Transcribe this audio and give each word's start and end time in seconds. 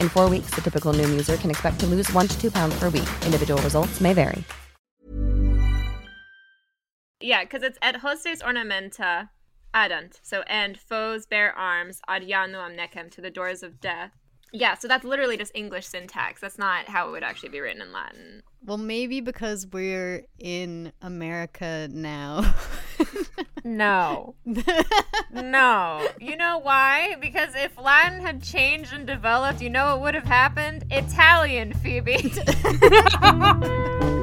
In 0.00 0.08
four 0.08 0.28
weeks, 0.28 0.54
the 0.54 0.60
typical 0.60 0.92
new 0.92 1.08
user 1.08 1.36
can 1.36 1.50
expect 1.50 1.80
to 1.80 1.86
lose 1.86 2.12
one 2.12 2.28
to 2.28 2.40
two 2.40 2.50
pounds 2.50 2.78
per 2.78 2.88
week. 2.88 3.08
Individual 3.24 3.60
results 3.62 4.00
may 4.00 4.12
vary. 4.12 4.44
Yeah, 7.20 7.44
because 7.44 7.62
it's 7.62 7.78
et 7.80 7.96
hostes 7.96 8.42
ornamenta 8.42 9.30
adant. 9.72 10.20
So, 10.22 10.42
and 10.46 10.78
foes 10.78 11.26
bear 11.26 11.52
arms 11.56 12.00
ad 12.06 12.22
januam 12.22 12.76
necem 12.76 13.10
to 13.12 13.20
the 13.20 13.30
doors 13.30 13.62
of 13.62 13.80
death. 13.80 14.12
Yeah, 14.52 14.74
so 14.74 14.88
that's 14.88 15.04
literally 15.04 15.36
just 15.36 15.52
English 15.54 15.86
syntax. 15.86 16.40
That's 16.40 16.58
not 16.58 16.88
how 16.88 17.08
it 17.08 17.12
would 17.12 17.22
actually 17.24 17.50
be 17.50 17.60
written 17.60 17.82
in 17.82 17.92
Latin. 17.92 18.42
Well, 18.64 18.78
maybe 18.78 19.20
because 19.20 19.66
we're 19.66 20.24
in 20.38 20.92
America 21.02 21.88
now. 21.92 22.54
No. 23.66 24.36
no. 25.32 26.06
You 26.20 26.36
know 26.36 26.58
why? 26.58 27.16
Because 27.20 27.54
if 27.56 27.76
Latin 27.76 28.20
had 28.20 28.42
changed 28.42 28.92
and 28.92 29.06
developed, 29.06 29.60
you 29.60 29.70
know 29.70 29.96
what 29.96 30.02
would 30.02 30.14
have 30.14 30.24
happened? 30.24 30.84
Italian, 30.90 31.72
Phoebe. 31.74 32.32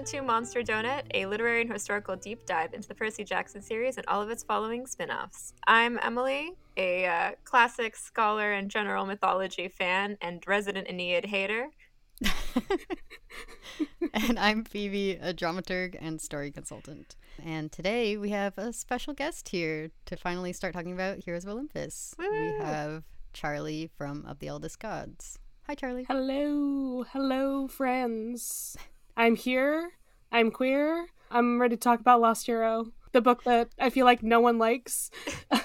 welcome 0.00 0.18
to 0.18 0.26
Monster 0.26 0.62
Donut, 0.62 1.02
a 1.12 1.26
literary 1.26 1.60
and 1.60 1.70
historical 1.70 2.16
deep 2.16 2.46
dive 2.46 2.72
into 2.72 2.88
the 2.88 2.94
Percy 2.94 3.22
Jackson 3.22 3.60
series 3.60 3.98
and 3.98 4.06
all 4.06 4.22
of 4.22 4.30
its 4.30 4.42
following 4.42 4.86
spin 4.86 5.10
offs. 5.10 5.52
I'm 5.66 5.98
Emily, 6.02 6.54
a 6.78 7.04
uh, 7.04 7.30
classic 7.44 7.94
scholar 7.96 8.50
and 8.52 8.70
general 8.70 9.04
mythology 9.04 9.68
fan 9.68 10.16
and 10.22 10.42
resident 10.46 10.88
Aeneid 10.88 11.26
hater. 11.26 11.68
and 14.14 14.38
I'm 14.38 14.64
Phoebe, 14.64 15.18
a 15.20 15.34
dramaturg 15.34 15.98
and 16.00 16.18
story 16.18 16.50
consultant. 16.50 17.16
And 17.44 17.70
today 17.70 18.16
we 18.16 18.30
have 18.30 18.56
a 18.56 18.72
special 18.72 19.12
guest 19.12 19.50
here 19.50 19.90
to 20.06 20.16
finally 20.16 20.54
start 20.54 20.72
talking 20.72 20.94
about 20.94 21.18
Heroes 21.18 21.44
of 21.44 21.50
Olympus. 21.50 22.14
Woo! 22.18 22.30
We 22.30 22.64
have 22.64 23.04
Charlie 23.34 23.90
from 23.98 24.24
Of 24.24 24.38
the 24.38 24.48
Eldest 24.48 24.78
Gods. 24.78 25.38
Hi, 25.66 25.74
Charlie. 25.74 26.06
Hello, 26.08 27.04
hello, 27.12 27.68
friends. 27.68 28.78
I'm 29.20 29.36
here. 29.36 29.90
I'm 30.32 30.50
queer. 30.50 31.06
I'm 31.30 31.60
ready 31.60 31.76
to 31.76 31.80
talk 31.80 32.00
about 32.00 32.22
Lost 32.22 32.46
Hero, 32.46 32.86
the 33.12 33.20
book 33.20 33.44
that 33.44 33.68
I 33.78 33.90
feel 33.90 34.06
like 34.06 34.22
no 34.22 34.40
one 34.40 34.58
likes. 34.58 35.10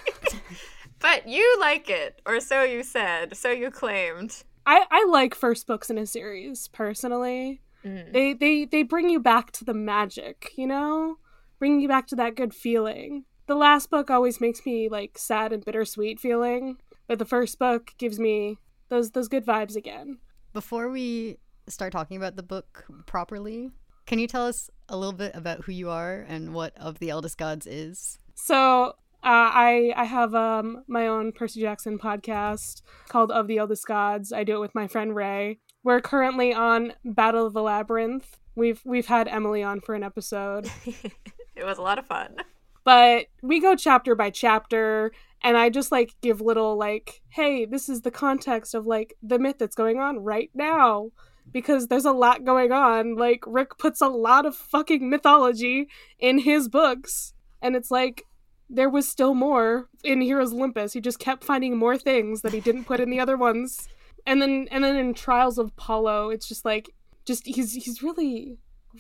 But 1.00 1.28
you 1.28 1.58
like 1.60 1.88
it, 1.88 2.20
or 2.26 2.40
so 2.40 2.64
you 2.64 2.82
said, 2.82 3.38
so 3.38 3.52
you 3.52 3.70
claimed. 3.70 4.44
I, 4.66 4.86
I 4.90 5.06
like 5.08 5.36
first 5.36 5.68
books 5.68 5.92
in 5.92 6.00
a 6.00 6.06
series 6.08 6.68
personally. 6.70 7.62
Mm. 7.86 8.12
They 8.12 8.34
they 8.34 8.66
they 8.66 8.82
bring 8.82 9.10
you 9.10 9.20
back 9.20 9.52
to 9.52 9.66
the 9.66 9.74
magic, 9.76 10.54
you 10.56 10.66
know, 10.66 11.18
bring 11.60 11.80
you 11.80 11.88
back 11.88 12.08
to 12.08 12.16
that 12.16 12.36
good 12.36 12.56
feeling. 12.56 13.26
The 13.46 13.54
last 13.54 13.92
book 13.92 14.10
always 14.10 14.42
makes 14.42 14.66
me 14.66 14.90
like 14.90 15.20
sad 15.20 15.54
and 15.54 15.64
bittersweet 15.64 16.20
feeling, 16.20 16.78
but 17.08 17.20
the 17.20 17.26
first 17.26 17.60
book 17.60 17.92
gives 18.00 18.20
me 18.20 18.58
those 18.90 19.12
those 19.12 19.28
good 19.28 19.46
vibes 19.46 19.76
again. 19.76 20.18
Before 20.54 20.90
we 20.90 21.38
start 21.68 21.92
talking 21.92 22.18
about 22.18 22.36
the 22.36 22.44
book 22.44 22.86
properly, 23.06 23.72
can 24.06 24.20
you 24.20 24.28
tell 24.28 24.46
us 24.46 24.70
a 24.90 24.98
little 24.98 25.14
bit 25.14 25.32
about 25.36 25.66
who 25.66 25.72
you 25.72 25.90
are 25.90 26.26
and 26.28 26.54
what 26.54 26.74
Of 26.78 27.00
the 27.00 27.10
Eldest 27.10 27.38
Gods 27.38 27.66
is? 27.66 28.20
So 28.36 28.54
uh, 28.88 28.94
I 29.24 29.94
I 29.96 30.04
have 30.04 30.36
um 30.36 30.84
my 30.88 31.08
own 31.08 31.32
Percy 31.32 31.62
Jackson 31.62 31.98
podcast 31.98 32.82
called 33.08 33.32
Of 33.32 33.48
the 33.48 33.58
Eldest 33.58 33.88
Gods. 33.88 34.32
I 34.32 34.44
do 34.44 34.56
it 34.56 34.60
with 34.60 34.76
my 34.76 34.88
friend 34.88 35.16
Ray. 35.16 35.60
We're 35.84 36.02
currently 36.02 36.54
on 36.54 36.94
Battle 37.04 37.46
of 37.46 37.54
the 37.54 37.64
Labyrinth. 37.64 38.38
We've 38.56 38.82
we've 38.86 39.08
had 39.08 39.28
Emily 39.28 39.64
on 39.64 39.82
for 39.82 39.96
an 39.96 40.04
episode, 40.04 40.70
it 41.56 41.64
was 41.66 41.78
a 41.78 41.82
lot 41.82 41.98
of 42.00 42.06
fun. 42.06 42.36
but 42.84 43.26
we 43.42 43.60
go 43.60 43.76
chapter 43.76 44.14
by 44.16 44.30
chapter, 44.30 45.12
and 45.42 45.58
I 45.58 45.70
just 45.70 45.92
like 45.92 46.16
give 46.22 46.40
little 46.40 46.78
like, 46.78 47.22
hey, 47.30 47.66
this 47.66 47.90
is 47.90 48.02
the 48.02 48.12
context 48.12 48.76
of 48.76 48.86
like 48.86 49.16
the 49.24 49.40
myth 49.40 49.58
that's 49.58 49.76
going 49.76 50.00
on 50.00 50.20
right 50.20 50.52
now. 50.54 51.10
Because 51.56 51.88
there's 51.88 52.04
a 52.04 52.12
lot 52.12 52.44
going 52.44 52.74
on. 52.74 53.16
Like 53.16 53.46
Rick 53.48 53.78
puts 53.78 54.02
a 54.02 54.10
lot 54.10 54.46
of 54.46 54.58
fucking 54.58 55.10
mythology 55.10 55.88
in 56.20 56.40
his 56.40 56.68
books. 56.68 57.34
And 57.62 57.78
it's 57.78 57.90
like 57.90 58.26
there 58.70 58.90
was 58.90 59.08
still 59.08 59.34
more 59.34 59.88
in 60.04 60.20
Heroes 60.20 60.52
Olympus. 60.52 60.92
He 60.92 61.00
just 61.00 61.18
kept 61.18 61.46
finding 61.46 61.78
more 61.78 61.98
things 61.98 62.42
that 62.42 62.52
he 62.52 62.60
didn't 62.60 62.84
put 62.84 63.00
in 63.00 63.10
the 63.10 63.22
other 63.22 63.38
ones. 63.38 63.88
And 64.28 64.42
then 64.42 64.68
and 64.70 64.84
then 64.84 64.98
in 64.98 65.14
Trials 65.14 65.58
of 65.58 65.68
Apollo, 65.68 66.32
it's 66.32 66.46
just 66.46 66.66
like 66.66 66.90
just 67.24 67.48
he's 67.48 67.72
he's 67.72 68.04
really 68.04 68.58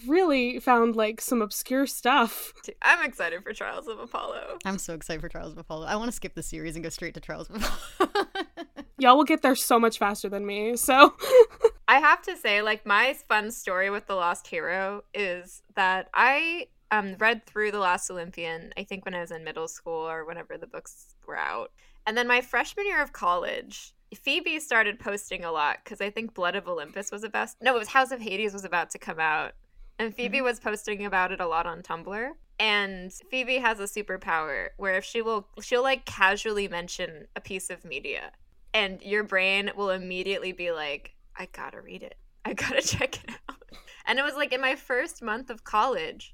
really 0.07 0.59
found 0.59 0.95
like 0.95 1.19
some 1.19 1.41
obscure 1.41 1.85
stuff. 1.85 2.53
I'm 2.81 3.03
excited 3.03 3.43
for 3.43 3.51
Trials 3.51 3.89
of 3.89 3.99
Apollo. 3.99 4.59
I'm 4.63 4.77
so 4.77 4.93
excited 4.93 5.19
for 5.19 5.27
Trials 5.27 5.51
of 5.51 5.57
Apollo. 5.57 5.87
I 5.87 5.97
want 5.97 6.07
to 6.07 6.15
skip 6.15 6.35
the 6.35 6.43
series 6.43 6.75
and 6.75 6.83
go 6.83 6.89
straight 6.89 7.15
to 7.15 7.19
Trials 7.19 7.49
of 7.49 7.57
Apollo. 7.57 8.27
Y'all 8.97 9.17
will 9.17 9.25
get 9.25 9.41
there 9.41 9.55
so 9.55 9.77
much 9.77 9.97
faster 9.97 10.29
than 10.29 10.45
me. 10.45 10.77
So 10.77 11.15
I 11.87 11.99
have 11.99 12.21
to 12.23 12.35
say, 12.35 12.61
like, 12.61 12.85
my 12.85 13.13
fun 13.27 13.51
story 13.51 13.89
with 13.89 14.07
The 14.07 14.15
Lost 14.15 14.47
Hero 14.47 15.03
is 15.13 15.61
that 15.75 16.09
I 16.13 16.67
um, 16.91 17.15
read 17.19 17.45
through 17.45 17.71
The 17.71 17.79
Last 17.79 18.09
Olympian, 18.09 18.73
I 18.77 18.83
think 18.83 19.05
when 19.05 19.13
I 19.13 19.21
was 19.21 19.31
in 19.31 19.43
middle 19.43 19.67
school 19.67 20.07
or 20.07 20.25
whenever 20.25 20.57
the 20.57 20.67
books 20.67 21.15
were 21.27 21.37
out. 21.37 21.71
And 22.07 22.17
then 22.17 22.27
my 22.27 22.41
freshman 22.41 22.85
year 22.85 23.01
of 23.01 23.13
college, 23.13 23.93
Phoebe 24.15 24.59
started 24.59 24.99
posting 24.99 25.43
a 25.43 25.51
lot 25.51 25.79
because 25.83 26.01
I 26.01 26.09
think 26.09 26.33
Blood 26.33 26.55
of 26.55 26.67
Olympus 26.67 27.11
was 27.11 27.23
about, 27.23 27.49
no, 27.61 27.75
it 27.75 27.79
was 27.79 27.89
House 27.89 28.11
of 28.11 28.21
Hades 28.21 28.53
was 28.53 28.65
about 28.65 28.89
to 28.91 28.99
come 28.99 29.19
out. 29.19 29.53
and 29.97 30.13
Phoebe 30.13 30.41
was 30.41 30.59
posting 30.59 31.05
about 31.05 31.31
it 31.31 31.39
a 31.39 31.47
lot 31.47 31.65
on 31.65 31.81
Tumblr. 31.81 32.31
And 32.59 33.11
Phoebe 33.29 33.57
has 33.57 33.79
a 33.79 33.83
superpower 33.83 34.69
where 34.77 34.95
if 34.95 35.03
she 35.03 35.21
will 35.21 35.47
she'll 35.61 35.83
like 35.83 36.05
casually 36.05 36.67
mention 36.67 37.27
a 37.35 37.41
piece 37.41 37.69
of 37.69 37.83
media 37.83 38.31
and 38.73 39.01
your 39.01 39.23
brain 39.23 39.71
will 39.75 39.89
immediately 39.89 40.51
be 40.51 40.71
like, 40.71 41.15
I 41.37 41.47
gotta 41.51 41.81
read 41.81 42.03
it. 42.03 42.15
I 42.45 42.53
gotta 42.53 42.81
check 42.81 43.23
it 43.23 43.31
out. 43.49 43.57
And 44.05 44.19
it 44.19 44.23
was 44.23 44.35
like 44.35 44.53
in 44.53 44.61
my 44.61 44.75
first 44.75 45.21
month 45.21 45.49
of 45.49 45.63
college. 45.63 46.33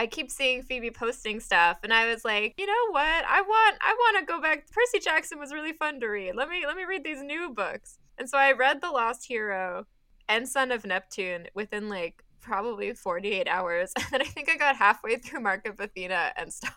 I 0.00 0.06
keep 0.06 0.30
seeing 0.30 0.62
Phoebe 0.62 0.92
posting 0.92 1.40
stuff, 1.40 1.78
and 1.82 1.92
I 1.92 2.06
was 2.06 2.24
like, 2.24 2.54
you 2.56 2.66
know 2.66 2.92
what? 2.92 3.24
I 3.28 3.40
want, 3.40 3.76
I 3.80 3.94
want 3.94 4.18
to 4.20 4.32
go 4.32 4.40
back. 4.40 4.70
Percy 4.70 5.00
Jackson 5.00 5.40
was 5.40 5.52
really 5.52 5.72
fun 5.72 5.98
to 5.98 6.06
read. 6.06 6.36
Let 6.36 6.48
me, 6.48 6.62
let 6.64 6.76
me 6.76 6.84
read 6.84 7.02
these 7.02 7.20
new 7.20 7.50
books. 7.50 7.98
And 8.16 8.30
so 8.30 8.38
I 8.38 8.52
read 8.52 8.80
The 8.80 8.92
Lost 8.92 9.26
Hero 9.26 9.86
and 10.28 10.48
Son 10.48 10.70
of 10.70 10.86
Neptune 10.86 11.48
within 11.52 11.88
like 11.88 12.22
probably 12.40 12.94
48 12.94 13.48
hours, 13.48 13.92
and 13.96 14.06
then 14.12 14.22
I 14.22 14.26
think 14.26 14.48
I 14.48 14.56
got 14.56 14.76
halfway 14.76 15.16
through 15.16 15.40
Mark 15.40 15.66
of 15.66 15.80
Athena 15.80 16.32
and 16.36 16.52
stopped. 16.52 16.76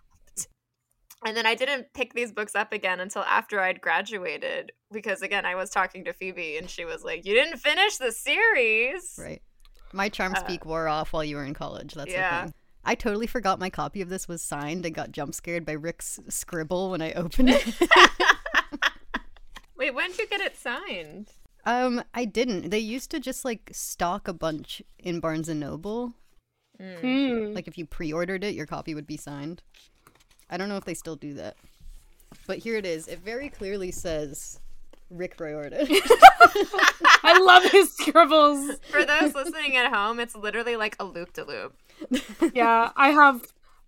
And 1.25 1.37
then 1.37 1.45
I 1.45 1.53
didn't 1.53 1.93
pick 1.93 2.13
these 2.13 2.31
books 2.31 2.55
up 2.55 2.73
again 2.73 2.99
until 2.99 3.21
after 3.23 3.59
I'd 3.59 3.79
graduated, 3.79 4.71
because 4.91 5.21
again, 5.21 5.45
I 5.45 5.53
was 5.55 5.69
talking 5.69 6.03
to 6.05 6.13
Phoebe, 6.13 6.57
and 6.57 6.69
she 6.69 6.83
was 6.83 7.03
like, 7.03 7.25
"You 7.25 7.35
didn't 7.35 7.57
finish 7.57 7.97
the 7.97 8.11
series." 8.11 9.15
Right. 9.19 9.41
My 9.93 10.09
charm 10.09 10.33
Uh, 10.33 10.39
speak 10.39 10.65
wore 10.65 10.87
off 10.87 11.13
while 11.13 11.23
you 11.23 11.35
were 11.35 11.45
in 11.45 11.53
college. 11.53 11.93
That's 11.93 12.11
yeah. 12.11 12.45
the 12.45 12.45
thing. 12.47 12.53
I 12.83 12.95
totally 12.95 13.27
forgot 13.27 13.59
my 13.59 13.69
copy 13.69 14.01
of 14.01 14.09
this 14.09 14.27
was 14.27 14.41
signed 14.41 14.85
and 14.85 14.95
got 14.95 15.11
jump 15.11 15.35
scared 15.35 15.65
by 15.65 15.73
Rick's 15.73 16.19
scribble 16.29 16.89
when 16.89 17.01
I 17.01 17.11
opened 17.13 17.49
it. 17.51 17.65
Wait, 19.77 19.93
when 19.93 20.09
did 20.09 20.19
you 20.19 20.27
get 20.27 20.41
it 20.41 20.57
signed? 20.57 21.29
um, 21.65 22.03
I 22.13 22.25
didn't. 22.25 22.71
They 22.71 22.79
used 22.79 23.11
to 23.11 23.19
just 23.19 23.45
like 23.45 23.69
stock 23.71 24.27
a 24.27 24.33
bunch 24.33 24.81
in 24.97 25.19
Barnes 25.19 25.49
and 25.49 25.59
Noble. 25.59 26.13
Hmm. 26.79 27.53
Like 27.53 27.67
if 27.67 27.77
you 27.77 27.85
pre-ordered 27.85 28.43
it, 28.43 28.55
your 28.55 28.65
copy 28.65 28.95
would 28.95 29.05
be 29.05 29.17
signed. 29.17 29.61
I 30.51 30.57
don't 30.57 30.69
know 30.69 30.77
if 30.77 30.85
they 30.85 30.93
still 30.93 31.15
do 31.15 31.33
that. 31.35 31.55
But 32.45 32.59
here 32.59 32.75
it 32.75 32.85
is. 32.85 33.07
It 33.07 33.19
very 33.19 33.49
clearly 33.49 33.91
says 33.91 34.59
Rick 35.09 35.39
Riordan. 35.39 35.87
I 37.23 37.39
love 37.41 37.71
his 37.71 37.93
scribbles. 37.93 38.77
For 38.89 39.05
those 39.05 39.33
listening 39.33 39.77
at 39.77 39.93
home, 39.93 40.19
it's 40.19 40.35
literally 40.35 40.75
like 40.75 40.95
a 40.99 41.05
loop 41.05 41.33
de 41.33 41.43
loop. 41.43 41.75
Yeah, 42.53 42.91
I 42.95 43.09
have 43.09 43.41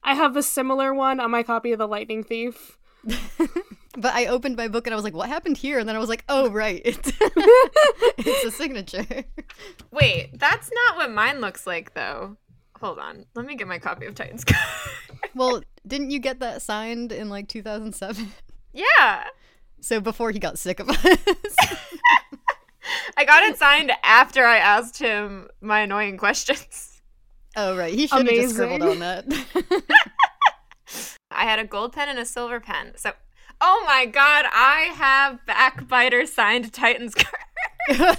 I 0.04 0.16
have 0.16 0.36
a 0.36 0.44
similar 0.44 0.94
one 0.94 1.20
on 1.20 1.32
my 1.32 1.44
copy 1.44 1.72
of 1.72 1.80
The 1.80 1.88
Lightning 1.88 2.24
Thief. 2.24 2.78
but 3.98 4.14
I 4.14 4.28
opened 4.28 4.56
my 4.56 4.68
book 4.68 4.88
and 4.88 4.94
I 4.94 4.96
was 4.96 5.04
like, 5.04 5.14
"What 5.14 5.30
happened 5.30 5.58
here?" 5.58 5.80
And 5.80 5.88
then 5.88 5.96
I 5.96 6.00
was 6.00 6.10
like, 6.10 6.24
"Oh, 6.30 6.50
right. 6.50 6.82
It's 6.86 7.12
it's 7.20 8.46
a 8.46 8.52
signature." 8.52 9.26
Wait, 9.92 10.30
that's 10.40 10.72
not 10.72 10.98
what 10.98 11.12
mine 11.12 11.42
looks 11.42 11.68
like, 11.68 11.94
though. 11.94 12.38
Hold 12.80 13.00
on. 13.00 13.26
Let 13.36 13.46
me 13.46 13.56
get 13.56 13.68
my 13.68 13.80
copy 13.80 14.06
of 14.06 14.16
Titan's 14.16 14.44
Guard. 14.44 14.60
Well, 15.36 15.62
didn't 15.86 16.12
you 16.12 16.20
get 16.20 16.40
that 16.40 16.62
signed 16.62 17.12
in 17.12 17.30
like 17.30 17.48
2007? 17.48 18.32
yeah. 18.74 19.26
So 19.82 20.00
before 20.00 20.32
he 20.32 20.40
got 20.40 20.58
sick 20.58 20.80
of 20.80 20.90
us. 20.90 21.06
I 23.18 23.26
got 23.26 23.44
it 23.44 23.58
signed 23.58 23.92
after 24.04 24.46
I 24.46 24.58
asked 24.58 24.98
him 24.98 25.50
my 25.62 25.82
annoying 25.82 26.18
questions. 26.18 27.02
oh, 27.56 27.76
right. 27.76 27.94
He 27.94 28.08
should 28.08 28.28
have 28.28 28.36
just 28.36 28.56
scribbled 28.56 28.84
on 28.84 29.00
that. 29.00 29.26
I 31.32 31.44
had 31.44 31.60
a 31.60 31.66
gold 31.66 31.94
pen 31.94 32.10
and 32.10 32.20
a 32.20 32.26
silver 32.26 32.60
pen. 32.60 32.94
So, 32.96 33.14
oh 33.60 33.84
my 33.86 34.06
god, 34.06 34.46
I 34.52 34.92
have 34.96 35.40
Backbiter 35.48 36.28
signed 36.28 36.72
Titan's 36.72 37.16
Guard. 37.16 37.28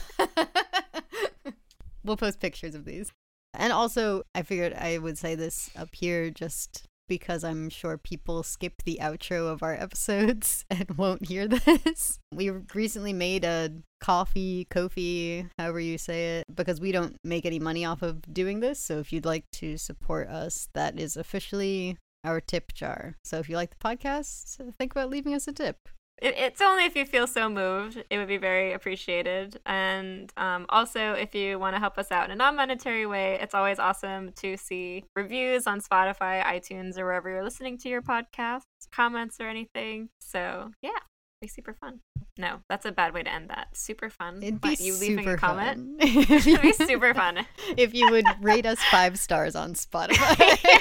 we'll 2.05 2.17
post 2.17 2.41
pictures 2.41 2.75
of 2.75 2.85
these. 2.85 3.13
And 3.55 3.73
also, 3.73 4.25
I 4.35 4.43
figured 4.43 4.75
I 4.75 4.99
would 4.99 5.17
say 5.17 5.35
this 5.35 5.71
up 5.77 5.91
here 5.93 6.31
just 6.31 6.87
because 7.09 7.45
I'm 7.45 7.69
sure 7.69 7.99
people 7.99 8.43
skip 8.43 8.83
the 8.85 8.99
outro 9.01 9.51
of 9.51 9.63
our 9.63 9.75
episodes 9.81 10.65
and 10.71 10.91
won't 10.97 11.27
hear 11.27 11.47
this. 11.49 12.19
We 12.35 12.51
recently 12.51 13.13
made 13.13 13.45
a 13.45 13.71
coffee, 14.01 14.67
Ko-fi, 14.69 15.47
however 15.57 15.79
you 15.79 15.99
say 15.99 16.39
it, 16.39 16.45
because 16.53 16.81
we 16.81 16.91
don't 16.91 17.17
make 17.23 17.47
any 17.47 17.61
money 17.61 17.85
off 17.85 18.03
of 18.03 18.23
doing 18.23 18.59
this. 18.59 18.81
So 18.81 18.99
if 18.99 19.13
you'd 19.13 19.25
like 19.25 19.45
to 19.53 19.77
support 19.77 20.29
us, 20.29 20.69
that 20.75 20.99
is 20.99 21.17
officially 21.17 21.97
our 22.25 22.41
tip 22.41 22.73
jar. 22.73 23.17
So 23.23 23.39
if 23.39 23.49
you 23.49 23.55
like 23.55 23.71
the 23.71 23.77
podcast, 23.77 24.75
think 24.79 24.93
about 24.93 25.11
leaving 25.11 25.35
us 25.35 25.47
a 25.47 25.53
tip. 25.53 25.89
It, 26.23 26.35
it's 26.37 26.61
only 26.61 26.85
if 26.85 26.97
you 26.97 27.05
feel 27.05 27.27
so 27.27 27.49
moved. 27.49 28.03
It 28.11 28.19
would 28.19 28.29
be 28.29 28.37
very 28.37 28.73
appreciated. 28.73 29.61
And 29.67 30.33
um, 30.37 30.67
also, 30.69 31.13
if 31.13 31.35
you 31.35 31.59
want 31.59 31.75
to 31.77 31.81
help 31.81 31.99
us 31.99 32.11
out 32.11 32.27
in 32.27 32.31
a 32.31 32.37
non 32.37 32.57
monetary 32.57 33.07
way, 33.07 33.39
it's 33.41 33.55
always 33.55 33.79
awesome 33.79 34.33
to 34.33 34.57
see 34.57 35.05
reviews 35.17 35.67
on 35.67 35.81
Spotify, 35.81 36.43
iTunes, 36.45 36.99
or 36.99 37.05
wherever 37.05 37.29
you're 37.29 37.45
listening 37.45 37.79
to 37.79 37.89
your 37.89 38.03
podcasts, 38.03 38.63
comments, 38.93 39.41
or 39.41 39.49
anything. 39.49 40.09
So, 40.21 40.71
yeah, 40.83 40.91
be 41.45 41.49
super 41.49 41.75
fun. 41.75 42.01
No, 42.39 42.61
that's 42.69 42.87
a 42.87 42.93
bad 42.93 43.13
way 43.13 43.23
to 43.23 43.33
end 43.33 43.51
that. 43.51 43.77
Super 43.77 44.09
fun. 44.09 44.43
It'd 44.43 44.61
be 44.61 44.77
you 44.81 44.95
leaving 44.99 45.19
super 45.19 45.35
a 45.35 45.39
comment? 45.39 46.01
fun. 46.01 46.09
It'd 46.33 46.63
be 46.63 46.73
super 46.73 47.13
fun. 47.15 47.47
if 47.77 47.95
you 47.95 48.11
would 48.11 48.27
rate 48.41 48.67
us 48.67 48.79
five 48.91 49.19
stars 49.19 49.55
on 49.55 49.75
Spotify. 49.75 50.81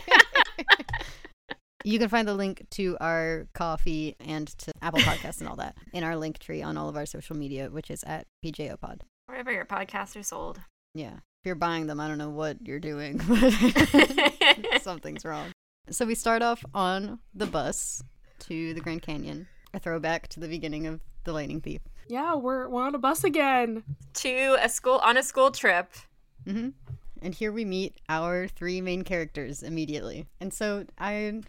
You 1.83 1.99
can 1.99 2.09
find 2.09 2.27
the 2.27 2.33
link 2.33 2.65
to 2.71 2.97
our 3.01 3.47
Ko-fi 3.53 4.15
and 4.19 4.47
to 4.59 4.71
Apple 4.81 5.01
Podcasts 5.01 5.39
and 5.39 5.49
all 5.49 5.57
that 5.57 5.75
in 5.91 6.03
our 6.03 6.15
link 6.15 6.39
tree 6.39 6.61
on 6.61 6.77
all 6.77 6.87
of 6.89 6.95
our 6.95 7.05
social 7.05 7.35
media, 7.35 7.69
which 7.69 7.91
is 7.91 8.03
at 8.05 8.25
PJOPod. 8.43 9.01
Wherever 9.25 9.51
your 9.51 9.65
podcasts 9.65 10.15
are 10.19 10.23
sold. 10.23 10.61
Yeah. 10.93 11.13
If 11.15 11.45
you're 11.47 11.55
buying 11.55 11.87
them, 11.87 11.99
I 11.99 12.07
don't 12.07 12.17
know 12.17 12.29
what 12.29 12.65
you're 12.65 12.79
doing. 12.79 13.19
Something's 14.81 15.25
wrong. 15.25 15.51
So 15.89 16.05
we 16.05 16.15
start 16.15 16.41
off 16.41 16.63
on 16.73 17.19
the 17.33 17.45
bus 17.45 18.01
to 18.39 18.73
the 18.73 18.79
Grand 18.79 19.01
Canyon, 19.01 19.47
a 19.73 19.79
throwback 19.79 20.27
to 20.29 20.39
the 20.39 20.47
beginning 20.47 20.87
of 20.87 21.01
The 21.25 21.33
Lightning 21.33 21.59
Thief. 21.61 21.81
Yeah, 22.07 22.35
we're 22.35 22.69
we're 22.69 22.83
on 22.83 22.95
a 22.95 22.99
bus 22.99 23.23
again. 23.23 23.83
to 24.15 24.57
a 24.61 24.69
school 24.69 24.99
on 25.03 25.17
a 25.17 25.23
school 25.23 25.51
trip. 25.51 25.91
hmm 26.45 26.69
And 27.21 27.33
here 27.33 27.51
we 27.51 27.65
meet 27.65 27.97
our 28.07 28.47
three 28.47 28.79
main 28.81 29.03
characters 29.03 29.63
immediately. 29.63 30.25
And 30.39 30.53
so 30.53 30.85
I, 30.97 31.41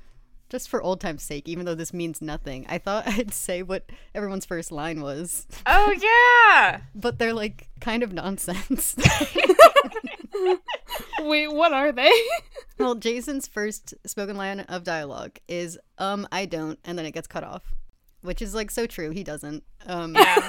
just 0.54 0.68
for 0.68 0.80
old 0.80 1.00
time's 1.00 1.24
sake, 1.24 1.48
even 1.48 1.66
though 1.66 1.74
this 1.74 1.92
means 1.92 2.22
nothing, 2.22 2.64
I 2.68 2.78
thought 2.78 3.02
I'd 3.08 3.34
say 3.34 3.64
what 3.64 3.90
everyone's 4.14 4.46
first 4.46 4.70
line 4.70 5.00
was. 5.00 5.48
Oh 5.66 5.90
yeah. 5.90 6.82
But 6.94 7.18
they're 7.18 7.34
like 7.34 7.68
kind 7.80 8.04
of 8.04 8.12
nonsense. 8.12 8.94
Wait, 11.20 11.52
what 11.52 11.72
are 11.72 11.90
they? 11.90 12.12
well, 12.78 12.94
Jason's 12.94 13.48
first 13.48 13.94
spoken 14.06 14.36
line 14.36 14.60
of 14.60 14.84
dialogue 14.84 15.38
is, 15.48 15.76
um, 15.98 16.26
I 16.30 16.46
don't, 16.46 16.78
and 16.84 16.96
then 16.96 17.04
it 17.04 17.10
gets 17.12 17.26
cut 17.26 17.42
off. 17.42 17.74
Which 18.22 18.40
is 18.40 18.54
like 18.54 18.70
so 18.70 18.86
true. 18.86 19.10
He 19.10 19.24
doesn't. 19.24 19.64
Um, 19.86 20.14
Yeah. 20.14 20.48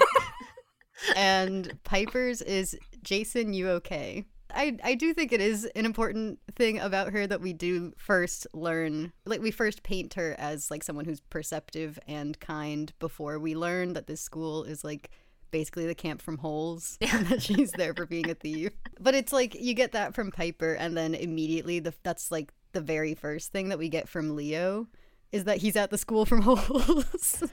and 1.15 1.79
Piper's 1.83 2.43
is 2.43 2.77
Jason, 3.03 3.53
you 3.53 3.69
okay? 3.69 4.25
I, 4.55 4.77
I 4.83 4.95
do 4.95 5.13
think 5.13 5.33
it 5.33 5.41
is 5.41 5.65
an 5.75 5.85
important 5.85 6.39
thing 6.55 6.79
about 6.79 7.11
her 7.11 7.27
that 7.27 7.41
we 7.41 7.53
do 7.53 7.93
first 7.97 8.47
learn 8.53 9.11
like 9.25 9.41
we 9.41 9.51
first 9.51 9.83
paint 9.83 10.13
her 10.13 10.35
as 10.39 10.71
like 10.71 10.83
someone 10.83 11.05
who's 11.05 11.19
perceptive 11.19 11.99
and 12.07 12.39
kind 12.39 12.93
before 12.99 13.37
we 13.37 13.55
learn 13.55 13.93
that 13.93 14.07
this 14.07 14.21
school 14.21 14.63
is 14.63 14.83
like 14.83 15.11
basically 15.51 15.85
the 15.85 15.95
camp 15.95 16.21
from 16.21 16.37
holes 16.37 16.97
and 17.01 17.27
that 17.27 17.41
she's 17.41 17.71
there 17.73 17.93
for 17.93 18.05
being 18.05 18.29
a 18.29 18.35
thief. 18.35 18.71
But 18.99 19.13
it's 19.13 19.33
like 19.33 19.55
you 19.55 19.73
get 19.73 19.91
that 19.91 20.15
from 20.15 20.31
piper 20.31 20.73
and 20.73 20.95
then 20.95 21.13
immediately 21.13 21.79
the 21.79 21.93
that's 22.03 22.31
like 22.31 22.53
the 22.71 22.81
very 22.81 23.13
first 23.13 23.51
thing 23.51 23.69
that 23.69 23.77
we 23.77 23.89
get 23.89 24.09
from 24.09 24.35
leo 24.35 24.87
is 25.31 25.45
that 25.45 25.57
he's 25.57 25.75
at 25.75 25.91
the 25.91 25.97
school 25.97 26.25
from 26.25 26.41
holes 26.43 27.43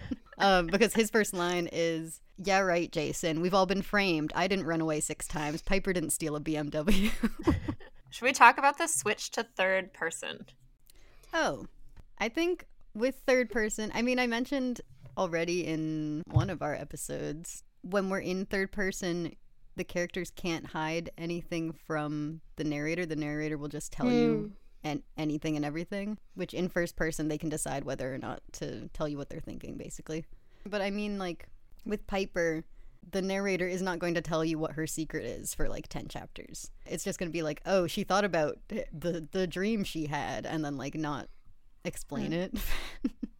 um, 0.42 0.66
because 0.66 0.92
his 0.94 1.10
first 1.10 1.32
line 1.32 1.68
is 1.72 2.20
yeah 2.36 2.60
right 2.60 2.90
jason. 2.92 3.40
We've 3.40 3.54
all 3.54 3.66
been 3.66 3.82
framed. 3.82 4.32
I 4.34 4.46
didn't 4.48 4.66
run 4.66 4.80
away 4.80 5.00
six 5.00 5.26
times. 5.26 5.62
Piper 5.62 5.92
didn't 5.92 6.10
steal 6.10 6.36
a 6.36 6.40
bmw 6.40 7.10
Should 8.10 8.24
we 8.24 8.32
talk 8.32 8.58
about 8.58 8.76
the 8.78 8.86
switch 8.86 9.30
to 9.32 9.42
third 9.42 9.92
person? 9.92 10.46
oh 11.34 11.64
i 12.18 12.28
think 12.28 12.66
with 12.94 13.14
third 13.26 13.48
person 13.48 13.90
i 13.94 14.02
mean 14.02 14.18
i 14.18 14.26
mentioned 14.26 14.82
already 15.16 15.66
in 15.66 16.22
one 16.26 16.50
of 16.50 16.60
our 16.60 16.74
episodes 16.74 17.62
when 17.80 18.10
we're 18.10 18.18
in 18.18 18.44
third 18.44 18.70
person 18.70 19.32
the 19.76 19.84
characters 19.84 20.30
can't 20.30 20.66
hide 20.66 21.10
anything 21.16 21.72
from 21.72 22.40
the 22.56 22.64
narrator. 22.64 23.06
The 23.06 23.16
narrator 23.16 23.56
will 23.56 23.68
just 23.68 23.92
tell 23.92 24.10
you 24.10 24.52
and 24.84 25.02
anything 25.16 25.56
and 25.56 25.64
everything 25.64 26.18
which 26.34 26.52
in 26.54 26.68
first 26.68 26.96
person 26.96 27.28
they 27.28 27.38
can 27.38 27.48
decide 27.48 27.84
whether 27.84 28.12
or 28.14 28.18
not 28.18 28.40
to 28.52 28.88
tell 28.92 29.08
you 29.08 29.16
what 29.16 29.28
they're 29.28 29.40
thinking 29.40 29.76
basically 29.76 30.24
but 30.68 30.80
i 30.82 30.90
mean 30.90 31.18
like 31.18 31.46
with 31.84 32.06
piper 32.06 32.64
the 33.10 33.20
narrator 33.22 33.66
is 33.66 33.82
not 33.82 33.98
going 33.98 34.14
to 34.14 34.20
tell 34.20 34.44
you 34.44 34.58
what 34.58 34.72
her 34.72 34.86
secret 34.86 35.24
is 35.24 35.52
for 35.54 35.68
like 35.68 35.88
10 35.88 36.06
chapters 36.08 36.70
it's 36.86 37.02
just 37.04 37.18
going 37.18 37.28
to 37.28 37.32
be 37.32 37.42
like 37.42 37.60
oh 37.66 37.86
she 37.86 38.04
thought 38.04 38.24
about 38.24 38.58
the 38.68 39.26
the 39.32 39.46
dream 39.46 39.82
she 39.84 40.06
had 40.06 40.46
and 40.46 40.64
then 40.64 40.76
like 40.76 40.94
not 40.94 41.28
explain 41.84 42.32
it 42.32 42.54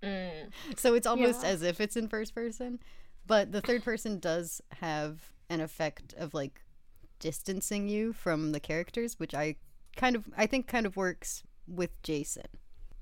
Mm. 0.02 0.50
so 0.76 0.94
it's 0.94 1.06
almost 1.06 1.44
Yeah. 1.44 1.50
as 1.50 1.62
if 1.62 1.80
it's 1.80 1.96
in 1.96 2.08
first 2.08 2.34
person 2.34 2.80
but 3.24 3.52
the 3.52 3.60
third 3.60 3.84
person 3.84 4.18
does 4.18 4.60
have 4.80 5.30
an 5.48 5.60
effect 5.60 6.12
of 6.14 6.34
like 6.34 6.60
distancing 7.20 7.86
you 7.88 8.12
from 8.12 8.50
the 8.50 8.58
characters 8.58 9.20
which 9.20 9.32
i 9.32 9.54
kind 9.96 10.16
of 10.16 10.24
I 10.36 10.46
think 10.46 10.66
kind 10.66 10.86
of 10.86 10.96
works 10.96 11.42
with 11.66 11.90
Jason. 12.02 12.46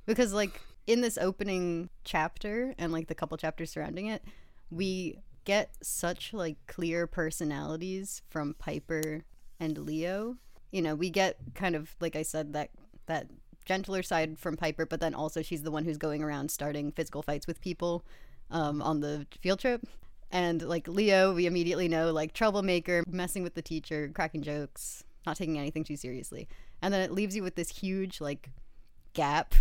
Because 0.06 0.32
like 0.32 0.61
in 0.87 1.00
this 1.00 1.18
opening 1.18 1.90
chapter 2.04 2.75
and 2.78 2.92
like 2.92 3.09
the 3.09 3.14
couple 3.14 3.37
chapters 3.37 3.70
surrounding 3.70 4.06
it, 4.06 4.23
we 4.70 5.18
get 5.44 5.75
such 5.82 6.32
like 6.32 6.56
clear 6.66 7.06
personalities 7.06 8.23
from 8.28 8.54
Piper 8.54 9.25
and 9.59 9.78
Leo. 9.78 10.37
You 10.70 10.82
know, 10.82 10.94
we 10.94 11.11
get 11.11 11.37
kind 11.54 11.75
of 11.75 11.94
like 12.00 12.16
I 12.16 12.23
said 12.23 12.52
that 12.52 12.70
that 13.06 13.28
gentler 13.64 14.02
side 14.02 14.38
from 14.38 14.56
Piper, 14.56 14.87
but 14.87 15.00
then 15.00 15.14
also 15.14 15.42
she's 15.42 15.62
the 15.62 15.70
one 15.70 15.85
who's 15.85 15.99
going 15.99 16.23
around 16.23 16.50
starting 16.50 16.92
physical 16.92 17.23
fights 17.23 17.47
with 17.47 17.61
people 17.61 18.04
um, 18.50 18.82
on 18.82 19.00
the 19.00 19.26
field 19.40 19.61
trip. 19.61 19.82
And 20.32 20.62
like 20.62 20.87
Leo, 20.87 21.35
we 21.35 21.47
immediately 21.47 21.88
know 21.88 22.12
like 22.12 22.32
troublemaker, 22.32 23.02
messing 23.09 23.42
with 23.42 23.54
the 23.54 23.62
teacher, 23.62 24.11
cracking 24.14 24.42
jokes, 24.42 25.04
not 25.26 25.37
taking 25.37 25.59
anything 25.59 25.85
too 25.85 25.97
seriously. 25.97 26.49
And 26.82 26.92
then 26.92 27.00
it 27.00 27.12
leaves 27.12 27.37
you 27.37 27.42
with 27.42 27.56
this 27.56 27.68
huge 27.68 28.20
like 28.20 28.50
gap 29.12 29.54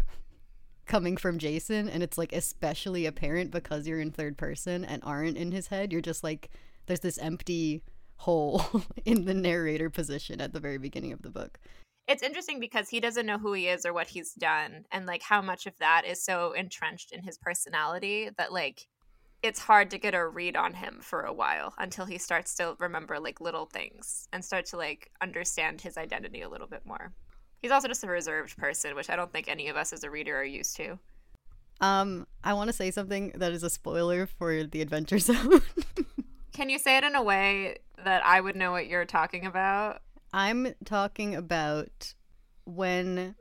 coming 0.86 1.18
from 1.18 1.38
Jason 1.38 1.88
and 1.88 2.02
it's 2.02 2.18
like 2.18 2.34
especially 2.34 3.06
apparent 3.06 3.52
because 3.52 3.88
you're 3.88 4.00
in 4.00 4.12
third 4.12 4.38
person 4.38 4.84
and 4.84 5.04
aren't 5.06 5.38
in 5.38 5.52
his 5.52 5.68
head. 5.68 5.92
You're 5.92 6.02
just 6.02 6.24
like 6.24 6.50
there's 6.88 7.02
this 7.02 7.20
empty 7.20 7.84
hole 8.18 8.64
in 9.06 9.26
the 9.26 9.34
narrator 9.34 9.90
position 9.90 10.42
at 10.42 10.52
the 10.52 10.60
very 10.60 10.78
beginning 10.78 11.14
of 11.14 11.22
the 11.22 11.30
book. 11.30 11.60
It's 12.08 12.24
interesting 12.24 12.60
because 12.60 12.90
he 12.90 13.00
doesn't 13.00 13.28
know 13.28 13.38
who 13.38 13.54
he 13.54 13.68
is 13.68 13.86
or 13.86 13.94
what 13.94 14.08
he's 14.08 14.34
done 14.34 14.86
and 14.92 15.06
like 15.06 15.22
how 15.22 15.44
much 15.44 15.68
of 15.68 15.78
that 15.78 16.06
is 16.08 16.24
so 16.24 16.54
entrenched 16.54 17.12
in 17.12 17.22
his 17.22 17.38
personality 17.38 18.32
that 18.38 18.52
like 18.52 18.88
it's 19.42 19.60
hard 19.60 19.90
to 19.92 19.98
get 19.98 20.14
a 20.14 20.28
read 20.28 20.58
on 20.58 20.74
him 20.74 21.00
for 21.02 21.22
a 21.22 21.34
while 21.34 21.74
until 21.78 22.06
he 22.06 22.18
starts 22.18 22.56
to 22.56 22.76
remember 22.80 23.20
like 23.20 23.40
little 23.40 23.66
things 23.66 24.28
and 24.34 24.44
start 24.44 24.66
to 24.68 24.78
like 24.78 25.12
understand 25.22 25.82
his 25.82 25.98
identity 25.98 26.42
a 26.42 26.50
little 26.50 26.68
bit 26.68 26.86
more. 26.86 27.14
He's 27.62 27.72
also 27.72 27.88
just 27.88 28.04
a 28.04 28.08
reserved 28.08 28.58
person, 28.58 28.96
which 28.96 29.10
I 29.10 29.16
don't 29.16 29.32
think 29.32 29.48
any 29.48 29.68
of 29.70 29.76
us 29.76 29.94
as 29.94 30.04
a 30.04 30.10
reader 30.10 30.38
are 30.38 30.44
used 30.44 30.76
to. 30.78 30.98
Um, 31.82 32.28
I 32.44 32.54
want 32.54 32.70
to 32.70 32.74
say 32.74 32.92
something 32.92 33.34
that 33.36 33.52
is 33.52 33.64
a 33.64 33.70
spoiler 33.70 34.26
for 34.26 34.64
the 34.64 34.82
Adventure 34.82 35.20
Zone. 35.20 35.62
Can 36.54 36.70
you 36.70 36.80
say 36.80 36.98
it 36.98 37.04
in 37.04 37.16
a 37.16 37.24
way 37.24 37.78
that 38.04 38.26
I 38.26 38.42
would 38.42 38.56
know 38.56 38.72
what 38.72 38.88
you're 38.88 39.06
talking 39.06 39.46
about? 39.46 40.02
I'm 40.34 40.74
talking 40.86 41.36
about 41.36 42.14
when 42.66 43.36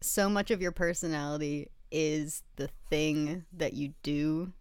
so 0.00 0.28
much 0.28 0.50
of 0.50 0.62
your 0.62 0.72
personality 0.72 1.70
is 1.90 2.42
the 2.56 2.68
thing 2.88 3.44
that 3.52 3.74
you 3.74 3.94
do 4.02 4.52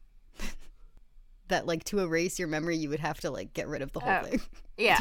that 1.52 1.66
like 1.68 1.84
to 1.86 2.00
erase 2.00 2.38
your 2.40 2.48
memory 2.48 2.76
you 2.76 2.90
would 2.90 3.00
have 3.00 3.20
to 3.22 3.30
like 3.32 3.54
get 3.54 3.68
rid 3.68 3.82
of 3.82 3.92
the 3.94 4.00
whole 4.02 4.12
Oh. 4.22 4.24
thing. 4.24 4.42
Yeah. 4.78 5.00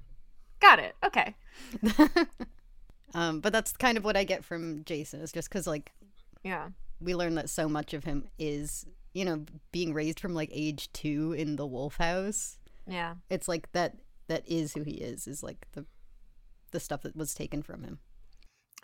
Got 0.60 0.78
it. 0.80 0.94
Okay. 1.04 1.34
Um, 3.12 3.40
but 3.40 3.52
that's 3.52 3.72
kind 3.72 3.98
of 3.98 4.04
what 4.04 4.16
I 4.16 4.22
get 4.22 4.44
from 4.44 4.84
Jason 4.84 5.20
is 5.20 5.32
just 5.32 5.48
because 5.48 5.66
like 5.66 5.90
Yeah. 6.44 6.68
we 7.00 7.14
learn 7.16 7.34
that 7.34 7.50
so 7.50 7.68
much 7.68 7.92
of 7.92 8.04
him 8.04 8.28
is 8.38 8.86
you 9.14 9.24
know 9.24 9.44
being 9.72 9.92
raised 9.92 10.20
from 10.20 10.32
like 10.32 10.48
age 10.52 10.92
two 10.92 11.32
in 11.36 11.56
the 11.56 11.66
wolf 11.66 11.96
house. 11.96 12.58
Yeah. 12.86 13.14
It's 13.28 13.48
like 13.48 13.72
that 13.72 13.96
that 14.28 14.44
is 14.46 14.74
who 14.74 14.82
he 14.84 14.92
is 14.92 15.26
is 15.26 15.42
like 15.42 15.66
the 15.72 15.86
the 16.70 16.78
stuff 16.78 17.02
that 17.02 17.16
was 17.16 17.34
taken 17.34 17.62
from 17.62 17.82
him. 17.82 17.98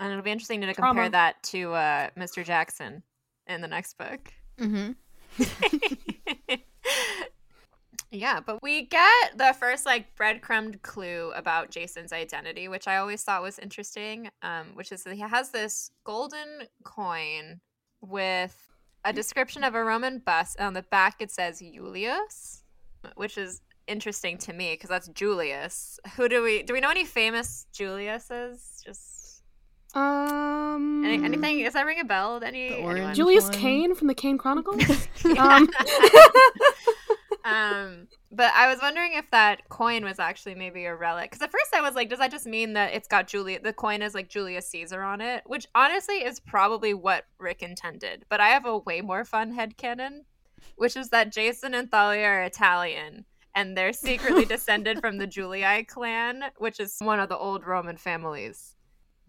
And 0.00 0.10
it'll 0.10 0.24
be 0.24 0.32
interesting 0.32 0.60
to 0.60 0.66
compare 0.74 0.92
Trauma. 0.92 1.10
that 1.10 1.40
to 1.44 1.72
uh, 1.74 2.10
Mr. 2.18 2.44
Jackson 2.44 3.04
in 3.46 3.60
the 3.60 3.68
next 3.68 3.96
book. 3.96 4.32
Mm-hmm. 4.58 4.92
yeah, 8.10 8.40
but 8.40 8.62
we 8.62 8.82
get 8.86 9.36
the 9.36 9.54
first 9.58 9.84
like 9.86 10.14
breadcrumbed 10.16 10.82
clue 10.82 11.32
about 11.34 11.70
Jason's 11.70 12.12
identity, 12.12 12.68
which 12.68 12.86
I 12.88 12.96
always 12.98 13.22
thought 13.22 13.42
was 13.42 13.58
interesting. 13.58 14.28
Um, 14.42 14.68
which 14.74 14.92
is 14.92 15.02
that 15.04 15.14
he 15.14 15.20
has 15.20 15.50
this 15.50 15.90
golden 16.04 16.62
coin 16.84 17.60
with 18.00 18.56
a 19.04 19.12
description 19.12 19.64
of 19.64 19.74
a 19.74 19.82
Roman 19.84 20.18
bust. 20.18 20.56
And 20.58 20.66
on 20.68 20.74
the 20.74 20.82
back, 20.82 21.16
it 21.20 21.30
says 21.30 21.60
Julius, 21.60 22.62
which 23.14 23.36
is 23.38 23.60
interesting 23.86 24.36
to 24.38 24.52
me 24.52 24.72
because 24.74 24.90
that's 24.90 25.08
Julius. 25.08 25.98
Who 26.16 26.28
do 26.28 26.42
we 26.42 26.62
do 26.62 26.72
we 26.72 26.80
know 26.80 26.90
any 26.90 27.04
famous 27.04 27.66
Juliuses? 27.72 28.82
Just 28.84 29.42
Um, 29.94 31.04
any, 31.04 31.24
anything? 31.24 31.62
Does 31.64 31.72
that 31.74 31.86
ring 31.86 32.00
a 32.00 32.04
bell? 32.04 32.40
Any 32.44 32.68
The 32.68 32.74
anyone? 32.76 32.98
orange- 33.00 33.16
Julius 33.16 33.44
one. 33.44 33.52
Kane 33.52 33.94
from 33.94 34.08
the 34.08 34.14
Kane 34.14 34.38
Chronicles. 34.38 34.82
um, 35.38 35.68
um, 37.46 38.08
but 38.32 38.52
I 38.54 38.68
was 38.68 38.80
wondering 38.82 39.12
if 39.14 39.30
that 39.30 39.68
coin 39.68 40.04
was 40.04 40.18
actually 40.18 40.54
maybe 40.54 40.84
a 40.84 40.94
relic. 40.94 41.30
Because 41.30 41.42
at 41.42 41.52
first 41.52 41.74
I 41.74 41.80
was 41.80 41.94
like, 41.94 42.08
does 42.08 42.18
that 42.18 42.30
just 42.30 42.46
mean 42.46 42.72
that 42.74 42.92
it's 42.92 43.08
got 43.08 43.28
Julia? 43.28 43.60
The 43.60 43.72
coin 43.72 44.02
is 44.02 44.14
like 44.14 44.28
Julius 44.28 44.68
Caesar 44.70 45.02
on 45.02 45.20
it, 45.20 45.42
which 45.46 45.66
honestly 45.74 46.16
is 46.16 46.40
probably 46.40 46.94
what 46.94 47.24
Rick 47.38 47.62
intended. 47.62 48.24
But 48.28 48.40
I 48.40 48.48
have 48.48 48.66
a 48.66 48.78
way 48.78 49.00
more 49.00 49.24
fun 49.24 49.52
head 49.52 49.76
headcanon, 49.76 50.20
which 50.76 50.96
is 50.96 51.10
that 51.10 51.32
Jason 51.32 51.74
and 51.74 51.90
Thalia 51.90 52.26
are 52.26 52.42
Italian. 52.42 53.24
And 53.54 53.76
they're 53.76 53.92
secretly 53.92 54.44
descended 54.46 55.00
from 55.00 55.18
the 55.18 55.26
Julii 55.26 55.84
clan, 55.84 56.44
which 56.58 56.80
is 56.80 56.96
one 56.98 57.20
of 57.20 57.28
the 57.28 57.38
old 57.38 57.64
Roman 57.64 57.96
families 57.96 58.76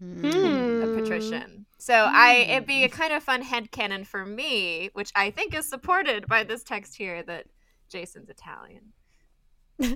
Hmm. 0.00 0.24
of 0.24 0.88
hmm. 0.90 1.00
patrician. 1.00 1.66
So 1.78 1.92
I 1.94 2.46
it'd 2.48 2.66
be 2.66 2.84
a 2.84 2.88
kind 2.88 3.12
of 3.12 3.22
fun 3.22 3.42
head 3.42 3.70
headcanon 3.70 4.06
for 4.06 4.24
me, 4.24 4.90
which 4.92 5.10
I 5.16 5.30
think 5.30 5.54
is 5.54 5.68
supported 5.68 6.28
by 6.28 6.44
this 6.44 6.62
text 6.62 6.96
here 6.96 7.22
that 7.24 7.46
Jason's 7.88 8.28
Italian. 8.28 8.92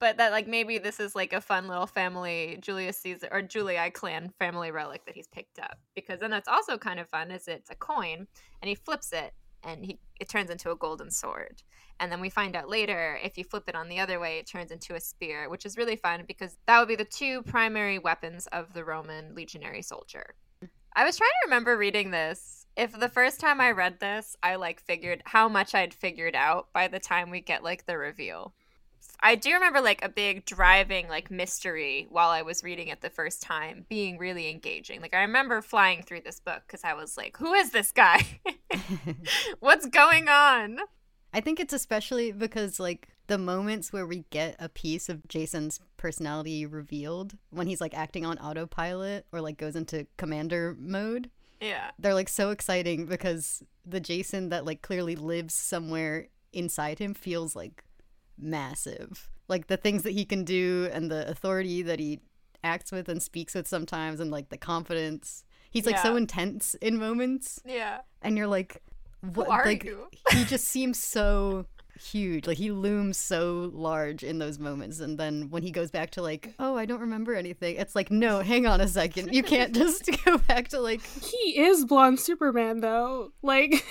but 0.00 0.16
that 0.18 0.30
like 0.30 0.46
maybe 0.46 0.78
this 0.78 1.00
is 1.00 1.16
like 1.16 1.32
a 1.32 1.40
fun 1.40 1.66
little 1.66 1.86
family 1.86 2.58
Julius 2.60 2.98
Caesar 2.98 3.28
or 3.32 3.42
Julii 3.42 3.90
clan 3.90 4.32
family 4.38 4.70
relic 4.70 5.04
that 5.06 5.14
he's 5.14 5.26
picked 5.26 5.58
up. 5.58 5.78
Because 5.94 6.20
then 6.20 6.30
that's 6.30 6.48
also 6.48 6.78
kind 6.78 7.00
of 7.00 7.08
fun 7.08 7.30
is 7.30 7.48
it's 7.48 7.70
a 7.70 7.74
coin 7.74 8.26
and 8.62 8.68
he 8.68 8.74
flips 8.74 9.12
it 9.12 9.32
and 9.64 9.84
he 9.84 9.98
it 10.20 10.28
turns 10.28 10.50
into 10.50 10.70
a 10.70 10.76
golden 10.76 11.10
sword. 11.10 11.62
And 12.00 12.12
then 12.12 12.20
we 12.20 12.30
find 12.30 12.54
out 12.54 12.68
later 12.68 13.18
if 13.22 13.36
you 13.36 13.44
flip 13.44 13.64
it 13.66 13.74
on 13.74 13.88
the 13.88 13.98
other 13.98 14.20
way, 14.20 14.38
it 14.38 14.46
turns 14.46 14.70
into 14.70 14.94
a 14.94 15.00
spear, 15.00 15.50
which 15.50 15.66
is 15.66 15.76
really 15.76 15.96
fun 15.96 16.24
because 16.28 16.56
that 16.66 16.78
would 16.78 16.88
be 16.88 16.96
the 16.96 17.04
two 17.04 17.42
primary 17.42 17.98
weapons 17.98 18.46
of 18.52 18.72
the 18.72 18.84
Roman 18.84 19.34
legionary 19.34 19.82
soldier. 19.82 20.34
I 20.94 21.04
was 21.04 21.16
trying 21.16 21.28
to 21.28 21.46
remember 21.46 21.76
reading 21.76 22.10
this. 22.10 22.66
If 22.78 22.92
the 22.92 23.08
first 23.08 23.40
time 23.40 23.60
I 23.60 23.72
read 23.72 23.98
this, 23.98 24.36
I 24.40 24.54
like 24.54 24.78
figured 24.80 25.22
how 25.24 25.48
much 25.48 25.74
I'd 25.74 25.92
figured 25.92 26.36
out 26.36 26.72
by 26.72 26.86
the 26.86 27.00
time 27.00 27.28
we 27.28 27.40
get 27.40 27.64
like 27.64 27.86
the 27.86 27.98
reveal. 27.98 28.54
I 29.18 29.34
do 29.34 29.52
remember 29.52 29.80
like 29.80 30.04
a 30.04 30.08
big 30.08 30.44
driving 30.44 31.08
like 31.08 31.28
mystery 31.28 32.06
while 32.08 32.30
I 32.30 32.42
was 32.42 32.62
reading 32.62 32.86
it 32.86 33.00
the 33.00 33.10
first 33.10 33.42
time 33.42 33.84
being 33.88 34.16
really 34.16 34.48
engaging. 34.48 35.00
Like 35.00 35.12
I 35.12 35.22
remember 35.22 35.60
flying 35.60 36.04
through 36.04 36.20
this 36.20 36.38
book 36.38 36.62
because 36.68 36.84
I 36.84 36.94
was 36.94 37.16
like, 37.16 37.36
who 37.38 37.52
is 37.52 37.72
this 37.72 37.90
guy? 37.90 38.24
What's 39.58 39.86
going 39.86 40.28
on? 40.28 40.78
I 41.34 41.40
think 41.40 41.58
it's 41.58 41.74
especially 41.74 42.30
because 42.30 42.78
like 42.78 43.08
the 43.26 43.38
moments 43.38 43.92
where 43.92 44.06
we 44.06 44.24
get 44.30 44.54
a 44.60 44.68
piece 44.68 45.08
of 45.08 45.26
Jason's 45.26 45.80
personality 45.96 46.64
revealed 46.64 47.36
when 47.50 47.66
he's 47.66 47.80
like 47.80 47.92
acting 47.92 48.24
on 48.24 48.38
autopilot 48.38 49.26
or 49.32 49.40
like 49.40 49.58
goes 49.58 49.74
into 49.74 50.06
commander 50.16 50.76
mode, 50.78 51.28
Yeah. 51.60 51.90
they're 51.98 52.14
like 52.14 52.28
so 52.28 52.50
exciting 52.50 53.06
because 53.06 53.62
the 53.84 54.00
Jason 54.00 54.48
that 54.50 54.64
like 54.64 54.82
clearly 54.82 55.16
lives 55.16 55.54
somewhere 55.54 56.28
inside 56.52 56.98
him 56.98 57.14
feels 57.14 57.56
like 57.56 57.84
massive. 58.38 59.28
Like 59.48 59.66
the 59.66 59.76
things 59.76 60.02
that 60.02 60.12
he 60.12 60.24
can 60.24 60.44
do 60.44 60.88
and 60.92 61.10
the 61.10 61.28
authority 61.28 61.82
that 61.82 61.98
he 61.98 62.20
acts 62.62 62.92
with 62.92 63.08
and 63.08 63.22
speaks 63.22 63.54
with 63.54 63.66
sometimes 63.66 64.20
and 64.20 64.30
like 64.30 64.48
the 64.50 64.58
confidence. 64.58 65.44
He's 65.70 65.86
like 65.86 65.98
so 65.98 66.16
intense 66.16 66.74
in 66.74 66.96
moments 66.98 67.60
Yeah. 67.64 67.98
and 68.22 68.36
you're 68.36 68.46
like 68.46 68.82
what 69.34 69.48
are 69.48 69.64
like 69.66 69.84
you? 69.84 70.06
he 70.30 70.44
just 70.44 70.64
seems 70.66 70.98
so 70.98 71.66
huge 72.00 72.46
like 72.46 72.58
he 72.58 72.70
looms 72.70 73.16
so 73.16 73.70
large 73.74 74.22
in 74.22 74.38
those 74.38 74.58
moments 74.58 75.00
and 75.00 75.18
then 75.18 75.50
when 75.50 75.62
he 75.62 75.70
goes 75.70 75.90
back 75.90 76.10
to 76.10 76.22
like 76.22 76.54
oh 76.58 76.76
i 76.76 76.84
don't 76.84 77.00
remember 77.00 77.34
anything 77.34 77.76
it's 77.76 77.94
like 77.96 78.10
no 78.10 78.40
hang 78.40 78.66
on 78.66 78.80
a 78.80 78.88
second 78.88 79.34
you 79.34 79.42
can't 79.42 79.74
just 79.74 80.08
go 80.24 80.38
back 80.38 80.68
to 80.68 80.80
like 80.80 81.02
he 81.22 81.58
is 81.60 81.84
blonde 81.84 82.20
Superman 82.20 82.80
though. 82.80 83.32
Like 83.42 83.84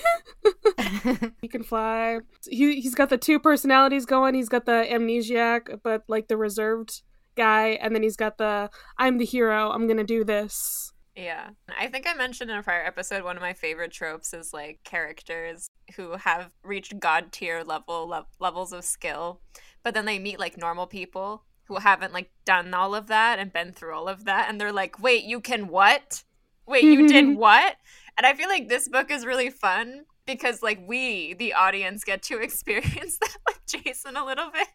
he 1.42 1.48
can 1.48 1.62
fly. 1.62 2.20
He 2.48 2.80
he's 2.80 2.94
got 2.94 3.10
the 3.10 3.18
two 3.18 3.38
personalities 3.38 4.06
going. 4.06 4.34
He's 4.34 4.48
got 4.48 4.66
the 4.66 4.86
amnesiac, 4.88 5.80
but 5.82 6.04
like 6.08 6.28
the 6.28 6.36
reserved 6.36 7.02
guy, 7.36 7.70
and 7.80 7.94
then 7.94 8.02
he's 8.02 8.16
got 8.16 8.38
the 8.38 8.70
I'm 8.96 9.18
the 9.18 9.24
hero. 9.24 9.70
I'm 9.70 9.86
gonna 9.86 10.04
do 10.04 10.24
this. 10.24 10.92
Yeah. 11.18 11.50
I 11.76 11.88
think 11.88 12.06
I 12.06 12.14
mentioned 12.14 12.48
in 12.48 12.56
a 12.56 12.62
prior 12.62 12.84
episode 12.84 13.24
one 13.24 13.34
of 13.34 13.42
my 13.42 13.52
favorite 13.52 13.90
tropes 13.90 14.32
is 14.32 14.52
like 14.52 14.78
characters 14.84 15.68
who 15.96 16.12
have 16.12 16.52
reached 16.62 17.00
god 17.00 17.32
tier 17.32 17.64
level 17.64 18.06
le- 18.06 18.26
levels 18.38 18.72
of 18.72 18.84
skill, 18.84 19.40
but 19.82 19.94
then 19.94 20.04
they 20.04 20.20
meet 20.20 20.38
like 20.38 20.56
normal 20.56 20.86
people 20.86 21.42
who 21.64 21.78
haven't 21.78 22.12
like 22.12 22.30
done 22.44 22.72
all 22.72 22.94
of 22.94 23.08
that 23.08 23.40
and 23.40 23.52
been 23.52 23.72
through 23.72 23.96
all 23.96 24.06
of 24.08 24.26
that 24.26 24.48
and 24.48 24.60
they're 24.60 24.72
like, 24.72 25.02
"Wait, 25.02 25.24
you 25.24 25.40
can 25.40 25.66
what? 25.66 26.22
Wait, 26.68 26.84
you 26.84 27.08
did 27.08 27.36
what?" 27.36 27.74
And 28.16 28.24
I 28.24 28.34
feel 28.34 28.48
like 28.48 28.68
this 28.68 28.88
book 28.88 29.10
is 29.10 29.26
really 29.26 29.50
fun 29.50 30.04
because 30.24 30.62
like 30.62 30.78
we, 30.86 31.34
the 31.34 31.52
audience, 31.52 32.04
get 32.04 32.22
to 32.24 32.38
experience 32.40 33.18
that 33.18 33.36
with 33.44 33.60
Jason 33.66 34.16
a 34.16 34.24
little 34.24 34.50
bit. 34.52 34.68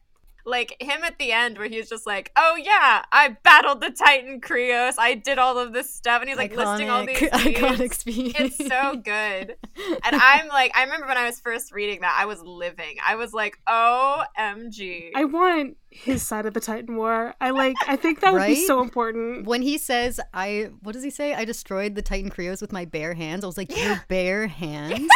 Like 0.46 0.76
him 0.80 1.04
at 1.04 1.18
the 1.18 1.32
end 1.32 1.58
where 1.58 1.68
he's 1.68 1.90
just 1.90 2.06
like, 2.06 2.32
"Oh 2.36 2.56
yeah, 2.56 3.04
I 3.12 3.38
battled 3.44 3.82
the 3.82 3.92
Titan 3.92 4.42
Krios. 4.42 4.96
I 4.98 5.16
did 5.16 5.38
all 5.38 5.58
of 5.58 5.74
this 5.74 5.94
stuff," 5.94 6.22
and 6.22 6.30
he's 6.30 6.38
like 6.38 6.56
listing 6.56 6.90
all 6.90 7.06
these 7.06 7.18
iconic 7.18 7.94
speeds. 8.00 8.36
It's 8.40 8.58
so 8.68 8.96
good. 8.96 9.56
And 10.06 10.16
I'm 10.16 10.48
like, 10.50 10.72
I 10.76 10.84
remember 10.84 11.08
when 11.08 11.18
I 11.18 11.26
was 11.26 11.40
first 11.40 11.72
reading 11.72 12.02
that, 12.02 12.16
I 12.20 12.26
was 12.26 12.42
living. 12.42 12.98
I 13.06 13.16
was 13.16 13.34
like, 13.34 13.58
"OMG!" 13.68 15.12
I 15.16 15.26
want 15.26 15.78
his 15.90 16.22
side 16.24 16.46
of 16.46 16.54
the 16.54 16.60
Titan 16.60 16.96
War. 16.96 17.34
I 17.40 17.52
like. 17.52 17.76
I 17.88 17.96
think 17.96 18.20
that 18.22 18.34
would 18.34 18.46
be 18.46 18.66
so 18.66 18.82
important. 18.84 19.46
When 19.46 19.62
he 19.62 19.78
says, 19.78 20.20
"I," 20.34 20.70
what 20.82 20.94
does 20.94 21.04
he 21.04 21.10
say? 21.10 21.34
I 21.34 21.46
destroyed 21.46 21.96
the 21.96 22.02
Titan 22.02 22.30
Krios 22.30 22.62
with 22.62 22.72
my 22.72 22.86
bare 22.86 23.14
hands. 23.14 23.44
I 23.44 23.48
was 23.48 23.58
like, 23.58 23.76
"Your 23.76 24.04
bare 24.08 24.48
hands." 24.48 25.08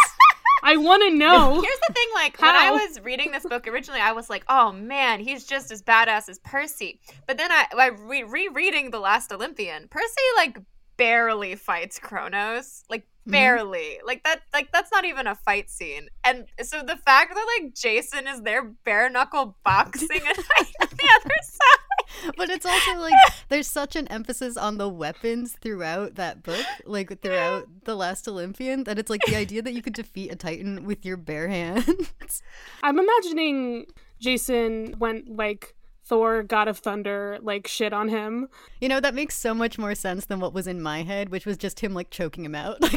I 0.63 0.77
want 0.77 1.03
to 1.03 1.09
know. 1.15 1.53
Here's 1.61 1.79
the 1.87 1.93
thing, 1.93 2.07
like 2.13 2.41
when 2.41 2.55
I 2.55 2.71
was 2.71 2.99
reading 3.01 3.31
this 3.31 3.43
book 3.43 3.67
originally, 3.67 4.01
I 4.01 4.11
was 4.11 4.29
like, 4.29 4.43
"Oh 4.49 4.71
man, 4.71 5.19
he's 5.19 5.45
just 5.45 5.71
as 5.71 5.81
badass 5.81 6.29
as 6.29 6.39
Percy." 6.39 6.99
But 7.27 7.37
then 7.37 7.51
I, 7.51 7.65
I 7.77 7.87
re- 7.87 8.23
rereading 8.23 8.91
the 8.91 8.99
Last 8.99 9.31
Olympian, 9.31 9.87
Percy 9.89 10.21
like 10.35 10.57
barely 10.97 11.55
fights 11.55 11.99
Kronos, 11.99 12.83
like 12.89 13.05
Mm-hmm. 13.27 13.31
barely, 13.33 13.99
like 14.05 14.23
that, 14.23 14.39
like 14.53 14.71
that's 14.71 14.89
not 14.89 15.03
even 15.03 15.27
a 15.27 15.35
fight 15.35 15.69
scene. 15.69 16.07
And 16.23 16.45
so 16.61 16.81
the 16.81 16.95
fact 16.95 17.35
that 17.35 17.59
like 17.61 17.75
Jason 17.75 18.25
is 18.25 18.41
there 18.41 18.63
bare 18.63 19.09
knuckle 19.09 19.57
boxing 19.65 20.07
and 20.11 20.23
the 20.37 21.09
other 21.19 21.35
side, 21.43 21.86
but 22.37 22.49
it's 22.49 22.65
also 22.65 22.99
like 22.99 23.13
there's 23.49 23.67
such 23.67 23.95
an 23.95 24.07
emphasis 24.07 24.57
on 24.57 24.77
the 24.77 24.89
weapons 24.89 25.53
throughout 25.61 26.15
that 26.15 26.43
book, 26.43 26.65
like 26.85 27.21
throughout 27.21 27.67
the 27.85 27.95
Last 27.95 28.27
Olympian, 28.27 28.83
that 28.85 28.99
it's 28.99 29.09
like 29.09 29.21
the 29.25 29.35
idea 29.35 29.61
that 29.61 29.73
you 29.73 29.81
could 29.81 29.93
defeat 29.93 30.31
a 30.31 30.35
Titan 30.35 30.85
with 30.85 31.05
your 31.05 31.17
bare 31.17 31.47
hands. 31.47 32.41
I'm 32.83 32.99
imagining 32.99 33.85
Jason 34.19 34.95
went 34.99 35.35
like 35.35 35.75
Thor, 36.03 36.43
God 36.43 36.67
of 36.67 36.77
Thunder, 36.79 37.37
like 37.41 37.67
shit 37.67 37.93
on 37.93 38.09
him. 38.09 38.47
You 38.79 38.89
know, 38.89 38.99
that 38.99 39.13
makes 39.13 39.35
so 39.35 39.53
much 39.53 39.77
more 39.77 39.95
sense 39.95 40.25
than 40.25 40.39
what 40.39 40.53
was 40.53 40.67
in 40.67 40.81
my 40.81 41.03
head, 41.03 41.29
which 41.29 41.45
was 41.45 41.57
just 41.57 41.81
him 41.81 41.93
like 41.93 42.09
choking 42.09 42.45
him 42.45 42.55
out. 42.55 42.77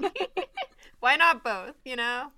Like, 0.00 0.48
why 1.00 1.16
not 1.16 1.44
both? 1.44 1.74
You 1.84 1.96
know. 1.96 2.32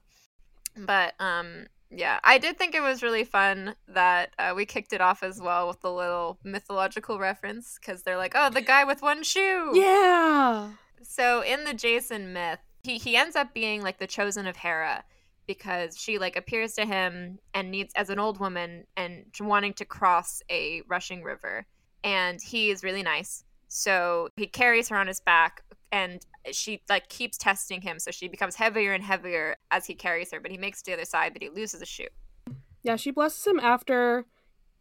But 0.77 1.15
um, 1.21 1.67
yeah, 1.97 2.21
I 2.23 2.39
did 2.39 2.59
think 2.59 2.75
it 2.75 2.83
was 2.83 3.03
really 3.03 3.25
fun 3.25 3.75
that 3.89 4.31
uh, 4.39 4.53
we 4.55 4.67
kicked 4.67 4.93
it 4.93 5.01
off 5.01 5.23
as 5.23 5.41
well 5.41 5.67
with 5.69 5.81
the 5.81 5.93
little 5.93 6.39
mythological 6.45 7.19
reference 7.19 7.79
because 7.81 8.03
they're 8.03 8.17
like, 8.17 8.35
"Oh, 8.35 8.51
the 8.51 8.61
guy 8.61 8.85
with 8.85 9.03
one 9.03 9.23
shoe." 9.23 9.73
Yeah. 9.75 10.71
So 11.03 11.43
in 11.43 11.65
the 11.65 11.75
Jason 11.75 12.33
myth, 12.33 12.61
he 12.83 12.99
he 12.99 13.17
ends 13.17 13.37
up 13.37 13.55
being 13.55 13.83
like 13.83 13.99
the 13.99 14.07
chosen 14.07 14.47
of 14.47 14.57
Hera 14.57 15.05
because 15.47 15.97
she 15.97 16.19
like 16.19 16.37
appears 16.37 16.75
to 16.75 16.85
him 16.85 17.39
and 17.55 17.71
needs 17.71 17.93
as 17.95 18.11
an 18.11 18.19
old 18.19 18.41
woman 18.41 18.85
and 18.97 19.25
wanting 19.41 19.73
to 19.75 19.85
cross 19.85 20.43
a 20.51 20.83
rushing 20.89 21.23
river 21.23 21.67
and 22.05 22.41
he 22.43 22.71
is 22.71 22.83
really 22.83 23.03
nice 23.03 23.45
so 23.69 24.29
he 24.37 24.47
carries 24.47 24.89
her 24.89 24.97
on 24.97 25.07
his 25.07 25.21
back 25.21 25.63
and 25.93 26.27
she 26.53 26.83
like 26.89 27.09
keeps 27.09 27.37
testing 27.39 27.81
him 27.81 27.99
so 27.99 28.11
she 28.11 28.29
becomes 28.29 28.55
heavier 28.55 28.93
and 28.93 29.03
heavier 29.05 29.57
as 29.71 29.87
he 29.87 29.95
carries 29.95 30.31
her 30.33 30.41
but 30.41 30.51
he 30.51 30.59
makes 30.59 30.81
it 30.81 30.85
to 30.85 30.91
the 30.91 30.97
other 30.97 31.05
side 31.05 31.33
but 31.33 31.43
he 31.43 31.49
loses 31.49 31.83
a 31.83 31.87
shoe 31.87 32.07
Yeah, 32.83 32.97
she 32.97 33.11
blesses 33.11 33.45
him 33.47 33.59
after 33.61 34.27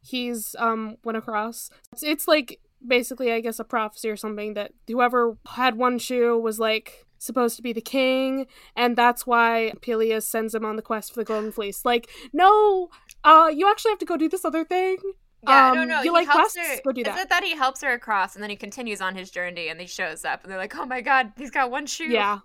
he's 0.01 0.55
um 0.59 0.97
went 1.03 1.17
across. 1.17 1.71
It's, 1.91 2.03
it's 2.03 2.27
like 2.27 2.59
basically 2.85 3.31
I 3.31 3.39
guess 3.39 3.59
a 3.59 3.63
prophecy 3.63 4.09
or 4.09 4.17
something 4.17 4.53
that 4.53 4.71
whoever 4.87 5.37
had 5.55 5.75
one 5.75 5.97
shoe 5.97 6.37
was 6.37 6.59
like 6.59 7.05
supposed 7.17 7.55
to 7.55 7.63
be 7.63 7.73
the 7.73 7.81
king 7.81 8.45
and 8.75 8.95
that's 8.95 9.25
why 9.25 9.73
Pelias 9.81 10.27
sends 10.27 10.53
him 10.53 10.63
on 10.65 10.75
the 10.75 10.83
quest 10.83 11.11
for 11.13 11.21
the 11.21 11.25
golden 11.25 11.51
fleece. 11.51 11.83
Like, 11.83 12.09
no, 12.31 12.89
uh 13.23 13.49
you 13.51 13.67
actually 13.69 13.91
have 13.91 13.99
to 13.99 14.05
go 14.05 14.17
do 14.17 14.29
this 14.29 14.45
other 14.45 14.63
thing. 14.63 14.97
Yeah 15.47 15.69
Um, 15.71 15.77
no 15.77 15.83
no 15.85 15.97
you 15.97 16.03
he 16.03 16.09
like 16.11 16.27
helps 16.27 16.55
her 16.57 16.81
Go 16.83 16.91
do 16.91 17.01
is 17.01 17.05
that. 17.07 17.17
it 17.19 17.29
that 17.29 17.43
he 17.43 17.55
helps 17.55 17.81
her 17.81 17.91
across 17.93 18.35
and 18.35 18.43
then 18.43 18.49
he 18.49 18.55
continues 18.55 19.01
on 19.01 19.15
his 19.15 19.29
journey 19.31 19.67
and 19.69 19.79
he 19.79 19.87
shows 19.87 20.25
up 20.25 20.43
and 20.43 20.51
they're 20.51 20.59
like 20.59 20.75
oh 20.75 20.85
my 20.85 21.01
god 21.01 21.31
he's 21.37 21.51
got 21.51 21.69
one 21.71 21.85
shoe 21.85 22.05
Yeah. 22.05 22.39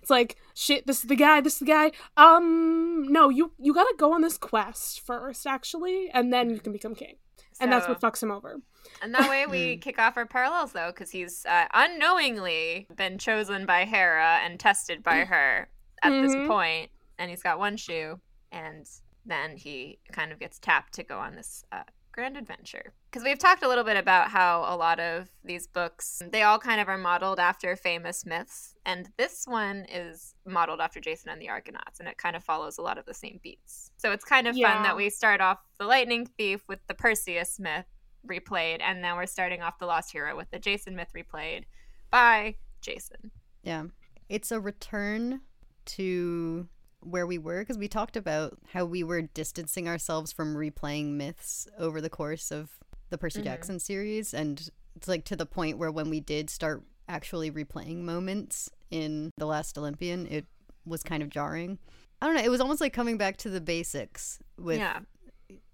It's 0.00 0.10
like 0.10 0.36
shit. 0.54 0.86
This 0.86 0.98
is 0.98 1.08
the 1.08 1.16
guy. 1.16 1.40
This 1.40 1.54
is 1.54 1.58
the 1.58 1.64
guy. 1.64 1.90
Um, 2.16 3.06
no, 3.08 3.28
you 3.28 3.52
you 3.58 3.74
gotta 3.74 3.92
go 3.98 4.12
on 4.12 4.20
this 4.22 4.38
quest 4.38 5.00
first, 5.00 5.48
actually, 5.48 6.08
and 6.14 6.32
then 6.32 6.48
you 6.50 6.60
can 6.60 6.72
become 6.72 6.94
king. 6.94 7.16
And 7.60 7.72
that's 7.72 7.88
what 7.88 8.00
fucks 8.00 8.22
him 8.22 8.30
over. 8.30 8.60
And 9.02 9.12
that 9.14 9.28
way 9.28 9.46
we 9.46 9.76
kick 9.86 9.98
off 9.98 10.16
our 10.16 10.24
parallels, 10.26 10.70
though, 10.72 10.92
because 10.92 11.10
he's 11.10 11.44
uh, 11.46 11.66
unknowingly 11.74 12.86
been 12.94 13.18
chosen 13.18 13.66
by 13.66 13.84
Hera 13.84 14.40
and 14.44 14.60
tested 14.60 15.02
by 15.02 15.24
her 15.24 15.68
at 16.02 16.12
Mhm. 16.12 16.22
this 16.22 16.46
point, 16.46 16.90
and 17.18 17.28
he's 17.30 17.42
got 17.42 17.58
one 17.58 17.76
shoe, 17.76 18.20
and 18.52 18.86
then 19.24 19.56
he 19.56 19.98
kind 20.12 20.30
of 20.30 20.38
gets 20.38 20.60
tapped 20.60 20.92
to 20.94 21.02
go 21.02 21.18
on 21.18 21.34
this 21.34 21.64
uh, 21.72 21.82
grand 22.16 22.36
adventure. 22.36 22.94
Because 23.10 23.22
we've 23.22 23.38
talked 23.38 23.62
a 23.62 23.68
little 23.68 23.84
bit 23.84 23.96
about 23.96 24.30
how 24.30 24.64
a 24.66 24.74
lot 24.74 24.98
of 24.98 25.28
these 25.44 25.66
books, 25.66 26.22
they 26.32 26.42
all 26.42 26.58
kind 26.58 26.80
of 26.80 26.88
are 26.88 26.98
modeled 26.98 27.38
after 27.38 27.76
famous 27.76 28.24
myths, 28.24 28.74
and 28.84 29.10
this 29.18 29.44
one 29.46 29.86
is 29.92 30.34
modeled 30.46 30.80
after 30.80 30.98
Jason 30.98 31.30
and 31.30 31.40
the 31.40 31.50
Argonauts, 31.50 32.00
and 32.00 32.08
it 32.08 32.16
kind 32.16 32.34
of 32.34 32.42
follows 32.42 32.78
a 32.78 32.82
lot 32.82 32.98
of 32.98 33.04
the 33.04 33.14
same 33.14 33.38
beats. 33.42 33.90
So 33.98 34.12
it's 34.12 34.24
kind 34.24 34.48
of 34.48 34.56
fun 34.56 34.82
that 34.82 34.96
we 34.96 35.10
start 35.10 35.40
off 35.40 35.58
the 35.78 35.84
Lightning 35.84 36.26
Thief 36.26 36.62
with 36.66 36.80
the 36.88 36.94
Perseus 36.94 37.60
myth 37.60 37.86
replayed, 38.26 38.80
and 38.80 39.02
now 39.02 39.16
we're 39.16 39.26
starting 39.26 39.62
off 39.62 39.78
the 39.78 39.86
Lost 39.86 40.10
Hero 40.10 40.36
with 40.36 40.50
the 40.50 40.58
Jason 40.58 40.96
myth 40.96 41.12
replayed 41.14 41.64
by 42.10 42.56
Jason. 42.80 43.30
Yeah. 43.62 43.84
It's 44.28 44.50
a 44.50 44.58
return 44.58 45.42
to 45.84 46.66
where 47.06 47.26
we 47.26 47.38
were 47.38 47.60
because 47.60 47.78
we 47.78 47.88
talked 47.88 48.16
about 48.16 48.58
how 48.72 48.84
we 48.84 49.02
were 49.04 49.22
distancing 49.22 49.88
ourselves 49.88 50.32
from 50.32 50.54
replaying 50.54 51.12
myths 51.12 51.68
over 51.78 52.00
the 52.00 52.10
course 52.10 52.50
of 52.50 52.70
the 53.10 53.18
Percy 53.18 53.40
Mhm. 53.40 53.44
Jackson 53.44 53.78
series. 53.78 54.34
And 54.34 54.68
it's 54.96 55.06
like 55.08 55.24
to 55.26 55.36
the 55.36 55.46
point 55.46 55.78
where 55.78 55.90
when 55.92 56.10
we 56.10 56.20
did 56.20 56.50
start 56.50 56.82
actually 57.08 57.50
replaying 57.50 57.98
moments 57.98 58.68
in 58.90 59.30
The 59.36 59.46
Last 59.46 59.78
Olympian, 59.78 60.26
it 60.26 60.46
was 60.84 61.02
kind 61.02 61.22
of 61.22 61.30
jarring. 61.30 61.78
I 62.20 62.26
don't 62.26 62.34
know. 62.34 62.42
It 62.42 62.50
was 62.50 62.60
almost 62.60 62.80
like 62.80 62.92
coming 62.92 63.18
back 63.18 63.36
to 63.38 63.50
the 63.50 63.60
basics 63.60 64.38
with 64.58 64.78
yeah, 64.78 65.00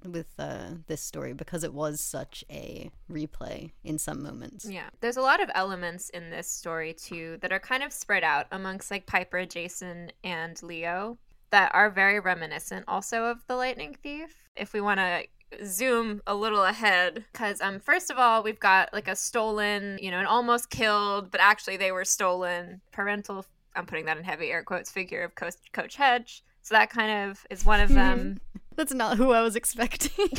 with 0.04 0.26
uh, 0.38 0.70
this 0.86 1.00
story 1.00 1.32
because 1.32 1.64
it 1.64 1.72
was 1.72 2.00
such 2.00 2.44
a 2.50 2.90
replay 3.10 3.70
in 3.84 3.98
some 3.98 4.22
moments. 4.22 4.64
yeah. 4.64 4.90
There's 5.00 5.16
a 5.16 5.22
lot 5.22 5.42
of 5.42 5.50
elements 5.54 6.10
in 6.10 6.30
this 6.30 6.48
story 6.48 6.94
too 6.94 7.38
that 7.40 7.52
are 7.52 7.60
kind 7.60 7.82
of 7.82 7.92
spread 7.92 8.24
out 8.24 8.46
amongst 8.50 8.90
like 8.90 9.06
Piper, 9.06 9.46
Jason, 9.46 10.12
and 10.24 10.60
Leo 10.62 11.18
that 11.50 11.70
are 11.74 11.90
very 11.90 12.18
reminiscent 12.18 12.84
also 12.88 13.24
of 13.24 13.46
the 13.46 13.56
Lightning 13.56 13.96
Thief. 14.02 14.34
If 14.56 14.72
we 14.72 14.80
want 14.80 14.98
to 15.00 15.24
zoom 15.64 16.22
a 16.26 16.34
little 16.34 16.64
ahead 16.64 17.24
because 17.32 17.60
um 17.60 17.78
first 17.78 18.10
of 18.10 18.18
all 18.18 18.42
we've 18.42 18.58
got 18.58 18.92
like 18.94 19.06
a 19.06 19.14
stolen 19.14 19.98
you 20.00 20.10
know 20.10 20.18
an 20.18 20.24
almost 20.24 20.70
killed 20.70 21.30
but 21.30 21.42
actually 21.42 21.76
they 21.76 21.92
were 21.92 22.06
stolen 22.06 22.80
parental 22.90 23.44
i'm 23.76 23.84
putting 23.84 24.06
that 24.06 24.16
in 24.16 24.24
heavy 24.24 24.50
air 24.50 24.62
quotes 24.62 24.90
figure 24.90 25.22
of 25.22 25.34
coach, 25.34 25.54
coach 25.72 25.96
hedge 25.96 26.42
so 26.62 26.74
that 26.74 26.90
kind 26.90 27.30
of 27.30 27.44
is 27.50 27.66
one 27.66 27.80
of 27.80 27.90
them 27.90 28.40
That's 28.76 28.94
not 28.94 29.16
who 29.16 29.32
I 29.32 29.40
was 29.42 29.56
expecting. 29.56 30.28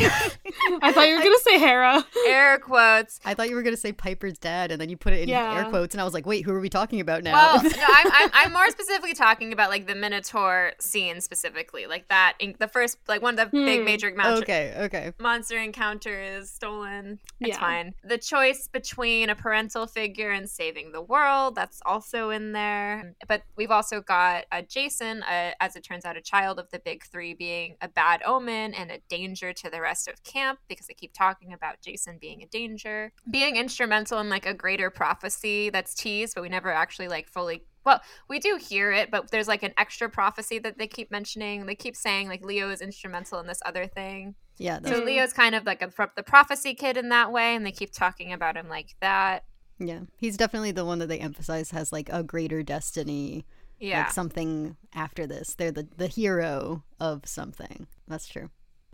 I 0.81 0.91
thought 0.91 1.07
you 1.07 1.15
were 1.15 1.23
gonna 1.23 1.37
say 1.39 1.59
Hera. 1.59 2.05
air 2.27 2.59
quotes 2.59 3.19
I 3.25 3.33
thought 3.33 3.49
you 3.49 3.55
were 3.55 3.63
gonna 3.63 3.77
say 3.77 3.91
Piper's 3.91 4.37
dad, 4.37 4.71
and 4.71 4.79
then 4.81 4.89
you 4.89 4.97
put 4.97 5.13
it 5.13 5.21
in 5.21 5.29
Yeah. 5.29 5.53
air 5.53 5.65
quotes, 5.65 5.93
and 5.93 6.01
I 6.01 6.03
was 6.03 6.13
like, 6.13 6.25
"Wait, 6.25 6.43
who 6.45 6.53
are 6.53 6.59
we 6.59 6.69
talking 6.69 6.99
about 6.99 7.23
now?" 7.23 7.33
Well, 7.33 7.63
no, 7.63 7.69
I'm, 7.87 8.11
I'm, 8.11 8.29
I'm 8.33 8.53
more 8.53 8.69
specifically 8.69 9.13
talking 9.13 9.53
about 9.53 9.69
like 9.69 9.87
the 9.87 9.95
Minotaur 9.95 10.73
scene 10.79 11.21
specifically, 11.21 11.85
like 11.87 12.07
that. 12.09 12.33
In, 12.39 12.55
the 12.59 12.67
first, 12.67 12.97
like 13.07 13.21
one 13.21 13.37
of 13.39 13.51
the 13.51 13.57
big 13.57 13.79
Hmm. 13.79 13.85
major 13.85 14.13
monster, 14.15 14.43
okay, 14.43 14.73
okay. 14.79 15.11
monster 15.19 15.57
encounter 15.57 16.21
is 16.21 16.49
stolen. 16.51 17.19
It's 17.39 17.49
Yeah. 17.49 17.59
fine. 17.59 17.93
The 18.03 18.17
choice 18.17 18.67
between 18.67 19.29
a 19.29 19.35
parental 19.35 19.87
figure 19.87 20.31
and 20.31 20.49
saving 20.49 20.91
the 20.91 21.01
world, 21.01 21.55
that's 21.55 21.81
also 21.85 22.29
in 22.29 22.51
there. 22.53 23.13
But 23.27 23.43
we've 23.55 23.71
also 23.71 24.01
got 24.01 24.45
uh, 24.51 24.61
Jason, 24.61 25.23
uh, 25.23 25.51
as 25.59 25.75
it 25.75 25.83
turns 25.83 26.05
out, 26.05 26.17
a 26.17 26.21
child 26.21 26.59
of 26.59 26.69
the 26.71 26.79
big 26.79 27.03
three, 27.03 27.33
being 27.33 27.75
a 27.81 27.87
bad 27.87 28.21
omen 28.35 28.73
and 28.73 28.91
a 28.91 28.99
danger 29.09 29.53
to 29.53 29.69
the 29.69 29.81
rest 29.81 30.07
of 30.07 30.23
camp 30.23 30.59
because 30.67 30.87
they 30.87 30.93
keep 30.93 31.13
talking 31.13 31.53
about 31.53 31.81
Jason 31.81 32.17
being 32.19 32.41
a 32.41 32.47
danger, 32.47 33.11
being 33.29 33.55
instrumental 33.55 34.19
in 34.19 34.29
like 34.29 34.45
a 34.45 34.53
greater 34.53 34.89
prophecy 34.89 35.69
that's 35.69 35.93
teased, 35.93 36.35
but 36.35 36.41
we 36.41 36.49
never 36.49 36.71
actually 36.71 37.07
like 37.07 37.27
fully. 37.29 37.63
Well, 37.85 38.01
we 38.29 38.39
do 38.39 38.57
hear 38.61 38.91
it, 38.91 39.11
but 39.11 39.29
there's 39.31 39.47
like 39.47 39.63
an 39.63 39.73
extra 39.77 40.09
prophecy 40.09 40.57
that 40.59 40.77
they 40.77 40.87
keep 40.87 41.11
mentioning. 41.11 41.65
They 41.65 41.75
keep 41.75 41.95
saying 41.95 42.27
like 42.29 42.43
Leo 42.43 42.69
is 42.69 42.81
instrumental 42.81 43.39
in 43.39 43.47
this 43.47 43.61
other 43.65 43.87
thing. 43.87 44.35
Yeah, 44.57 44.79
So 44.85 45.03
Leo's 45.03 45.33
kind 45.33 45.55
of 45.55 45.65
like 45.65 45.81
a, 45.81 45.91
the 46.15 46.23
prophecy 46.23 46.75
kid 46.75 46.95
in 46.95 47.09
that 47.09 47.31
way, 47.31 47.55
and 47.55 47.65
they 47.65 47.71
keep 47.71 47.91
talking 47.91 48.31
about 48.31 48.55
him 48.55 48.69
like 48.69 48.95
that. 49.01 49.45
yeah. 49.79 50.01
He's 50.17 50.37
definitely 50.37 50.71
the 50.71 50.85
one 50.85 50.99
that 50.99 51.07
they 51.07 51.19
emphasize 51.19 51.71
has 51.71 51.91
like 51.91 52.07
a 52.13 52.21
greater 52.23 52.61
destiny, 52.63 53.45
Yeah. 53.79 54.03
like 54.03 54.11
something 54.11 54.77
after 54.93 55.27
this. 55.27 55.55
They're 55.55 55.71
the 55.71 55.87
the 55.97 56.07
hero 56.07 56.83
of 56.99 57.25
something. 57.25 57.87
That's 58.07 58.27
true. 58.27 58.49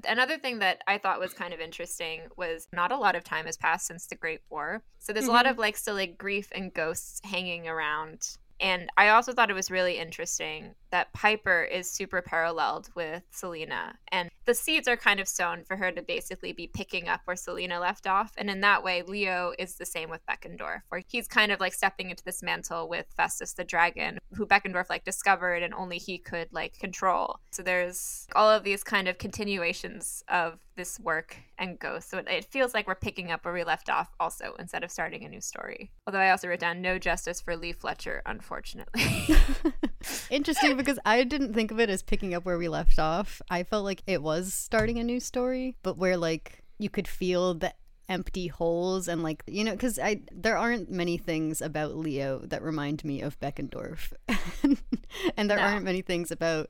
Another 0.08 0.38
thing 0.38 0.60
that 0.60 0.82
I 0.88 0.98
thought 0.98 1.20
was 1.20 1.34
kind 1.34 1.54
of 1.54 1.60
interesting 1.60 2.22
was 2.38 2.68
not 2.72 2.92
a 2.92 2.98
lot 2.98 3.16
of 3.16 3.24
time 3.24 3.46
has 3.46 3.58
passed 3.58 3.88
since 3.88 4.06
the 4.08 4.16
Great 4.16 4.42
War. 4.50 4.82
So 5.00 5.12
there's 5.12 5.28
a 5.28 5.32
lot 5.32 5.46
mm-hmm. 5.46 5.52
of 5.52 5.58
like 5.58 5.76
still 5.76 5.96
like 5.96 6.18
grief 6.18 6.48
and 6.54 6.74
ghosts 6.74 7.20
hanging 7.26 7.68
around 7.68 8.38
And 8.60 8.90
I 8.98 9.10
also 9.10 9.32
thought 9.32 9.50
it 9.50 9.56
was 9.56 9.72
really 9.72 9.98
interesting 9.98 10.76
that 10.92 11.14
Piper 11.14 11.64
is 11.64 11.90
super 11.90 12.22
paralleled 12.22 12.90
with 12.96 13.24
Silena. 13.32 13.94
And 14.12 14.30
the 14.46 14.54
seeds 14.54 14.88
are 14.88 14.98
kind 14.98 15.20
of 15.20 15.28
sown 15.28 15.64
for 15.64 15.78
her 15.78 15.92
to 15.92 16.02
basically 16.02 16.52
be 16.52 16.68
picking 16.68 17.08
up 17.08 17.22
where 17.26 17.36
Silena 17.36 17.80
left 17.80 18.08
off. 18.08 18.34
And 18.38 18.50
in 18.50 18.62
that 18.62 18.84
way, 18.84 19.04
Leo 19.04 19.54
is 19.60 19.76
the 19.76 19.86
same 19.86 20.10
with 20.10 20.26
Beckendorf, 20.26 20.82
where 20.90 21.04
he's 21.08 21.28
kind 21.28 21.52
of 21.52 21.60
like 21.60 21.74
stepping 21.74 22.10
into 22.10 22.24
this 22.24 22.42
mantle 22.42 22.90
with 22.90 23.06
Festus 23.16 23.54
the 23.54 23.64
dragon, 23.64 24.18
who 24.34 24.46
Beckendorf 24.46 24.90
like 24.90 25.06
discovered 25.06 25.64
and 25.64 25.74
only 25.74 25.98
he 25.98 26.18
could 26.18 26.48
like 26.52 26.80
control. 26.80 27.40
So 27.52 27.62
there's 27.62 28.28
all 28.36 28.50
of 28.50 28.64
these 28.64 28.84
kind 28.84 29.08
of 29.08 29.18
continuations 29.20 30.24
of 30.28 30.60
this 30.80 30.98
work 31.02 31.36
and 31.58 31.78
go. 31.78 32.00
So 32.00 32.18
it, 32.20 32.28
it 32.30 32.46
feels 32.46 32.74
like 32.74 32.88
we're 32.88 32.96
picking 32.96 33.32
up 33.32 33.44
where 33.44 33.54
we 33.54 33.66
left 33.66 33.90
off 33.90 34.10
also 34.20 34.56
instead 34.60 34.82
of 34.84 34.90
starting 34.92 35.26
a 35.26 35.30
new 35.30 35.42
story. 35.42 35.92
Although 36.08 36.20
I 36.20 36.32
also 36.32 36.48
wrote 36.48 36.60
down 36.62 36.82
no 36.82 36.98
justice 36.98 37.42
for 37.42 37.58
Lee 37.58 37.74
Fletcher, 37.74 38.22
unfortunately. 38.26 39.36
Interesting 40.30 40.78
because 40.78 40.98
I 41.06 41.24
didn't 41.26 41.54
think 41.54 41.72
of 41.72 41.80
it 41.80 41.90
as 41.90 42.02
picking 42.02 42.34
up 42.34 42.46
where 42.46 42.58
we 42.58 42.70
left 42.70 42.98
off. 42.98 43.42
I 43.50 43.64
felt 43.64 43.84
like 43.84 44.02
it 44.08 44.24
was 44.24 44.54
starting 44.54 44.98
a 45.00 45.04
new 45.04 45.20
story, 45.20 45.76
but 45.84 45.98
where 45.98 46.16
like 46.18 46.64
you 46.78 46.90
could 46.90 47.08
feel 47.08 47.54
the 47.54 47.74
empty 48.08 48.48
holes 48.48 49.08
and 49.08 49.22
like 49.22 49.44
you 49.46 49.64
know 49.64 49.72
because 49.74 50.00
I 50.00 50.22
there 50.32 50.58
aren't 50.58 50.90
many 50.90 51.18
things 51.18 51.62
about 51.62 51.96
Leo 51.96 52.40
that 52.46 52.64
remind 52.64 53.04
me 53.04 53.22
of 53.22 53.40
Beckendorf, 53.40 54.14
and 55.38 55.50
there 55.50 55.58
No. 55.58 55.64
aren't 55.64 55.84
many 55.84 56.02
things 56.02 56.32
about 56.32 56.70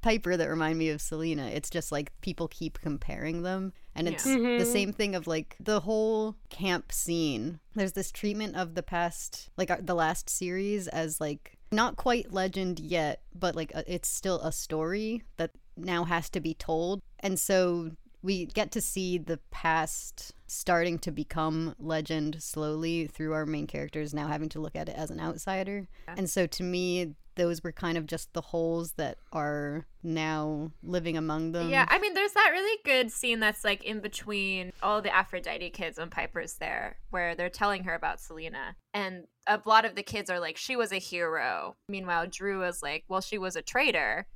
Piper 0.00 0.36
that 0.36 0.48
remind 0.48 0.78
me 0.78 0.88
of 0.90 1.00
Silena. 1.00 1.50
It's 1.50 1.70
just 1.70 1.90
like 1.90 2.12
people 2.20 2.48
keep 2.48 2.80
comparing 2.80 3.42
them. 3.42 3.72
And 3.94 4.06
it's 4.08 4.24
Yeah. 4.26 4.58
the 4.58 4.64
same 4.64 4.92
thing 4.92 5.14
of 5.14 5.26
like 5.26 5.56
the 5.58 5.80
whole 5.80 6.36
camp 6.50 6.92
scene. 6.92 7.58
There's 7.74 7.92
this 7.92 8.12
treatment 8.12 8.54
of 8.56 8.74
the 8.74 8.82
past, 8.82 9.50
like 9.56 9.70
uh, 9.70 9.78
the 9.80 9.94
last 9.94 10.30
series, 10.30 10.86
as 10.88 11.20
like 11.20 11.58
not 11.72 11.96
quite 11.96 12.32
legend 12.32 12.78
yet, 12.78 13.22
but 13.34 13.56
like 13.56 13.72
uh, 13.74 13.82
it's 13.86 14.08
still 14.08 14.40
a 14.40 14.52
story 14.52 15.22
that 15.36 15.50
now 15.76 16.04
has 16.04 16.30
to 16.30 16.40
be 16.40 16.54
told. 16.54 17.02
And 17.20 17.38
so 17.38 17.90
we 18.22 18.46
get 18.46 18.70
to 18.72 18.80
see 18.80 19.18
the 19.18 19.38
past 19.50 20.32
starting 20.46 20.98
to 20.98 21.10
become 21.12 21.74
legend 21.78 22.42
slowly 22.42 23.06
through 23.06 23.32
our 23.32 23.46
main 23.46 23.66
characters 23.66 24.12
now 24.14 24.26
having 24.28 24.48
to 24.48 24.60
look 24.60 24.74
at 24.74 24.88
it 24.88 24.96
as 24.96 25.10
an 25.10 25.20
outsider. 25.20 25.88
And 26.06 26.28
so 26.28 26.46
to 26.46 26.62
me, 26.62 27.14
those 27.38 27.64
were 27.64 27.72
kind 27.72 27.96
of 27.96 28.06
just 28.06 28.32
the 28.34 28.42
holes 28.42 28.92
that 28.92 29.16
are 29.32 29.86
now 30.02 30.70
living 30.82 31.16
among 31.16 31.52
them. 31.52 31.70
Yeah, 31.70 31.86
I 31.88 31.98
mean, 31.98 32.12
there's 32.12 32.32
that 32.32 32.50
really 32.52 32.78
good 32.84 33.10
scene 33.10 33.40
that's 33.40 33.64
like 33.64 33.84
in 33.84 34.00
between 34.00 34.72
all 34.82 35.00
the 35.00 35.14
Aphrodite 35.14 35.70
kids 35.70 35.98
when 35.98 36.10
Piper's 36.10 36.54
there, 36.54 36.98
where 37.10 37.34
they're 37.34 37.48
telling 37.48 37.84
her 37.84 37.94
about 37.94 38.18
Silena. 38.18 38.74
And 38.92 39.24
a 39.46 39.60
lot 39.64 39.86
of 39.86 39.94
the 39.94 40.02
kids 40.02 40.28
are 40.28 40.40
like, 40.40 40.58
she 40.58 40.76
was 40.76 40.92
a 40.92 40.98
hero. 40.98 41.76
Meanwhile, 41.88 42.26
Drew 42.26 42.64
is 42.64 42.82
like, 42.82 43.04
well, 43.08 43.22
she 43.22 43.38
was 43.38 43.56
a 43.56 43.62
traitor. 43.62 44.26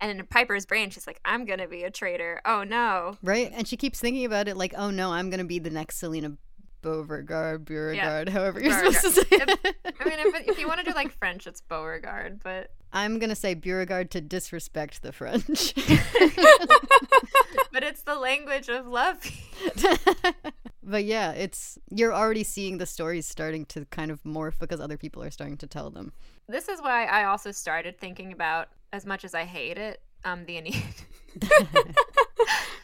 And 0.00 0.18
in 0.18 0.26
Piper's 0.26 0.64
brain, 0.64 0.90
she's 0.90 1.06
like, 1.06 1.20
I'm 1.24 1.44
going 1.44 1.58
to 1.58 1.68
be 1.68 1.82
a 1.82 1.90
traitor. 1.90 2.40
Oh, 2.46 2.62
no. 2.62 3.18
Right? 3.22 3.50
And 3.52 3.68
she 3.68 3.76
keeps 3.76 4.00
thinking 4.00 4.24
about 4.24 4.48
it 4.48 4.56
like, 4.56 4.72
oh 4.76 4.90
no, 4.90 5.12
I'm 5.12 5.28
going 5.28 5.40
to 5.40 5.44
be 5.44 5.58
the 5.58 5.70
next 5.70 6.00
Silena 6.00 6.38
Beauregard, 6.82 7.64
Beauregard, 7.64 8.28
however 8.28 8.60
you're 8.60 8.72
supposed 8.72 9.00
to 9.00 9.10
say 9.10 9.24
Beauregard. 9.30 9.58
it. 9.64 9.76
I 10.00 10.04
mean, 10.04 10.18
if, 10.18 10.48
if 10.48 10.58
you 10.58 10.66
want 10.66 10.80
to 10.80 10.84
do 10.84 10.94
like 10.94 11.12
French, 11.18 11.46
it's 11.46 11.60
Beauregard, 11.60 12.40
but 12.42 12.70
I'm 12.92 13.18
going 13.18 13.30
to 13.30 13.36
say 13.36 13.54
Beauregard 13.54 14.10
to 14.12 14.20
disrespect 14.20 15.02
the 15.02 15.12
French. 15.12 15.74
but 17.72 17.84
it's 17.84 18.02
the 18.02 18.16
language 18.16 18.68
of 18.68 18.86
love. 18.86 19.18
but 20.82 21.04
yeah, 21.04 21.32
it's 21.32 21.78
you're 21.90 22.14
already 22.14 22.44
seeing 22.44 22.78
the 22.78 22.86
stories 22.86 23.26
starting 23.26 23.64
to 23.66 23.84
kind 23.86 24.10
of 24.10 24.22
morph 24.24 24.58
because 24.58 24.80
other 24.80 24.96
people 24.96 25.22
are 25.22 25.30
starting 25.30 25.56
to 25.58 25.66
tell 25.66 25.90
them. 25.90 26.12
This 26.48 26.68
is 26.68 26.80
why 26.80 27.04
I 27.06 27.24
also 27.24 27.52
started 27.52 27.98
thinking 27.98 28.32
about, 28.32 28.68
as 28.92 29.06
much 29.06 29.24
as 29.24 29.34
I 29.34 29.44
hate 29.44 29.78
it, 29.78 30.02
um, 30.24 30.44
the 30.46 30.56
Aeneid. 30.58 30.84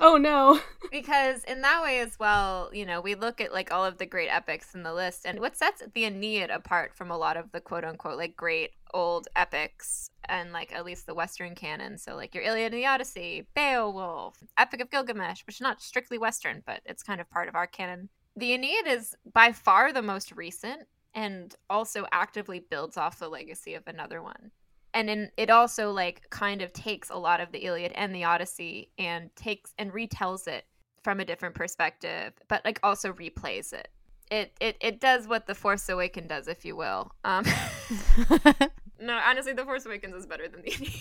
Oh 0.01 0.16
no. 0.16 0.61
because 0.90 1.42
in 1.44 1.62
that 1.62 1.83
way 1.83 2.01
as 2.01 2.18
well, 2.18 2.70
you 2.72 2.87
know, 2.87 3.01
we 3.01 3.14
look 3.14 3.40
at 3.40 3.53
like 3.53 3.72
all 3.72 3.85
of 3.85 3.99
the 3.99 4.07
great 4.07 4.29
epics 4.29 4.75
in 4.75 4.83
the 4.83 4.94
list, 4.94 5.27
and 5.27 5.40
what 5.40 5.57
sets 5.57 5.83
the 5.94 6.05
Aeneid 6.05 6.51
apart 6.51 6.94
from 6.94 7.11
a 7.11 7.18
lot 7.18 7.37
of 7.37 7.51
the 7.53 7.61
quote 7.61 7.85
unquote 7.85 8.16
like 8.16 8.37
great 8.37 8.72
old 8.94 9.29
epics 9.37 10.11
and 10.29 10.53
like 10.53 10.72
at 10.72 10.85
least 10.85 11.07
the 11.07 11.14
Western 11.14 11.55
canon. 11.55 11.99
So 11.99 12.14
like 12.14 12.35
your 12.35 12.44
Iliad 12.44 12.72
and 12.72 12.83
the 12.83 12.87
Odyssey, 12.87 13.46
Beowulf, 13.55 14.42
Epic 14.59 14.81
of 14.81 14.90
Gilgamesh, 14.90 15.42
which 15.46 15.57
is 15.57 15.61
not 15.61 15.83
strictly 15.83 16.18
Western, 16.18 16.62
but 16.66 16.81
it's 16.85 17.03
kind 17.03 17.20
of 17.20 17.31
part 17.31 17.49
of 17.49 17.55
our 17.55 17.66
canon. 17.66 18.09
The 18.37 18.53
Aeneid 18.53 18.87
is 18.87 19.16
by 19.33 19.53
far 19.53 19.92
the 19.92 20.03
most 20.03 20.33
recent 20.33 20.83
and 21.14 21.55
also 21.70 22.07
actively 22.12 22.61
builds 22.70 22.99
off 22.99 23.18
the 23.18 23.29
legacy 23.29 23.75
of 23.75 23.85
another 23.87 24.22
one 24.22 24.51
and 24.96 25.11
in, 25.11 25.30
it 25.37 25.50
also 25.50 25.92
like 25.92 26.22
kind 26.30 26.62
of 26.62 26.72
takes 26.72 27.11
a 27.11 27.16
lot 27.16 27.40
of 27.40 27.52
the 27.52 27.59
Iliad 27.59 27.92
and 27.92 28.14
the 28.14 28.24
Odyssey 28.24 28.90
and 28.98 29.30
takes 29.37 29.74
and 29.78 29.92
retells 29.92 30.48
it 30.48 30.64
from 31.04 31.20
a 31.20 31.24
different 31.24 31.54
perspective, 31.54 32.32
but 32.48 32.64
like 32.64 32.80
also 32.82 33.12
replays 33.12 33.74
it. 33.74 33.88
It 34.30 34.52
it 34.59 34.76
it 34.80 34.98
does 34.98 35.28
what 35.28 35.46
the 35.46 35.54
Force 35.54 35.87
Awakens 35.90 36.28
does, 36.30 36.48
if 36.48 36.64
you 36.64 36.74
will. 36.76 37.12
Um, 37.24 37.44
no, 39.00 39.20
honestly, 39.22 39.52
the 39.52 39.66
Force 39.66 39.85
Awakens 39.85 40.14
is 40.14 40.26
better 40.26 40.48
than 40.48 40.62
the 40.62 40.72
Iliad. 40.72 40.94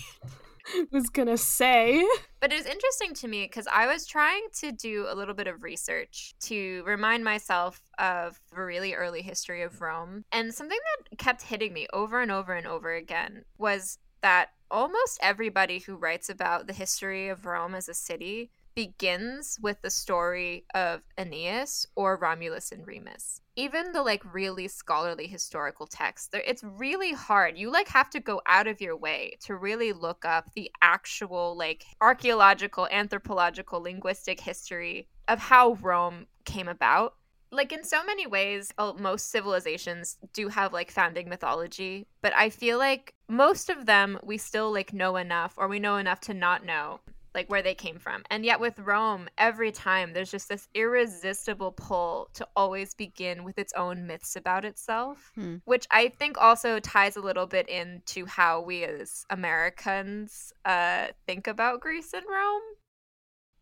was 0.91 1.09
gonna 1.09 1.37
say. 1.37 2.05
But 2.39 2.51
it 2.51 2.57
was 2.57 2.65
interesting 2.65 3.13
to 3.15 3.27
me 3.27 3.45
because 3.45 3.67
I 3.71 3.87
was 3.87 4.05
trying 4.05 4.47
to 4.59 4.71
do 4.71 5.05
a 5.09 5.15
little 5.15 5.33
bit 5.33 5.47
of 5.47 5.63
research 5.63 6.35
to 6.41 6.83
remind 6.85 7.23
myself 7.23 7.81
of 7.97 8.39
a 8.55 8.63
really 8.63 8.93
early 8.93 9.21
history 9.21 9.61
of 9.61 9.81
Rome. 9.81 10.25
And 10.31 10.53
something 10.53 10.77
that 10.77 11.17
kept 11.17 11.43
hitting 11.43 11.73
me 11.73 11.87
over 11.93 12.21
and 12.21 12.31
over 12.31 12.53
and 12.53 12.67
over 12.67 12.93
again 12.93 13.45
was 13.57 13.97
that 14.21 14.49
almost 14.71 15.19
everybody 15.21 15.79
who 15.79 15.95
writes 15.95 16.29
about 16.29 16.67
the 16.67 16.73
history 16.73 17.29
of 17.29 17.45
Rome 17.45 17.75
as 17.75 17.87
a 17.87 17.93
city 17.93 18.49
begins 18.75 19.57
with 19.61 19.81
the 19.81 19.89
story 19.89 20.65
of 20.73 21.01
Aeneas 21.17 21.87
or 21.95 22.17
Romulus 22.17 22.71
and 22.71 22.85
Remus. 22.85 23.41
Even 23.55 23.93
the 23.93 24.03
like 24.03 24.21
really 24.33 24.67
scholarly 24.67 25.27
historical 25.27 25.87
texts, 25.87 26.29
it's 26.33 26.63
really 26.63 27.13
hard. 27.13 27.57
You 27.57 27.71
like 27.71 27.87
have 27.87 28.09
to 28.11 28.19
go 28.19 28.41
out 28.45 28.67
of 28.67 28.81
your 28.81 28.97
way 28.97 29.37
to 29.45 29.55
really 29.55 29.93
look 29.93 30.25
up 30.25 30.51
the 30.53 30.69
actual 30.81 31.57
like 31.57 31.85
archaeological, 32.01 32.87
anthropological, 32.91 33.81
linguistic 33.81 34.41
history 34.41 35.07
of 35.29 35.39
how 35.39 35.73
Rome 35.81 36.27
came 36.43 36.67
about. 36.67 37.15
Like 37.51 37.71
in 37.71 37.85
so 37.85 38.03
many 38.03 38.27
ways, 38.27 38.73
uh, 38.77 38.91
most 38.99 39.31
civilizations 39.31 40.17
do 40.33 40.49
have 40.49 40.73
like 40.73 40.91
founding 40.91 41.29
mythology, 41.29 42.07
but 42.21 42.33
I 42.35 42.49
feel 42.49 42.77
like 42.77 43.13
most 43.29 43.69
of 43.69 43.85
them 43.85 44.19
we 44.23 44.37
still 44.37 44.73
like 44.73 44.91
know 44.91 45.15
enough 45.15 45.53
or 45.55 45.69
we 45.69 45.79
know 45.79 45.95
enough 45.95 46.19
to 46.21 46.33
not 46.33 46.65
know 46.65 46.99
like 47.35 47.49
where 47.49 47.61
they 47.61 47.75
came 47.75 47.99
from. 47.99 48.23
And 48.31 48.43
yet 48.45 48.59
with 48.59 48.79
Rome, 48.79 49.27
every 49.37 49.71
time 49.71 50.13
there's 50.13 50.31
just 50.31 50.49
this 50.49 50.67
irresistible 50.73 51.73
pull 51.73 52.29
to 52.33 52.47
always 52.55 52.95
begin 52.95 53.43
with 53.43 53.59
its 53.59 53.73
own 53.73 54.07
myths 54.07 54.35
about 54.35 54.65
itself, 54.65 55.31
Hmm. 55.35 55.57
which 55.65 55.85
I 55.91 56.07
think 56.07 56.37
also 56.39 56.79
ties 56.79 57.15
a 57.17 57.21
little 57.21 57.45
bit 57.45 57.69
into 57.69 58.25
how 58.25 58.61
we 58.61 58.83
as 58.85 59.25
Americans 59.29 60.53
uh, 60.65 61.07
think 61.27 61.47
about 61.47 61.81
Greece 61.81 62.13
and 62.13 62.23
Rome. 62.29 62.61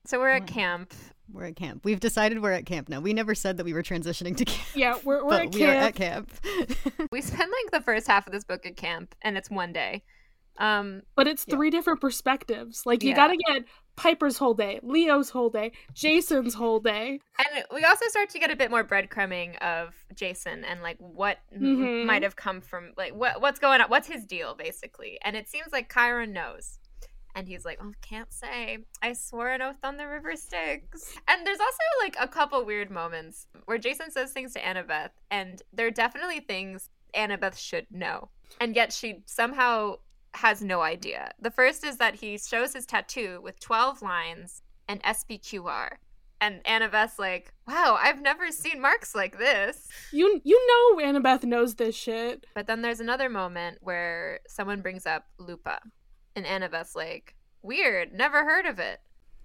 So 0.06 0.20
we're 0.20 0.30
at 0.30 0.42
Wow. 0.42 0.48
camp. 0.48 0.94
We're 1.32 1.46
at 1.46 1.56
camp. 1.56 1.86
We've 1.86 2.00
decided 2.00 2.42
we're 2.42 2.52
at 2.52 2.66
camp 2.66 2.90
now. 2.90 3.00
We 3.00 3.14
never 3.14 3.34
said 3.34 3.58
that 3.58 3.64
we 3.64 3.74
were 3.74 3.82
transitioning 3.84 4.36
to 4.38 4.46
camp. 4.46 4.68
Yeah, 4.76 5.00
we're 5.04 5.24
we're 5.24 5.30
but 5.30 5.42
at 5.48 5.54
we 5.56 5.64
are 5.66 5.72
at 5.72 5.96
camp, 5.96 6.30
camp. 6.44 7.10
We 7.12 7.22
spend 7.22 7.52
like 7.64 7.72
the 7.72 7.82
first 7.82 8.08
half 8.08 8.28
of 8.28 8.34
this 8.34 8.44
book 8.44 8.66
at 8.66 8.76
camp, 8.76 9.16
and 9.22 9.38
it's 9.38 9.50
one 9.50 9.72
day. 9.74 10.04
Um, 10.58 11.02
but 11.16 11.28
it's 11.28 11.46
Yeah. 11.48 11.56
three 11.56 11.70
different 11.70 12.00
perspectives. 12.02 12.86
Like 12.86 13.04
you 13.04 13.10
Yeah. 13.10 13.16
gotta 13.16 13.38
get 13.38 13.64
Piper's 13.96 14.38
whole 14.38 14.54
day, 14.54 14.80
Leo's 14.84 15.30
whole 15.30 15.50
day, 15.50 15.72
Jason's 15.94 16.54
whole 16.56 16.80
day. 16.80 17.20
And 17.40 17.66
we 17.74 17.84
also 17.86 18.06
start 18.08 18.30
to 18.32 18.40
get 18.40 18.52
a 18.52 18.56
bit 18.56 18.70
more 18.72 18.84
breadcrumbing 18.84 19.58
of 19.60 19.94
Jason 20.16 20.64
and 20.66 20.82
like 20.82 20.98
what 20.98 21.40
m- 21.52 21.62
Mhm. 21.62 22.06
might 22.06 22.24
have 22.24 22.36
come 22.36 22.62
from 22.62 22.94
like 22.98 23.14
what 23.14 23.42
what's 23.42 23.60
going 23.60 23.82
on, 23.82 23.90
what's 23.90 24.08
his 24.08 24.26
deal 24.26 24.56
basically. 24.56 25.20
And 25.22 25.36
it 25.36 25.48
seems 25.48 25.72
like 25.72 25.92
Chiron 25.94 26.34
knows. 26.34 26.80
And 27.36 27.48
he's 27.48 27.66
like, 27.66 27.80
"Oh, 27.82 27.94
can't 28.02 28.32
say. 28.32 28.78
I 29.02 29.14
swore 29.14 29.50
an 29.50 29.64
oath 29.64 29.84
on 29.84 29.98
the 29.98 30.08
river 30.08 30.36
Styx." 30.36 31.18
And 31.28 31.48
there's 31.48 31.60
also 31.60 31.84
like 32.02 32.16
a 32.20 32.28
couple 32.28 32.64
weird 32.64 32.92
moments 32.92 33.48
where 33.66 33.80
Jason 33.80 34.12
says 34.12 34.32
things 34.34 34.54
to 34.54 34.60
Annabeth, 34.62 35.10
and 35.32 35.60
they're 35.74 35.90
definitely 35.90 36.42
things 36.42 36.92
Annabeth 37.16 37.58
should 37.58 37.88
know, 37.90 38.30
and 38.62 38.76
yet 38.76 38.94
she 38.94 39.24
somehow 39.26 39.96
has 40.36 40.62
no 40.62 40.82
idea. 40.82 41.32
The 41.40 41.52
first 41.52 41.84
is 41.84 41.98
that 41.98 42.16
he 42.16 42.38
shows 42.38 42.74
his 42.74 42.86
tattoo 42.86 43.40
with 43.44 43.60
12 43.60 44.02
lines 44.02 44.62
and 44.88 45.02
SPQR. 45.04 45.98
And 46.42 46.62
Annabeth's 46.66 47.18
like, 47.20 47.54
wow, 47.68 47.98
I've 48.02 48.22
never 48.22 48.52
seen 48.52 48.82
marks 48.82 49.16
like 49.16 49.38
this. 49.38 49.88
You 50.12 50.42
you 50.44 50.60
know 50.68 51.02
Annabeth 51.06 51.44
knows 51.46 51.76
this 51.76 51.96
shit. 51.96 52.46
But 52.54 52.68
then 52.68 52.82
there's 52.82 53.00
another 53.00 53.30
moment 53.30 53.78
where 53.82 54.40
someone 54.48 54.82
brings 54.82 55.06
up 55.06 55.26
Lupa. 55.38 55.80
And 56.36 56.46
Annabeth's 56.46 56.96
like, 56.96 57.36
weird, 57.62 58.12
never 58.12 58.44
heard 58.44 58.66
of 58.66 58.78
it. 58.80 59.00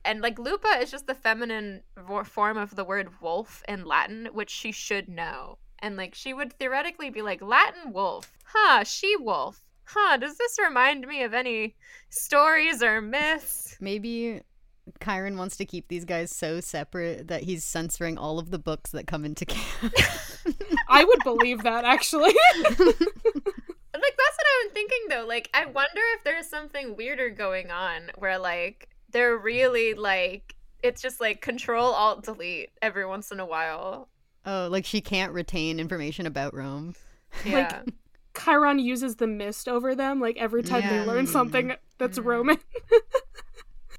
And 0.04 0.20
like 0.22 0.38
Lupa 0.40 0.78
is 0.80 0.90
just 0.90 1.06
the 1.06 1.14
feminine 1.14 1.82
form 2.24 2.56
of 2.56 2.74
the 2.74 2.84
word 2.84 3.10
wolf 3.20 3.62
in 3.68 3.84
Latin, 3.84 4.28
which 4.32 4.50
she 4.50 4.72
should 4.72 5.08
know. 5.08 5.58
and 5.80 5.96
like 5.96 6.14
she 6.14 6.34
would 6.34 6.52
theoretically 6.52 7.10
be 7.10 7.22
like 7.22 7.40
Latin 7.42 7.92
wolf, 7.92 8.36
huh? 8.44 8.82
She 8.84 9.16
wolf, 9.16 9.62
huh? 9.88 10.16
Does 10.16 10.36
this 10.36 10.56
remind 10.62 11.06
me 11.06 11.22
of 11.22 11.34
any 11.34 11.76
stories 12.10 12.82
or 12.82 13.00
myths? 13.00 13.76
Maybe 13.80 14.42
Chiron 15.02 15.36
wants 15.36 15.56
to 15.58 15.64
keep 15.64 15.88
these 15.88 16.04
guys 16.04 16.30
so 16.30 16.60
separate 16.60 17.28
that 17.28 17.42
he's 17.42 17.64
censoring 17.64 18.16
all 18.18 18.38
of 18.38 18.50
the 18.50 18.58
books 18.58 18.90
that 18.92 19.06
come 19.06 19.24
into 19.24 19.44
camp. 19.46 19.94
I 20.88 21.04
would 21.04 21.22
believe 21.24 21.62
that 21.62 21.84
actually. 21.84 22.34
Like 24.00 24.16
that's 24.16 24.36
what 24.36 24.46
I'm 24.64 24.70
thinking 24.70 24.98
though. 25.08 25.26
Like 25.26 25.50
I 25.52 25.66
wonder 25.66 26.00
if 26.16 26.22
there's 26.22 26.46
something 26.46 26.96
weirder 26.96 27.30
going 27.30 27.70
on 27.70 28.10
where 28.16 28.38
like 28.38 28.88
they're 29.10 29.36
really 29.36 29.94
like 29.94 30.54
it's 30.82 31.02
just 31.02 31.20
like 31.20 31.40
control 31.40 31.92
alt 31.92 32.22
delete 32.24 32.70
every 32.80 33.04
once 33.06 33.32
in 33.32 33.40
a 33.40 33.46
while. 33.46 34.08
oh, 34.46 34.68
like 34.70 34.84
she 34.84 35.00
can't 35.00 35.32
retain 35.32 35.80
information 35.80 36.26
about 36.26 36.54
Rome. 36.54 36.94
Yeah. 37.44 37.82
Chiron 38.44 38.78
uses 38.78 39.16
the 39.16 39.26
mist 39.26 39.68
over 39.68 39.94
them 39.94 40.20
like 40.20 40.36
every 40.36 40.62
time 40.62 40.82
Yeah. 40.82 41.00
they 41.00 41.06
learn 41.06 41.26
something 41.26 41.74
that's 41.98 42.18
Roman. 42.18 42.58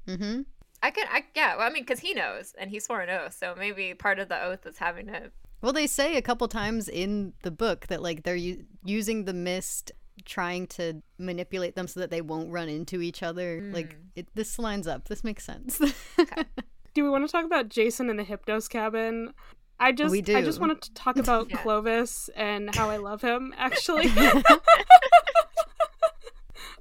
Mm-hmm. 0.06 0.42
I 0.82 0.90
could 0.90 1.04
I 1.10 1.24
yeah, 1.34 1.56
well, 1.56 1.66
I 1.68 1.72
mean 1.72 1.84
cuz 1.84 2.00
he 2.00 2.14
knows 2.14 2.54
and 2.58 2.70
he 2.70 2.80
swore 2.80 3.00
an 3.00 3.10
oath, 3.10 3.34
so 3.38 3.54
maybe 3.56 3.94
part 3.94 4.18
of 4.18 4.28
the 4.28 4.42
oath 4.42 4.66
is 4.66 4.78
having 4.78 5.06
to 5.06 5.30
Well, 5.60 5.72
they 5.72 5.86
say 5.86 6.16
a 6.16 6.22
couple 6.22 6.48
times 6.48 6.88
in 6.88 7.34
the 7.42 7.50
book 7.50 7.86
that 7.88 8.02
like 8.02 8.22
they're 8.22 8.34
u- 8.34 8.64
using 8.84 9.24
the 9.26 9.34
mist, 9.34 9.92
trying 10.24 10.66
to 10.68 11.02
manipulate 11.18 11.74
them 11.76 11.86
so 11.86 12.00
that 12.00 12.10
they 12.10 12.22
won't 12.22 12.50
run 12.50 12.68
into 12.68 13.02
each 13.02 13.22
other. 13.22 13.60
Like 13.72 13.96
it, 14.16 14.28
this 14.34 14.58
lines 14.58 14.86
up. 14.86 15.08
This 15.08 15.22
makes 15.22 15.44
sense. 15.44 15.78
do 16.94 17.04
we 17.04 17.10
want 17.10 17.26
to 17.26 17.30
talk 17.32 17.44
about 17.44 17.68
Jason 17.68 18.08
in 18.10 18.16
the 18.16 18.24
Hypnos 18.24 18.68
cabin? 18.68 19.34
I 19.82 19.92
just 19.92 20.12
We 20.12 20.18
I 20.34 20.42
just 20.42 20.60
wanted 20.60 20.82
to 20.82 20.92
talk 20.94 21.16
about 21.24 21.50
Yeah. 21.50 21.56
Clovis 21.62 22.28
and 22.36 22.74
how 22.74 22.90
I 22.90 22.98
love 22.98 23.22
him 23.22 23.54
actually. 23.58 24.08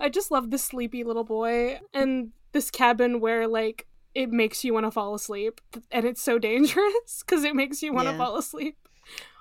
I 0.01 0.09
just 0.09 0.31
love 0.31 0.49
this 0.51 0.63
sleepy 0.63 1.03
little 1.03 1.23
boy 1.23 1.79
and 1.93 2.29
this 2.51 2.71
cabin 2.71 3.19
where 3.19 3.47
like 3.47 3.85
it 4.15 4.29
makes 4.31 4.63
you 4.63 4.73
want 4.73 4.85
to 4.85 4.91
fall 4.91 5.13
asleep 5.13 5.59
and 5.91 6.05
it's 6.05 6.21
so 6.21 6.39
dangerous 6.39 7.23
cuz 7.23 7.43
it 7.43 7.55
makes 7.55 7.81
you 7.83 7.93
want 7.93 8.07
to 8.07 8.11
Yeah. 8.13 8.17
fall 8.17 8.37
asleep. 8.37 8.77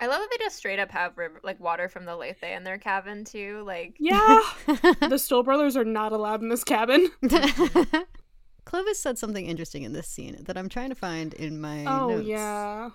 I 0.01 0.07
love 0.07 0.19
that 0.21 0.29
they 0.31 0.39
just 0.45 0.57
straight 0.57 0.79
up 0.79 0.91
have 0.93 1.17
river, 1.19 1.41
like 1.43 1.61
water 1.61 1.89
from 1.89 2.07
the 2.07 2.17
Lethe 2.17 2.43
in 2.43 2.65
their 2.65 2.79
cabin 2.79 3.25
too. 3.25 3.63
Like 3.67 3.97
Yeah. 3.99 4.41
the 5.09 5.19
Stoll 5.19 5.43
brothers 5.43 5.77
are 5.77 5.85
not 5.85 6.13
allowed 6.13 6.43
in 6.43 6.49
this 6.49 6.65
cabin. 6.65 7.09
Clovis 8.65 8.99
said 8.99 9.17
something 9.19 9.47
interesting 9.47 9.83
in 9.83 9.93
this 9.93 10.09
scene 10.09 10.37
that 10.45 10.57
I'm 10.59 10.69
trying 10.69 10.89
to 10.91 10.95
find 10.95 11.35
in 11.35 11.61
my 11.61 11.85
Oh 11.87 12.09
notes. 12.09 12.27
yeah. 12.27 12.91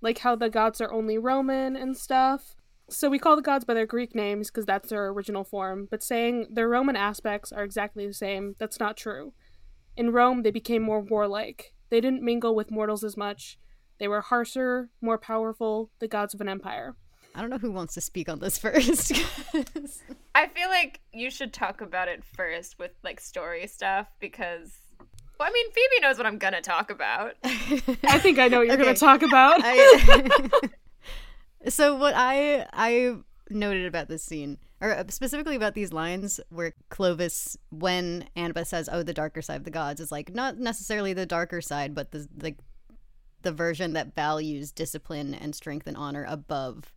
Like 0.00 0.18
how 0.18 0.36
the 0.36 0.50
gods 0.50 0.80
are 0.80 0.92
only 0.92 1.18
Roman 1.18 1.76
and 1.76 1.96
stuff. 1.96 2.54
So 2.90 3.10
we 3.10 3.18
call 3.18 3.36
the 3.36 3.42
gods 3.42 3.64
by 3.64 3.74
their 3.74 3.86
Greek 3.86 4.14
names 4.14 4.50
because 4.50 4.64
that's 4.64 4.88
their 4.88 5.08
original 5.08 5.44
form, 5.44 5.88
but 5.90 6.02
saying 6.02 6.46
their 6.50 6.68
Roman 6.68 6.96
aspects 6.96 7.52
are 7.52 7.62
exactly 7.62 8.06
the 8.06 8.14
same, 8.14 8.54
that's 8.58 8.80
not 8.80 8.96
true. 8.96 9.34
In 9.96 10.10
Rome, 10.10 10.42
they 10.42 10.50
became 10.50 10.82
more 10.82 11.00
warlike. 11.00 11.74
They 11.90 12.00
didn't 12.00 12.22
mingle 12.22 12.54
with 12.54 12.70
mortals 12.70 13.04
as 13.04 13.16
much. 13.16 13.58
They 13.98 14.08
were 14.08 14.20
harsher, 14.20 14.90
more 15.02 15.18
powerful, 15.18 15.90
the 15.98 16.08
gods 16.08 16.32
of 16.32 16.40
an 16.40 16.48
empire. 16.48 16.94
I 17.34 17.40
don't 17.40 17.50
know 17.50 17.58
who 17.58 17.72
wants 17.72 17.94
to 17.94 18.00
speak 18.00 18.28
on 18.28 18.38
this 18.38 18.58
first. 18.58 19.12
I 20.34 20.46
feel 20.48 20.68
like 20.68 21.00
you 21.12 21.30
should 21.30 21.52
talk 21.52 21.80
about 21.80 22.08
it 22.08 22.22
first 22.24 22.78
with 22.78 22.92
like 23.04 23.20
story 23.20 23.66
stuff 23.66 24.08
because 24.18 24.72
well, 25.38 25.48
I 25.48 25.52
mean 25.52 25.70
Phoebe 25.70 26.00
knows 26.00 26.16
what 26.16 26.26
I'm 26.26 26.38
gonna 26.38 26.60
talk 26.60 26.90
about. 26.90 27.34
I 27.44 28.18
think 28.18 28.38
I 28.38 28.48
know 28.48 28.58
what 28.58 28.66
you're 28.66 28.76
gonna 28.76 28.94
talk 28.94 29.22
about. 29.22 29.60
I, 29.62 30.50
so 31.68 31.94
what 31.96 32.14
I 32.16 32.66
I 32.72 33.16
noted 33.50 33.86
about 33.86 34.08
this 34.08 34.22
scene, 34.22 34.58
or 34.80 35.04
specifically 35.08 35.56
about 35.56 35.74
these 35.74 35.92
lines 35.92 36.40
where 36.50 36.74
Clovis, 36.90 37.56
when 37.70 38.28
Annabeth 38.36 38.66
says, 38.66 38.88
"Oh, 38.90 39.02
the 39.02 39.14
darker 39.14 39.42
side 39.42 39.56
of 39.56 39.64
the 39.64 39.70
gods," 39.70 40.00
is 40.00 40.10
like 40.10 40.34
not 40.34 40.58
necessarily 40.58 41.12
the 41.12 41.26
darker 41.26 41.60
side, 41.60 41.94
but 41.94 42.10
the 42.10 42.28
the 42.34 42.54
the 43.42 43.52
version 43.52 43.92
that 43.92 44.14
values 44.14 44.72
discipline 44.72 45.34
and 45.34 45.54
strength 45.54 45.86
and 45.86 45.96
honor 45.96 46.26
above 46.28 46.92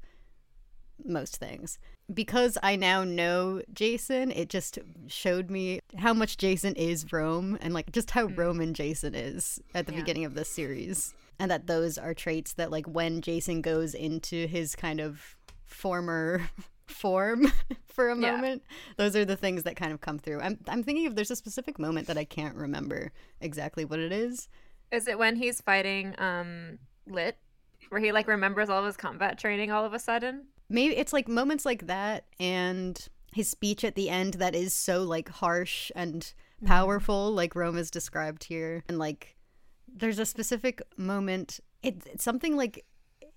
most 1.05 1.37
things. 1.37 1.79
Because 2.13 2.57
I 2.61 2.75
now 2.75 3.03
know 3.03 3.61
Jason, 3.73 4.31
it 4.31 4.49
just 4.49 4.79
showed 5.07 5.49
me 5.49 5.79
how 5.97 6.13
much 6.13 6.37
Jason 6.37 6.75
is 6.75 7.11
Rome 7.11 7.57
and 7.61 7.73
like 7.73 7.91
just 7.91 8.11
how 8.11 8.25
Roman 8.25 8.73
Jason 8.73 9.15
is 9.15 9.59
at 9.73 9.85
the 9.85 9.93
Yeah. 9.93 9.99
beginning 9.99 10.25
of 10.25 10.33
this 10.33 10.49
series. 10.49 11.13
And 11.39 11.49
that 11.49 11.67
those 11.67 11.97
are 11.97 12.13
traits 12.13 12.53
that 12.53 12.69
like 12.71 12.85
when 12.85 13.21
Jason 13.21 13.61
goes 13.61 13.93
into 13.93 14.45
his 14.47 14.75
kind 14.75 14.99
of 14.99 15.37
former 15.65 16.49
form 16.87 17.51
for 17.85 18.09
a 18.09 18.17
Yeah. 18.19 18.31
moment, 18.35 18.63
those 18.97 19.15
are 19.15 19.23
the 19.25 19.37
things 19.37 19.63
that 19.63 19.75
kind 19.75 19.93
of 19.93 20.01
come 20.01 20.19
through. 20.19 20.41
I'm 20.41 20.59
I'm 20.67 20.83
thinking 20.83 21.05
if 21.05 21.15
there's 21.15 21.31
a 21.31 21.35
specific 21.35 21.79
moment 21.79 22.07
that 22.07 22.17
I 22.17 22.25
can't 22.25 22.55
remember 22.55 23.11
exactly 23.39 23.85
what 23.85 23.99
it 23.99 24.11
is. 24.11 24.49
Is 24.91 25.07
it 25.07 25.17
when 25.17 25.37
he's 25.37 25.61
fighting 25.61 26.13
um 26.19 26.77
Lit? 27.07 27.37
Where 27.89 28.01
he 28.01 28.11
like 28.11 28.27
remembers 28.27 28.69
all 28.69 28.79
of 28.79 28.85
his 28.85 28.97
combat 28.97 29.37
training 29.39 29.71
all 29.71 29.85
of 29.85 29.93
a 29.93 29.99
sudden? 29.99 30.47
Maybe 30.71 30.95
it's 30.95 31.13
like 31.13 31.27
moments 31.27 31.65
like 31.65 31.87
that 31.87 32.25
and 32.39 33.07
his 33.33 33.49
speech 33.49 33.83
at 33.83 33.95
the 33.95 34.09
end 34.09 34.35
that 34.35 34.55
is 34.55 34.73
so 34.73 35.03
like 35.03 35.29
harsh 35.29 35.91
and 35.95 36.33
mm-hmm. 36.57 36.67
powerful 36.67 37.31
like 37.31 37.55
rome 37.55 37.77
is 37.77 37.91
described 37.91 38.45
here. 38.45 38.83
And 38.87 38.99
like 38.99 39.35
there's 39.87 40.19
a 40.19 40.25
specific 40.25 40.81
moment 40.97 41.59
it, 41.83 42.03
it's 42.05 42.23
something 42.23 42.55
like 42.55 42.85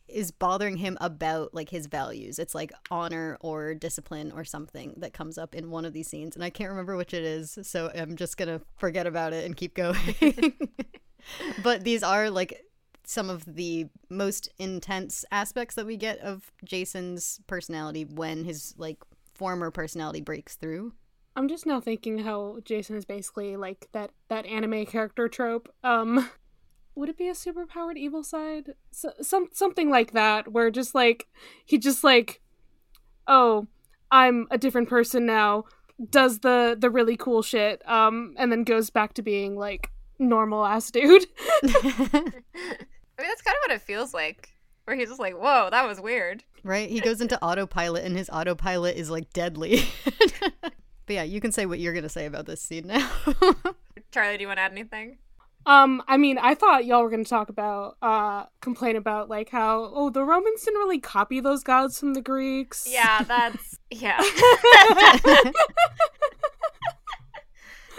is 0.06 0.30
bothering 0.30 0.76
him 0.76 0.98
about 1.00 1.54
like 1.54 1.70
his 1.70 1.86
values. 1.86 2.38
It's 2.38 2.54
like 2.54 2.72
honor 2.90 3.38
or 3.40 3.74
discipline 3.74 4.32
or 4.32 4.44
something 4.44 4.94
that 4.98 5.14
comes 5.14 5.38
up 5.38 5.54
in 5.54 5.70
one 5.70 5.84
of 5.84 5.92
these 5.92 6.08
scenes. 6.08 6.34
And 6.34 6.44
i 6.44 6.50
can't 6.50 6.70
remember 6.70 6.96
which 6.96 7.14
it 7.14 7.24
is 7.24 7.58
so 7.62 7.90
i'm 7.94 8.16
just 8.16 8.36
gonna 8.36 8.60
forget 8.76 9.06
about 9.06 9.32
it 9.32 9.44
and 9.44 9.56
keep 9.56 9.74
going. 9.76 10.54
But 11.62 11.84
these 11.84 12.02
are 12.02 12.30
like 12.30 12.64
some 13.06 13.30
of 13.30 13.44
the 13.44 13.86
most 14.08 14.48
intense 14.58 15.24
aspects 15.30 15.74
that 15.74 15.86
we 15.86 15.96
get 15.96 16.18
of 16.20 16.52
Jason's 16.64 17.40
personality 17.46 18.04
when 18.04 18.44
his 18.44 18.74
like 18.78 18.98
former 19.34 19.70
personality 19.70 20.20
breaks 20.20 20.56
through. 20.56 20.92
I'm 21.36 21.48
just 21.48 21.66
now 21.66 21.80
thinking 21.80 22.20
how 22.20 22.58
Jason 22.64 22.96
is 22.96 23.04
basically 23.04 23.56
like 23.56 23.88
that 23.92 24.10
that 24.28 24.46
anime 24.46 24.86
character 24.86 25.28
trope. 25.28 25.72
Um 25.82 26.30
would 26.94 27.08
it 27.08 27.18
be 27.18 27.28
a 27.28 27.32
superpowered 27.32 27.96
evil 27.96 28.22
side? 28.22 28.74
So, 28.92 29.12
some 29.20 29.48
something 29.52 29.90
like 29.90 30.12
that 30.12 30.52
where 30.52 30.70
just 30.70 30.94
like 30.94 31.26
he 31.64 31.78
just 31.78 32.04
like 32.04 32.40
oh, 33.26 33.66
I'm 34.10 34.46
a 34.50 34.58
different 34.58 34.88
person 34.88 35.26
now. 35.26 35.64
Does 36.10 36.40
the 36.40 36.76
the 36.78 36.90
really 36.90 37.16
cool 37.16 37.42
shit 37.42 37.86
um 37.88 38.34
and 38.38 38.50
then 38.50 38.64
goes 38.64 38.90
back 38.90 39.14
to 39.14 39.22
being 39.22 39.56
like 39.56 39.90
normal 40.18 40.64
ass 40.64 40.90
dude. 40.90 41.26
I 43.24 43.26
mean 43.26 43.30
that's 43.30 43.42
kind 43.42 43.56
of 43.56 43.68
what 43.70 43.74
it 43.74 43.80
feels 43.80 44.12
like. 44.12 44.50
Where 44.84 44.94
he's 44.94 45.08
just 45.08 45.20
like, 45.20 45.34
Whoa, 45.34 45.68
that 45.70 45.88
was 45.88 45.98
weird. 45.98 46.44
right? 46.62 46.90
He 46.90 47.00
goes 47.00 47.22
into 47.22 47.42
autopilot 47.42 48.04
and 48.04 48.14
his 48.16 48.28
autopilot 48.28 48.96
is 48.96 49.08
like 49.10 49.32
deadly. 49.32 49.82
but 50.50 50.72
yeah, 51.08 51.22
you 51.22 51.40
can 51.40 51.50
say 51.50 51.64
what 51.64 51.78
you're 51.78 51.94
going 51.94 52.02
to 52.02 52.10
say 52.10 52.26
about 52.26 52.44
this 52.44 52.60
scene 52.60 52.88
now. 52.88 53.10
Charlie, 54.12 54.36
do 54.36 54.42
you 54.42 54.48
want 54.48 54.58
to 54.58 54.62
add 54.62 54.72
anything? 54.72 55.16
Um, 55.64 56.02
I 56.06 56.18
mean, 56.18 56.36
I 56.36 56.54
thought 56.54 56.84
y'all 56.84 57.02
were 57.02 57.08
gonna 57.08 57.24
talk 57.24 57.48
about, 57.48 57.96
uh, 58.02 58.44
complain 58.60 58.96
about 58.96 59.30
like 59.30 59.48
how 59.48 59.90
oh 59.94 60.10
the 60.10 60.22
Romans 60.22 60.62
didn't 60.62 60.78
really 60.78 60.98
copy 60.98 61.40
those 61.40 61.62
gods 61.62 61.98
from 61.98 62.12
the 62.12 62.20
Greeks. 62.20 62.86
Yeah, 62.86 63.22
that's 63.22 63.78
yeah. 63.90 64.20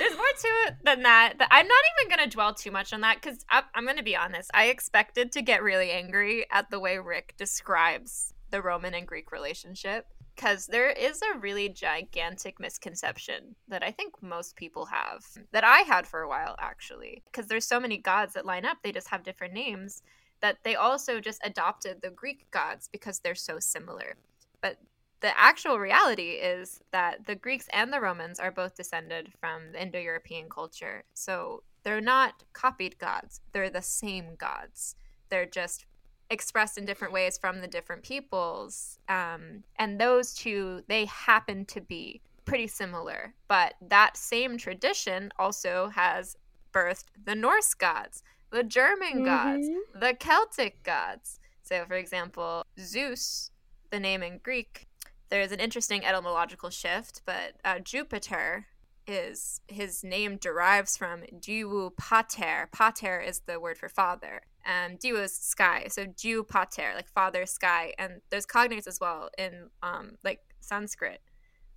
There's 0.06 0.18
more 0.18 0.26
to 0.26 0.48
it 0.68 0.76
than 0.84 1.04
that. 1.04 1.34
Th- 1.40 1.50
I'm 1.52 1.68
not 1.68 1.84
even 2.00 2.16
going 2.16 2.30
to 2.30 2.34
dwell 2.34 2.54
too 2.54 2.72
much 2.72 2.94
on 2.94 3.02
that 3.02 3.22
because 3.22 3.44
I'm, 3.50 3.64
I'm 3.74 3.86
going 3.86 3.98
to 3.98 4.04
be 4.04 4.16
honest. 4.16 4.52
I 4.54 4.66
expected 4.66 5.32
to 5.32 5.42
get 5.42 5.64
really 5.64 5.92
angry 5.92 6.46
at 6.52 6.70
the 6.70 6.80
way 6.80 7.00
Rick 7.00 7.34
describes 7.38 8.34
the 8.52 8.62
Roman 8.62 8.94
and 8.94 9.08
Greek 9.08 9.32
relationship 9.32 10.06
because 10.36 10.68
there 10.68 10.90
is 10.90 11.22
a 11.22 11.40
really 11.40 11.70
gigantic 11.70 12.60
misconception 12.60 13.56
that 13.68 13.84
I 13.84 13.92
think 13.92 14.22
most 14.22 14.56
people 14.56 14.86
have, 14.86 15.24
that 15.52 15.64
I 15.64 15.80
had 15.80 16.06
for 16.06 16.22
a 16.22 16.30
while 16.30 16.56
actually, 16.60 17.24
because 17.26 17.48
there's 17.48 17.66
so 17.66 17.80
many 17.80 17.98
gods 17.98 18.34
that 18.34 18.46
line 18.46 18.66
up, 18.66 18.78
they 18.84 18.92
just 18.92 19.08
have 19.08 19.24
different 19.24 19.54
names, 19.54 20.04
that 20.42 20.58
they 20.64 20.76
also 20.76 21.20
just 21.20 21.40
adopted 21.44 22.02
the 22.02 22.10
Greek 22.10 22.52
gods 22.52 22.90
because 22.92 23.20
they're 23.20 23.34
so 23.34 23.60
similar. 23.60 24.18
But 24.62 24.78
the 25.26 25.40
actual 25.40 25.80
reality 25.80 26.34
is 26.34 26.82
that 26.92 27.26
the 27.26 27.34
Greeks 27.34 27.68
and 27.74 27.92
the 27.92 28.00
Romans 28.00 28.40
are 28.40 28.52
both 28.52 28.76
descended 28.76 29.34
from 29.40 29.72
the 29.72 29.82
Indo 29.82 29.98
European 29.98 30.50
culture. 30.50 31.04
So 31.16 31.64
they're 31.82 32.00
not 32.00 32.44
copied 32.54 33.00
gods, 33.00 33.42
they're 33.52 33.72
the 33.72 33.82
same 33.82 34.36
gods. 34.38 34.96
They're 35.30 35.48
just 35.48 35.88
expressed 36.30 36.78
in 36.78 36.86
different 36.86 37.12
ways 37.12 37.40
from 37.40 37.60
the 37.60 37.68
different 37.68 38.04
peoples. 38.04 39.00
Um, 39.10 39.64
and 39.80 40.00
those 40.00 40.36
two, 40.36 40.84
they 40.88 41.06
happen 41.06 41.66
to 41.66 41.82
be 41.82 42.22
pretty 42.46 42.68
similar. 42.68 43.34
But 43.48 43.74
that 43.82 44.18
same 44.18 44.60
tradition 44.60 45.32
also 45.40 45.90
has 45.96 46.38
birthed 46.72 47.06
the 47.26 47.34
Norse 47.34 47.74
gods, 47.74 48.22
the 48.52 48.64
German 48.64 49.24
gods, 49.26 49.68
the 50.00 50.14
Celtic 50.20 50.84
gods. 50.84 51.40
So, 51.64 51.84
for 51.88 51.96
example, 51.96 52.64
Zeus 52.80 53.50
the 53.96 54.00
name 54.00 54.24
in 54.24 54.40
Greek, 54.40 54.88
there's 55.30 55.52
an 55.52 55.60
interesting 55.60 56.06
etymological 56.06 56.70
shift, 56.70 57.22
but 57.26 57.54
uh, 57.64 57.80
Jupiter 57.80 58.68
is 59.08 59.62
his 59.68 60.04
name 60.04 60.38
derives 60.38 60.98
from 60.98 61.22
Diu 61.40 61.92
Pater. 61.98 62.70
Pater 62.72 63.20
is 63.20 63.42
the 63.42 63.60
word 63.60 63.78
for 63.78 63.90
father. 63.90 64.42
Um, 64.66 64.98
Diu 64.98 65.22
is 65.22 65.36
sky, 65.36 65.88
so 65.90 66.06
Diu 66.06 66.48
Pater, 66.48 66.94
like 66.96 67.08
father 67.08 67.46
sky, 67.46 67.94
and 68.00 68.22
there's 68.30 68.46
cognates 68.46 68.88
as 68.88 69.00
well 69.00 69.30
in 69.38 69.70
um, 69.84 70.18
like 70.24 70.42
Sanskrit 70.60 71.22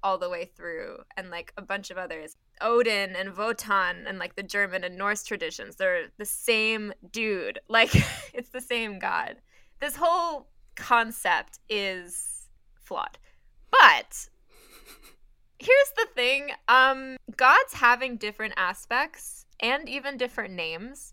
all 0.02 0.16
the 0.16 0.30
way 0.30 0.44
through, 0.44 0.98
and 1.16 1.28
like 1.28 1.52
a 1.56 1.62
bunch 1.62 1.90
of 1.90 1.98
others. 1.98 2.36
Odin 2.60 3.14
and 3.16 3.36
Wotan 3.36 4.06
and 4.06 4.18
like 4.18 4.36
the 4.36 4.42
German 4.42 4.84
and 4.84 4.96
Norse 4.96 5.24
traditions, 5.24 5.76
they're 5.76 6.06
the 6.18 6.24
same 6.24 6.92
dude. 7.10 7.58
Like 7.68 7.94
it's 8.32 8.50
the 8.50 8.60
same 8.60 8.98
god. 8.98 9.36
This 9.80 9.96
whole 9.96 10.48
concept 10.76 11.58
is 11.68 12.48
flawed. 12.74 13.18
But 13.70 14.28
here's 15.58 15.92
the 15.96 16.06
thing 16.14 16.50
um 16.68 17.16
gods 17.36 17.74
having 17.74 18.16
different 18.16 18.54
aspects 18.56 19.44
and 19.60 19.88
even 19.88 20.16
different 20.16 20.54
names 20.54 21.12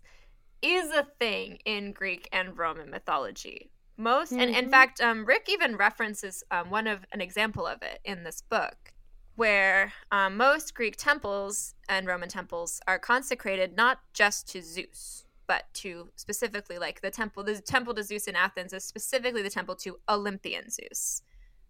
is 0.62 0.90
a 0.90 1.06
thing 1.18 1.58
in 1.64 1.92
greek 1.92 2.28
and 2.32 2.56
roman 2.56 2.90
mythology 2.90 3.70
most 3.96 4.32
mm-hmm. 4.32 4.42
and 4.42 4.50
in 4.50 4.64
mm-hmm. 4.64 4.70
fact 4.70 5.00
um, 5.00 5.24
rick 5.26 5.46
even 5.48 5.76
references 5.76 6.44
um, 6.50 6.70
one 6.70 6.86
of 6.86 7.00
an 7.12 7.20
example 7.20 7.66
of 7.66 7.82
it 7.82 8.00
in 8.04 8.22
this 8.22 8.40
book 8.40 8.92
where 9.34 9.92
um, 10.12 10.36
most 10.36 10.74
greek 10.74 10.96
temples 10.96 11.74
and 11.88 12.06
roman 12.06 12.28
temples 12.28 12.80
are 12.86 12.98
consecrated 12.98 13.76
not 13.76 13.98
just 14.12 14.48
to 14.48 14.62
zeus 14.62 15.24
but 15.48 15.64
to 15.72 16.08
specifically 16.16 16.78
like 16.78 17.00
the 17.00 17.10
temple 17.10 17.42
the 17.42 17.60
temple 17.60 17.94
to 17.94 18.02
zeus 18.02 18.28
in 18.28 18.36
athens 18.36 18.72
is 18.72 18.84
specifically 18.84 19.42
the 19.42 19.50
temple 19.50 19.74
to 19.74 19.98
olympian 20.08 20.70
zeus 20.70 21.22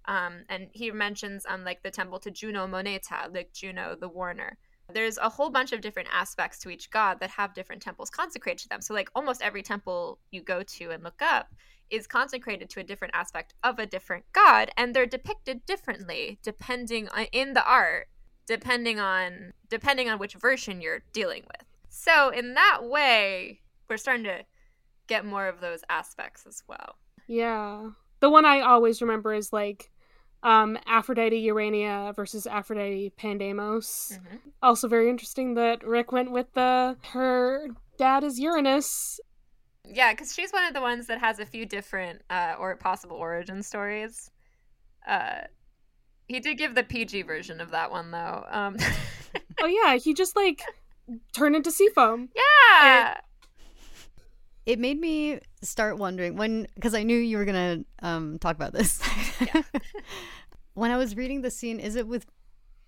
um, 0.08 0.44
and 0.48 0.68
he 0.72 0.90
mentions 0.90 1.44
um, 1.48 1.64
like 1.64 1.82
the 1.82 1.90
temple 1.90 2.18
to 2.20 2.30
Juno 2.30 2.66
Moneta, 2.66 3.30
like 3.32 3.52
Juno 3.52 3.96
the 3.98 4.08
Warner. 4.08 4.56
There's 4.92 5.18
a 5.18 5.28
whole 5.28 5.50
bunch 5.50 5.72
of 5.72 5.80
different 5.80 6.08
aspects 6.12 6.60
to 6.60 6.70
each 6.70 6.90
god 6.90 7.18
that 7.20 7.30
have 7.30 7.54
different 7.54 7.82
temples 7.82 8.08
consecrated 8.08 8.62
to 8.62 8.68
them. 8.68 8.80
So 8.80 8.94
like 8.94 9.10
almost 9.14 9.42
every 9.42 9.62
temple 9.62 10.20
you 10.30 10.42
go 10.42 10.62
to 10.62 10.90
and 10.90 11.02
look 11.02 11.20
up 11.20 11.48
is 11.90 12.06
consecrated 12.06 12.70
to 12.70 12.80
a 12.80 12.84
different 12.84 13.14
aspect 13.14 13.54
of 13.64 13.78
a 13.78 13.86
different 13.86 14.24
god, 14.32 14.70
and 14.76 14.94
they're 14.94 15.06
depicted 15.06 15.64
differently 15.66 16.38
depending 16.42 17.08
on, 17.08 17.24
in 17.32 17.54
the 17.54 17.64
art, 17.64 18.08
depending 18.46 19.00
on 19.00 19.52
depending 19.68 20.08
on 20.08 20.18
which 20.18 20.34
version 20.34 20.80
you're 20.80 21.02
dealing 21.12 21.42
with. 21.42 21.66
So 21.88 22.30
in 22.30 22.54
that 22.54 22.84
way, 22.84 23.60
we're 23.88 23.96
starting 23.96 24.24
to 24.24 24.44
get 25.06 25.24
more 25.24 25.48
of 25.48 25.60
those 25.60 25.82
aspects 25.88 26.44
as 26.46 26.62
well. 26.68 26.96
Yeah. 27.26 27.90
The 28.20 28.30
one 28.30 28.44
I 28.44 28.60
always 28.60 29.00
remember 29.00 29.34
is 29.34 29.52
like 29.52 29.90
um, 30.46 30.78
Aphrodite 30.86 31.36
Urania 31.38 32.12
versus 32.14 32.46
Aphrodite 32.46 33.12
Pandemos. 33.18 34.12
Mm-hmm. 34.12 34.36
Also 34.62 34.86
very 34.86 35.10
interesting 35.10 35.54
that 35.54 35.84
Rick 35.84 36.12
went 36.12 36.30
with 36.30 36.52
the 36.54 36.96
her 37.10 37.66
dad 37.98 38.22
is 38.22 38.38
Uranus. 38.38 39.18
Yeah, 39.84 40.12
because 40.12 40.32
she's 40.32 40.52
one 40.52 40.64
of 40.64 40.72
the 40.72 40.80
ones 40.80 41.08
that 41.08 41.18
has 41.18 41.40
a 41.40 41.46
few 41.46 41.66
different 41.66 42.22
uh, 42.30 42.54
or 42.60 42.76
possible 42.76 43.16
origin 43.16 43.60
stories. 43.62 44.30
Uh, 45.06 45.42
he 46.28 46.38
did 46.38 46.58
give 46.58 46.76
the 46.76 46.84
PG 46.84 47.22
version 47.22 47.60
of 47.60 47.72
that 47.72 47.90
one 47.90 48.12
though. 48.12 48.44
Um... 48.48 48.76
oh 49.60 49.66
yeah, 49.66 49.96
he 49.96 50.14
just 50.14 50.36
like 50.36 50.62
turned 51.32 51.56
into 51.56 51.72
sea 51.72 51.88
foam. 51.92 52.28
Yeah. 52.36 53.18
It 54.66 54.80
made 54.80 55.00
me 55.00 55.38
start 55.62 55.96
wondering 55.96 56.36
when 56.36 56.66
because 56.74 56.94
I 56.94 57.04
knew 57.04 57.16
you 57.16 57.38
were 57.38 57.44
gonna 57.44 57.84
um, 58.02 58.38
talk 58.38 58.56
about 58.56 58.72
this. 58.72 59.00
Yeah. 59.40 59.62
when 60.74 60.90
I 60.90 60.96
was 60.96 61.16
reading 61.16 61.42
the 61.42 61.50
scene, 61.50 61.78
is 61.78 61.94
it 61.94 62.06
with 62.06 62.26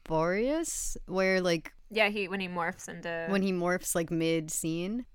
Boreas 0.04 0.96
where 1.06 1.40
like 1.40 1.72
yeah 1.90 2.08
he 2.08 2.28
when 2.28 2.40
he 2.40 2.48
morphs 2.48 2.88
into 2.88 3.26
when 3.28 3.42
he 3.42 3.52
morphs 3.52 3.94
like 3.94 4.10
mid 4.10 4.50
scene, 4.50 5.06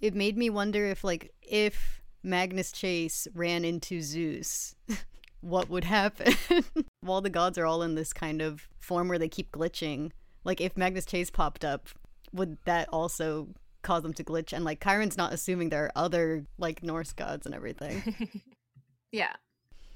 it 0.00 0.14
made 0.14 0.38
me 0.38 0.48
wonder 0.48 0.86
if 0.86 1.04
like 1.04 1.32
if 1.42 2.00
Magnus 2.22 2.72
Chase 2.72 3.28
ran 3.34 3.64
into 3.64 4.00
Zeus. 4.00 4.74
what 5.42 5.68
would 5.68 5.84
happen 5.84 6.34
while 7.02 7.20
the 7.20 7.30
gods 7.30 7.56
are 7.56 7.66
all 7.66 7.82
in 7.82 7.94
this 7.94 8.12
kind 8.12 8.42
of 8.42 8.68
form 8.80 9.06
where 9.06 9.18
they 9.18 9.28
keep 9.28 9.52
glitching 9.52 10.10
like 10.44 10.60
if 10.60 10.76
magnus 10.76 11.04
chase 11.04 11.30
popped 11.30 11.64
up 11.64 11.88
would 12.32 12.56
that 12.64 12.88
also 12.88 13.48
cause 13.86 14.02
them 14.02 14.12
to 14.14 14.24
glitch 14.24 14.52
and 14.52 14.64
like 14.64 14.82
Chiron's 14.82 15.16
not 15.16 15.32
assuming 15.32 15.68
there 15.68 15.84
are 15.84 15.92
other 15.94 16.44
like 16.58 16.82
Norse 16.82 17.12
gods 17.12 17.46
and 17.46 17.54
everything. 17.54 18.42
yeah. 19.12 19.34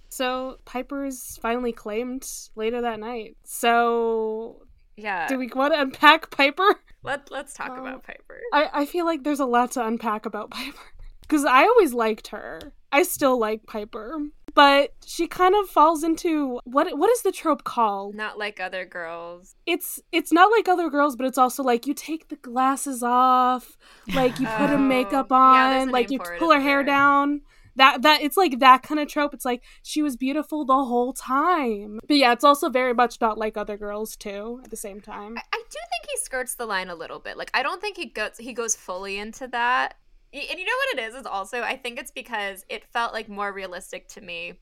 So 0.09 0.59
Piper's 0.65 1.39
finally 1.43 1.73
claimed 1.73 2.25
later 2.55 2.81
that 2.83 3.01
night. 3.01 3.37
So 3.45 4.63
yeah. 4.97 5.27
Do 5.27 5.39
we 5.39 5.49
want 5.49 5.75
to 5.75 5.81
unpack 5.81 6.31
Piper? 6.31 6.81
Let 7.03 7.31
Let's 7.33 7.53
talk 7.53 7.71
um, 7.71 7.81
about 7.81 8.05
Piper. 8.05 8.41
I 8.53 8.71
I 8.73 8.87
feel 8.87 9.05
like 9.05 9.25
there's 9.25 9.41
a 9.41 9.47
lot 9.47 9.73
to 9.73 9.85
unpack 9.85 10.25
about 10.25 10.51
Piper 10.51 10.79
because 11.23 11.45
I 11.45 11.65
always 11.65 11.93
liked 11.93 12.29
her. 12.29 12.73
I 12.93 13.03
still 13.03 13.39
like 13.39 13.67
Piper, 13.67 14.19
but 14.55 14.93
she 15.05 15.27
kind 15.27 15.55
of 15.55 15.69
falls 15.69 16.03
into 16.03 16.61
what 16.65 16.97
what 16.97 17.11
is 17.11 17.23
the 17.23 17.33
trope 17.33 17.65
called? 17.65 18.15
Not 18.15 18.39
like 18.39 18.61
other 18.61 18.85
girls. 18.85 19.55
It's 19.67 20.01
it's 20.13 20.33
not 20.33 20.51
like 20.51 20.69
other 20.69 20.91
girls, 20.91 21.17
but 21.17 21.27
it's 21.27 21.39
also 21.39 21.63
like 21.63 21.87
you 21.87 21.95
take 21.95 22.29
the 22.29 22.37
glasses 22.37 23.03
off, 23.03 23.77
like 24.15 24.39
you 24.39 24.47
put 24.47 24.71
oh, 24.71 24.75
a 24.75 24.79
makeup 24.79 25.33
on, 25.33 25.89
yeah, 25.89 25.93
like 25.93 26.11
you 26.11 26.19
pull 26.39 26.53
her 26.53 26.61
hair 26.61 26.83
down. 26.83 27.43
That 27.77 28.03
that 28.03 28.23
it's 28.23 28.37
like 28.37 28.59
that 28.61 28.83
kind 28.83 29.01
of 29.01 29.09
trope. 29.09 29.33
It's 29.33 29.45
like 29.45 29.63
she 29.83 30.03
was 30.03 30.17
beautiful 30.17 30.65
the 30.65 30.75
whole 30.75 31.13
time. 31.13 32.01
But 32.07 32.17
yeah, 32.17 32.33
it's 32.33 32.45
also 32.45 32.69
very 32.69 32.93
much 32.93 33.21
not 33.21 33.39
like 33.39 33.57
other 33.57 33.77
girls 33.77 34.17
too. 34.17 34.61
At 34.65 34.71
the 34.71 34.77
same 34.77 35.01
time, 35.01 35.37
I, 35.37 35.43
I 35.53 35.63
do 35.71 35.79
think 35.91 36.11
he 36.11 36.17
skirts 36.19 36.55
the 36.55 36.67
line 36.67 36.89
a 36.89 36.95
little 36.95 37.21
bit. 37.21 37.37
Like 37.37 37.51
I 37.55 37.63
don't 37.63 37.81
think 37.81 37.97
he 37.97 38.07
goes 38.07 38.37
he 38.39 38.53
goes 38.53 38.75
fully 38.75 39.19
into 39.19 39.47
that 39.49 39.95
and 40.33 40.59
you 40.59 40.65
know 40.65 40.73
what 40.77 40.99
it 40.99 41.09
is 41.09 41.15
is 41.15 41.27
also 41.27 41.63
i 41.63 41.77
think 41.77 41.99
it's 41.99 42.11
because 42.11 42.65
it 42.69 42.85
felt 42.93 43.13
like 43.13 43.29
more 43.29 43.53
realistic 43.53 44.09
to 44.09 44.21
me 44.21 44.55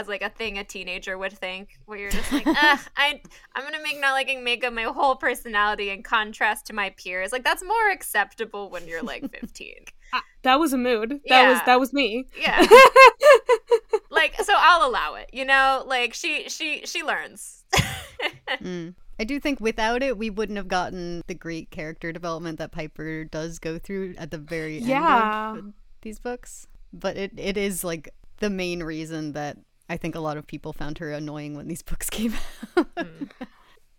as 0.00 0.08
like 0.08 0.22
a 0.22 0.30
thing 0.30 0.58
a 0.58 0.64
teenager 0.64 1.18
would 1.18 1.32
think 1.32 1.78
where 1.84 1.98
you're 1.98 2.10
just 2.10 2.32
like 2.32 2.44
I, 2.46 3.20
i'm 3.54 3.64
gonna 3.64 3.82
make 3.82 4.00
not 4.00 4.12
liking 4.12 4.42
makeup 4.42 4.72
my 4.72 4.84
whole 4.84 5.14
personality 5.14 5.90
in 5.90 6.02
contrast 6.02 6.66
to 6.66 6.72
my 6.72 6.94
peers. 6.96 7.32
Like 7.32 7.44
that's 7.44 7.62
more 7.62 7.90
acceptable 7.90 8.70
when 8.70 8.88
you're 8.88 9.02
like 9.02 9.30
15 9.40 9.74
uh, 10.12 10.20
that 10.42 10.58
was 10.58 10.72
a 10.72 10.78
mood. 10.78 11.10
That 11.10 11.42
yeah. 11.42 11.50
was 11.50 11.60
that 11.66 11.78
was 11.78 11.92
me. 11.92 12.26
Yeah. 12.38 12.66
Like 14.12 14.34
so 14.42 14.52
i'll 14.56 14.88
allow 14.88 15.14
it 15.14 15.30
you 15.32 15.44
know? 15.44 15.84
Like 15.86 16.14
she 16.14 16.48
she 16.48 16.84
she 16.84 17.02
learns. 17.02 17.64
Mm. 18.60 18.94
I 19.20 19.24
do 19.24 19.38
think 19.38 19.60
without 19.60 20.02
it, 20.02 20.16
we 20.16 20.30
wouldn't 20.30 20.56
have 20.56 20.66
gotten 20.66 21.20
the 21.26 21.34
great 21.34 21.70
character 21.70 22.10
development 22.10 22.58
that 22.58 22.72
Piper 22.72 23.24
does 23.24 23.58
go 23.58 23.78
through 23.78 24.14
at 24.16 24.30
the 24.30 24.38
very 24.38 24.78
yeah. 24.78 25.50
end 25.50 25.58
of 25.58 25.74
these 26.00 26.18
books. 26.18 26.66
But 26.90 27.18
it, 27.18 27.32
it 27.36 27.58
is 27.58 27.84
like 27.84 28.14
the 28.38 28.48
main 28.48 28.82
reason 28.82 29.32
that 29.32 29.58
I 29.90 29.98
think 29.98 30.14
a 30.14 30.20
lot 30.20 30.38
of 30.38 30.46
people 30.46 30.72
found 30.72 30.96
her 30.98 31.12
annoying 31.12 31.54
when 31.54 31.68
these 31.68 31.82
books 31.90 32.08
came 32.08 32.32
out. 32.78 32.94
Mm. 32.94 33.30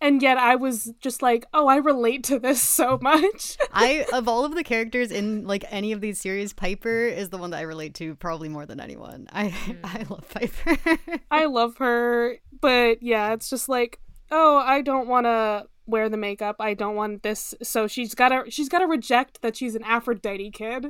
And 0.00 0.20
yet 0.20 0.38
I 0.38 0.56
was 0.56 0.92
just 0.98 1.22
like, 1.22 1.46
oh, 1.54 1.68
I 1.68 1.76
relate 1.76 2.24
to 2.24 2.40
this 2.40 2.60
so 2.60 2.98
much. 3.02 3.56
I 3.72 4.04
of 4.12 4.26
all 4.26 4.44
of 4.44 4.56
the 4.56 4.64
characters 4.64 5.12
in 5.12 5.46
like 5.46 5.64
any 5.70 5.92
of 5.92 6.00
these 6.00 6.20
series, 6.20 6.52
Piper 6.52 7.06
is 7.06 7.28
the 7.28 7.38
one 7.38 7.50
that 7.50 7.58
I 7.58 7.62
relate 7.62 7.94
to 7.94 8.16
probably 8.16 8.48
more 8.48 8.66
than 8.66 8.80
anyone. 8.80 9.28
I 9.32 9.50
mm. 9.50 9.78
I 9.84 10.04
love 10.10 10.28
Piper. 10.28 11.20
I 11.30 11.44
love 11.44 11.76
her, 11.76 12.38
but 12.60 13.04
yeah, 13.04 13.34
it's 13.34 13.48
just 13.48 13.68
like 13.68 14.00
oh, 14.32 14.56
I 14.58 14.80
don't 14.80 15.06
want 15.06 15.26
to 15.26 15.66
wear 15.86 16.08
the 16.08 16.16
makeup. 16.16 16.56
I 16.58 16.74
don't 16.74 16.96
want 16.96 17.22
this. 17.22 17.54
So 17.62 17.86
she's 17.86 18.14
got 18.14 18.30
to 18.30 18.50
she's 18.50 18.68
got 18.68 18.80
to 18.80 18.86
reject 18.86 19.42
that 19.42 19.56
she's 19.56 19.74
an 19.76 19.84
Aphrodite 19.84 20.50
kid. 20.50 20.86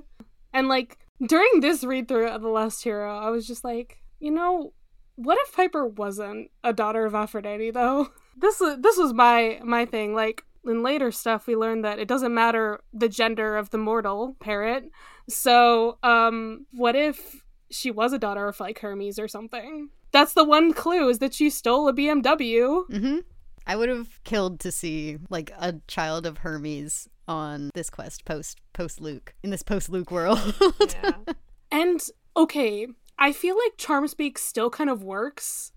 And 0.55 0.69
like 0.69 0.99
during 1.27 1.61
this 1.61 1.85
read 1.85 2.09
through 2.09 2.29
of 2.29 2.43
The 2.43 2.49
Lost 2.49 2.85
Hero, 2.85 3.15
I 3.15 3.31
was 3.31 3.47
just 3.47 3.65
like, 3.65 4.03
you 4.21 4.31
know, 4.31 4.73
what 5.17 5.39
if 5.43 5.55
Piper 5.55 5.87
wasn't 5.87 6.51
a 6.65 6.73
daughter 6.73 7.05
of 7.05 7.15
Aphrodite 7.15 7.71
though? 7.73 8.09
This 8.35 8.61
this 8.79 8.97
was 8.97 9.13
my 9.13 9.61
my 9.63 9.85
thing. 9.85 10.15
Like 10.15 10.43
in 10.65 10.83
later 10.83 11.13
stuff 11.13 11.47
we 11.47 11.55
learned 11.55 11.85
that 11.85 11.99
it 11.99 12.09
doesn't 12.09 12.33
matter 12.33 12.81
the 12.95 13.09
gender 13.09 13.59
of 13.59 13.69
the 13.69 13.77
mortal 13.77 14.37
parrot. 14.41 14.90
So, 15.29 15.99
um 16.03 16.65
what 16.73 16.97
if 16.97 17.45
she 17.71 17.90
was 17.90 18.15
a 18.15 18.19
daughter 18.19 18.49
of 18.49 18.59
like 18.59 18.79
Hermes 18.79 19.19
or 19.19 19.29
something? 19.29 19.90
That's 20.13 20.33
the 20.33 20.45
one 20.45 20.73
clue 20.73 21.11
is 21.11 21.19
that 21.19 21.35
she 21.35 21.51
stole 21.51 21.88
a 21.88 21.93
BMW. 21.93 22.88
Mm-hmm. 22.88 23.19
I 23.67 23.77
would 23.77 23.88
have 23.88 24.23
killed 24.25 24.60
to 24.60 24.73
see 24.73 25.19
like 25.31 25.52
a 25.58 25.75
child 25.87 26.27
of 26.27 26.38
Hermes 26.38 27.08
on 27.29 27.71
this 27.75 27.90
quest 27.90 28.25
post 28.25 28.60
post 28.73 29.00
Luke 29.00 29.35
in 29.42 29.50
this 29.50 29.63
post 29.63 29.88
Luke 29.88 30.10
world. 30.10 30.54
yeah. 30.81 31.13
And 31.71 32.02
okay, 32.37 32.87
I 33.19 33.33
feel 33.33 33.56
like 33.56 33.79
Charmspeak 33.79 34.37
still 34.37 34.69
kind 34.69 34.90
of 34.90 35.02
works. 35.02 35.73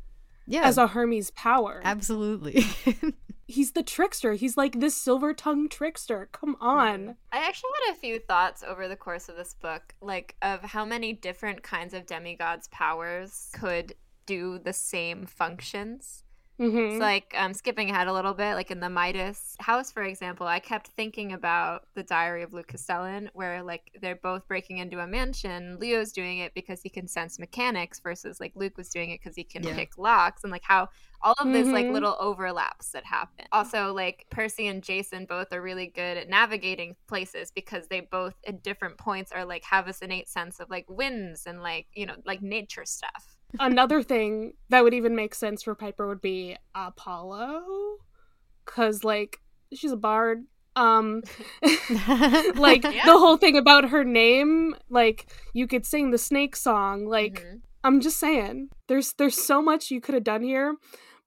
Yeah. 0.45 0.63
As 0.63 0.77
a 0.77 0.87
Hermes 0.87 1.31
power. 1.31 1.81
Absolutely. 1.85 2.65
He's 3.47 3.71
the 3.71 3.81
trickster. 3.81 4.33
He's 4.33 4.57
like 4.57 4.79
this 4.79 4.95
silver 4.95 5.33
tongued 5.33 5.71
trickster. 5.71 6.27
Come 6.33 6.57
on. 6.59 7.15
I 7.31 7.37
actually 7.37 7.69
had 7.85 7.95
a 7.95 7.99
few 7.99 8.19
thoughts 8.19 8.61
over 8.61 8.87
the 8.89 8.97
course 8.97 9.29
of 9.29 9.37
this 9.37 9.53
book, 9.53 9.95
like 10.01 10.35
of 10.41 10.61
how 10.63 10.83
many 10.83 11.13
different 11.13 11.63
kinds 11.63 11.93
of 11.93 12.05
demigods' 12.05 12.67
powers 12.69 13.49
could 13.53 13.93
do 14.25 14.59
the 14.59 14.73
same 14.73 15.25
functions. 15.25 16.23
Mm-hmm. 16.59 16.99
So, 16.99 17.03
like, 17.03 17.33
um, 17.37 17.53
skipping 17.53 17.89
ahead 17.89 18.07
a 18.07 18.13
little 18.13 18.33
bit, 18.33 18.55
like 18.55 18.71
in 18.71 18.79
the 18.79 18.89
Midas 18.89 19.55
house, 19.59 19.91
for 19.91 20.03
example, 20.03 20.47
I 20.47 20.59
kept 20.59 20.87
thinking 20.87 21.33
about 21.33 21.83
the 21.95 22.03
Diary 22.03 22.43
of 22.43 22.53
Luke 22.53 22.67
Castellan, 22.67 23.29
where 23.33 23.61
like 23.61 23.91
they're 24.01 24.15
both 24.15 24.47
breaking 24.47 24.77
into 24.77 24.99
a 24.99 25.07
mansion. 25.07 25.77
Leo's 25.79 26.13
doing 26.13 26.37
it 26.39 26.53
because 26.53 26.81
he 26.81 26.89
can 26.89 27.07
sense 27.09 27.39
mechanics, 27.39 27.99
versus 27.99 28.39
like 28.39 28.53
Luke 28.55 28.77
was 28.77 28.89
doing 28.89 29.09
it 29.11 29.19
because 29.21 29.35
he 29.35 29.43
can 29.43 29.63
Yeah. 29.63 29.75
pick 29.75 29.97
locks, 29.97 30.43
and 30.43 30.51
like 30.51 30.63
how 30.63 30.87
all 31.21 31.35
of 31.39 31.51
this 31.51 31.67
like 31.67 31.87
little 31.89 32.15
overlaps 32.19 32.91
that 32.91 33.03
happen. 33.03 33.45
Also, 33.51 33.93
like 33.93 34.25
Percy 34.29 34.67
and 34.67 34.81
Jason 34.81 35.25
both 35.25 35.51
are 35.51 35.61
really 35.61 35.87
good 35.87 36.17
at 36.17 36.29
navigating 36.29 36.95
places 37.07 37.51
because 37.51 37.87
they 37.87 37.99
both 37.99 38.35
at 38.47 38.63
different 38.63 38.97
points 38.97 39.31
are 39.33 39.43
like 39.43 39.63
have 39.65 39.85
this 39.87 39.99
innate 39.99 40.29
sense 40.29 40.59
of 40.61 40.69
like 40.69 40.85
winds 40.87 41.45
and 41.47 41.61
like 41.61 41.87
you 41.93 42.05
know 42.05 42.15
like 42.25 42.41
nature 42.41 42.85
stuff. 42.85 43.34
Another 43.59 44.01
thing 44.03 44.53
that 44.69 44.83
would 44.83 44.93
even 44.93 45.15
make 45.15 45.35
sense 45.35 45.63
for 45.63 45.75
Piper 45.75 46.07
would 46.07 46.21
be 46.21 46.57
Apollo, 46.73 47.97
because 48.65 49.03
like 49.03 49.39
she's 49.73 49.91
a 49.91 49.97
bard. 49.97 50.45
Um, 50.77 51.21
like 52.55 52.83
Yeah. 52.83 53.05
the 53.05 53.17
whole 53.17 53.37
thing 53.37 53.57
about 53.57 53.89
her 53.89 54.03
name, 54.03 54.75
like 54.89 55.27
you 55.53 55.67
could 55.67 55.85
sing 55.85 56.11
the 56.11 56.17
snake 56.17 56.55
song. 56.55 57.05
Like 57.05 57.41
Mhm. 57.43 57.61
I'm 57.83 58.01
just 58.01 58.19
saying, 58.19 58.69
there's 58.87 59.13
there's 59.13 59.39
so 59.41 59.61
much 59.61 59.91
you 59.91 60.01
could 60.01 60.15
have 60.15 60.23
done 60.23 60.41
here, 60.43 60.75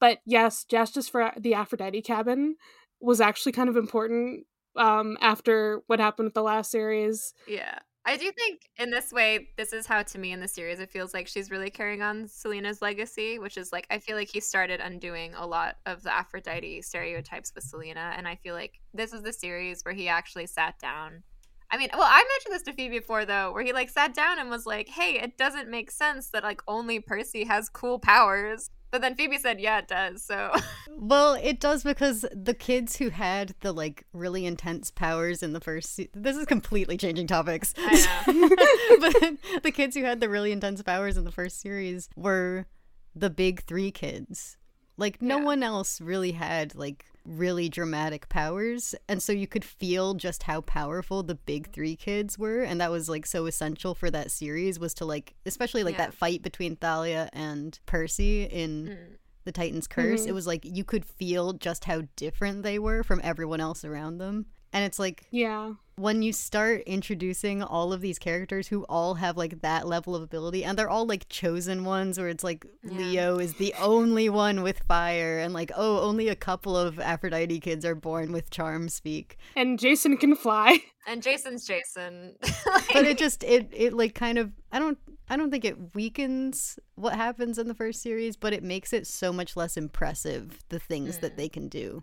but 0.00 0.18
yes, 0.26 0.64
Justice 0.64 1.08
for 1.08 1.32
the 1.38 1.54
Aphrodite 1.54 2.02
cabin 2.02 2.56
was 3.00 3.20
actually 3.20 3.52
kind 3.52 3.68
of 3.68 3.76
important. 3.76 4.44
Um, 4.76 5.16
after 5.20 5.82
what 5.88 5.98
happened 5.98 6.26
with 6.26 6.34
the 6.34 6.42
last 6.42 6.70
series, 6.70 7.32
Yeah. 7.48 7.78
I 8.08 8.16
do 8.16 8.32
think 8.32 8.70
in 8.78 8.88
this 8.88 9.12
way, 9.12 9.50
this 9.58 9.74
is 9.74 9.86
how 9.86 10.02
to 10.02 10.18
me 10.18 10.32
in 10.32 10.40
the 10.40 10.48
series 10.48 10.80
it 10.80 10.90
feels 10.90 11.12
like 11.12 11.28
she's 11.28 11.50
really 11.50 11.68
carrying 11.68 12.00
on 12.00 12.26
Silena's 12.26 12.80
legacy, 12.80 13.38
which 13.38 13.58
is 13.58 13.70
like 13.70 13.86
I 13.90 13.98
feel 13.98 14.16
like 14.16 14.30
he 14.30 14.40
started 14.40 14.80
undoing 14.80 15.34
a 15.34 15.46
lot 15.46 15.76
of 15.84 16.02
the 16.02 16.14
Aphrodite 16.14 16.80
stereotypes 16.80 17.52
with 17.54 17.64
Selena, 17.64 18.14
and 18.16 18.26
I 18.26 18.36
feel 18.36 18.54
like 18.54 18.80
this 18.94 19.12
is 19.12 19.20
the 19.20 19.32
series 19.34 19.82
where 19.82 19.92
he 19.92 20.08
actually 20.08 20.46
sat 20.46 20.78
down. 20.78 21.22
I 21.70 21.76
mean, 21.76 21.90
well, 21.92 22.08
I 22.08 22.24
mentioned 22.24 22.54
this 22.54 22.62
to 22.62 22.72
Phoebe 22.72 22.98
before 23.00 23.26
though, 23.26 23.52
where 23.52 23.62
he 23.62 23.74
like 23.74 23.90
sat 23.90 24.14
down 24.14 24.38
and 24.38 24.48
was 24.48 24.64
like, 24.64 24.88
"Hey, 24.88 25.20
it 25.20 25.36
doesn't 25.36 25.68
make 25.68 25.90
sense 25.90 26.30
that 26.30 26.42
like 26.42 26.62
only 26.66 27.00
Percy 27.00 27.44
has 27.44 27.68
cool 27.68 27.98
powers." 27.98 28.70
But 28.90 29.02
then 29.02 29.14
Phoebe 29.14 29.38
said, 29.38 29.60
"Yeah, 29.60 29.78
it 29.78 29.88
does." 29.88 30.22
So 30.22 30.52
Well, 30.96 31.34
it 31.34 31.60
does 31.60 31.84
because 31.84 32.24
the 32.32 32.54
kids 32.54 32.96
who 32.96 33.10
had 33.10 33.54
the 33.60 33.72
like 33.72 34.04
really 34.12 34.46
intense 34.46 34.90
powers 34.90 35.42
in 35.42 35.52
the 35.52 35.60
first 35.60 35.94
se- 35.94 36.10
this 36.14 36.36
is 36.36 36.46
completely 36.46 36.96
changing 36.96 37.26
topics. 37.26 37.74
I 37.76 38.24
but 39.00 39.62
the 39.62 39.70
kids 39.72 39.96
who 39.96 40.04
had 40.04 40.20
the 40.20 40.28
really 40.28 40.52
intense 40.52 40.82
powers 40.82 41.16
in 41.16 41.24
the 41.24 41.32
first 41.32 41.60
series 41.60 42.08
were 42.16 42.66
the 43.14 43.30
big 43.30 43.62
3 43.64 43.90
kids. 43.90 44.56
Like 44.96 45.20
no 45.22 45.38
Yeah. 45.38 45.44
one 45.44 45.62
else 45.62 46.00
really 46.00 46.32
had 46.32 46.74
like 46.74 47.04
really 47.28 47.68
dramatic 47.68 48.28
powers 48.30 48.94
and 49.08 49.22
so 49.22 49.32
you 49.32 49.46
could 49.46 49.64
feel 49.64 50.14
just 50.14 50.44
how 50.44 50.60
powerful 50.62 51.22
the 51.22 51.34
big 51.34 51.70
3 51.72 51.94
kids 51.94 52.38
were 52.38 52.62
and 52.62 52.80
that 52.80 52.90
was 52.90 53.08
like 53.08 53.26
so 53.26 53.44
essential 53.46 53.94
for 53.94 54.10
that 54.10 54.30
series 54.30 54.78
was 54.80 54.94
to 54.94 55.04
like 55.04 55.34
especially 55.44 55.84
like 55.84 55.96
Yeah. 55.98 56.06
that 56.06 56.14
fight 56.14 56.40
between 56.42 56.74
Thalia 56.76 57.28
and 57.34 57.78
Percy 57.86 58.44
in 58.44 58.86
Mm. 58.86 58.96
the 59.44 59.52
Titan's 59.52 59.86
Curse, 59.86 60.24
Mhm. 60.24 60.28
it 60.28 60.32
was 60.32 60.46
like 60.46 60.64
you 60.64 60.84
could 60.84 61.04
feel 61.04 61.52
just 61.52 61.84
how 61.84 62.02
different 62.16 62.62
they 62.62 62.78
were 62.78 63.02
from 63.02 63.20
everyone 63.22 63.60
else 63.60 63.84
around 63.84 64.18
them. 64.18 64.46
And 64.72 64.84
it's 64.84 64.98
like 64.98 65.26
yeah, 65.30 65.72
when 65.98 66.22
you 66.22 66.32
start 66.32 66.82
introducing 66.86 67.62
all 67.62 67.92
of 67.92 68.00
these 68.00 68.18
characters 68.18 68.68
who 68.68 68.84
all 68.84 69.14
have 69.14 69.36
like 69.36 69.60
that 69.62 69.86
level 69.86 70.14
of 70.14 70.22
ability 70.22 70.64
and 70.64 70.78
they're 70.78 70.88
all 70.88 71.06
like 71.06 71.28
chosen 71.28 71.84
ones 71.84 72.18
where 72.18 72.28
it's 72.28 72.44
like 72.44 72.64
Yeah. 72.84 72.98
Leo 72.98 73.38
is 73.38 73.54
the 73.54 73.74
only 73.80 74.28
one 74.28 74.62
with 74.62 74.80
fire 74.86 75.38
and 75.38 75.52
like 75.52 75.72
oh 75.76 76.00
only 76.00 76.28
a 76.28 76.36
couple 76.36 76.76
of 76.76 77.00
Aphrodite 77.00 77.60
kids 77.60 77.84
are 77.84 77.96
born 77.96 78.32
with 78.32 78.50
charm 78.50 78.88
speak. 78.88 79.36
and 79.56 79.78
Jason 79.78 80.16
can 80.16 80.36
fly. 80.36 80.78
and 81.06 81.22
Jason's 81.22 81.66
Jason. 81.66 82.36
But 82.92 83.04
it 83.04 83.18
just 83.18 83.42
it 83.44 83.68
it 83.72 83.92
like 83.92 84.14
kind 84.14 84.38
of 84.38 84.52
I 84.72 84.78
don't 84.78 84.98
I 85.28 85.36
don't 85.36 85.50
think 85.50 85.64
it 85.64 85.94
weakens 85.94 86.78
what 86.94 87.14
happens 87.14 87.58
in 87.58 87.68
the 87.68 87.74
first 87.74 88.02
series, 88.02 88.36
but 88.36 88.52
it 88.52 88.62
makes 88.62 88.92
it 88.92 89.06
so 89.06 89.32
much 89.32 89.56
less 89.56 89.76
impressive 89.76 90.64
the 90.68 90.78
things 90.78 91.18
that 91.18 91.34
mm. 91.34 91.36
they 91.36 91.48
can 91.48 91.68
do. 91.68 92.02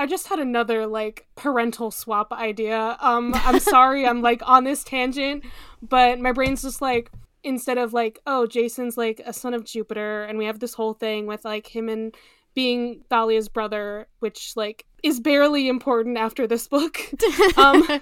I 0.00 0.06
just 0.06 0.28
had 0.28 0.38
another 0.38 0.86
like 0.86 1.26
parental 1.36 1.90
swap 1.90 2.32
idea. 2.32 2.96
Um, 3.00 3.32
I'm 3.34 3.60
sorry, 3.60 4.06
I'm 4.06 4.22
like 4.30 4.40
on 4.46 4.64
this 4.64 4.82
tangent, 4.82 5.44
but 5.82 6.18
my 6.18 6.32
brain's 6.32 6.62
just 6.62 6.80
like 6.80 7.10
instead 7.44 7.76
of 7.76 7.92
like, 7.92 8.18
oh, 8.26 8.46
Jason's 8.46 8.96
like 8.96 9.20
a 9.26 9.34
son 9.34 9.52
of 9.52 9.66
Jupiter, 9.66 10.24
and 10.24 10.38
we 10.38 10.46
have 10.46 10.58
this 10.58 10.72
whole 10.72 10.94
thing 10.94 11.26
with 11.26 11.44
like 11.44 11.66
him 11.66 11.90
and 11.90 12.14
being 12.54 13.04
Thalia's 13.10 13.50
brother, 13.50 14.08
which 14.20 14.54
like 14.56 14.86
is 15.02 15.20
barely 15.20 15.68
important 15.68 16.16
after 16.16 16.46
this 16.46 16.66
book. 16.66 16.98
um, 17.58 18.00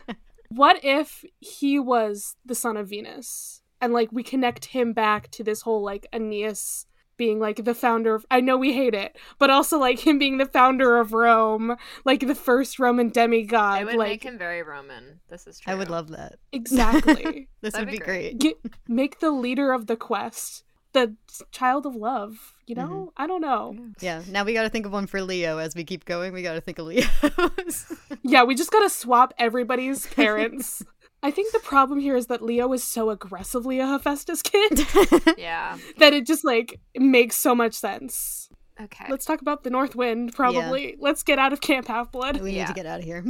what 0.50 0.78
if 0.84 1.24
he 1.40 1.80
was 1.80 2.36
the 2.46 2.54
son 2.54 2.76
of 2.76 2.90
Venus, 2.90 3.60
and 3.80 3.92
like 3.92 4.12
we 4.12 4.22
connect 4.22 4.66
him 4.66 4.92
back 4.92 5.32
to 5.32 5.42
this 5.42 5.62
whole 5.62 5.82
like 5.82 6.06
Aeneas 6.12 6.86
being 7.18 7.38
like 7.38 7.64
the 7.64 7.74
founder 7.74 8.14
of 8.14 8.24
I 8.30 8.40
know 8.40 8.56
we 8.56 8.72
hate 8.72 8.94
it, 8.94 9.14
but 9.38 9.50
also 9.50 9.78
like 9.78 10.06
him 10.06 10.18
being 10.18 10.38
the 10.38 10.46
founder 10.46 10.96
of 10.98 11.12
Rome, 11.12 11.76
like 12.06 12.26
the 12.26 12.34
first 12.34 12.78
Roman 12.78 13.10
demigod. 13.10 13.82
it 13.82 13.84
would 13.84 13.96
like 13.96 14.08
make 14.08 14.22
him 14.22 14.38
very 14.38 14.62
Roman. 14.62 15.20
This 15.28 15.46
is 15.46 15.60
true. 15.60 15.70
I 15.72 15.76
would 15.76 15.90
love 15.90 16.08
that. 16.08 16.38
exactly. 16.52 17.48
This 17.60 17.72
That'd 17.74 17.88
would 17.88 17.92
be 17.92 17.98
be 17.98 18.04
great. 18.04 18.38
great. 18.38 18.62
Get, 18.62 18.72
make 18.86 19.18
the 19.18 19.32
leader 19.32 19.72
of 19.72 19.86
the 19.88 19.96
quest 19.96 20.64
the 20.94 21.14
child 21.50 21.84
of 21.84 21.94
love. 21.94 22.54
You 22.66 22.74
know, 22.76 22.88
Mm-hmm. 22.88 23.22
I 23.22 23.26
don't 23.26 23.42
know. 23.42 23.76
Yeah, 24.00 24.22
now 24.30 24.44
we 24.44 24.54
got 24.54 24.62
to 24.62 24.70
think 24.70 24.86
of 24.86 24.92
one 24.92 25.06
for 25.06 25.20
Leo 25.20 25.58
as 25.58 25.74
we 25.74 25.84
keep 25.84 26.04
going. 26.06 26.32
We 26.32 26.42
got 26.42 26.54
to 26.54 26.60
think 26.62 26.78
of 26.78 26.86
Leo. 26.86 27.04
Yeah, 28.22 28.44
we 28.44 28.54
just 28.54 28.70
gotta 28.70 28.90
swap 28.90 29.32
everybody's 29.38 30.06
parents. 30.06 30.82
I 31.22 31.30
think 31.32 31.52
the 31.52 31.58
problem 31.58 31.98
here 31.98 32.16
is 32.16 32.28
that 32.28 32.42
Leo 32.42 32.72
is 32.72 32.84
so 32.84 33.10
aggressively 33.10 33.80
a 33.80 33.86
Hephaestus 33.86 34.40
kid 34.42 34.86
Yeah. 35.38 35.76
that 35.98 36.12
it 36.14 36.26
just 36.26 36.44
like 36.44 36.78
makes 36.96 37.36
so 37.36 37.54
much 37.54 37.74
sense. 37.74 38.48
Okay. 38.80 39.06
Let's 39.10 39.24
talk 39.24 39.40
about 39.40 39.64
the 39.64 39.70
North 39.70 39.96
Wind, 39.96 40.32
probably. 40.34 40.94
Let's 41.00 41.24
get 41.24 41.40
out 41.40 41.52
of 41.52 41.60
Camp 41.60 41.88
Half 41.88 42.12
Blood. 42.12 42.40
we 42.40 42.50
need 42.52 42.58
Yeah. 42.58 42.66
to 42.66 42.72
get 42.72 42.86
out 42.86 43.00
of 43.00 43.04
here. 43.04 43.22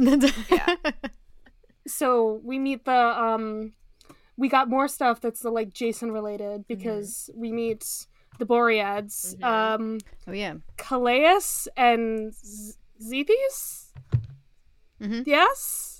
Yeah. 0.51 0.75
So 1.87 2.39
we 2.43 2.59
meet 2.59 2.85
the 2.85 2.91
um 2.93 3.73
we 4.37 4.47
got 4.47 4.69
more 4.69 4.87
stuff 4.87 5.19
that's 5.21 5.43
uh, 5.43 5.49
like 5.49 5.73
Jason 5.73 6.11
related 6.11 6.67
because 6.67 7.31
we 7.35 7.51
meet 7.51 7.83
the 8.37 8.45
Boreads, 8.45 9.35
Mhm. 9.39 9.43
um 9.43 9.97
oh 10.27 10.31
yeah. 10.31 10.55
Calais 10.77 11.39
and 11.75 12.31
Z- 12.35 12.73
Zethes? 13.01 13.87
Mhm. 15.01 15.23
Yes? 15.25 15.98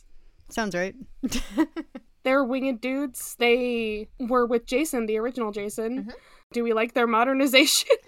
Sounds 0.49 0.75
right. 0.75 0.95
They're 2.23 2.43
winged 2.43 2.81
dudes. 2.81 3.35
They 3.39 4.09
were 4.19 4.45
with 4.45 4.65
Jason, 4.65 5.05
the 5.05 5.17
original 5.17 5.51
Jason. 5.51 6.05
Mhm. 6.05 6.13
Do 6.51 6.63
we 6.63 6.73
like 6.73 6.93
their 6.93 7.07
modernization? 7.07 7.89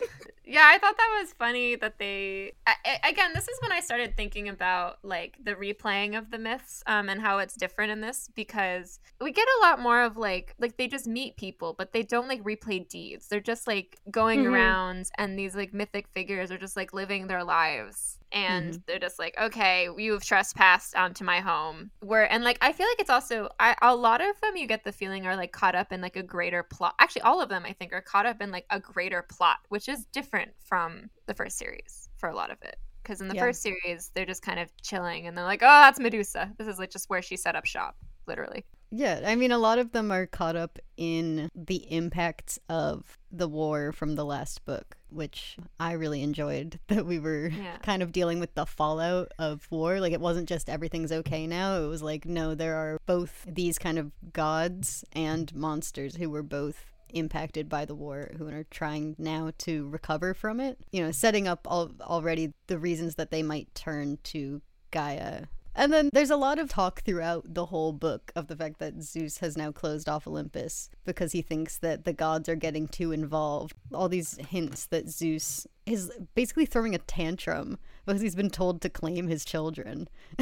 Yeah, 0.43 0.63
I 0.65 0.79
thought 0.79 0.97
that 0.97 1.17
was 1.21 1.31
funny 1.31 1.77
that 1.77 1.97
they. 1.97 2.51
I, 2.67 2.73
I- 2.83 3.09
again, 3.09 3.31
this 3.33 3.47
is 3.47 3.57
when 3.61 3.71
I 3.71 3.79
started 3.79 4.17
thinking 4.17 4.49
about 4.49 4.97
like 5.01 5.37
the 5.41 5.55
replaying 5.55 6.17
of 6.17 6.29
the 6.29 6.37
myths, 6.37 6.83
um, 6.87 7.07
and 7.07 7.21
how 7.21 7.37
it's 7.37 7.55
different 7.55 7.93
in 7.93 8.01
this 8.01 8.27
because 8.35 8.99
we 9.21 9.31
get 9.31 9.47
a 9.47 9.61
lot 9.65 9.79
more 9.79 10.01
of 10.01 10.17
like 10.17 10.53
like 10.59 10.75
they 10.75 10.87
just 10.89 11.07
meet 11.07 11.37
people, 11.37 11.73
but 11.77 11.93
they 11.93 12.03
don't 12.03 12.27
like 12.27 12.43
replay 12.43 12.85
deeds. 12.85 13.29
They're 13.29 13.39
just 13.39 13.65
like 13.65 13.97
going 14.09 14.43
Mhm. 14.43 14.51
around, 14.51 15.09
and 15.17 15.39
these 15.39 15.55
like 15.55 15.73
mythic 15.73 16.09
figures 16.09 16.51
are 16.51 16.57
just 16.57 16.75
like 16.75 16.91
living 16.91 17.27
their 17.27 17.45
lives. 17.45 18.17
And 18.31 18.71
mm-hmm. 18.71 18.81
they're 18.87 18.99
just 18.99 19.19
like, 19.19 19.35
okay, 19.39 19.89
you've 19.97 20.25
trespassed 20.25 20.95
onto 20.95 21.23
my 21.23 21.39
home. 21.39 21.91
Where 21.99 22.31
and 22.31 22.43
like 22.43 22.57
I 22.61 22.71
feel 22.71 22.87
like 22.87 22.99
it's 22.99 23.09
also 23.09 23.49
I, 23.59 23.75
a 23.81 23.95
lot 23.95 24.21
of 24.21 24.39
them 24.41 24.55
you 24.55 24.67
get 24.67 24.83
the 24.83 24.91
feeling 24.91 25.25
are 25.27 25.35
like 25.35 25.51
caught 25.51 25.75
up 25.75 25.91
in 25.91 26.01
like 26.01 26.15
a 26.15 26.23
greater 26.23 26.63
plot. 26.63 26.95
Actually, 26.99 27.23
all 27.23 27.41
of 27.41 27.49
them 27.49 27.63
I 27.65 27.73
think 27.73 27.93
are 27.93 28.01
caught 28.01 28.25
up 28.25 28.41
in 28.41 28.51
like 28.51 28.65
a 28.69 28.79
greater 28.79 29.21
plot, 29.23 29.57
which 29.69 29.89
is 29.89 30.05
different 30.13 30.51
from 30.63 31.09
the 31.25 31.33
first 31.33 31.57
series 31.57 32.09
for 32.17 32.29
a 32.29 32.35
lot 32.35 32.51
of 32.51 32.57
it. 32.61 32.77
Because 33.03 33.19
in 33.21 33.27
the 33.27 33.35
Yeah. 33.35 33.41
first 33.41 33.61
series, 33.61 34.11
they're 34.13 34.25
just 34.25 34.43
kind 34.43 34.59
of 34.59 34.69
chilling 34.81 35.27
and 35.27 35.37
they're 35.37 35.45
like, 35.45 35.63
oh, 35.63 35.65
that's 35.65 35.99
Medusa. 35.99 36.51
This 36.57 36.67
is 36.67 36.79
like 36.79 36.91
just 36.91 37.09
where 37.09 37.21
she 37.21 37.35
set 37.35 37.55
up 37.55 37.65
shop, 37.65 37.97
literally. 38.27 38.63
Yeah, 38.91 39.21
I 39.25 39.35
mean, 39.35 39.51
a 39.51 39.57
lot 39.57 39.79
of 39.79 39.93
them 39.93 40.11
are 40.11 40.25
caught 40.25 40.55
up 40.57 40.77
in 40.97 41.49
the 41.55 41.89
impacts 41.91 42.59
of 42.67 43.17
the 43.31 43.47
war 43.47 43.91
from 43.93 44.15
the 44.15 44.25
last 44.25 44.65
book, 44.65 44.97
which 45.09 45.55
I 45.79 45.93
really 45.93 46.21
enjoyed. 46.21 46.77
That 46.89 47.05
we 47.05 47.17
were 47.19 47.47
Yeah. 47.47 47.77
kind 47.77 48.03
of 48.03 48.11
dealing 48.11 48.39
with 48.41 48.53
the 48.53 48.65
fallout 48.65 49.31
of 49.39 49.65
war. 49.71 49.99
Like, 50.01 50.11
it 50.11 50.19
wasn't 50.19 50.49
just 50.49 50.69
everything's 50.69 51.11
okay 51.11 51.47
now. 51.47 51.81
It 51.81 51.87
was 51.87 52.03
like, 52.03 52.25
no, 52.25 52.53
there 52.53 52.75
are 52.75 52.99
both 53.05 53.45
these 53.47 53.79
kind 53.79 53.97
of 53.97 54.11
gods 54.33 55.05
and 55.13 55.53
monsters 55.55 56.17
who 56.17 56.29
were 56.29 56.43
both 56.43 56.75
impacted 57.13 57.67
by 57.69 57.83
the 57.85 57.95
war 57.95 58.31
who 58.37 58.47
are 58.49 58.65
trying 58.71 59.15
now 59.17 59.51
to 59.57 59.89
recover 59.89 60.33
from 60.33 60.61
it 60.61 60.77
you 60.93 61.03
know 61.03 61.11
setting 61.11 61.45
up 61.45 61.67
al- 61.69 61.91
already 61.99 62.53
the 62.67 62.77
reasons 62.79 63.15
that 63.15 63.31
they 63.31 63.43
might 63.43 63.67
turn 63.75 64.17
to 64.23 64.61
gaia 64.91 65.43
And 65.73 65.91
then 65.93 66.09
there's 66.11 66.29
a 66.29 66.35
lot 66.35 66.59
of 66.59 66.69
talk 66.69 67.01
throughout 67.03 67.53
the 67.53 67.67
whole 67.67 67.93
book 67.93 68.31
of 68.35 68.47
the 68.47 68.55
fact 68.55 68.79
that 68.79 69.01
Zeus 69.01 69.37
has 69.37 69.57
now 69.57 69.71
closed 69.71 70.09
off 70.09 70.27
Olympus 70.27 70.89
because 71.05 71.31
he 71.31 71.41
thinks 71.41 71.77
that 71.77 72.03
the 72.03 72.13
gods 72.13 72.49
are 72.49 72.55
getting 72.55 72.87
too 72.87 73.11
involved. 73.11 73.73
All 73.93 74.09
these 74.09 74.37
hints 74.49 74.85
that 74.87 75.09
Zeus 75.09 75.65
is 75.85 76.11
basically 76.35 76.65
throwing 76.65 76.93
a 76.93 76.99
tantrum 76.99 77.77
because 78.05 78.21
he's 78.21 78.35
been 78.35 78.49
told 78.49 78.81
to 78.81 78.89
claim 78.89 79.27
his 79.27 79.45
children. 79.45 80.07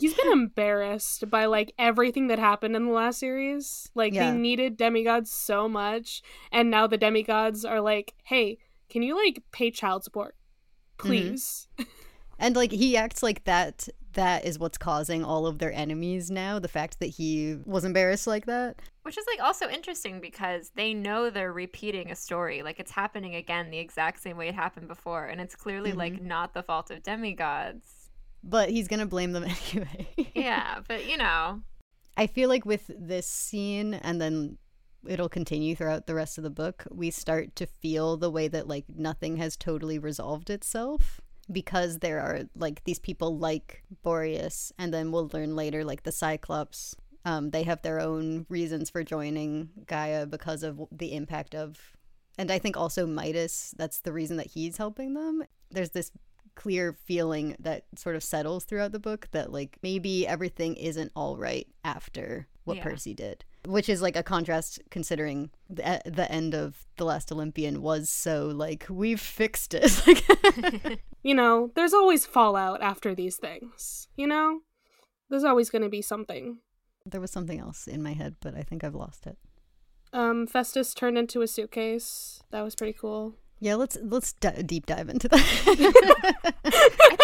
He's 0.00 0.14
been 0.14 0.32
embarrassed 0.32 1.28
by 1.30 1.44
like 1.46 1.72
everything 1.78 2.26
that 2.28 2.38
happened 2.38 2.74
in 2.74 2.86
the 2.86 2.92
last 2.92 3.20
series. 3.20 3.90
Like 3.94 4.12
Yeah. 4.12 4.30
they 4.30 4.36
needed 4.36 4.76
demigods 4.76 5.30
so 5.30 5.68
much, 5.68 6.22
and 6.50 6.70
now 6.70 6.86
the 6.86 6.98
demigods 6.98 7.64
are 7.64 7.80
like, 7.80 8.14
"Hey, 8.24 8.58
can 8.88 9.02
you 9.02 9.16
like 9.16 9.42
pay 9.52 9.70
child 9.70 10.02
support, 10.02 10.34
mm-hmm. 10.98 11.08
please?" 11.08 11.68
And 12.36 12.56
like 12.56 12.72
he 12.72 12.96
acts 12.96 13.22
like 13.22 13.44
that 13.44 13.88
that 14.14 14.44
is 14.44 14.58
what's 14.58 14.78
causing 14.78 15.24
all 15.24 15.46
of 15.46 15.58
their 15.58 15.72
enemies 15.72 16.30
now, 16.30 16.58
the 16.58 16.68
fact 16.68 16.98
that 17.00 17.06
he 17.06 17.58
was 17.64 17.84
embarrassed 17.84 18.26
like 18.26 18.46
that. 18.46 18.80
Which 19.02 19.18
is 19.18 19.24
like 19.26 19.44
also 19.44 19.68
interesting 19.68 20.20
because 20.20 20.70
they 20.74 20.94
know 20.94 21.30
they're 21.30 21.52
repeating 21.52 22.10
a 22.10 22.16
story. 22.16 22.62
Like 22.62 22.80
it's 22.80 22.90
happening 22.90 23.34
again 23.34 23.70
the 23.70 23.78
exact 23.78 24.22
same 24.22 24.36
way 24.36 24.48
it 24.48 24.54
happened 24.54 24.88
before. 24.88 25.26
And 25.26 25.40
it's 25.40 25.54
clearly 25.54 25.92
like 25.92 26.14
mm-hmm. 26.14 26.28
not 26.28 26.54
the 26.54 26.62
fault 26.62 26.90
of 26.90 27.02
demigods. 27.02 28.10
But 28.42 28.70
he's 28.70 28.88
gonna 28.88 29.06
blame 29.06 29.32
them 29.32 29.44
anyway. 29.72 30.08
Yeah, 30.34 30.80
but 30.88 31.06
you 31.08 31.16
know. 31.16 31.60
I 32.16 32.26
feel 32.26 32.48
like 32.48 32.64
with 32.64 32.90
this 32.96 33.26
scene 33.26 33.94
and 33.94 34.20
then 34.20 34.58
it'll 35.06 35.28
continue 35.28 35.76
throughout 35.76 36.06
the 36.06 36.14
rest 36.14 36.38
of 36.38 36.44
the 36.44 36.50
book, 36.50 36.84
we 36.90 37.10
start 37.10 37.54
to 37.56 37.66
feel 37.66 38.16
the 38.16 38.30
way 38.30 38.48
that 38.48 38.68
like 38.68 38.84
nothing 38.88 39.36
has 39.36 39.56
totally 39.56 39.98
resolved 39.98 40.48
itself 40.48 41.20
because 41.52 41.98
there 41.98 42.20
are 42.20 42.42
like 42.56 42.84
these 42.84 42.98
people 42.98 43.38
like 43.38 43.82
Boreas 44.02 44.72
and 44.78 44.92
then 44.92 45.12
we'll 45.12 45.30
learn 45.32 45.54
later 45.56 45.84
like 45.84 46.02
the 46.02 46.12
Cyclops 46.12 46.94
um 47.24 47.50
they 47.50 47.62
have 47.62 47.82
their 47.82 48.00
own 48.00 48.46
reasons 48.48 48.90
for 48.90 49.02
joining 49.02 49.70
Gaia 49.86 50.26
because 50.26 50.62
of 50.62 50.80
the 50.90 51.14
impact 51.14 51.54
of 51.54 51.78
and 52.38 52.50
I 52.50 52.58
think 52.58 52.76
also 52.76 53.06
Midas 53.06 53.74
that's 53.76 54.00
the 54.00 54.12
reason 54.12 54.36
that 54.38 54.48
he's 54.48 54.76
helping 54.76 55.14
them. 55.14 55.44
There's 55.70 55.90
this 55.90 56.10
clear 56.56 56.92
feeling 57.04 57.56
that 57.58 57.84
sort 57.96 58.14
of 58.16 58.22
settles 58.22 58.64
throughout 58.64 58.92
the 58.92 58.98
book 59.00 59.28
that 59.32 59.52
like 59.52 59.78
maybe 59.82 60.26
everything 60.26 60.76
isn't 60.76 61.10
all 61.16 61.36
right 61.36 61.66
after 61.84 62.46
what 62.64 62.76
Yeah. 62.76 62.84
Percy 62.84 63.12
did, 63.14 63.44
which 63.66 63.88
is 63.88 64.02
like 64.02 64.16
a 64.16 64.22
contrast 64.22 64.80
considering 64.90 65.50
the 65.70 66.00
the 66.04 66.30
end 66.30 66.54
of 66.54 66.86
the 66.96 67.04
Last 67.04 67.30
Olympian 67.32 67.80
was 67.82 68.08
so 68.10 68.46
like 68.46 68.86
we've 68.90 69.20
fixed 69.20 69.74
it. 69.74 70.02
Like, 70.06 71.00
You 71.22 71.34
know, 71.34 71.70
there's 71.74 71.94
always 71.94 72.26
fallout 72.26 72.82
after 72.82 73.14
these 73.14 73.36
things. 73.36 74.08
You 74.16 74.26
know, 74.26 74.60
there's 75.30 75.44
always 75.44 75.70
going 75.70 75.82
to 75.82 75.88
be 75.88 76.02
something. 76.02 76.58
there 77.06 77.20
was 77.20 77.30
something 77.30 77.58
else 77.58 77.86
in 77.86 78.02
my 78.02 78.12
head, 78.12 78.36
but 78.40 78.54
I 78.54 78.62
think 78.62 78.84
I've 78.84 78.94
lost 78.94 79.26
it. 79.26 79.38
Um, 80.12 80.46
Festus 80.46 80.92
turned 80.94 81.16
into 81.18 81.40
a 81.42 81.46
suitcase. 81.46 82.42
That 82.50 82.62
was 82.62 82.74
pretty 82.76 82.92
cool. 82.92 83.34
Yeah, 83.58 83.76
let's 83.76 83.96
let's 84.02 84.34
d- 84.34 84.62
deep 84.64 84.84
dive 84.86 85.08
into 85.08 85.28
that. 85.28 86.44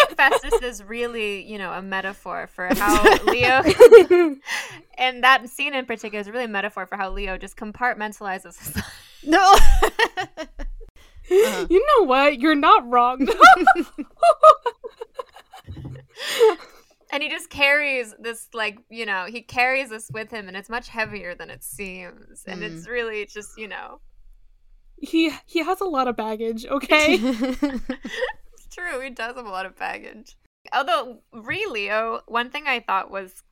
I 0.21 0.37
think 0.37 0.63
is 0.63 0.83
really, 0.83 1.43
you 1.43 1.57
know, 1.57 1.71
a 1.71 1.81
metaphor 1.81 2.47
for 2.47 2.67
how 2.75 3.01
Leo 3.25 3.61
and 4.97 5.23
that 5.23 5.49
scene 5.49 5.73
in 5.73 5.85
particular 5.85 6.21
is 6.21 6.29
really 6.29 6.45
a 6.45 6.49
metaphor 6.49 6.85
for 6.85 6.97
how 6.97 7.09
Leo 7.11 7.37
just 7.37 7.57
compartmentalizes 7.57 8.57
his 8.59 8.75
life. 8.75 9.21
no. 9.23 9.55
Uh-huh. 11.31 11.65
You 11.69 11.85
know 11.87 12.07
what? 12.07 12.41
You're 12.41 12.55
not 12.55 12.85
wrong. 12.91 13.25
And 17.11 17.21
he 17.21 17.29
just 17.29 17.49
carries 17.49 18.15
this 18.19 18.47
like, 18.53 18.79
you 18.89 19.05
know, 19.05 19.25
he 19.27 19.41
carries 19.41 19.89
this 19.89 20.09
with 20.13 20.31
him 20.31 20.47
and 20.47 20.55
it's 20.55 20.69
much 20.69 20.87
heavier 20.87 21.35
than 21.35 21.49
it 21.49 21.63
seems. 21.63 22.43
And 22.47 22.63
it's 22.63 22.87
mm. 22.87 22.91
really 22.91 23.25
just, 23.25 23.57
you 23.57 23.67
know, 23.67 23.99
he 24.97 25.31
he 25.45 25.63
has 25.63 25.81
a 25.81 25.85
lot 25.85 26.07
of 26.07 26.15
baggage. 26.15 26.65
Okay. 26.65 27.17
True. 28.71 29.01
He 29.01 29.09
does 29.09 29.35
have 29.35 29.45
a 29.45 29.49
lot 29.49 29.65
of 29.65 29.77
baggage. 29.77 30.37
Although, 30.73 31.19
re 31.33 31.65
Leo, 31.69 32.21
one 32.27 32.49
thing 32.49 32.65
I 32.67 32.79
thought 32.79 33.11
was 33.11 33.43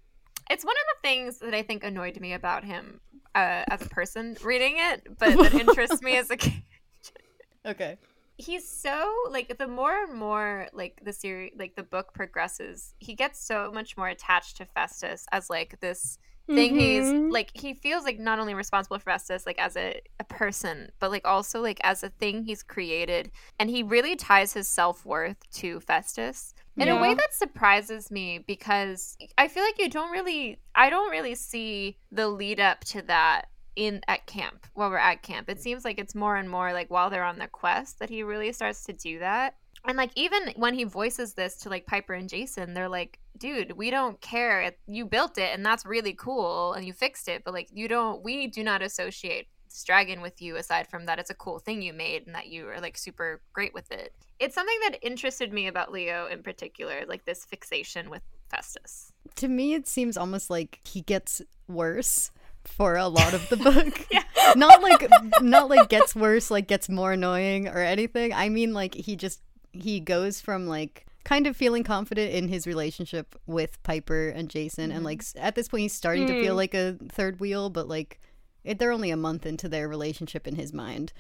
it's 0.49 0.65
one 0.65 0.76
of 0.76 0.95
the 0.95 1.07
things 1.07 1.39
that 1.39 1.53
I 1.53 1.61
think 1.61 1.84
annoyed 1.84 2.20
me 2.20 2.34
about 2.34 2.63
him 2.63 3.01
uh, 3.36 3.63
as 3.70 3.82
a 3.82 3.89
person 3.89 4.36
reading 4.43 4.76
it, 4.78 5.20
but 5.20 5.38
that 5.38 5.53
interests 5.53 6.01
me 6.01 6.17
as 6.17 6.30
a 6.30 6.38
kid. 6.38 6.63
okay. 7.65 7.97
He's 8.38 8.67
so 8.67 9.13
like 9.30 9.57
the 9.57 9.67
more 9.67 10.03
and 10.03 10.13
more 10.17 10.67
like 10.74 11.01
the 11.03 11.13
series, 11.13 11.51
like 11.57 11.76
the 11.76 11.84
book 11.84 12.13
progresses, 12.13 12.95
he 12.99 13.13
gets 13.13 13.45
so 13.45 13.72
much 13.74 13.97
more 13.97 14.07
attached 14.07 14.57
to 14.57 14.65
Festus 14.65 15.26
as 15.32 15.49
like 15.49 15.80
this 15.82 16.17
thing 16.56 16.74
Mhm. 16.74 16.80
he's 16.80 17.32
like 17.32 17.52
he 17.54 17.74
feels 17.74 18.04
like 18.04 18.20
not 18.20 18.39
only 18.39 18.54
responsible 18.54 18.97
for 18.97 19.06
Festus 19.06 19.45
like 19.45 19.60
as 19.60 19.78
a, 19.78 20.02
a 20.20 20.24
person 20.24 20.91
but 21.00 21.12
like 21.12 21.26
also 21.28 21.62
like 21.62 21.80
as 21.84 22.04
a 22.04 22.10
thing 22.10 22.43
he's 22.43 22.64
created. 22.64 23.32
And 23.60 23.70
he 23.70 23.84
really 23.84 24.16
ties 24.16 24.54
his 24.54 24.68
self-worth 24.68 25.38
to 25.54 25.80
Festus 25.80 26.54
in 26.78 26.88
a 26.88 27.00
way 27.02 27.14
that 27.14 27.34
surprises 27.34 28.10
me 28.10 28.39
because 28.47 29.18
I 29.38 29.47
feel 29.47 29.64
like 29.64 29.78
you 29.80 29.89
don't 29.89 30.12
really 30.12 30.60
I 30.76 30.89
don't 30.89 31.12
really 31.12 31.36
see 31.36 31.97
the 32.12 32.28
lead 32.28 32.60
up 32.60 32.84
to 32.86 33.02
that 33.04 33.47
in 33.76 34.02
at 34.08 34.26
camp 34.26 34.66
while 34.74 34.89
we're 34.89 34.97
at 34.97 35.22
camp. 35.22 35.50
It 35.50 35.62
seems 35.62 35.86
like 35.86 36.00
it's 36.00 36.16
more 36.16 36.36
and 36.36 36.50
more 36.50 36.74
like 36.74 36.89
while 36.89 37.10
they're 37.10 37.24
on 37.24 37.39
the 37.39 37.47
quest 37.47 38.00
that 38.00 38.10
he 38.10 38.24
really 38.24 38.52
starts 38.52 38.84
to 38.86 38.93
do 38.93 39.20
that 39.20 39.56
and 39.88 39.98
like 39.98 40.12
even 40.16 40.54
when 40.56 40.74
he 40.74 40.84
voices 40.84 41.34
this 41.34 41.58
to 41.58 41.70
like 41.70 41.86
Piper 41.86 42.14
and 42.14 42.30
Jason, 42.30 42.74
they're 42.74 42.90
like, 42.90 43.20
"Dude, 43.38 43.74
we 43.74 43.90
don't 43.90 44.20
care. 44.22 44.72
You 44.88 45.06
built 45.06 45.38
it, 45.38 45.52
and 45.54 45.66
that's 45.66 45.86
really 45.86 46.14
cool, 46.14 46.74
and 46.74 46.86
you 46.86 46.94
fixed 46.94 47.28
it. 47.28 47.44
But 47.44 47.54
like, 47.54 47.70
you 47.72 47.88
don't. 47.88 48.24
We 48.24 48.48
do 48.48 48.64
not 48.64 48.82
associate 48.82 49.48
this 49.70 49.84
dragon 49.84 50.22
with 50.22 50.42
you. 50.42 50.56
Aside 50.58 50.88
from 50.88 51.06
that, 51.06 51.20
it's 51.20 51.30
a 51.30 51.36
cool 51.36 51.60
thing 51.60 51.82
you 51.82 51.94
made, 51.94 52.26
and 52.26 52.36
that 52.36 52.48
you 52.48 52.68
are 52.68 52.82
like 52.82 52.98
super 52.98 53.42
great 53.54 53.74
with 53.74 53.92
it. 53.92 54.14
It's 54.40 54.56
something 54.56 54.80
that 54.84 55.00
interested 55.02 55.52
me 55.52 55.68
about 55.68 55.92
Leo 55.92 56.28
in 56.28 56.44
particular, 56.44 57.04
like 57.08 57.26
this 57.26 57.46
fixation 57.46 58.10
with 58.10 58.22
Festus. 58.50 59.12
To 59.36 59.48
me, 59.48 59.74
it 59.74 59.88
seems 59.88 60.18
almost 60.18 60.50
like 60.50 60.80
he 60.84 61.02
gets 61.02 61.42
worse 61.68 62.32
for 62.66 62.96
a 62.98 63.08
lot 63.08 63.34
of 63.34 63.48
the 63.50 63.58
book. 63.58 64.08
Yeah. 64.12 64.24
not 64.56 64.82
like 64.82 65.08
not 65.42 65.70
like 65.70 65.90
gets 65.90 66.16
worse, 66.16 66.50
like 66.50 66.68
gets 66.68 66.90
more 66.90 67.12
annoying 67.12 67.68
or 67.68 67.80
anything. 67.80 68.34
I 68.34 68.50
mean, 68.50 68.74
like 68.74 68.96
he 68.96 69.16
just 69.16 69.42
he 69.72 69.99
goes 69.99 70.41
from 70.41 70.67
like 70.67 71.05
kind 71.24 71.47
of 71.47 71.55
feeling 71.55 71.84
confident 71.84 72.34
in 72.34 72.47
his 72.47 72.65
relationship 72.65 73.36
with 73.45 73.82
Piper 73.84 74.30
and 74.30 74.49
Jason, 74.49 74.91
and 74.91 75.03
like 75.03 75.20
mm-hmm. 75.20 75.39
at 75.39 75.55
this 75.55 75.67
point, 75.67 75.82
he's 75.82 75.93
starting 75.93 76.28
to 76.28 76.41
feel 76.41 76.53
mm. 76.53 76.57
like 76.57 76.74
a 76.74 76.97
third 77.09 77.39
wheel, 77.39 77.70
but 77.70 77.88
like 77.88 78.20
it, 78.63 78.80
they're 78.80 78.91
only 78.91 79.11
a 79.11 79.17
month 79.17 79.45
into 79.45 79.70
their 79.70 79.88
relationship 79.88 80.47
in 80.47 80.55
his 80.55 80.74
mind, 80.74 81.13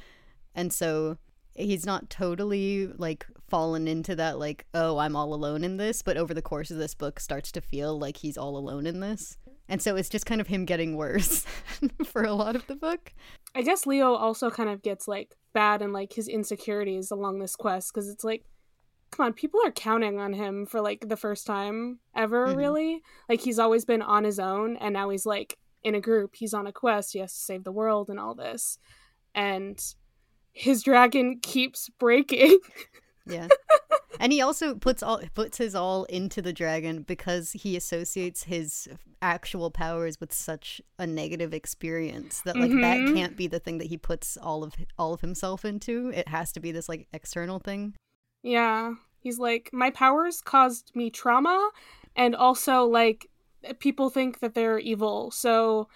and 0.55 0.73
so 0.73 1.17
he's 1.53 1.85
not 1.85 2.09
totally 2.09 2.87
like 2.97 3.25
fallen 3.49 3.87
into 3.87 4.15
that 4.15 4.39
like 4.39 4.65
oh 4.73 4.97
i'm 4.99 5.15
all 5.15 5.33
alone 5.33 5.63
in 5.63 5.77
this 5.77 6.01
but 6.01 6.15
over 6.15 6.33
the 6.33 6.41
course 6.41 6.71
of 6.71 6.77
this 6.77 6.93
book 6.93 7.19
starts 7.19 7.51
to 7.51 7.59
feel 7.59 7.97
like 7.97 8.17
he's 8.17 8.37
all 8.37 8.55
alone 8.55 8.85
in 8.85 8.99
this 8.99 9.37
and 9.69 9.81
so 9.81 9.95
it's 9.95 10.09
just 10.09 10.25
kind 10.25 10.41
of 10.41 10.47
him 10.47 10.65
getting 10.65 10.97
worse 10.97 11.45
for 12.05 12.23
a 12.23 12.33
lot 12.33 12.55
of 12.55 12.67
the 12.67 12.75
book 12.75 13.13
I 13.55 13.61
guess 13.61 13.85
Leo 13.87 14.13
also 14.13 14.49
kind 14.49 14.69
of 14.69 14.81
gets 14.81 15.07
like 15.07 15.35
bad 15.53 15.81
and 15.81 15.93
like 15.93 16.13
his 16.13 16.27
insecurities 16.27 17.09
along 17.11 17.39
this 17.39 17.55
quest 17.55 17.91
because 17.93 18.07
it's 18.09 18.23
like, 18.23 18.43
come 19.11 19.25
on, 19.25 19.33
people 19.33 19.59
are 19.65 19.71
counting 19.71 20.19
on 20.19 20.33
him 20.33 20.67
for 20.67 20.81
like 20.81 21.07
the 21.09 21.17
first 21.17 21.47
time 21.47 21.97
ever, 22.15 22.47
Mhm. 22.49 22.55
really. 22.57 23.01
Like 23.27 23.41
he's 23.41 23.57
always 23.57 23.85
been 23.85 24.03
on 24.03 24.23
his 24.23 24.37
own, 24.39 24.77
and 24.77 24.93
now 24.93 25.09
he's 25.09 25.25
like 25.25 25.57
in 25.83 25.95
a 25.95 25.99
group. 25.99 26.35
He's 26.35 26.53
on 26.53 26.67
a 26.67 26.71
quest. 26.71 27.13
He 27.13 27.19
has 27.19 27.33
to 27.33 27.39
save 27.39 27.63
the 27.63 27.71
world 27.71 28.09
and 28.09 28.19
all 28.19 28.35
this, 28.35 28.77
and 29.33 29.81
his 30.53 30.83
dragon 30.83 31.39
keeps 31.41 31.89
breaking. 31.99 32.59
yeah 33.25 33.47
and 34.19 34.31
he 34.31 34.41
also 34.41 34.75
puts 34.75 35.03
all 35.03 35.21
puts 35.33 35.57
his 35.57 35.75
all 35.75 36.03
into 36.05 36.41
the 36.41 36.53
dragon 36.53 37.01
because 37.03 37.51
he 37.51 37.75
associates 37.75 38.43
his 38.43 38.87
actual 39.21 39.69
powers 39.69 40.19
with 40.19 40.31
such 40.33 40.81
a 40.97 41.05
negative 41.05 41.53
experience 41.53 42.41
that 42.45 42.55
like 42.57 42.71
that 42.71 42.97
Mhm. 42.99 43.13
can't 43.13 43.35
be 43.37 43.47
the 43.47 43.59
thing 43.59 43.77
that 43.79 43.87
he 43.87 43.97
puts 43.97 44.37
all 44.37 44.63
of 44.63 44.73
all 44.97 45.13
of 45.13 45.21
himself 45.21 45.65
into 45.65 46.09
it 46.15 46.27
has 46.29 46.51
to 46.53 46.59
be 46.59 46.71
this 46.71 46.87
like 46.89 47.07
external 47.13 47.59
thing 47.59 47.93
Yeah. 48.43 48.93
He's 49.21 49.37
like, 49.37 49.69
my 49.73 49.89
powers 49.89 50.39
caused 50.39 50.95
me 50.95 51.09
trauma, 51.09 51.71
and 52.15 52.33
also, 52.33 52.85
like, 52.85 53.27
people 53.79 54.09
think 54.09 54.39
that 54.39 54.53
they're 54.53 54.79
evil. 54.79 55.29
So, 55.31 55.89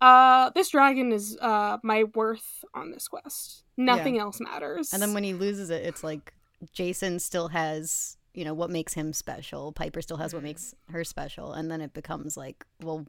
uh, 0.00 0.48
this 0.54 0.70
dragon 0.70 1.12
is, 1.12 1.36
uh, 1.42 1.76
my 1.82 2.04
worth 2.14 2.64
on 2.72 2.90
this 2.90 3.06
quest. 3.06 3.64
Nothing 3.76 4.18
else 4.18 4.40
matters. 4.40 4.94
And 4.94 5.02
then 5.02 5.12
when 5.12 5.24
he 5.24 5.34
loses 5.34 5.68
it, 5.68 5.84
it's 5.84 6.02
like 6.02 6.32
Jason 6.72 7.18
still 7.18 7.48
has, 7.48 8.16
you 8.34 8.44
know, 8.44 8.54
what 8.54 8.70
makes 8.70 8.94
him 8.94 9.12
special. 9.12 9.72
Piper 9.72 10.02
still 10.02 10.18
has 10.18 10.34
what 10.34 10.42
makes 10.42 10.74
her 10.90 11.04
special. 11.04 11.52
And 11.52 11.70
then 11.70 11.80
it 11.80 11.92
becomes 11.92 12.36
like, 12.36 12.64
well, 12.82 13.06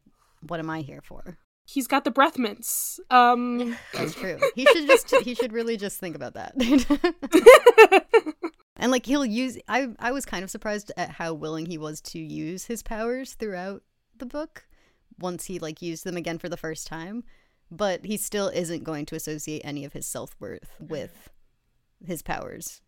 what 0.47 0.59
am 0.59 0.69
I 0.69 0.81
here 0.81 1.01
for? 1.01 1.37
he's 1.65 1.87
got 1.87 2.03
the 2.03 2.11
breath 2.11 2.37
mints. 2.37 2.99
Um, 3.09 3.77
That's 3.93 4.13
true. 4.13 4.39
He 4.55 4.65
should 4.65 4.87
just, 4.87 5.15
he 5.23 5.35
should 5.35 5.53
really 5.53 5.77
just 5.77 5.99
think 5.99 6.15
about 6.15 6.33
that. 6.33 6.53
and 8.75 8.91
like 8.91 9.05
he'll 9.05 9.25
use 9.25 9.57
I 9.67 9.89
I 9.99 10.11
was 10.11 10.25
kind 10.25 10.43
of 10.43 10.51
surprised 10.51 10.91
at 10.97 11.11
how 11.11 11.33
willing 11.33 11.67
he 11.67 11.77
was 11.77 12.01
to 12.01 12.19
use 12.19 12.65
his 12.65 12.83
powers 12.83 13.33
throughout 13.33 13.83
the 14.17 14.25
book 14.25 14.65
once 15.19 15.45
he 15.45 15.59
like 15.59 15.81
used 15.81 16.03
them 16.03 16.17
again 16.17 16.37
for 16.37 16.49
the 16.49 16.57
first 16.57 16.87
time, 16.87 17.23
but 17.69 18.05
he 18.05 18.17
still 18.17 18.49
isn't 18.49 18.83
going 18.83 19.05
to 19.07 19.15
associate 19.15 19.61
any 19.63 19.85
of 19.85 19.93
his 19.93 20.05
self-worth 20.05 20.75
with 20.79 21.29
his 22.05 22.21
powers. 22.21 22.81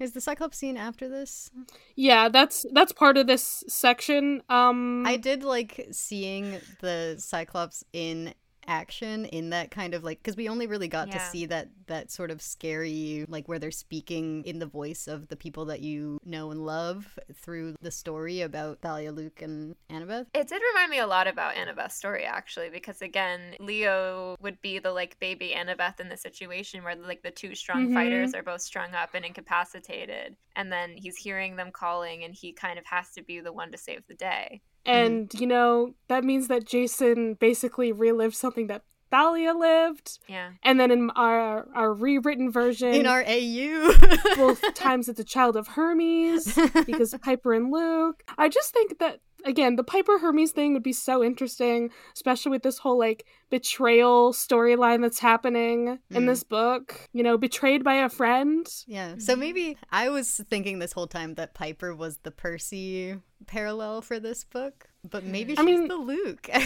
Is 0.00 0.12
the 0.12 0.20
Cyclops 0.20 0.56
scene 0.56 0.78
after 0.78 1.08
this? 1.08 1.50
Yeah, 1.94 2.30
that's 2.30 2.64
that's 2.72 2.90
part 2.90 3.18
of 3.18 3.26
this 3.26 3.62
section. 3.68 4.42
Um 4.48 5.06
I 5.06 5.18
did 5.18 5.44
like 5.44 5.88
seeing 5.92 6.58
the 6.80 7.16
Cyclops 7.18 7.84
in 7.92 8.32
action 8.70 9.24
in 9.26 9.50
that 9.50 9.70
kind 9.72 9.94
of 9.94 10.04
like 10.04 10.22
because 10.22 10.36
we 10.36 10.48
only 10.48 10.66
really 10.68 10.86
got 10.86 11.10
to 11.10 11.18
see 11.18 11.44
that 11.46 11.68
that 11.88 12.08
sort 12.10 12.30
of 12.30 12.40
scary 12.40 13.24
like 13.28 13.48
where 13.48 13.58
they're 13.58 13.70
speaking 13.72 14.44
in 14.44 14.60
the 14.60 14.66
voice 14.66 15.08
of 15.08 15.26
the 15.26 15.34
people 15.36 15.64
that 15.64 15.80
you 15.80 16.20
know 16.24 16.52
and 16.52 16.64
love 16.64 17.18
through 17.34 17.74
the 17.80 17.90
story 17.90 18.40
about 18.42 18.78
Thalia, 18.80 19.10
Luke, 19.10 19.42
and 19.42 19.74
Annabeth. 19.90 20.26
It 20.34 20.46
did 20.48 20.62
remind 20.72 20.90
me 20.90 21.00
a 21.00 21.06
lot 21.06 21.26
about 21.26 21.56
Annabeth's 21.56 21.96
story, 21.96 22.24
actually, 22.24 22.70
because 22.70 23.02
again, 23.02 23.56
Leo 23.58 24.36
would 24.40 24.60
be 24.62 24.78
the 24.78 24.92
like 24.92 25.18
baby 25.18 25.52
Annabeth 25.56 25.98
in 25.98 26.08
the 26.08 26.16
situation 26.16 26.84
where 26.84 26.94
like 26.94 27.22
the 27.22 27.30
two 27.32 27.56
strong 27.56 27.88
Mhm. 27.88 27.94
fighters 27.94 28.34
are 28.34 28.42
both 28.44 28.62
strung 28.62 28.94
up 28.94 29.10
and 29.14 29.24
incapacitated, 29.24 30.36
and 30.54 30.70
then 30.72 30.96
he's 30.96 31.16
hearing 31.16 31.56
them 31.56 31.72
calling, 31.72 32.22
and 32.22 32.34
he 32.34 32.52
kind 32.52 32.78
of 32.78 32.86
has 32.86 33.10
to 33.12 33.22
be 33.22 33.40
the 33.40 33.52
one 33.52 33.72
to 33.72 33.78
save 33.78 34.06
the 34.06 34.14
day. 34.14 34.62
Mm-hmm. 34.86 35.06
and 35.06 35.34
you 35.34 35.46
know, 35.46 35.94
that 36.08 36.24
means 36.24 36.48
that 36.48 36.64
Jason 36.66 37.34
basically 37.34 37.92
relived 37.92 38.34
something 38.34 38.66
that 38.68 38.82
Thalia 39.10 39.52
lived. 39.54 40.18
Yeah, 40.28 40.50
And 40.62 40.78
then 40.78 40.90
in 40.92 41.10
our 41.16 41.66
our 41.74 41.92
rewritten 41.92 42.50
version 42.52 42.94
In 42.94 43.06
our 43.06 43.24
AU. 43.26 43.92
both 44.36 44.62
times 44.74 45.08
it's 45.08 45.18
a 45.18 45.24
child 45.24 45.56
of 45.56 45.66
Hermes 45.68 46.56
because 46.86 47.14
Piper 47.22 47.52
and 47.52 47.72
Luke. 47.72 48.22
I 48.38 48.48
just 48.48 48.72
think 48.72 48.98
that 49.00 49.20
again, 49.44 49.76
the 49.76 49.84
Piper 49.84 50.18
Hermes 50.18 50.52
thing 50.52 50.72
would 50.74 50.82
be 50.82 50.92
so 50.92 51.22
interesting, 51.24 51.90
especially 52.14 52.50
with 52.50 52.62
this 52.62 52.78
whole 52.78 52.98
like 52.98 53.24
betrayal 53.50 54.32
storyline 54.32 55.00
that's 55.02 55.18
happening 55.20 55.98
in 56.10 56.22
Mm. 56.22 56.26
this 56.26 56.42
book. 56.44 57.08
You 57.12 57.22
know, 57.22 57.36
betrayed 57.38 57.82
by 57.84 57.94
a 57.94 58.08
friend. 58.08 58.66
Yeah. 58.86 59.16
So 59.18 59.34
maybe 59.36 59.76
I 59.90 60.08
was 60.08 60.40
thinking 60.50 60.78
this 60.78 60.92
whole 60.92 61.06
time 61.06 61.34
that 61.34 61.54
Piper 61.54 61.94
was 61.94 62.18
the 62.22 62.30
Percy 62.30 63.16
parallel 63.46 64.02
for 64.02 64.20
this 64.20 64.44
book, 64.44 64.88
but 65.08 65.24
maybe 65.24 65.52
she's 65.52 65.58
I 65.58 65.62
mean- 65.62 65.88
the 65.88 65.96
Luke. 65.96 66.48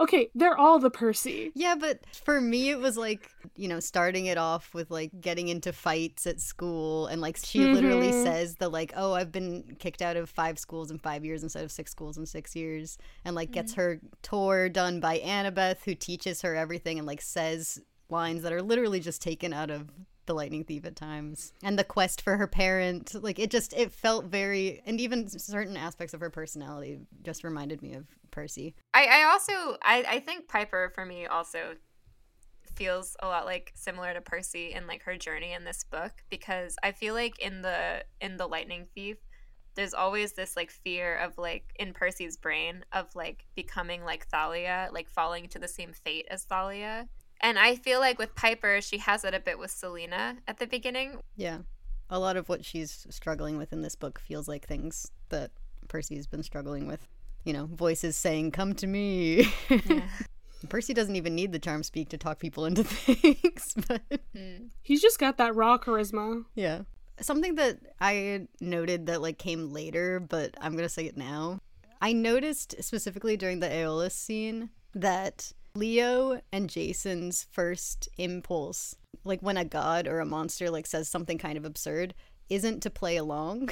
Okay, 0.00 0.30
they're 0.34 0.56
all 0.56 0.78
the 0.78 0.90
Percy. 0.90 1.52
yeah, 1.54 1.74
but 1.78 2.00
for 2.24 2.40
me, 2.40 2.70
it 2.70 2.78
was 2.78 2.96
like, 2.96 3.30
you 3.54 3.68
know, 3.68 3.80
starting 3.80 4.26
it 4.26 4.38
off 4.38 4.72
with 4.72 4.90
like 4.90 5.10
getting 5.20 5.48
into 5.48 5.72
fights 5.72 6.26
at 6.26 6.40
school. 6.40 7.06
And 7.06 7.20
like 7.20 7.36
she 7.36 7.66
literally 7.66 8.10
Mhm. 8.10 8.22
says 8.22 8.54
the 8.56 8.68
like, 8.70 8.92
oh, 8.96 9.12
I've 9.12 9.30
been 9.30 9.76
kicked 9.78 10.00
out 10.00 10.16
of 10.16 10.30
five 10.30 10.58
schools 10.58 10.90
in 10.90 10.98
five 10.98 11.24
years 11.24 11.42
instead 11.42 11.64
of 11.64 11.70
six 11.70 11.90
schools 11.90 12.16
in 12.16 12.24
six 12.24 12.56
years. 12.56 12.96
And 13.26 13.36
like 13.36 13.50
gets 13.52 13.74
her 13.74 14.00
tour 14.22 14.70
done 14.70 15.00
by 15.00 15.18
Annabeth, 15.20 15.84
who 15.84 15.94
teaches 15.94 16.40
her 16.42 16.54
everything 16.56 16.96
and 16.98 17.06
like 17.06 17.20
says 17.20 17.78
lines 18.08 18.42
that 18.42 18.52
are 18.52 18.62
literally 18.62 19.00
just 19.00 19.20
taken 19.20 19.52
out 19.52 19.70
of 19.70 19.90
the 20.30 20.34
lightning 20.34 20.62
thief 20.62 20.84
at 20.84 20.94
times 20.94 21.52
and 21.64 21.76
the 21.76 21.82
quest 21.82 22.22
for 22.22 22.36
her 22.36 22.46
parent 22.46 23.20
like 23.20 23.40
it 23.40 23.50
just 23.50 23.72
it 23.72 23.90
felt 23.90 24.26
very 24.26 24.80
and 24.86 25.00
even 25.00 25.28
certain 25.28 25.76
aspects 25.76 26.14
of 26.14 26.20
her 26.20 26.30
personality 26.30 27.00
just 27.22 27.42
reminded 27.42 27.82
me 27.82 27.94
of 27.94 28.06
percy 28.30 28.76
I, 28.94 29.06
I 29.06 29.22
also 29.24 29.52
I, 29.82 30.04
I 30.06 30.20
think 30.20 30.46
Piper 30.46 30.92
for 30.94 31.04
me 31.04 31.26
also 31.26 31.74
feels 32.76 33.16
a 33.20 33.26
lot 33.26 33.44
like 33.44 33.72
similar 33.74 34.14
to 34.14 34.20
Percy 34.20 34.72
in 34.72 34.86
like 34.86 35.02
her 35.02 35.16
journey 35.16 35.52
in 35.52 35.64
this 35.64 35.84
book 35.90 36.12
because 36.30 36.76
I 36.80 36.92
feel 36.92 37.14
like 37.14 37.36
in 37.40 37.62
the 37.62 38.04
in 38.20 38.36
the 38.36 38.46
Lightning 38.46 38.86
Thief 38.94 39.16
there's 39.74 39.94
always 39.94 40.32
this 40.32 40.56
like 40.56 40.70
fear 40.70 41.16
of 41.16 41.36
like 41.38 41.64
in 41.76 41.92
Percy's 41.92 42.36
brain 42.36 42.84
of 42.92 43.14
like 43.16 43.46
becoming 43.56 44.04
like 44.04 44.26
Thalia, 44.28 44.90
like 44.92 45.08
falling 45.08 45.48
to 45.48 45.58
the 45.58 45.68
same 45.68 45.92
fate 45.92 46.26
as 46.30 46.44
Thalia. 46.44 47.08
And 47.42 47.58
I 47.58 47.76
feel 47.76 48.00
like 48.00 48.18
with 48.18 48.34
Piper, 48.34 48.80
she 48.80 48.98
has 48.98 49.24
it 49.24 49.34
a 49.34 49.40
bit 49.40 49.58
with 49.58 49.70
Silena 49.70 50.36
at 50.46 50.58
the 50.58 50.66
beginning. 50.66 51.18
yeah 51.36 51.58
a 52.10 52.18
lot 52.18 52.36
of 52.36 52.48
what 52.48 52.64
she's 52.64 53.06
struggling 53.08 53.56
with 53.56 53.72
in 53.72 53.82
this 53.82 53.94
book 53.94 54.18
feels 54.18 54.48
like 54.48 54.66
things 54.66 55.10
that 55.28 55.52
percy's 55.88 56.26
been 56.26 56.42
struggling 56.42 56.86
with 56.86 57.06
you 57.44 57.52
know 57.52 57.66
voices 57.66 58.16
saying 58.16 58.50
come 58.50 58.74
to 58.74 58.86
me 58.86 59.46
percy 60.68 60.92
doesn't 60.92 61.16
even 61.16 61.34
need 61.34 61.52
the 61.52 61.58
charm 61.58 61.82
speak 61.82 62.08
to 62.08 62.18
talk 62.18 62.38
people 62.38 62.66
into 62.66 62.82
things 62.84 63.74
but 63.88 64.02
hmm. 64.36 64.66
He's 64.82 65.00
just 65.00 65.18
got 65.20 65.38
that 65.38 65.54
raw 65.54 65.78
charisma. 65.78 66.44
Yeah. 66.54 66.82
Something 67.20 67.54
that 67.56 67.78
I 68.00 68.46
noted 68.60 69.06
that 69.06 69.22
like 69.22 69.38
came 69.38 69.72
later, 69.72 70.18
but 70.20 70.56
I'm 70.60 70.74
gonna 70.74 70.88
say 70.88 71.04
it 71.06 71.16
now. 71.16 71.60
I 72.00 72.12
noticed 72.12 72.74
specifically 72.82 73.36
during 73.36 73.60
the 73.60 73.68
Aeolus 73.68 74.14
scene 74.14 74.70
that 74.94 75.52
Leo 75.74 76.40
and 76.52 76.68
Jason's 76.68 77.46
first 77.50 78.08
impulse, 78.18 78.96
like 79.24 79.40
when 79.40 79.56
a 79.56 79.64
god 79.64 80.06
or 80.06 80.20
a 80.20 80.26
monster 80.26 80.70
like 80.70 80.86
says 80.86 81.08
something 81.08 81.38
kind 81.38 81.56
of 81.56 81.64
absurd, 81.64 82.14
isn't 82.48 82.80
to 82.82 82.90
play 82.90 83.16
along. 83.16 83.70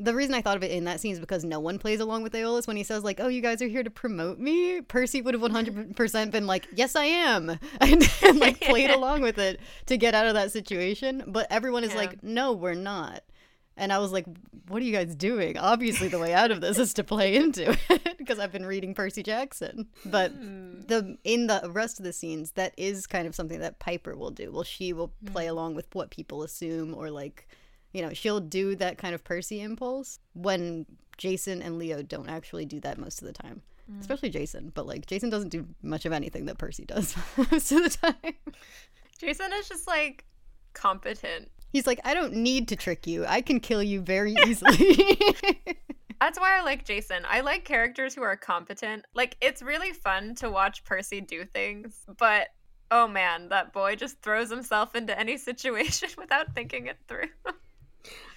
The 0.00 0.14
reason 0.14 0.34
I 0.34 0.42
thought 0.42 0.56
of 0.56 0.62
it 0.62 0.70
in 0.70 0.84
that 0.84 1.00
scene 1.00 1.12
is 1.12 1.18
because 1.18 1.44
no 1.44 1.58
one 1.58 1.80
plays 1.80 1.98
along 1.98 2.22
with 2.22 2.32
Aeolus 2.32 2.68
when 2.68 2.76
he 2.76 2.84
says 2.84 3.02
like, 3.02 3.18
"Oh, 3.18 3.26
you 3.26 3.40
guys 3.42 3.60
are 3.60 3.66
here 3.66 3.82
to 3.82 3.90
promote 3.90 4.38
me." 4.38 4.80
Percy 4.80 5.20
would 5.20 5.34
have 5.34 5.42
100% 5.42 6.30
been 6.30 6.46
like, 6.46 6.68
"Yes, 6.72 6.94
I 6.94 7.04
am," 7.06 7.50
and, 7.80 8.08
and 8.22 8.38
like 8.38 8.60
played 8.60 8.90
along 8.98 9.22
with 9.22 9.38
it 9.38 9.58
to 9.86 9.96
get 9.96 10.14
out 10.14 10.28
of 10.28 10.34
that 10.34 10.52
situation. 10.52 11.24
But 11.26 11.48
everyone 11.50 11.82
is 11.82 11.90
Yeah. 11.90 11.96
like, 11.98 12.22
"No, 12.22 12.52
we're 12.52 12.74
not." 12.74 13.22
And 13.78 13.92
I 13.92 13.98
was 13.98 14.12
like, 14.12 14.26
"What 14.66 14.82
are 14.82 14.84
you 14.84 14.92
guys 14.92 15.14
doing?" 15.14 15.56
Obviously, 15.56 16.08
the 16.08 16.18
way 16.18 16.34
out 16.34 16.50
of 16.50 16.60
this 16.60 16.78
is 16.78 16.92
to 16.94 17.04
play 17.04 17.36
into 17.36 17.70
it 17.90 18.18
because 18.18 18.38
I've 18.38 18.52
been 18.52 18.66
reading 18.66 18.94
Percy 18.94 19.22
Jackson. 19.22 19.86
But 20.04 20.32
hmm. 20.32 20.82
the 20.82 21.16
in 21.24 21.46
the 21.46 21.70
rest 21.72 21.98
of 21.98 22.04
the 22.04 22.12
scenes, 22.12 22.52
that 22.52 22.74
is 22.76 23.06
kind 23.06 23.26
of 23.26 23.34
something 23.34 23.60
that 23.60 23.78
Piper 23.78 24.16
will 24.16 24.30
do. 24.30 24.52
Well, 24.52 24.64
she 24.64 24.92
will 24.92 25.12
play 25.26 25.46
hmm. 25.46 25.52
along 25.52 25.74
with 25.74 25.94
what 25.94 26.10
people 26.10 26.42
assume 26.42 26.94
or 26.94 27.10
like 27.10 27.48
you 27.92 28.02
know, 28.02 28.12
she'll 28.12 28.40
do 28.40 28.74
that 28.76 28.98
kind 28.98 29.14
of 29.14 29.24
Percy 29.24 29.60
impulse 29.60 30.18
when 30.34 30.86
Jason 31.16 31.62
and 31.62 31.78
Leo 31.78 32.02
don't 32.02 32.28
actually 32.28 32.66
do 32.66 32.80
that 32.80 32.98
most 32.98 33.22
of 33.22 33.26
the 33.26 33.32
time. 33.32 33.62
Hmm. 33.90 34.00
Especially 34.00 34.30
Jason, 34.30 34.70
but 34.74 34.86
like 34.86 35.06
Jason 35.06 35.30
doesn't 35.30 35.48
do 35.48 35.66
much 35.82 36.04
of 36.04 36.12
anything 36.12 36.46
that 36.46 36.58
Percy 36.58 36.84
does 36.84 37.16
most 37.36 37.72
of 37.72 37.82
the 37.82 37.90
time. 37.90 38.34
Jason 39.18 39.52
is 39.54 39.68
just 39.68 39.86
like 39.86 40.24
competent. 40.74 41.50
He's 41.70 41.86
like, 41.86 42.00
I 42.04 42.14
don't 42.14 42.32
need 42.34 42.68
to 42.68 42.76
trick 42.76 43.06
you. 43.06 43.26
I 43.26 43.40
can 43.40 43.60
kill 43.60 43.82
you 43.82 44.00
very 44.00 44.34
easily. 44.46 44.76
That's 46.20 46.40
why 46.40 46.58
I 46.58 46.62
like 46.62 46.84
Jason. 46.84 47.22
I 47.28 47.42
like 47.42 47.64
characters 47.64 48.14
who 48.14 48.22
are 48.22 48.36
competent. 48.36 49.04
Like 49.14 49.36
it's 49.40 49.62
really 49.62 49.92
fun 49.92 50.34
to 50.36 50.50
watch 50.50 50.82
Percy 50.84 51.20
do 51.20 51.44
things, 51.44 52.04
but 52.18 52.48
oh 52.90 53.06
man, 53.06 53.50
that 53.50 53.72
boy 53.72 53.94
just 53.94 54.20
throws 54.22 54.50
himself 54.50 54.94
into 54.96 55.16
any 55.18 55.36
situation 55.50 56.08
without 56.18 56.54
thinking 56.54 56.86
it 56.86 56.96
through. 57.06 57.28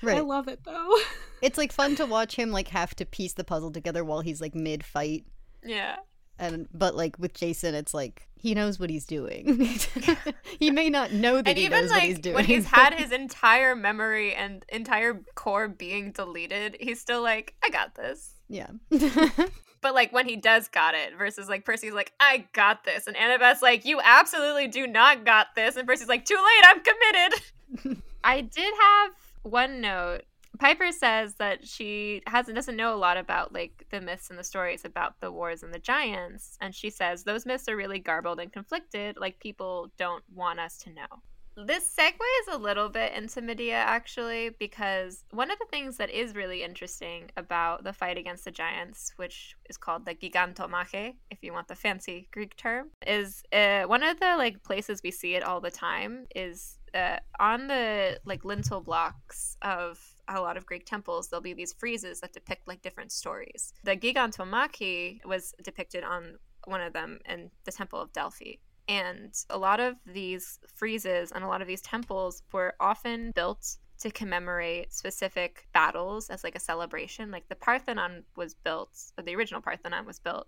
right. 0.03 0.17
I 0.17 0.21
love 0.21 0.47
it 0.47 0.59
though. 0.63 0.95
it's 1.41 1.57
like 1.57 1.71
fun 1.71 1.95
to 1.95 2.05
watch 2.05 2.35
him 2.35 2.51
like 2.51 2.67
have 2.67 2.93
to 2.97 3.05
piece 3.05 3.33
the 3.33 3.43
puzzle 3.43 3.71
together 3.71 4.03
while 4.03 4.21
he's 4.21 4.41
like 4.41 4.53
mid 4.53 4.83
fight. 4.85 5.25
yeah. 5.63 5.95
And 6.41 6.67
but 6.73 6.95
like 6.95 7.17
with 7.19 7.33
Jason, 7.33 7.75
it's 7.75 7.93
like 7.93 8.27
he 8.35 8.53
knows 8.55 8.79
what 8.79 8.89
he's 8.89 9.05
doing. 9.05 9.77
he 10.59 10.71
may 10.71 10.89
not 10.89 11.13
know 11.13 11.35
that 11.37 11.47
And 11.49 11.57
he 11.57 11.65
even 11.65 11.83
knows 11.83 11.91
what 11.91 12.01
he's 12.01 12.19
doing. 12.19 12.35
when 12.35 12.45
he's 12.45 12.65
had 12.79 12.93
his 12.95 13.11
entire 13.11 13.75
memory 13.75 14.33
and 14.33 14.65
entire 14.69 15.21
core 15.35 15.67
being 15.67 16.11
deleted, 16.11 16.75
he's 16.79 16.99
still 16.99 17.21
like, 17.21 17.53
I 17.63 17.69
got 17.69 17.95
this. 17.95 18.33
yeah. 18.49 18.67
But 19.81 19.95
like 19.95 20.13
when 20.13 20.27
he 20.27 20.35
does 20.35 20.67
got 20.67 20.93
it 20.93 21.17
versus 21.17 21.49
like 21.49 21.65
Percy's 21.65 21.93
like, 21.93 22.13
I 22.19 22.45
got 22.53 22.83
this. 22.83 23.07
And 23.07 23.17
Annabeth's 23.17 23.63
like, 23.63 23.83
You 23.83 23.99
absolutely 24.03 24.67
do 24.67 24.85
not 24.85 25.25
got 25.25 25.47
this. 25.55 25.75
And 25.75 25.87
Percy's 25.87 26.07
like, 26.07 26.23
Too 26.23 26.35
late, 26.35 26.63
I'm 26.65 26.81
committed. 26.83 28.01
I 28.23 28.41
did 28.41 28.71
have 28.79 29.11
one 29.41 29.81
note. 29.81 30.21
Piper 30.59 30.91
says 30.91 31.35
that 31.35 31.65
she 31.65 32.21
hasn't 32.27 32.55
doesn't 32.55 32.75
know 32.75 32.93
a 32.93 32.97
lot 32.97 33.17
about 33.17 33.53
like 33.53 33.85
the 33.89 34.01
myths 34.01 34.29
and 34.29 34.37
the 34.37 34.43
stories 34.43 34.85
about 34.85 35.19
the 35.19 35.31
wars 35.31 35.63
and 35.63 35.73
the 35.73 35.79
giants. 35.79 36.57
And 36.61 36.75
she 36.75 36.89
says 36.89 37.23
those 37.23 37.45
myths 37.45 37.67
are 37.67 37.75
really 37.75 37.99
garbled 37.99 38.39
and 38.39 38.51
conflicted, 38.51 39.17
like 39.17 39.39
people 39.39 39.91
don't 39.97 40.23
want 40.33 40.59
us 40.59 40.77
to 40.79 40.93
know. 40.93 41.21
This 41.57 41.93
segues 41.93 42.53
a 42.53 42.57
little 42.57 42.87
bit 42.87 43.13
into 43.13 43.41
Medea 43.41 43.75
actually, 43.75 44.51
because 44.57 45.25
one 45.31 45.51
of 45.51 45.59
the 45.59 45.65
things 45.69 45.97
that 45.97 46.09
is 46.09 46.33
really 46.33 46.63
interesting 46.63 47.29
about 47.35 47.83
the 47.83 47.91
fight 47.91 48.17
against 48.17 48.45
the 48.45 48.51
giants, 48.51 49.11
which 49.17 49.55
is 49.69 49.77
called 49.77 50.05
the 50.05 50.15
Gigantomachy, 50.15 51.15
if 51.29 51.39
you 51.41 51.51
want 51.51 51.67
the 51.67 51.75
fancy 51.75 52.29
Greek 52.31 52.55
term, 52.55 52.89
is 53.05 53.43
uh, 53.51 53.83
one 53.83 54.01
of 54.01 54.19
the 54.19 54.37
like 54.37 54.63
places 54.63 55.01
we 55.03 55.11
see 55.11 55.35
it 55.35 55.43
all 55.43 55.59
the 55.59 55.71
time 55.71 56.25
is 56.35 56.77
uh, 56.93 57.17
on 57.39 57.67
the 57.67 58.19
like 58.25 58.45
lintel 58.45 58.81
blocks 58.81 59.57
of 59.61 59.99
a 60.27 60.39
lot 60.39 60.57
of 60.57 60.65
Greek 60.65 60.85
temples. 60.85 61.27
There'll 61.27 61.41
be 61.41 61.53
these 61.53 61.73
friezes 61.73 62.19
that 62.21 62.33
depict 62.33 62.67
like 62.67 62.81
different 62.81 63.11
stories. 63.11 63.73
The 63.83 63.97
Gigantomachy 63.97 65.23
was 65.25 65.53
depicted 65.63 66.03
on 66.03 66.37
one 66.65 66.81
of 66.81 66.93
them 66.93 67.19
in 67.27 67.49
the 67.65 67.71
Temple 67.71 67.99
of 67.99 68.13
Delphi. 68.13 68.55
And 68.87 69.33
a 69.49 69.57
lot 69.57 69.79
of 69.79 69.95
these 70.05 70.59
friezes 70.79 71.31
and 71.31 71.43
a 71.43 71.47
lot 71.47 71.61
of 71.61 71.67
these 71.67 71.81
temples 71.81 72.43
were 72.51 72.75
often 72.79 73.31
built 73.31 73.77
to 73.99 74.09
commemorate 74.09 74.91
specific 74.91 75.67
battles 75.73 76.29
as 76.29 76.43
like 76.43 76.55
a 76.55 76.59
celebration. 76.59 77.31
Like 77.31 77.47
the 77.47 77.55
Parthenon 77.55 78.23
was 78.35 78.55
built, 78.55 78.97
the 79.23 79.35
original 79.35 79.61
Parthenon 79.61 80.05
was 80.05 80.19
built 80.19 80.47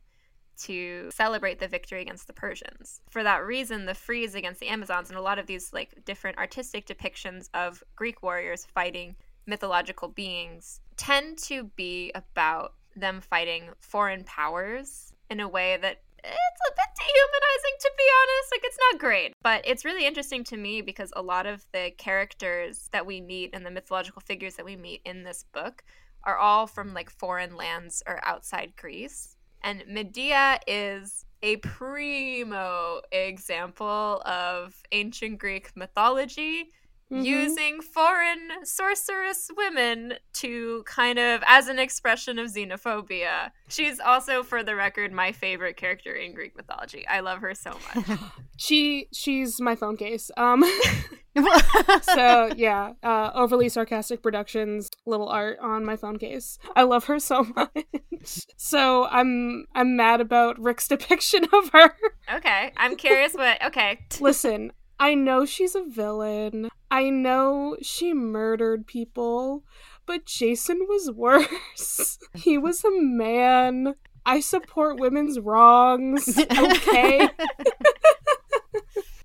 to 0.57 1.09
celebrate 1.11 1.59
the 1.59 1.67
victory 1.67 2.01
against 2.01 2.27
the 2.27 2.33
Persians. 2.33 3.01
For 3.09 3.23
that 3.23 3.45
reason, 3.45 3.85
the 3.85 3.93
frieze 3.93 4.35
against 4.35 4.59
the 4.59 4.67
Amazons 4.67 5.09
and 5.09 5.17
a 5.17 5.21
lot 5.21 5.39
of 5.39 5.47
these 5.47 5.73
like 5.73 6.05
different 6.05 6.37
artistic 6.37 6.85
depictions 6.87 7.49
of 7.53 7.83
Greek 7.95 8.23
warriors 8.23 8.65
fighting 8.65 9.15
mythological 9.45 10.07
beings 10.07 10.79
tend 10.95 11.37
to 11.37 11.65
be 11.75 12.11
about 12.15 12.73
them 12.95 13.21
fighting 13.21 13.69
foreign 13.79 14.23
powers 14.23 15.13
in 15.29 15.39
a 15.39 15.47
way 15.47 15.77
that 15.81 16.01
it's 16.23 16.61
a 16.69 16.71
bit 16.71 16.89
dehumanizing 16.97 17.75
to 17.79 17.91
be 17.97 18.03
honest. 18.21 18.53
Like 18.53 18.61
it's 18.63 18.77
not 18.91 18.99
great. 18.99 19.33
But 19.43 19.61
it's 19.65 19.83
really 19.83 20.05
interesting 20.05 20.43
to 20.45 20.57
me 20.57 20.81
because 20.81 21.11
a 21.15 21.21
lot 21.21 21.45
of 21.45 21.65
the 21.73 21.91
characters 21.97 22.89
that 22.91 23.05
we 23.05 23.19
meet 23.19 23.49
and 23.53 23.65
the 23.65 23.71
mythological 23.71 24.21
figures 24.21 24.55
that 24.55 24.65
we 24.65 24.75
meet 24.75 25.01
in 25.05 25.23
this 25.23 25.43
book 25.53 25.83
are 26.23 26.37
all 26.37 26.67
from 26.67 26.93
like 26.93 27.09
foreign 27.09 27.55
lands 27.57 28.01
or 28.07 28.25
outside 28.25 28.73
greece 28.77 29.32
and 29.63 29.83
medea 29.87 30.59
is 30.67 31.25
a 31.41 31.57
primo 31.57 33.01
example 33.11 34.21
of 34.25 34.75
ancient 34.91 35.37
greek 35.37 35.75
mythology 35.75 36.71
Mhm. 37.13 37.23
using 37.25 37.81
foreign 37.81 38.49
sorceress 38.65 39.49
women 39.55 40.15
to 40.33 40.83
kind 40.87 41.19
of 41.19 41.43
as 41.45 41.67
an 41.67 41.77
expression 41.79 42.39
of 42.39 42.47
xenophobia. 42.47 43.51
She's 43.69 43.99
also, 43.99 44.41
for 44.43 44.63
the 44.63 44.75
record, 44.75 45.11
my 45.11 45.31
favorite 45.31 45.77
character 45.77 46.13
in 46.13 46.33
Greek 46.33 46.55
mythology. 46.55 47.07
I 47.07 47.19
love 47.19 47.39
her 47.39 47.53
so 47.53 47.71
much. 47.95 48.19
She 48.57 49.07
she's 49.11 49.59
my 49.59 49.75
phone 49.75 49.97
case. 49.97 50.29
Um 50.37 50.63
so 52.03 52.51
yeah, 52.55 52.93
uh 53.01 53.31
overly 53.33 53.67
sarcastic 53.69 54.21
productions, 54.21 54.89
little 55.05 55.27
art 55.27 55.57
on 55.59 55.83
my 55.83 55.95
phone 55.95 56.17
case. 56.19 56.57
I 56.75 56.83
love 56.83 57.05
her 57.05 57.19
so 57.19 57.43
much. 57.55 57.85
So 58.57 59.05
I'm 59.05 59.65
I'm 59.75 59.95
mad 59.97 60.21
about 60.21 60.59
Rick's 60.59 60.87
depiction 60.87 61.45
of 61.51 61.69
her. 61.73 61.95
okay, 62.35 62.71
I'm 62.77 62.95
curious 62.95 63.33
what. 63.33 63.61
Okay, 63.65 63.99
Listen, 64.19 64.71
I 64.99 65.15
know 65.15 65.45
she's 65.45 65.75
a 65.75 65.83
villain. 65.83 66.69
I 66.93 67.09
know 67.09 67.75
she 67.81 68.13
murdered 68.13 68.85
people, 68.85 69.63
but 70.05 70.25
Jason 70.27 70.85
was 70.87 71.09
worse. 71.11 72.19
He 72.35 72.55
was 72.57 72.83
a 72.83 72.91
man. 72.91 73.95
I 74.27 74.39
support 74.41 74.99
women's 74.99 75.39
wrongs. 75.39 76.37
Okay. 76.51 77.29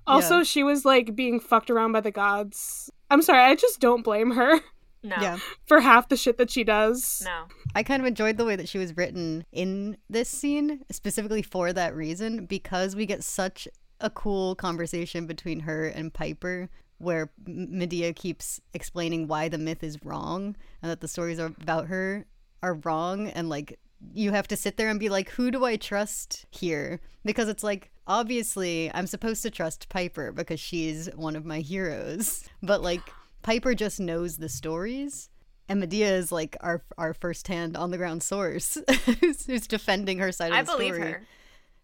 Also, 0.06 0.38
Yeah. 0.38 0.42
she 0.44 0.62
was 0.62 0.86
like 0.86 1.14
being 1.14 1.38
fucked 1.38 1.68
around 1.68 1.92
by 1.92 2.00
the 2.00 2.10
gods. 2.10 2.90
I'm 3.10 3.20
sorry, 3.20 3.42
I 3.42 3.54
just 3.54 3.78
don't 3.78 4.02
blame 4.02 4.30
her 4.30 4.60
no, 5.02 5.16
yeah. 5.20 5.36
for 5.66 5.80
half 5.80 6.08
the 6.08 6.16
shit 6.16 6.38
that 6.38 6.50
she 6.50 6.64
does. 6.64 7.20
no. 7.26 7.44
I 7.74 7.82
kind 7.82 8.00
of 8.00 8.06
enjoyed 8.06 8.38
the 8.38 8.46
way 8.46 8.56
that 8.56 8.70
she 8.70 8.78
was 8.78 8.96
written 8.96 9.44
in 9.52 9.98
this 10.08 10.30
scene, 10.30 10.80
specifically 10.90 11.42
for 11.42 11.74
that 11.74 11.94
reason, 11.94 12.46
because 12.46 12.96
we 12.96 13.04
get 13.04 13.22
such 13.22 13.68
a 14.00 14.08
cool 14.08 14.54
conversation 14.54 15.26
between 15.26 15.60
her 15.60 15.86
and 15.86 16.14
Piper, 16.14 16.70
where 16.98 17.30
Medea 17.46 18.12
keeps 18.12 18.60
explaining 18.74 19.28
why 19.28 19.48
the 19.48 19.58
myth 19.58 19.82
is 19.82 20.04
wrong 20.04 20.56
and 20.82 20.90
that 20.90 21.00
the 21.00 21.08
stories 21.08 21.38
are 21.38 21.52
about 21.60 21.86
her 21.86 22.26
are 22.62 22.74
wrong, 22.74 23.28
and 23.28 23.48
like 23.48 23.78
you 24.14 24.30
have 24.32 24.48
to 24.48 24.56
sit 24.56 24.76
there 24.76 24.88
and 24.88 25.00
be 25.00 25.08
like, 25.08 25.30
who 25.30 25.50
do 25.50 25.64
I 25.64 25.76
trust 25.76 26.46
here? 26.50 27.00
Because 27.24 27.48
it's 27.48 27.64
like, 27.64 27.90
obviously, 28.06 28.90
I'm 28.94 29.06
supposed 29.06 29.42
to 29.42 29.50
trust 29.50 29.88
Piper 29.88 30.32
because 30.32 30.60
she's 30.60 31.08
one 31.14 31.36
of 31.36 31.44
my 31.44 31.60
heroes, 31.60 32.44
but 32.62 32.82
like, 32.82 33.02
Piper 33.42 33.74
just 33.74 34.00
knows 34.00 34.36
the 34.36 34.48
stories. 34.48 35.30
And 35.68 35.80
Medea 35.80 36.16
is 36.16 36.32
like 36.32 36.56
our 36.60 36.82
our 36.96 37.12
first 37.12 37.46
hand 37.46 37.76
on 37.76 37.90
the 37.90 37.98
ground 37.98 38.22
source 38.22 38.78
who's, 39.20 39.44
who's 39.44 39.66
defending 39.66 40.18
her 40.18 40.32
side 40.32 40.50
of 40.50 40.56
I 40.56 40.62
the 40.62 40.72
believe 40.72 40.94
story. 40.94 41.12
her. 41.12 41.22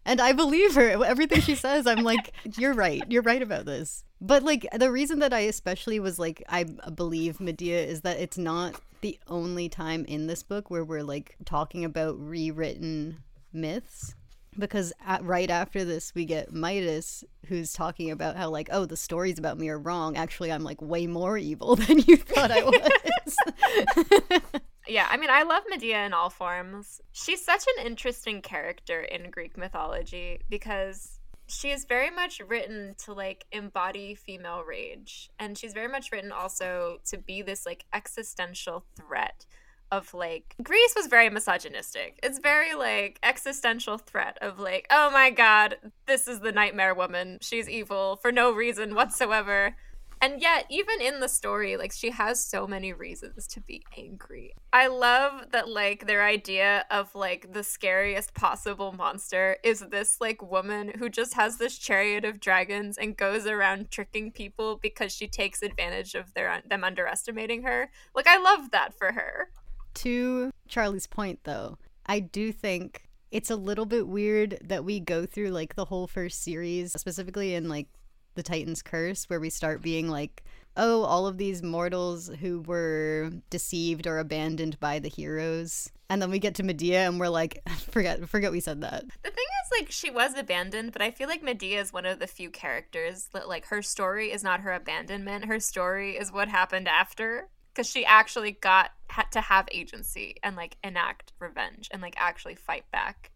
And 0.05 0.21
I 0.21 0.33
believe 0.33 0.75
her. 0.75 1.05
Everything 1.05 1.41
she 1.41 1.55
says, 1.55 1.87
I'm 1.87 2.03
like, 2.03 2.33
you're 2.57 2.75
right. 2.75 3.03
You're 3.09 3.23
right 3.23 3.43
about 3.43 3.65
this. 3.65 4.05
But 4.21 4.43
like 4.43 4.67
the 4.77 4.91
reason 4.91 5.19
that 5.19 5.33
I 5.33 5.41
especially 5.41 6.01
was 6.01 6.19
like 6.19 6.43
I 6.49 6.65
believe 6.65 7.41
Medea 7.41 7.85
is 7.85 8.03
that 8.03 8.19
it's 8.19 8.39
not 8.39 8.81
the 9.01 9.19
only 9.29 9.69
time 9.69 10.05
in 10.07 10.27
this 10.27 10.43
book 10.43 10.71
where 10.71 10.85
we're 10.85 11.03
like 11.03 11.37
talking 11.45 11.85
about 11.85 12.19
rewritten 12.19 13.19
myths. 13.53 14.15
Because 14.57 14.93
at, 15.05 15.23
right 15.25 15.51
after 15.51 15.85
this, 15.85 16.15
we 16.15 16.25
get 16.25 16.53
Midas, 16.53 17.25
who's 17.47 17.73
talking 17.73 18.13
about 18.13 18.37
how 18.37 18.51
like, 18.51 18.69
oh, 18.71 18.87
the 18.87 18.97
stories 18.97 19.39
about 19.39 19.59
me 19.59 19.69
are 19.69 19.79
wrong. 19.79 20.17
Actually, 20.17 20.53
I'm 20.53 20.63
like 20.63 20.81
way 20.81 21.07
more 21.07 21.37
evil 21.37 21.77
than 21.77 21.99
you 21.99 22.17
thought 22.17 22.51
I 22.51 22.63
was. 24.43 24.63
Yeah, 24.87 25.07
I 25.11 25.17
mean, 25.17 25.31
I 25.31 25.45
love 25.45 25.65
Medea 25.69 26.05
in 26.05 26.13
all 26.13 26.31
forms. 26.31 27.01
She's 27.13 27.45
such 27.45 27.65
an 27.77 27.87
interesting 27.87 28.43
character 28.43 29.01
in 29.01 29.31
Greek 29.31 29.57
mythology 29.57 30.41
because 30.49 31.19
she 31.47 31.71
is 31.71 31.85
very 31.85 32.11
much 32.11 32.41
written 32.47 32.95
to 33.05 33.13
like 33.13 33.47
embody 33.53 34.15
female 34.15 34.63
rage. 34.63 35.31
And 35.39 35.57
she's 35.57 35.73
very 35.73 35.89
much 35.89 36.11
written 36.13 36.33
also 36.33 36.99
to 37.07 37.19
be 37.19 37.43
this 37.43 37.67
like 37.67 37.85
existential 37.93 38.85
threat 38.97 39.47
of 39.93 40.13
like 40.15 40.55
Greece 40.63 40.95
was 40.97 41.07
very 41.07 41.31
misogynistic. 41.31 42.19
It's 42.23 42.39
very 42.39 42.75
like 42.75 43.19
existential 43.23 43.99
threat 43.99 44.39
of 44.41 44.59
like, 44.59 44.87
oh 44.91 45.11
my 45.11 45.31
god, 45.31 45.77
this 46.07 46.27
is 46.27 46.41
the 46.41 46.53
nightmare 46.53 46.95
woman. 46.95 47.39
She's 47.41 47.69
evil 47.69 48.17
for 48.17 48.33
no 48.33 48.53
reason 48.53 48.95
whatsoever. 48.95 49.77
And 50.25 50.41
yet, 50.41 50.65
even 50.71 51.03
in 51.03 51.21
the 51.21 51.29
story, 51.29 51.77
like 51.77 51.93
she 51.93 52.09
has 52.09 52.43
so 52.43 52.67
many 52.67 52.95
reasons 52.95 53.47
to 53.49 53.61
be 53.61 53.85
angry. 53.99 54.55
I 54.73 54.87
love 54.87 55.51
that 55.53 55.69
like 55.69 56.07
their 56.07 56.25
idea 56.25 56.87
of 56.91 57.15
like 57.15 57.53
the 57.53 57.63
scariest 57.63 58.33
possible 58.33 58.93
monster 58.93 59.59
is 59.63 59.81
this 59.81 60.23
like 60.23 60.41
woman 60.41 60.93
who 60.99 61.11
just 61.11 61.35
has 61.35 61.59
this 61.59 61.77
chariot 61.77 62.25
of 62.25 62.41
dragons 62.41 62.97
and 62.97 63.19
goes 63.19 63.47
around 63.47 63.91
tricking 63.91 64.33
people 64.33 64.79
because 64.81 65.13
she 65.13 65.29
takes 65.29 65.61
advantage 65.61 66.15
of 66.15 66.33
their 66.33 66.63
them 66.67 66.85
underestimating 66.85 67.65
her. 67.65 67.91
Like 68.15 68.27
I 68.27 68.39
love 68.39 68.71
that 68.71 68.95
for 68.95 69.13
her. 69.13 69.51
to 69.97 70.51
Charlie's 70.69 71.07
point, 71.07 71.41
though, 71.45 71.77
I 72.07 72.21
do 72.21 72.51
think 72.51 73.11
it's 73.31 73.51
a 73.51 73.57
little 73.57 73.85
bit 73.85 74.09
weird 74.09 74.57
that 74.65 74.87
we 74.87 75.01
go 75.01 75.27
through 75.27 75.51
like 75.51 75.75
the 75.75 75.85
whole 75.85 76.07
first 76.07 76.43
series, 76.43 76.93
specifically 76.93 77.55
in 77.55 77.69
like 77.69 77.89
the 78.35 78.43
Titan's 78.43 78.83
Curse, 78.83 79.25
where 79.25 79.41
we 79.41 79.51
start 79.51 79.83
being 79.83 80.09
like, 80.09 80.45
oh, 80.77 81.03
all 81.05 81.27
of 81.27 81.39
these 81.39 81.63
mortals 81.63 82.31
who 82.41 82.61
were 82.63 83.31
deceived 83.51 84.07
or 84.07 84.19
abandoned 84.19 84.79
by 84.81 84.99
the 84.99 85.09
heroes. 85.09 85.91
And 86.11 86.21
then 86.21 86.31
we 86.31 86.39
get 86.39 86.55
to 86.57 86.63
Medea 86.63 87.07
and 87.07 87.19
we're 87.19 87.29
like, 87.29 87.61
forget 87.91 88.29
forget 88.29 88.53
we 88.53 88.61
said 88.61 88.81
that. 88.83 89.05
The 89.23 89.31
thing 89.31 89.45
is, 89.45 89.81
like, 89.81 89.91
she 89.91 90.11
was 90.11 90.37
abandoned, 90.37 90.93
but 90.93 91.03
I 91.03 91.11
feel 91.11 91.29
like 91.29 91.43
Medea 91.43 91.81
is 91.81 91.93
one 91.93 92.07
of 92.07 92.19
the 92.19 92.27
few 92.27 92.51
characters 92.51 93.29
that, 93.33 93.49
like, 93.49 93.67
her 93.67 93.83
story 93.83 94.33
is 94.33 94.43
not 94.45 94.61
her 94.61 94.73
abandonment. 94.73 95.47
Her 95.47 95.61
story 95.61 96.17
is 96.17 96.33
what 96.33 96.49
happened 96.49 96.89
after. 96.89 97.49
Because 97.73 97.91
she 97.91 98.05
actually 98.05 98.53
got 98.53 98.93
had 99.09 99.33
to 99.33 99.41
have 99.41 99.69
agency 99.73 100.37
and, 100.45 100.55
like, 100.55 100.77
enact 100.85 101.33
revenge 101.41 101.89
and, 101.91 102.01
like, 102.01 102.15
actually 102.17 102.55
fight 102.55 102.85
back. 102.93 103.33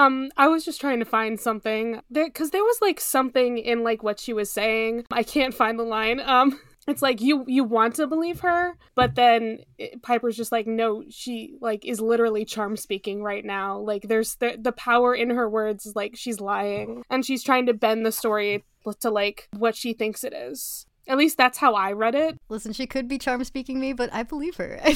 Um, 0.00 0.30
I 0.36 0.48
was 0.48 0.64
just 0.64 0.80
trying 0.80 0.98
to 1.00 1.04
find 1.04 1.38
something 1.38 2.00
there 2.10 2.26
because 2.26 2.50
there 2.50 2.64
was 2.64 2.78
like 2.80 3.00
something 3.00 3.58
in 3.58 3.82
like 3.84 4.02
what 4.02 4.18
she 4.18 4.32
was 4.32 4.50
saying. 4.50 5.04
I 5.10 5.22
can't 5.22 5.52
find 5.54 5.78
the 5.78 5.82
line. 5.84 6.20
Um, 6.20 6.58
it's 6.88 7.02
like 7.02 7.20
you 7.20 7.44
you 7.46 7.64
want 7.64 7.96
to 7.96 8.06
believe 8.06 8.40
her, 8.40 8.76
but 8.94 9.14
then 9.14 9.58
it- 9.78 10.02
Piper's 10.02 10.36
just 10.36 10.52
like, 10.52 10.66
no, 10.66 11.04
she 11.10 11.54
like 11.60 11.84
is 11.84 12.00
literally 12.00 12.44
charm 12.44 12.76
speaking 12.76 13.22
right 13.22 13.44
now. 13.44 13.78
Like 13.78 14.02
there's 14.08 14.36
the 14.36 14.56
the 14.58 14.72
power 14.72 15.14
in 15.14 15.30
her 15.30 15.48
words. 15.50 15.84
is, 15.84 15.94
Like 15.94 16.12
she's 16.16 16.40
lying 16.40 17.02
and 17.10 17.24
she's 17.24 17.42
trying 17.42 17.66
to 17.66 17.74
bend 17.74 18.06
the 18.06 18.12
story 18.12 18.64
to 19.00 19.10
like 19.10 19.48
what 19.56 19.76
she 19.76 19.92
thinks 19.92 20.24
it 20.24 20.32
is. 20.32 20.86
At 21.06 21.18
least 21.18 21.36
that's 21.36 21.58
how 21.58 21.74
I 21.74 21.92
read 21.92 22.14
it. 22.14 22.38
Listen, 22.48 22.72
she 22.72 22.86
could 22.86 23.08
be 23.08 23.18
charm 23.18 23.42
speaking 23.44 23.80
me, 23.80 23.92
but 23.92 24.10
I 24.14 24.22
believe 24.22 24.56
her. 24.56 24.80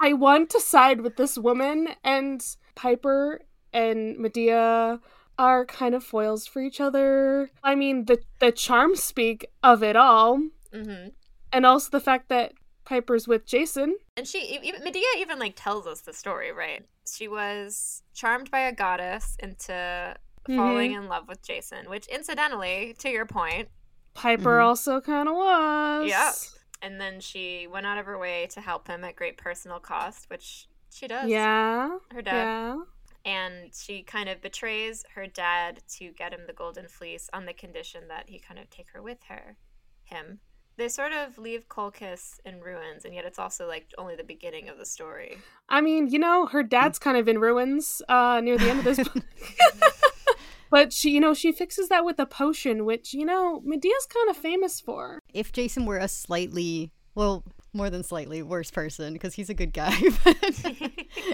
I 0.00 0.12
want 0.12 0.50
to 0.50 0.60
side 0.60 1.00
with 1.00 1.16
this 1.16 1.38
woman, 1.38 1.88
and 2.04 2.44
Piper 2.76 3.40
and 3.72 4.16
Medea 4.18 5.00
are 5.38 5.64
kind 5.66 5.94
of 5.94 6.04
foils 6.04 6.46
for 6.46 6.60
each 6.62 6.80
other. 6.80 7.50
I 7.64 7.74
mean, 7.74 8.04
the 8.04 8.20
the 8.38 8.52
charm 8.52 8.94
speak 8.94 9.46
of 9.62 9.82
it 9.82 9.96
all, 9.96 10.40
hmm 10.72 11.08
and 11.52 11.64
also 11.66 11.90
the 11.90 12.00
fact 12.00 12.28
that 12.28 12.52
Piper's 12.84 13.26
with 13.26 13.46
Jason. 13.46 13.96
And 14.16 14.26
she, 14.28 14.60
even, 14.62 14.84
Medea 14.84 15.02
even, 15.18 15.38
like, 15.38 15.54
tells 15.56 15.86
us 15.86 16.02
the 16.02 16.12
story, 16.12 16.52
right? 16.52 16.84
She 17.08 17.26
was 17.28 18.02
charmed 18.14 18.50
by 18.50 18.60
a 18.60 18.72
goddess 18.72 19.36
into 19.40 20.14
falling 20.46 20.92
in 20.92 21.08
love 21.08 21.26
with 21.28 21.42
Jason, 21.42 21.88
which, 21.90 22.06
incidentally, 22.06 22.94
to 23.00 23.08
your 23.10 23.26
point, 23.26 23.68
Piper 24.14 24.58
Mhm. 24.58 24.64
also 24.64 25.00
kind 25.00 25.28
of 25.28 25.34
was. 25.34 26.08
Yeah. 26.08 26.32
and 26.82 27.00
then 27.00 27.20
she 27.20 27.66
went 27.66 27.86
out 27.86 27.96
of 27.98 28.06
her 28.06 28.18
way 28.18 28.46
to 28.48 28.60
help 28.60 28.86
him 28.86 29.02
at 29.02 29.16
great 29.16 29.36
personal 29.38 29.80
cost, 29.80 30.28
which 30.30 30.68
she 30.96 31.06
does. 31.06 31.28
Yeah. 31.28 31.98
Her 32.10 32.22
dad. 32.22 32.32
Yeah. 32.34 32.76
and 33.24 33.72
she 33.74 34.02
kind 34.02 34.28
of 34.28 34.40
betrays 34.40 35.04
her 35.14 35.26
dad 35.26 35.80
to 35.98 36.12
get 36.12 36.32
him 36.32 36.40
the 36.46 36.52
golden 36.52 36.88
fleece 36.88 37.28
on 37.32 37.44
the 37.44 37.52
condition 37.52 38.08
that 38.08 38.28
he 38.28 38.38
kind 38.38 38.58
of 38.60 38.70
take 38.70 38.88
her 38.92 39.02
with 39.02 39.18
her 39.28 39.56
him 40.04 40.38
They 40.76 40.88
sort 40.88 41.12
of 41.12 41.36
leave 41.38 41.68
Colchis 41.68 42.38
in 42.44 42.60
ruins, 42.60 43.04
and 43.04 43.14
yet 43.14 43.24
it's 43.24 43.38
also 43.38 43.66
like 43.66 43.86
only 43.98 44.14
the 44.16 44.22
beginning 44.24 44.68
of 44.68 44.76
the 44.78 44.84
story. 44.86 45.38
I 45.68 45.80
mean, 45.80 46.08
you 46.08 46.18
know, 46.18 46.46
her 46.46 46.62
dad's 46.62 46.98
kind 46.98 47.16
of 47.16 47.28
in 47.28 47.38
ruins 47.40 48.02
uh, 48.08 48.40
near 48.44 48.56
the 48.58 48.68
end 48.70 48.78
of 48.80 48.84
this 48.84 49.08
book. 49.08 49.24
but 50.70 50.92
she, 50.92 51.10
you 51.10 51.20
know, 51.20 51.32
she 51.34 51.50
fixes 51.50 51.88
that 51.88 52.04
with 52.04 52.18
a 52.18 52.26
potion, 52.26 52.84
which 52.84 53.14
you 53.14 53.24
know 53.24 53.60
Medea's 53.64 54.06
kind 54.06 54.28
of 54.30 54.36
famous 54.36 54.80
for. 54.80 55.18
If 55.32 55.50
Jason 55.50 55.86
were 55.86 55.98
a 55.98 56.08
slightly, 56.08 56.92
well, 57.14 57.42
more 57.76 57.90
than 57.90 58.02
slightly 58.02 58.42
worse 58.42 58.70
person, 58.70 59.12
because 59.12 59.34
he's 59.34 59.50
a 59.50 59.54
good 59.54 59.72
guy, 59.72 59.96
but 60.24 60.36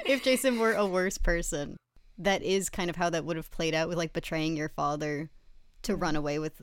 if 0.06 0.22
Jason 0.22 0.58
were 0.58 0.72
a 0.72 0.86
worse 0.86 1.18
person, 1.18 1.76
that 2.18 2.42
is 2.42 2.68
kind 2.68 2.90
of 2.90 2.96
how 2.96 3.10
that 3.10 3.24
would 3.24 3.36
have 3.36 3.50
played 3.50 3.74
out 3.74 3.88
with 3.88 3.98
like 3.98 4.12
betraying 4.12 4.56
your 4.56 4.68
father 4.68 5.30
to 5.82 5.92
mm-hmm. 5.92 6.02
run 6.02 6.16
away 6.16 6.38
with 6.38 6.62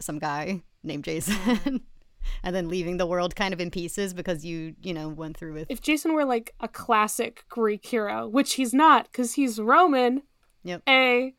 some 0.00 0.18
guy 0.18 0.62
named 0.82 1.04
Jason. 1.04 1.34
Mm-hmm. 1.34 1.76
and 2.42 2.56
then 2.56 2.68
leaving 2.68 2.96
the 2.96 3.06
world 3.06 3.36
kind 3.36 3.54
of 3.54 3.60
in 3.60 3.70
pieces 3.70 4.12
because 4.12 4.44
you, 4.44 4.74
you 4.82 4.92
know, 4.92 5.08
went 5.08 5.36
through 5.36 5.54
with. 5.54 5.70
If 5.70 5.80
Jason 5.80 6.12
were 6.12 6.24
like 6.24 6.52
a 6.60 6.68
classic 6.68 7.44
Greek 7.48 7.86
hero, 7.86 8.26
which 8.26 8.54
he's 8.54 8.74
not 8.74 9.04
because 9.04 9.34
he's 9.34 9.60
Roman, 9.60 10.22
Yep. 10.66 10.82
A, 10.88 11.32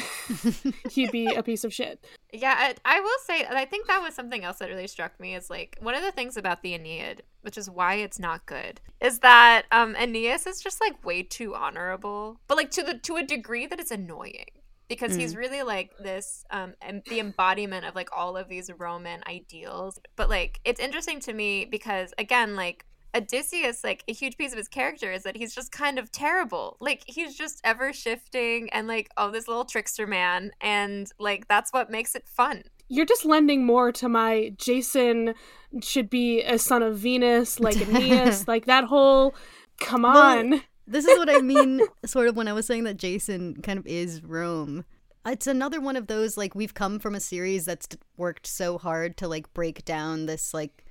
he'd 0.90 1.10
be 1.10 1.26
a 1.26 1.42
piece 1.42 1.64
of 1.64 1.72
shit. 1.72 2.04
Yeah, 2.32 2.54
I, 2.56 2.74
I 2.84 3.00
will 3.00 3.18
say, 3.26 3.44
I 3.44 3.64
think 3.64 3.86
that 3.86 4.00
was 4.00 4.14
something 4.14 4.42
else 4.42 4.58
that 4.58 4.68
really 4.68 4.86
struck 4.86 5.18
me 5.20 5.34
is 5.34 5.50
like 5.50 5.76
one 5.80 5.94
of 5.94 6.02
the 6.02 6.12
things 6.12 6.36
about 6.36 6.62
the 6.62 6.74
Aeneid, 6.74 7.22
which 7.42 7.58
is 7.58 7.68
why 7.68 7.94
it's 7.94 8.18
not 8.18 8.46
good, 8.46 8.80
is 9.00 9.18
that 9.20 9.66
um 9.70 9.94
Aeneas 9.96 10.46
is 10.46 10.60
just 10.60 10.80
like 10.80 11.04
way 11.04 11.22
too 11.22 11.54
honorable, 11.54 12.40
but 12.48 12.56
like 12.56 12.70
to 12.72 12.82
the 12.82 12.98
to 12.98 13.16
a 13.16 13.22
degree 13.22 13.66
that 13.66 13.80
it's 13.80 13.90
annoying 13.90 14.46
because 14.88 15.16
he's 15.16 15.36
really 15.36 15.62
like 15.62 15.90
this 15.98 16.44
um 16.50 16.74
em- 16.82 17.02
the 17.08 17.18
embodiment 17.20 17.86
of 17.86 17.94
like 17.94 18.10
all 18.14 18.36
of 18.36 18.48
these 18.48 18.70
Roman 18.78 19.22
ideals. 19.26 19.98
But 20.16 20.28
like 20.28 20.60
it's 20.64 20.80
interesting 20.80 21.20
to 21.20 21.32
me 21.32 21.64
because 21.64 22.12
again, 22.18 22.56
like 22.56 22.86
Odysseus, 23.14 23.84
like 23.84 24.04
a 24.08 24.12
huge 24.12 24.36
piece 24.36 24.52
of 24.52 24.58
his 24.58 24.68
character 24.68 25.12
is 25.12 25.22
that 25.24 25.36
he's 25.36 25.54
just 25.54 25.70
kind 25.72 25.98
of 25.98 26.10
terrible. 26.10 26.76
Like 26.80 27.02
he's 27.06 27.36
just 27.36 27.60
ever 27.64 27.92
shifting 27.92 28.70
and 28.70 28.88
like, 28.88 29.10
oh, 29.16 29.30
this 29.30 29.48
little 29.48 29.64
trickster 29.64 30.06
man. 30.06 30.52
And 30.60 31.10
like 31.18 31.48
that's 31.48 31.72
what 31.72 31.90
makes 31.90 32.14
it 32.14 32.26
fun. 32.28 32.62
You're 32.88 33.06
just 33.06 33.24
lending 33.24 33.64
more 33.64 33.92
to 33.92 34.08
my 34.08 34.52
Jason 34.58 35.34
should 35.82 36.10
be 36.10 36.42
a 36.42 36.58
son 36.58 36.82
of 36.82 36.98
Venus, 36.98 37.58
like 37.60 37.76
Aeneas, 37.88 38.46
like 38.46 38.66
that 38.66 38.84
whole. 38.84 39.34
Come 39.80 40.02
Well, 40.02 40.38
on. 40.38 40.62
this 40.86 41.06
is 41.06 41.18
what 41.18 41.30
I 41.30 41.40
mean, 41.40 41.80
sort 42.04 42.28
of, 42.28 42.36
when 42.36 42.48
I 42.48 42.52
was 42.52 42.66
saying 42.66 42.84
that 42.84 42.98
Jason 42.98 43.56
kind 43.62 43.78
of 43.78 43.86
is 43.86 44.22
Rome. 44.22 44.84
It's 45.26 45.46
another 45.46 45.80
one 45.80 45.96
of 45.96 46.06
those, 46.08 46.36
like, 46.36 46.54
we've 46.54 46.74
come 46.74 46.98
from 46.98 47.14
a 47.14 47.20
series 47.20 47.64
that's 47.64 47.88
worked 48.16 48.46
so 48.46 48.76
hard 48.76 49.16
to, 49.18 49.28
like, 49.28 49.52
break 49.54 49.84
down 49.84 50.26
this, 50.26 50.52
like, 50.52 50.84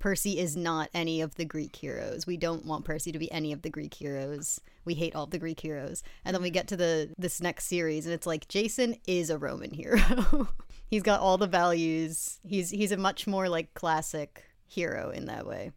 Percy 0.00 0.38
is 0.38 0.56
not 0.56 0.88
any 0.94 1.20
of 1.20 1.34
the 1.34 1.44
Greek 1.44 1.76
heroes. 1.76 2.26
We 2.26 2.38
don't 2.38 2.64
want 2.64 2.86
Percy 2.86 3.12
to 3.12 3.18
be 3.18 3.30
any 3.30 3.52
of 3.52 3.60
the 3.60 3.68
Greek 3.68 3.92
heroes. 3.92 4.58
We 4.86 4.94
hate 4.94 5.14
all 5.14 5.26
the 5.26 5.38
Greek 5.38 5.60
heroes. 5.60 6.02
And 6.24 6.34
then 6.34 6.42
we 6.42 6.48
get 6.50 6.66
to 6.68 6.76
the 6.76 7.10
this 7.18 7.40
next 7.40 7.66
series 7.66 8.06
and 8.06 8.14
it's 8.14 8.26
like 8.26 8.48
Jason 8.48 8.96
is 9.06 9.28
a 9.28 9.38
Roman 9.38 9.72
hero. 9.72 10.48
he's 10.86 11.02
got 11.02 11.20
all 11.20 11.36
the 11.36 11.46
values. 11.46 12.40
He's 12.42 12.70
he's 12.70 12.92
a 12.92 12.96
much 12.96 13.26
more 13.26 13.48
like 13.48 13.74
classic 13.74 14.42
hero 14.66 15.10
in 15.10 15.26
that 15.26 15.46
way. 15.46 15.70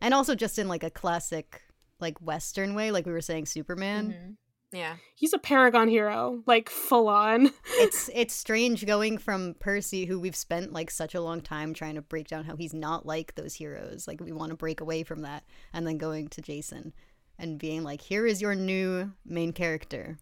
And 0.00 0.12
also 0.12 0.34
just 0.34 0.58
in 0.58 0.66
like 0.66 0.82
a 0.82 0.90
classic 0.90 1.62
like 2.00 2.18
western 2.18 2.74
way 2.74 2.90
like 2.90 3.06
we 3.06 3.12
were 3.12 3.20
saying 3.20 3.46
Superman. 3.46 4.12
Mm-hmm. 4.12 4.32
Yeah. 4.72 4.96
He's 5.14 5.32
a 5.32 5.38
paragon 5.38 5.88
hero, 5.88 6.42
like 6.46 6.68
full 6.68 7.08
on. 7.08 7.50
it's 7.74 8.08
it's 8.14 8.34
strange 8.34 8.86
going 8.86 9.18
from 9.18 9.54
Percy, 9.58 10.04
who 10.06 10.20
we've 10.20 10.36
spent 10.36 10.72
like 10.72 10.90
such 10.90 11.14
a 11.14 11.20
long 11.20 11.40
time 11.40 11.74
trying 11.74 11.96
to 11.96 12.02
break 12.02 12.28
down 12.28 12.44
how 12.44 12.56
he's 12.56 12.74
not 12.74 13.04
like 13.04 13.34
those 13.34 13.54
heroes. 13.54 14.06
Like 14.06 14.20
we 14.20 14.32
want 14.32 14.50
to 14.50 14.56
break 14.56 14.80
away 14.80 15.02
from 15.02 15.22
that, 15.22 15.44
and 15.72 15.86
then 15.86 15.98
going 15.98 16.28
to 16.28 16.40
Jason 16.40 16.92
and 17.38 17.58
being 17.58 17.82
like, 17.82 18.00
"Here 18.00 18.26
is 18.26 18.40
your 18.40 18.54
new 18.54 19.12
main 19.24 19.52
character." 19.52 20.18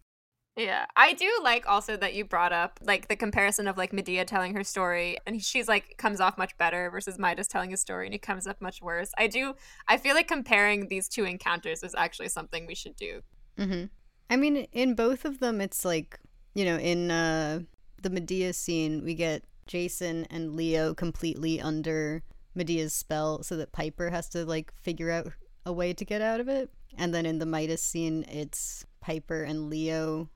Yeah, 0.55 0.87
I 0.95 1.13
do 1.13 1.29
like 1.41 1.69
also 1.69 1.95
that 1.97 2.15
you 2.15 2.25
brought 2.25 2.51
up 2.51 2.79
like 2.81 3.07
the 3.07 3.15
comparison 3.15 3.67
of 3.67 3.77
like 3.77 3.93
Medea 3.93 4.25
telling 4.25 4.55
her 4.55 4.63
story 4.63 5.17
and 5.25 5.41
she's 5.41 5.69
like 5.69 5.95
comes 5.97 6.19
off 6.19 6.37
much 6.37 6.57
better 6.57 6.89
versus 6.89 7.17
Midas 7.17 7.47
telling 7.47 7.69
his 7.69 7.79
story 7.79 8.07
and 8.07 8.13
he 8.13 8.19
comes 8.19 8.45
up 8.45 8.59
much 8.59 8.81
worse. 8.81 9.11
I 9.17 9.27
do 9.27 9.53
I 9.87 9.97
feel 9.97 10.15
like 10.15 10.27
comparing 10.27 10.89
these 10.89 11.07
two 11.07 11.23
encounters 11.23 11.81
is 11.81 11.95
actually 11.95 12.27
something 12.27 12.65
we 12.67 12.75
should 12.75 12.97
do. 12.97 13.21
hmm 13.57 13.85
I 14.29 14.35
mean, 14.35 14.67
in 14.71 14.93
both 14.93 15.25
of 15.25 15.39
them, 15.39 15.59
it's 15.59 15.83
like 15.83 16.19
you 16.53 16.65
know, 16.65 16.77
in 16.77 17.11
uh, 17.11 17.61
the 18.01 18.09
Medea 18.09 18.53
scene, 18.53 19.03
we 19.03 19.15
get 19.15 19.43
Jason 19.67 20.25
and 20.29 20.55
Leo 20.55 20.93
completely 20.93 21.61
under 21.61 22.23
Medea's 22.55 22.93
spell, 22.93 23.43
so 23.43 23.55
that 23.57 23.71
Piper 23.71 24.09
has 24.09 24.29
to 24.29 24.45
like 24.45 24.73
figure 24.75 25.11
out 25.11 25.31
a 25.65 25.73
way 25.73 25.93
to 25.93 26.05
get 26.05 26.21
out 26.21 26.39
of 26.39 26.47
it. 26.47 26.69
And 26.97 27.13
then 27.13 27.25
in 27.25 27.39
the 27.39 27.45
Midas 27.45 27.83
scene, 27.83 28.25
it's 28.27 28.85
Piper 28.99 29.43
and 29.43 29.69
Leo. 29.69 30.29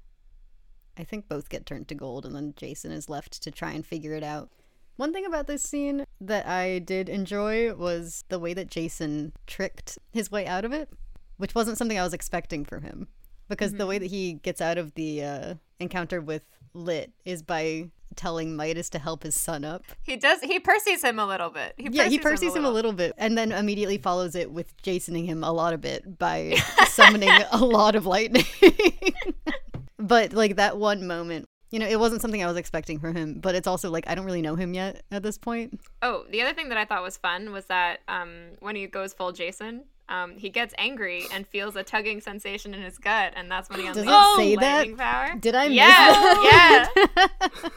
I 0.97 1.03
think 1.03 1.27
both 1.27 1.49
get 1.49 1.65
turned 1.65 1.87
to 1.87 1.95
gold, 1.95 2.25
and 2.25 2.35
then 2.35 2.53
Jason 2.55 2.91
is 2.91 3.09
left 3.09 3.41
to 3.43 3.51
try 3.51 3.71
and 3.71 3.85
figure 3.85 4.13
it 4.13 4.23
out. 4.23 4.51
One 4.95 5.11
thing 5.11 5.25
about 5.25 5.47
this 5.47 5.63
scene 5.63 6.05
that 6.21 6.45
I 6.45 6.77
did 6.77 7.09
enjoy 7.09 7.73
was 7.73 8.23
the 8.29 8.37
way 8.37 8.53
that 8.53 8.69
Jason 8.69 9.33
tricked 9.47 9.97
his 10.11 10.29
way 10.29 10.45
out 10.45 10.65
of 10.65 10.71
it, 10.71 10.89
which 11.37 11.55
wasn't 11.55 11.79
something 11.79 11.97
I 11.97 12.03
was 12.03 12.13
expecting 12.13 12.63
from 12.63 12.83
him. 12.83 13.07
Because 13.49 13.73
the 13.73 13.85
way 13.85 13.97
that 13.97 14.09
he 14.09 14.33
gets 14.33 14.61
out 14.61 14.77
of 14.77 14.93
the 14.95 15.23
uh, 15.23 15.53
encounter 15.79 16.21
with 16.21 16.43
Lit 16.73 17.11
is 17.25 17.43
by 17.43 17.89
telling 18.15 18.55
Midas 18.55 18.89
to 18.91 18.99
help 18.99 19.23
his 19.23 19.35
son 19.35 19.63
up. 19.63 19.83
He 20.03 20.15
does 20.15 20.41
he 20.41 20.59
Percy's 20.59 21.03
him 21.03 21.19
a 21.19 21.25
little 21.25 21.49
bit. 21.49 21.73
He 21.77 21.89
yeah, 21.91 22.03
he 22.03 22.19
Percy's 22.19 22.39
Percy's 22.39 22.55
him 22.55 22.65
a 22.65 22.69
little 22.69 22.93
bit, 22.93 23.13
and 23.17 23.37
then 23.37 23.51
immediately 23.51 23.97
follows 23.97 24.35
it 24.35 24.51
with 24.51 24.75
Jasoning 24.81 25.25
him 25.25 25.43
a 25.43 25.51
lot 25.51 25.73
of 25.73 25.81
bit 25.81 26.17
by 26.17 26.55
summoning 26.87 27.31
a 27.51 27.57
lot 27.57 27.95
of 27.95 28.05
lightning. 28.05 28.45
but 29.97 30.33
like 30.33 30.55
that 30.55 30.77
one 30.77 31.05
moment, 31.07 31.47
you 31.71 31.79
know, 31.79 31.87
it 31.87 31.99
wasn't 31.99 32.21
something 32.21 32.43
I 32.43 32.47
was 32.47 32.57
expecting 32.57 32.99
from 32.99 33.15
him. 33.15 33.39
But 33.39 33.55
it's 33.55 33.67
also 33.67 33.89
like 33.89 34.05
I 34.07 34.15
don't 34.15 34.25
really 34.25 34.41
know 34.41 34.55
him 34.55 34.73
yet 34.73 35.03
at 35.11 35.23
this 35.23 35.37
point. 35.37 35.79
Oh, 36.01 36.25
the 36.29 36.41
other 36.41 36.53
thing 36.53 36.69
that 36.69 36.77
I 36.77 36.85
thought 36.85 37.03
was 37.03 37.17
fun 37.17 37.51
was 37.51 37.65
that 37.65 37.99
um, 38.07 38.51
when 38.59 38.75
he 38.75 38.87
goes 38.87 39.13
full 39.13 39.31
Jason, 39.31 39.85
um, 40.13 40.37
he 40.37 40.49
gets 40.49 40.73
angry 40.77 41.25
and 41.33 41.47
feels 41.47 41.75
a 41.75 41.83
tugging 41.83 42.21
sensation 42.21 42.73
in 42.73 42.81
his 42.81 42.97
gut, 42.99 43.33
and 43.35 43.49
that's 43.51 43.69
when 43.69 43.79
he 43.79 43.87
Does 43.87 43.97
unleashes 44.05 44.33
it 44.33 44.37
say 44.37 44.55
that? 44.57 44.97
power. 44.97 45.35
Did 45.39 45.55
I 45.55 45.67
miss 45.67 45.77
Yeah, 45.77 45.85
that? 45.85 46.87
yeah. 47.03 47.69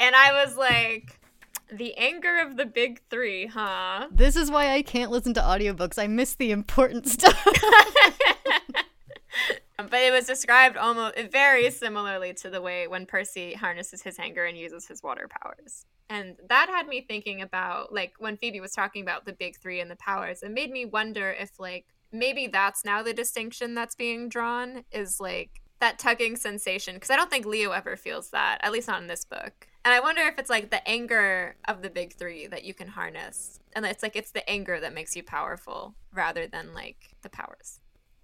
And 0.00 0.14
I 0.14 0.44
was 0.44 0.56
like, 0.56 1.18
the 1.72 1.94
anger 1.96 2.38
of 2.38 2.56
the 2.56 2.64
big 2.66 3.00
three, 3.10 3.46
huh? 3.46 4.06
This 4.12 4.36
is 4.36 4.50
why 4.50 4.72
I 4.72 4.82
can't 4.82 5.10
listen 5.10 5.34
to 5.34 5.40
audiobooks. 5.40 5.98
I 5.98 6.06
miss 6.06 6.34
the 6.34 6.50
important 6.52 7.08
stuff. 7.16 7.42
but 9.76 9.92
it 10.00 10.12
was 10.12 10.26
described 10.26 10.76
almost 10.76 11.16
very 11.32 11.70
similarly 11.70 12.32
to 12.34 12.50
the 12.50 12.60
way 12.60 12.86
when 12.88 13.06
Percy 13.06 13.54
harnesses 13.54 14.02
his 14.02 14.18
anger 14.18 14.44
and 14.44 14.56
uses 14.58 14.86
his 14.86 15.02
water 15.02 15.28
powers. 15.28 15.84
And 16.10 16.36
that 16.48 16.68
had 16.68 16.86
me 16.88 17.00
thinking 17.06 17.42
about 17.42 17.92
like 17.92 18.14
when 18.18 18.36
Phoebe 18.36 18.60
was 18.60 18.72
talking 18.72 19.02
about 19.02 19.24
the 19.26 19.32
big 19.32 19.58
three 19.58 19.80
and 19.80 19.90
the 19.90 19.96
powers, 19.96 20.42
it 20.42 20.50
made 20.50 20.70
me 20.70 20.84
wonder 20.84 21.30
if 21.30 21.58
like 21.58 21.86
maybe 22.12 22.46
that's 22.46 22.84
now 22.84 23.02
the 23.02 23.12
distinction 23.12 23.74
that's 23.74 23.94
being 23.94 24.28
drawn 24.28 24.84
is 24.90 25.20
like 25.20 25.60
that 25.80 25.98
tugging 25.98 26.34
sensation 26.34 26.94
because 26.94 27.10
I 27.10 27.16
don't 27.16 27.30
think 27.30 27.46
Leo 27.46 27.70
ever 27.70 27.96
feels 27.96 28.30
that, 28.30 28.58
at 28.62 28.72
least 28.72 28.88
not 28.88 29.00
in 29.02 29.06
this 29.06 29.24
book. 29.24 29.68
And 29.84 29.94
I 29.94 30.00
wonder 30.00 30.22
if 30.22 30.38
it's 30.38 30.50
like 30.50 30.70
the 30.70 30.86
anger 30.88 31.56
of 31.66 31.82
the 31.82 31.90
big 31.90 32.14
three 32.14 32.46
that 32.48 32.64
you 32.64 32.74
can 32.74 32.88
harness. 32.88 33.60
And 33.74 33.86
it's 33.86 34.02
like 34.02 34.16
it's 34.16 34.32
the 34.32 34.48
anger 34.50 34.80
that 34.80 34.92
makes 34.94 35.14
you 35.14 35.22
powerful 35.22 35.94
rather 36.12 36.46
than 36.46 36.74
like 36.74 37.14
the 37.22 37.28
powers. 37.28 37.80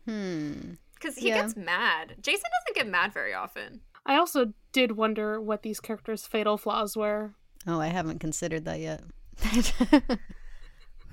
hmm. 0.07 0.72
Because 0.95 1.16
he 1.16 1.28
Yeah. 1.28 1.43
gets 1.43 1.55
mad. 1.57 2.16
Jason 2.22 2.49
doesn't 2.62 2.76
get 2.76 2.89
mad 2.91 3.12
very 3.12 3.35
often. 3.35 3.82
I 4.07 4.16
also 4.16 4.55
did 4.72 4.93
wonder 4.93 5.39
what 5.41 5.62
these 5.62 5.80
characters' 5.80 6.26
fatal 6.26 6.57
flaws 6.57 6.97
were. 6.97 7.35
Oh, 7.67 7.81
I 7.81 7.87
haven't 7.89 8.19
considered 8.21 8.65
that 8.67 8.81
yet. 8.81 9.03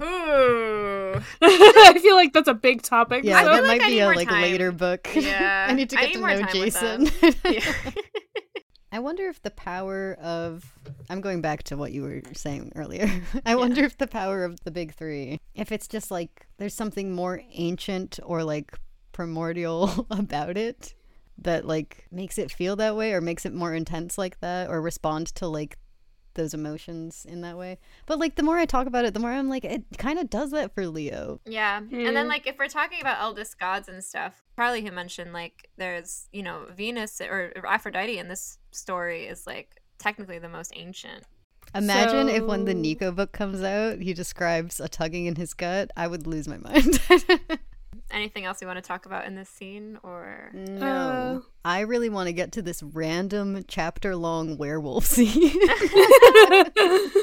Ooh. 0.02 1.14
I 1.42 2.00
feel 2.02 2.16
like 2.16 2.34
that's 2.34 2.48
a 2.48 2.54
big 2.54 2.82
topic. 2.82 3.24
yeah, 3.24 3.44
so- 3.44 3.50
that 3.50 3.64
like 3.64 3.82
might 3.82 3.88
I 3.88 3.90
be 3.90 4.00
a 4.00 4.08
like 4.08 4.30
time. 4.30 4.42
later 4.42 4.72
book. 4.72 5.08
Yeah, 5.16 5.68
I 5.70 5.74
need 5.74 5.90
to 5.92 5.96
get 5.96 6.08
need 6.08 6.14
to 6.14 6.20
know 6.22 6.46
Jason. 6.52 7.10
Yeah. 7.46 7.74
I 8.94 9.00
wonder 9.00 9.28
if 9.30 9.42
the 9.42 9.52
power 9.52 10.16
of 10.22 10.66
I'm 11.10 11.22
going 11.22 11.42
back 11.42 11.64
to 11.64 11.78
what 11.78 11.92
you 11.94 12.02
were 12.04 12.22
saying 12.34 12.74
earlier. 12.76 13.10
I 13.46 13.56
wonder 13.56 13.84
if 13.86 13.98
the 13.98 14.08
power 14.08 14.44
of 14.44 14.60
the 14.64 14.72
big 14.72 14.94
3 14.96 15.40
if 15.56 15.72
it's 15.72 15.88
just 15.88 16.12
like 16.12 16.48
there's 16.58 16.74
something 16.74 17.14
more 17.14 17.42
ancient 17.54 18.20
or 18.24 18.44
like 18.44 18.78
primordial 19.14 20.08
about 20.12 20.58
it 20.58 20.94
that 21.38 21.66
like 21.66 22.06
makes 22.12 22.38
it 22.38 22.52
feel 22.52 22.76
that 22.78 22.96
way 22.96 23.14
or 23.14 23.22
makes 23.22 23.46
it 23.46 23.54
more 23.54 23.74
intense 23.74 24.18
like 24.18 24.40
that 24.42 24.70
or 24.70 24.82
respond 24.82 25.28
to 25.36 25.48
like 25.48 25.78
those 26.34 26.54
emotions 26.54 27.26
in 27.28 27.42
that 27.42 27.58
way. 27.58 27.78
But 28.06 28.20
like 28.20 28.36
the 28.36 28.44
more 28.44 28.58
I 28.58 28.66
talk 28.66 28.88
about 28.88 29.06
it, 29.06 29.14
the 29.14 29.20
more 29.20 29.32
I'm 29.32 29.50
like 29.50 29.64
it 29.66 29.84
kind 29.98 30.20
of 30.20 30.30
does 30.30 30.52
that 30.52 30.74
for 30.74 30.88
Leo. 30.88 31.40
Yeah. 31.46 31.78
And 31.78 31.92
Mm. 31.92 32.14
then 32.14 32.28
like 32.28 32.48
if 32.48 32.58
we're 32.58 32.68
talking 32.68 33.02
about 33.02 33.20
eldest 33.22 33.60
gods 33.60 33.88
and 33.88 34.04
stuff, 34.04 34.42
Charlie 34.56 34.84
had 34.84 34.94
mentioned 34.94 35.34
like 35.34 35.70
there's, 35.78 36.28
you 36.32 36.44
know, 36.44 36.66
Venus 36.76 37.20
or 37.22 37.52
Aphrodite 37.68 38.18
in 38.18 38.28
this 38.28 38.58
story 38.72 39.26
is 39.26 39.46
like 39.48 39.82
technically 39.98 40.40
the 40.40 40.50
most 40.50 40.72
ancient. 40.76 41.24
Imagine 41.74 42.28
if 42.28 42.44
when 42.44 42.66
the 42.66 42.74
Nico 42.74 43.12
book 43.12 43.32
comes 43.32 43.62
out, 43.64 44.00
he 44.00 44.14
describes 44.14 44.80
a 44.82 44.90
tugging 44.90 45.26
in 45.28 45.36
his 45.36 45.54
gut, 45.54 45.90
I 45.96 46.08
would 46.08 46.28
lose 46.28 46.48
my 46.48 46.58
mind. 46.58 47.00
Anything 48.12 48.46
else 48.46 48.62
you 48.62 48.68
want 48.68 48.78
to 48.78 48.82
talk 48.82 49.06
about 49.06 49.26
in 49.26 49.36
this 49.36 49.50
scene, 49.50 49.98
or 50.04 50.52
no. 50.54 50.86
Uh. 50.86 51.40
I 51.64 51.82
really 51.82 52.10
want 52.10 52.28
to 52.28 52.34
get 52.34 52.52
to 52.54 52.62
this 52.62 52.82
random 52.82 53.64
chapter 53.68 54.16
long 54.16 54.58
werewolf 54.58 55.06
scene. 55.06 55.52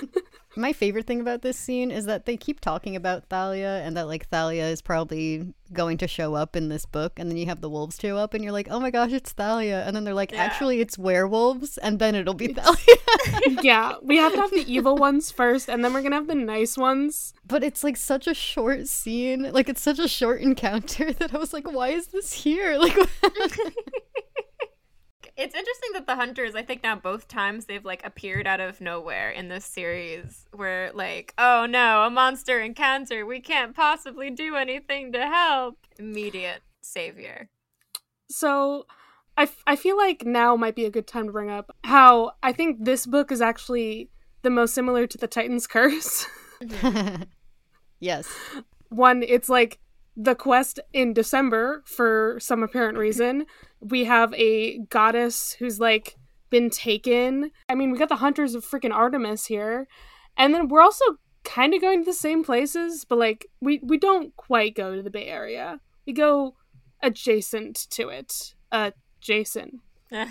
My 0.58 0.72
favorite 0.72 1.06
thing 1.06 1.20
about 1.20 1.42
this 1.42 1.56
scene 1.56 1.92
is 1.92 2.06
that 2.06 2.26
they 2.26 2.36
keep 2.36 2.58
talking 2.60 2.96
about 2.96 3.24
Thalia 3.28 3.80
and 3.84 3.96
that 3.96 4.08
like 4.08 4.26
Thalia 4.28 4.64
is 4.66 4.82
probably 4.82 5.54
going 5.72 5.98
to 5.98 6.08
show 6.08 6.34
up 6.34 6.56
in 6.56 6.68
this 6.68 6.84
book 6.84 7.12
and 7.16 7.30
then 7.30 7.36
you 7.36 7.46
have 7.46 7.60
the 7.60 7.68
wolves 7.68 7.98
show 8.00 8.16
up 8.16 8.34
and 8.34 8.42
you're 8.42 8.52
like, 8.52 8.66
"Oh 8.68 8.80
my 8.80 8.90
gosh, 8.90 9.12
it's 9.12 9.30
Thalia." 9.32 9.84
And 9.86 9.94
then 9.94 10.02
they're 10.02 10.14
like, 10.14 10.32
Yeah. 10.32 10.42
"Actually, 10.42 10.80
it's 10.80 10.98
werewolves." 10.98 11.78
And 11.78 12.00
then 12.00 12.16
it'll 12.16 12.34
be 12.34 12.48
Thalia. 12.54 12.96
yeah, 13.62 13.94
we 14.02 14.16
have 14.16 14.32
to 14.32 14.40
have 14.40 14.50
the 14.50 14.64
evil 14.66 14.96
ones 14.96 15.30
first, 15.30 15.68
and 15.68 15.84
then 15.84 15.92
we're 15.92 16.02
gonna 16.02 16.16
have 16.16 16.26
the 16.26 16.34
nice 16.34 16.76
ones. 16.76 17.34
but 17.46 17.62
it's 17.62 17.84
like 17.84 17.96
such 17.96 18.26
a 18.26 18.34
short 18.34 18.88
scene. 18.88 19.50
Like 19.52 19.68
it's 19.68 19.80
such 19.82 20.00
a 20.00 20.08
short 20.08 20.40
encounter 20.40 21.12
that 21.18 21.32
I 21.34 21.38
was 21.38 21.52
like, 21.52 21.70
"Why 21.70 21.90
is 21.90 22.08
this 22.08 22.32
here?" 22.32 22.78
Like 22.78 22.96
it's 25.38 25.54
interesting 25.54 25.90
that 25.94 26.06
the 26.06 26.16
hunters, 26.16 26.54
I 26.54 26.62
think 26.62 26.82
now 26.82 26.96
both 26.96 27.28
times 27.28 27.64
they've 27.64 27.84
like 27.84 28.04
appeared 28.04 28.46
out 28.46 28.60
of 28.60 28.80
nowhere 28.80 29.30
in 29.30 29.48
this 29.48 29.64
series, 29.64 30.46
where 30.52 30.90
like, 30.92 31.32
oh 31.38 31.66
no, 31.66 32.02
a 32.02 32.10
monster 32.10 32.60
encounter, 32.60 33.24
we 33.24 33.40
can't 33.40 33.74
possibly 33.74 34.30
do 34.30 34.56
anything 34.56 35.12
to 35.12 35.26
help. 35.26 35.78
Immediate 35.98 36.62
savior. 36.82 37.48
So, 38.30 38.86
I, 39.38 39.44
f- 39.44 39.62
I 39.66 39.76
feel 39.76 39.96
like 39.96 40.26
now 40.26 40.56
might 40.56 40.74
be 40.74 40.84
a 40.84 40.90
good 40.90 41.06
time 41.06 41.26
to 41.26 41.32
bring 41.32 41.48
up 41.48 41.74
how 41.84 42.32
I 42.42 42.52
think 42.52 42.84
this 42.84 43.06
book 43.06 43.32
is 43.32 43.40
actually 43.40 44.10
the 44.42 44.50
most 44.50 44.74
similar 44.74 45.06
to 45.06 45.16
the 45.16 45.28
Titan's 45.28 45.66
Curse. 45.68 46.26
Yes. 48.00 48.28
One, 48.90 49.22
it's 49.22 49.48
like 49.48 49.78
the 50.20 50.34
quest 50.34 50.80
in 50.92 51.12
December 51.12 51.82
for 51.86 52.36
some 52.40 52.62
apparent 52.64 52.98
reason. 52.98 53.46
We 53.80 54.04
have 54.04 54.34
a 54.34 54.78
goddess 54.90 55.52
who's 55.52 55.78
like 55.78 56.16
been 56.50 56.70
taken. 56.70 57.52
I 57.68 57.76
mean, 57.76 57.92
we 57.92 57.98
got 57.98 58.08
the 58.08 58.16
hunters 58.16 58.56
of 58.56 58.64
freaking 58.64 58.92
Artemis 58.92 59.46
here. 59.46 59.86
And 60.36 60.52
then 60.52 60.66
we're 60.68 60.82
also 60.82 61.04
kind 61.44 61.72
of 61.72 61.80
going 61.80 62.00
to 62.00 62.04
the 62.04 62.12
same 62.12 62.42
places, 62.42 63.04
but 63.08 63.18
like 63.18 63.46
we 63.60 63.80
we 63.84 63.96
don't 63.96 64.34
quite 64.36 64.74
go 64.74 64.96
to 64.96 65.02
the 65.02 65.10
Bay 65.10 65.26
Area. 65.26 65.78
We 66.04 66.12
go 66.12 66.56
adjacent 67.00 67.86
to 67.90 68.08
it. 68.08 68.54
Uh 68.72 68.90
Jason. 69.20 69.80
Get 70.10 70.28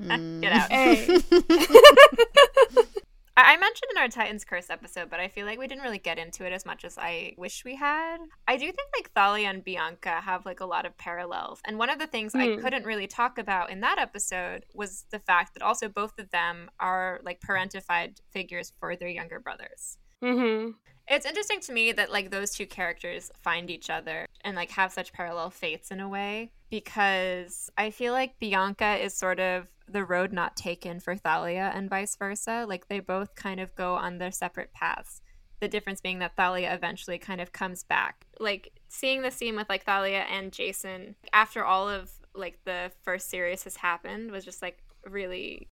Mm. 0.00 0.44
out. 0.44 0.70
Hey. 0.70 1.18
I 3.38 3.52
I 3.54 3.56
mentioned 3.56 3.90
in 3.92 3.98
our 3.98 4.08
Titans 4.08 4.44
Curse 4.44 4.68
episode, 4.68 5.08
but 5.10 5.20
I 5.20 5.28
feel 5.28 5.46
like 5.46 5.58
we 5.58 5.66
didn't 5.68 5.82
really 5.84 5.98
get 5.98 6.18
into 6.18 6.44
it 6.44 6.52
as 6.52 6.66
much 6.66 6.84
as 6.84 6.98
I 6.98 7.34
wish 7.38 7.64
we 7.64 7.76
had. 7.76 8.18
I 8.46 8.56
do 8.56 8.66
think 8.66 8.88
like 8.96 9.12
Thalia 9.12 9.48
and 9.48 9.62
Bianca 9.64 10.20
have 10.20 10.44
like 10.44 10.60
a 10.60 10.66
lot 10.66 10.84
of 10.86 10.96
parallels. 10.98 11.60
And 11.64 11.78
one 11.78 11.88
of 11.90 11.98
the 11.98 12.06
things 12.08 12.34
I 12.34 12.54
Hmm. 12.54 12.60
couldn't 12.60 12.84
really 12.84 13.06
talk 13.06 13.38
about 13.38 13.70
in 13.70 13.80
that 13.80 13.98
episode 13.98 14.66
was 14.74 15.06
the 15.10 15.20
fact 15.20 15.54
that 15.54 15.62
also 15.62 15.88
both 15.88 16.18
of 16.18 16.30
them 16.30 16.68
are 16.80 17.20
like 17.24 17.40
parentified 17.40 18.18
figures 18.30 18.72
for 18.80 18.96
their 18.96 19.08
younger 19.08 19.38
brothers. 19.40 19.98
Mhm. 20.22 20.74
It's 21.10 21.24
interesting 21.24 21.60
to 21.60 21.72
me 21.72 21.92
that 21.92 22.12
like 22.12 22.30
those 22.30 22.50
two 22.50 22.66
characters 22.66 23.30
find 23.40 23.70
each 23.70 23.88
other 23.88 24.26
and 24.42 24.54
like 24.54 24.70
have 24.72 24.92
such 24.92 25.12
parallel 25.12 25.48
fates 25.50 25.90
in 25.90 26.00
a 26.00 26.08
way 26.08 26.52
because 26.70 27.70
I 27.78 27.90
feel 27.90 28.12
like 28.12 28.38
Bianca 28.38 28.96
is 29.02 29.14
sort 29.14 29.40
of 29.40 29.68
the 29.88 30.04
road 30.04 30.32
not 30.32 30.54
taken 30.54 31.00
for 31.00 31.16
Thalia 31.16 31.72
and 31.74 31.88
vice 31.88 32.14
versa. 32.16 32.66
Like 32.68 32.88
they 32.88 33.00
both 33.00 33.34
kind 33.34 33.58
of 33.58 33.74
go 33.74 33.94
on 33.94 34.18
their 34.18 34.30
separate 34.30 34.74
paths. 34.74 35.22
The 35.60 35.68
difference 35.68 36.02
being 36.02 36.18
that 36.18 36.36
Thalia 36.36 36.74
eventually 36.74 37.18
kind 37.18 37.40
of 37.40 37.52
comes 37.52 37.82
back. 37.84 38.26
Like 38.38 38.72
seeing 38.88 39.22
the 39.22 39.30
scene 39.30 39.56
with 39.56 39.68
like 39.70 39.84
Thalia 39.84 40.26
and 40.30 40.52
Jason 40.52 41.16
after 41.32 41.64
all 41.64 41.88
of 41.88 42.10
like 42.34 42.58
the 42.64 42.92
first 43.02 43.30
series 43.30 43.64
has 43.64 43.76
happened 43.76 44.30
was 44.30 44.44
just 44.44 44.60
like 44.60 44.78
really 45.06 45.68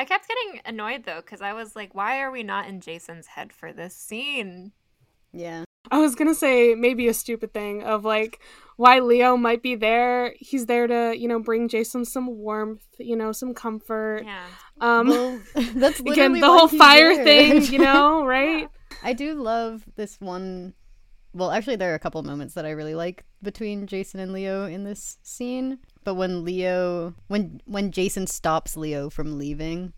I 0.00 0.06
kept 0.06 0.26
getting 0.26 0.62
annoyed 0.64 1.04
though 1.04 1.20
because 1.20 1.42
I 1.42 1.52
was 1.52 1.76
like, 1.76 1.94
why 1.94 2.20
are 2.22 2.30
we 2.30 2.42
not 2.42 2.66
in 2.66 2.80
Jason's 2.80 3.26
head 3.26 3.52
for 3.52 3.70
this 3.70 3.94
scene? 3.94 4.72
Yeah. 5.30 5.64
I 5.90 5.98
was 5.98 6.14
gonna 6.14 6.34
say 6.34 6.74
maybe 6.74 7.06
a 7.06 7.12
stupid 7.12 7.52
thing 7.52 7.82
of 7.82 8.02
like 8.02 8.40
why 8.78 9.00
Leo 9.00 9.36
might 9.36 9.62
be 9.62 9.74
there. 9.74 10.34
He's 10.38 10.64
there 10.64 10.86
to, 10.86 11.14
you 11.14 11.28
know, 11.28 11.38
bring 11.38 11.68
Jason 11.68 12.06
some 12.06 12.28
warmth, 12.28 12.86
you 12.98 13.14
know, 13.14 13.30
some 13.32 13.52
comfort. 13.52 14.22
Yeah. 14.24 14.46
Um 14.80 15.08
Well, 15.08 15.40
that's 15.74 16.00
again 16.00 16.32
the 16.32 16.46
whole 16.46 16.68
fire 16.68 17.14
there. 17.16 17.24
thing, 17.24 17.70
you 17.70 17.78
know, 17.84 18.24
right? 18.24 18.70
I 19.02 19.12
do 19.12 19.34
love 19.34 19.84
this 19.96 20.18
one. 20.18 20.72
Well, 21.34 21.50
actually, 21.50 21.76
there 21.76 21.92
are 21.92 21.96
a 21.96 21.98
couple 22.00 22.22
moments 22.22 22.54
that 22.54 22.64
I 22.64 22.70
really 22.70 22.94
like 22.94 23.26
between 23.42 23.86
Jason 23.86 24.18
and 24.18 24.32
Leo 24.32 24.64
in 24.64 24.84
this 24.84 25.18
scene. 25.22 25.78
But 26.04 26.14
when 26.14 26.44
Leo, 26.44 27.14
when 27.28 27.60
when 27.66 27.90
Jason 27.90 28.26
stops 28.26 28.76
Leo 28.76 29.10
from 29.10 29.38
leaving, 29.38 29.92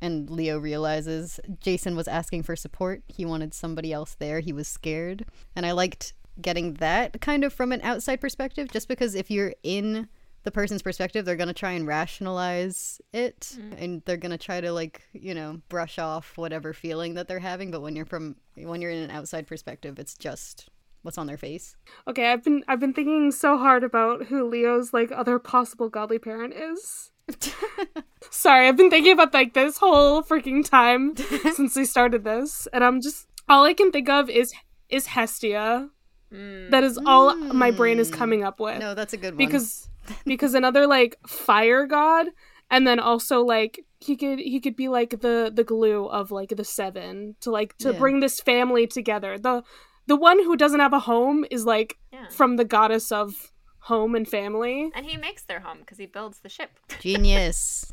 and 0.00 0.30
Leo 0.30 0.58
realizes 0.58 1.40
Jason 1.60 1.96
was 1.96 2.08
asking 2.08 2.44
for 2.44 2.56
support, 2.56 3.02
he 3.08 3.24
wanted 3.24 3.52
somebody 3.54 3.92
else 3.92 4.14
there. 4.14 4.40
He 4.40 4.52
was 4.52 4.68
scared, 4.68 5.24
and 5.56 5.66
I 5.66 5.72
liked 5.72 6.12
getting 6.40 6.74
that 6.74 7.20
kind 7.20 7.42
of 7.42 7.52
from 7.52 7.72
an 7.72 7.80
outside 7.82 8.20
perspective. 8.20 8.70
Just 8.70 8.88
because 8.88 9.14
if 9.14 9.30
you're 9.30 9.54
in 9.62 10.08
the 10.44 10.52
person's 10.52 10.82
perspective, 10.82 11.24
they're 11.24 11.36
gonna 11.36 11.52
try 11.52 11.72
and 11.72 11.86
rationalize 11.86 13.00
it, 13.12 13.56
mm. 13.58 13.82
and 13.82 14.02
they're 14.04 14.16
gonna 14.16 14.38
try 14.38 14.60
to 14.60 14.72
like 14.72 15.02
you 15.12 15.34
know 15.34 15.60
brush 15.68 15.98
off 15.98 16.38
whatever 16.38 16.72
feeling 16.72 17.14
that 17.14 17.26
they're 17.26 17.40
having. 17.40 17.70
But 17.70 17.82
when 17.82 17.96
you're 17.96 18.06
from 18.06 18.36
when 18.54 18.80
you're 18.80 18.92
in 18.92 19.02
an 19.02 19.10
outside 19.10 19.46
perspective, 19.46 19.98
it's 19.98 20.14
just 20.14 20.70
what's 21.02 21.18
on 21.18 21.26
their 21.26 21.36
face. 21.36 21.76
Okay, 22.06 22.32
I've 22.32 22.44
been 22.44 22.64
I've 22.68 22.80
been 22.80 22.94
thinking 22.94 23.30
so 23.30 23.56
hard 23.58 23.84
about 23.84 24.26
who 24.26 24.48
Leo's 24.48 24.92
like 24.92 25.10
other 25.12 25.38
possible 25.38 25.88
godly 25.88 26.18
parent 26.18 26.54
is. 26.54 27.10
Sorry, 28.30 28.68
I've 28.68 28.76
been 28.76 28.90
thinking 28.90 29.12
about 29.12 29.34
like 29.34 29.54
this 29.54 29.78
whole 29.78 30.22
freaking 30.22 30.64
time 30.68 31.16
since 31.54 31.76
we 31.76 31.84
started 31.84 32.24
this, 32.24 32.66
and 32.72 32.82
I'm 32.82 33.00
just 33.00 33.26
all 33.48 33.64
I 33.64 33.74
can 33.74 33.90
think 33.90 34.08
of 34.08 34.28
is 34.30 34.52
is 34.88 35.06
Hestia. 35.06 35.88
Mm. 36.32 36.70
That 36.70 36.84
is 36.84 36.98
all 37.06 37.34
my 37.36 37.70
brain 37.70 37.98
is 37.98 38.10
mm. 38.10 38.14
coming 38.14 38.44
up 38.44 38.60
with. 38.60 38.78
No, 38.80 38.94
that's 38.94 39.12
a 39.12 39.16
good 39.16 39.34
one. 39.34 39.38
because 39.38 39.88
because 40.24 40.54
another 40.54 40.86
like 40.86 41.16
fire 41.26 41.86
god 41.86 42.28
and 42.70 42.86
then 42.86 43.00
also 43.00 43.40
like 43.40 43.80
he 44.00 44.16
could 44.16 44.38
he 44.38 44.60
could 44.60 44.76
be 44.76 44.88
like 44.88 45.20
the 45.20 45.50
the 45.54 45.64
glue 45.64 46.06
of 46.06 46.30
like 46.30 46.50
the 46.50 46.64
seven 46.64 47.34
to 47.40 47.50
like 47.50 47.76
to 47.78 47.92
Yeah. 47.92 47.98
bring 47.98 48.20
this 48.20 48.40
family 48.40 48.86
together 48.86 49.38
the 49.38 49.62
the 50.08 50.16
one 50.16 50.38
who 50.42 50.56
doesn't 50.56 50.80
have 50.80 50.92
a 50.92 51.00
home 51.00 51.44
is 51.50 51.64
like 51.64 51.96
Yeah. 52.12 52.28
from 52.30 52.56
the 52.56 52.64
goddess 52.64 53.12
of 53.12 53.52
home 53.80 54.14
and 54.16 54.26
family 54.28 54.90
And 54.94 55.06
he 55.06 55.16
makes 55.16 55.44
their 55.44 55.60
home 55.60 55.78
because 55.80 55.98
he 55.98 56.06
builds 56.06 56.40
the 56.40 56.48
ship. 56.48 56.70
genius. 57.00 57.90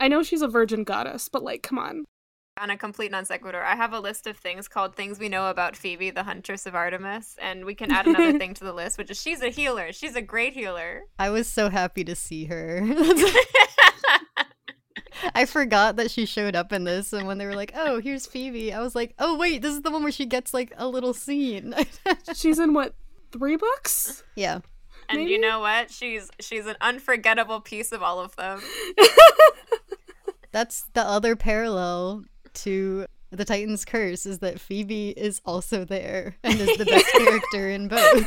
i 0.00 0.08
know 0.08 0.22
she's 0.22 0.42
a 0.42 0.48
virgin 0.48 0.84
goddess 0.84 1.28
but 1.28 1.42
like 1.42 1.62
come 1.62 1.78
on 1.78 2.04
On 2.60 2.70
a 2.70 2.76
complete 2.76 3.10
non 3.10 3.24
sequitur, 3.24 3.62
I 3.62 3.76
have 3.76 3.92
a 3.94 3.98
list 4.08 4.26
of 4.26 4.36
things 4.36 4.68
called 4.68 4.94
Things 4.94 5.18
We 5.18 5.28
Know 5.30 5.48
About 5.48 5.74
Phoebe, 5.74 6.10
the 6.10 6.22
Huntress 6.24 6.66
of 6.66 6.74
Artemis, 6.74 7.36
and 7.40 7.64
we 7.64 7.74
can 7.74 7.90
add 7.90 8.06
another 8.06 8.38
thing 8.38 8.52
to 8.54 8.64
the 8.64 8.74
list, 8.74 8.98
which 8.98 9.10
is 9.10 9.18
she's 9.20 9.40
a 9.42 9.48
healer. 9.48 9.90
She's 9.92 10.16
a 10.16 10.20
great 10.34 10.52
healer. 10.52 11.04
I 11.18 11.30
was 11.30 11.46
so 11.48 11.70
happy 11.70 12.04
to 12.04 12.14
see 12.14 12.44
her. 12.52 12.84
I 15.34 15.44
forgot 15.44 15.96
that 15.96 16.10
she 16.10 16.26
showed 16.26 16.54
up 16.54 16.72
in 16.72 16.84
this, 16.84 17.12
and 17.12 17.26
when 17.26 17.38
they 17.38 17.46
were 17.46 17.54
like, 17.54 17.72
"Oh, 17.74 18.00
here's 18.00 18.26
Phoebe," 18.26 18.72
I 18.72 18.80
was 18.80 18.94
like, 18.94 19.14
"Oh 19.18 19.36
wait, 19.36 19.62
this 19.62 19.74
is 19.74 19.82
the 19.82 19.90
one 19.90 20.02
where 20.02 20.12
she 20.12 20.26
gets 20.26 20.52
like 20.54 20.72
a 20.76 20.86
little 20.88 21.14
scene." 21.14 21.74
she's 22.34 22.58
in 22.58 22.74
what 22.74 22.94
three 23.32 23.56
books 23.56 24.22
yeah, 24.36 24.60
And 25.08 25.20
Maybe? 25.20 25.32
you 25.32 25.40
know 25.40 25.60
what? 25.60 25.90
She's 25.90 26.30
she's 26.40 26.66
an 26.66 26.76
unforgettable 26.80 27.60
piece 27.60 27.92
of 27.92 28.02
all 28.02 28.20
of 28.20 28.36
them. 28.36 28.60
that's 30.52 30.84
the 30.92 31.02
other 31.02 31.34
parallel 31.34 32.24
to 32.54 33.06
the 33.30 33.44
Titan's 33.46 33.86
curse 33.86 34.26
is 34.26 34.40
that 34.40 34.60
Phoebe 34.60 35.10
is 35.10 35.40
also 35.46 35.84
there 35.84 36.36
and 36.44 36.60
is 36.60 36.76
the 36.76 36.84
best 36.84 37.06
character 37.12 37.70
in 37.70 37.88
both. 37.88 38.26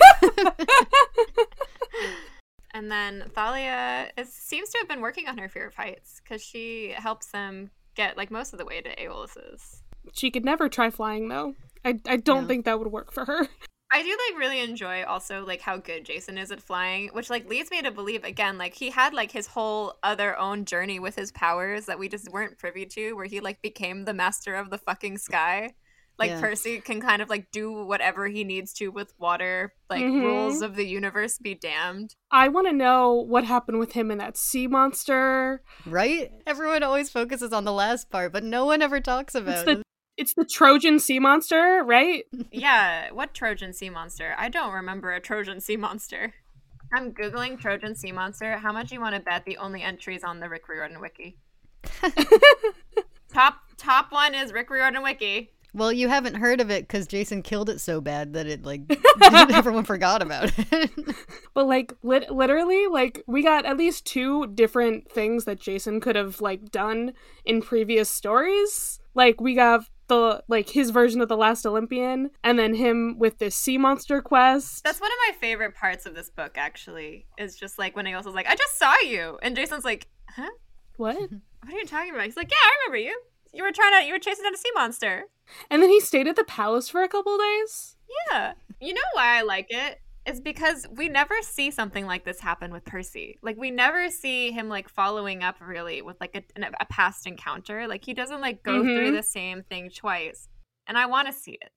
And 2.75 2.91
then 2.91 3.23
Thalia 3.33 4.11
is, 4.17 4.31
seems 4.31 4.69
to 4.71 4.77
have 4.79 4.87
been 4.89 4.99
working 4.99 5.27
on 5.29 5.37
her 5.37 5.47
fear 5.47 5.65
of 5.65 5.75
heights 5.75 6.21
because 6.21 6.43
she 6.43 6.93
helps 6.95 7.27
them 7.27 7.71
get 7.95 8.17
like 8.17 8.29
most 8.29 8.53
of 8.53 8.59
the 8.59 8.65
way 8.65 8.81
to 8.81 9.01
Aeolus's. 9.01 9.81
she 10.13 10.29
could 10.29 10.45
never 10.45 10.69
try 10.69 10.89
flying 10.89 11.29
though 11.29 11.55
i, 11.83 11.99
I 12.05 12.17
don't 12.17 12.47
think 12.47 12.65
that 12.65 12.77
would 12.77 12.91
work 12.91 13.11
for 13.11 13.25
her 13.25 13.47
I 13.93 14.03
do 14.03 14.09
like 14.09 14.39
really 14.39 14.59
enjoy 14.59 15.03
also 15.05 15.45
like 15.45 15.61
how 15.61 15.77
good 15.77 16.03
Jason 16.03 16.37
is 16.37 16.51
at 16.51 16.59
flying, 16.59 17.09
which 17.13 17.29
like 17.29 17.47
leads 17.47 17.71
me 17.71 17.81
to 17.83 17.91
believe 17.91 18.25
again 18.25 18.57
like 18.57 18.73
he 18.73 18.89
had 18.89 19.13
like 19.13 19.31
his 19.31 19.47
whole 19.47 19.93
other 20.03 20.37
own 20.37 20.65
journey 20.65 20.99
with 20.99 21.15
his 21.15 21.31
powers 21.31 21.85
that 21.85 21.99
we 21.99 22.09
just 22.09 22.29
weren't 22.29 22.57
privy 22.57 22.85
to, 22.87 23.13
where 23.13 23.27
he 23.27 23.39
like 23.39 23.61
became 23.61 24.03
the 24.03 24.13
master 24.13 24.55
of 24.55 24.69
the 24.69 24.79
fucking 24.79 25.19
sky. 25.19 25.75
Like 26.17 26.29
Yeah. 26.31 26.39
Percy 26.39 26.79
can 26.79 27.01
kind 27.01 27.21
of 27.21 27.29
like 27.29 27.51
do 27.51 27.71
whatever 27.85 28.27
he 28.27 28.43
needs 28.43 28.71
to 28.75 28.87
with 28.89 29.13
water. 29.17 29.73
Like 29.89 30.01
Mhm. 30.03 30.21
rules 30.21 30.61
of 30.61 30.75
the 30.75 30.85
universe 30.85 31.37
be 31.37 31.55
damned. 31.55 32.15
I 32.31 32.47
want 32.47 32.67
to 32.67 32.73
know 32.73 33.13
what 33.13 33.43
happened 33.43 33.79
with 33.79 33.91
him 33.93 34.09
and 34.11 34.21
that 34.21 34.37
sea 34.37 34.67
monster. 34.67 35.61
Right? 35.85 36.31
Everyone 36.47 36.83
always 36.83 37.09
focuses 37.09 37.51
on 37.51 37.65
the 37.65 37.73
last 37.73 38.09
part, 38.09 38.31
but 38.31 38.43
no 38.43 38.65
one 38.65 38.81
ever 38.81 38.99
talks 39.01 39.35
about 39.35 39.65
the- 39.65 39.71
it. 39.71 39.81
It's 40.17 40.33
the 40.33 40.45
Trojan 40.45 40.99
sea 40.99 41.19
monster, 41.19 41.83
right? 41.83 42.23
yeah, 42.51 43.11
what 43.11 43.33
Trojan 43.33 43.73
sea 43.73 43.89
monster? 43.89 44.33
I 44.37 44.47
don't 44.47 44.71
remember 44.71 45.11
a 45.11 45.19
Trojan 45.19 45.59
sea 45.59 45.75
monster. 45.75 46.33
I'm 46.93 47.11
googling 47.13 47.59
Trojan 47.59 47.95
sea 47.95 48.13
monster. 48.13 48.57
How 48.59 48.71
much 48.71 48.93
you 48.93 49.01
want 49.01 49.15
to 49.15 49.21
bet 49.21 49.43
the 49.43 49.57
only 49.57 49.81
entries 49.81 50.23
on 50.23 50.39
the 50.39 50.47
Rick 50.47 50.69
Riordan 50.69 51.01
wiki? 51.01 51.37
top 53.33 53.55
top 53.77 54.11
one 54.11 54.33
is 54.33 54.53
Rick 54.53 54.69
Riordan 54.69 55.03
wiki. 55.03 55.51
Well, 55.75 55.91
you 55.91 56.07
haven't 56.07 56.35
heard 56.35 56.61
of 56.61 56.71
it 56.71 56.83
because 56.87 57.05
Jason 57.05 57.41
killed 57.41 57.69
it 57.69 57.81
so 57.81 57.99
bad 57.99 58.31
that 58.31 58.47
it 58.47 58.63
like 58.63 58.83
everyone 59.51 59.83
forgot 59.83 60.21
about 60.21 60.53
it. 60.57 60.91
But 61.53 61.67
like 61.67 61.93
lit- 62.03 62.29
literally 62.31 62.87
like 62.87 63.23
we 63.27 63.41
got 63.41 63.65
at 63.65 63.77
least 63.77 64.05
two 64.05 64.47
different 64.47 65.09
things 65.09 65.45
that 65.45 65.59
Jason 65.59 66.01
could 66.01 66.17
have 66.17 66.41
like 66.41 66.69
done 66.69 67.13
in 67.45 67.61
previous 67.61 68.09
stories. 68.09 68.99
Like 69.13 69.39
we 69.39 69.55
got 69.55 69.85
the 70.07 70.43
like 70.49 70.69
his 70.69 70.89
version 70.89 71.21
of 71.21 71.29
the 71.29 71.37
last 71.37 71.65
Olympian 71.65 72.29
and 72.43 72.59
then 72.59 72.73
him 72.73 73.17
with 73.19 73.37
this 73.39 73.55
sea 73.55 73.77
monster 73.77 74.21
quest. 74.21 74.83
That's 74.83 74.99
one 74.99 75.11
of 75.11 75.17
my 75.29 75.35
favorite 75.39 75.75
parts 75.75 76.05
of 76.05 76.13
this 76.13 76.29
book. 76.29 76.57
Actually, 76.57 77.25
is 77.37 77.55
just 77.55 77.79
like 77.79 77.95
when 77.95 78.05
Aosa's 78.05 78.35
like, 78.35 78.47
"I 78.47 78.55
just 78.55 78.77
saw 78.77 78.93
you," 79.05 79.39
and 79.41 79.55
Jason's 79.55 79.85
like, 79.85 80.07
"Huh? 80.29 80.51
what? 80.97 81.15
What 81.17 81.73
are 81.73 81.77
you 81.77 81.85
talking 81.85 82.13
about?" 82.13 82.25
He's 82.25 82.37
like, 82.37 82.51
"Yeah, 82.51 82.57
I 82.61 82.71
remember 82.85 82.97
you. 82.97 83.17
You 83.55 83.63
were 83.63 83.71
trying 83.71 83.99
to, 84.01 84.05
you 84.07 84.13
were 84.13 84.19
chasing 84.19 84.43
down 84.43 84.53
a 84.53 84.57
sea 84.57 84.71
monster." 84.75 85.23
And 85.69 85.81
then 85.81 85.89
he 85.89 85.99
stayed 85.99 86.27
at 86.27 86.35
the 86.35 86.43
palace 86.43 86.89
for 86.89 87.03
a 87.03 87.07
couple 87.07 87.37
days. 87.37 87.95
Yeah. 88.31 88.53
You 88.81 88.93
know 88.93 89.01
why 89.13 89.37
I 89.37 89.41
like 89.43 89.67
it? 89.69 89.99
It's 90.25 90.39
because 90.39 90.87
we 90.91 91.07
never 91.07 91.35
see 91.43 91.69
something 91.69 92.07
like 92.07 92.25
this 92.25 92.39
happen 92.39 92.71
with 92.73 92.83
Percy. 92.83 93.37
Like 93.43 93.57
we 93.57 93.69
never 93.69 94.09
see 94.09 94.51
him 94.51 94.69
like 94.69 94.89
following 94.89 95.43
up 95.43 95.57
really 95.61 96.01
with 96.01 96.17
like 96.19 96.35
a, 96.35 96.63
a 96.79 96.85
past 96.87 97.27
encounter. 97.27 97.87
Like 97.87 98.03
he 98.03 98.13
doesn't 98.15 98.41
like 98.41 98.63
go 98.63 98.81
through 98.81 99.11
Mhm. 99.11 99.15
the 99.17 99.21
same 99.23 99.61
thing 99.63 99.91
twice. 99.91 100.47
And 100.87 100.97
I 100.97 101.05
want 101.05 101.27
to 101.27 101.33
see 101.33 101.51
it. 101.61 101.69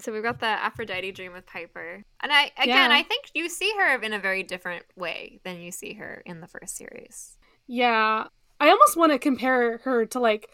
So 0.00 0.12
we've 0.12 0.22
got 0.22 0.38
the 0.38 0.46
Aphrodite 0.46 1.10
dream 1.12 1.32
with 1.32 1.46
Piper. 1.46 2.04
And 2.22 2.32
I 2.32 2.52
again, 2.56 2.90
Yeah. 2.90 2.96
I 2.96 3.02
think 3.02 3.26
you 3.34 3.48
see 3.48 3.72
her 3.78 4.00
in 4.00 4.12
a 4.12 4.20
very 4.20 4.44
different 4.44 4.84
way 4.94 5.40
than 5.44 5.60
you 5.60 5.72
see 5.72 5.94
her 5.94 6.22
in 6.24 6.40
the 6.40 6.46
first 6.48 6.76
series. 6.76 7.38
Yeah. 7.66 8.28
I 8.60 8.68
almost 8.68 8.96
want 8.96 9.10
to 9.10 9.18
compare 9.18 9.78
her 9.78 10.06
to 10.06 10.20
like 10.20 10.48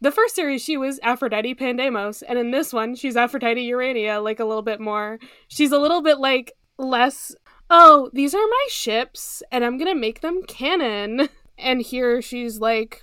the 0.00 0.10
first 0.10 0.34
series 0.34 0.62
she 0.62 0.76
was 0.76 1.00
Aphrodite 1.02 1.54
Pandemos 1.54 2.22
and 2.26 2.38
in 2.38 2.50
this 2.50 2.72
one 2.72 2.94
she's 2.94 3.16
Aphrodite 3.16 3.62
Urania 3.62 4.20
like 4.20 4.40
a 4.40 4.44
little 4.44 4.62
bit 4.62 4.80
more. 4.80 5.18
She's 5.48 5.72
a 5.72 5.78
little 5.78 6.02
bit 6.02 6.18
like 6.18 6.52
less 6.78 7.34
oh, 7.70 8.10
these 8.12 8.34
are 8.34 8.46
my 8.46 8.66
ships 8.68 9.42
and 9.50 9.64
I'm 9.64 9.78
to 9.78 9.98
make 9.98 10.20
them 10.20 10.42
canon. 10.46 11.28
And 11.56 11.80
here 11.80 12.20
she's 12.20 12.58
like 12.58 13.00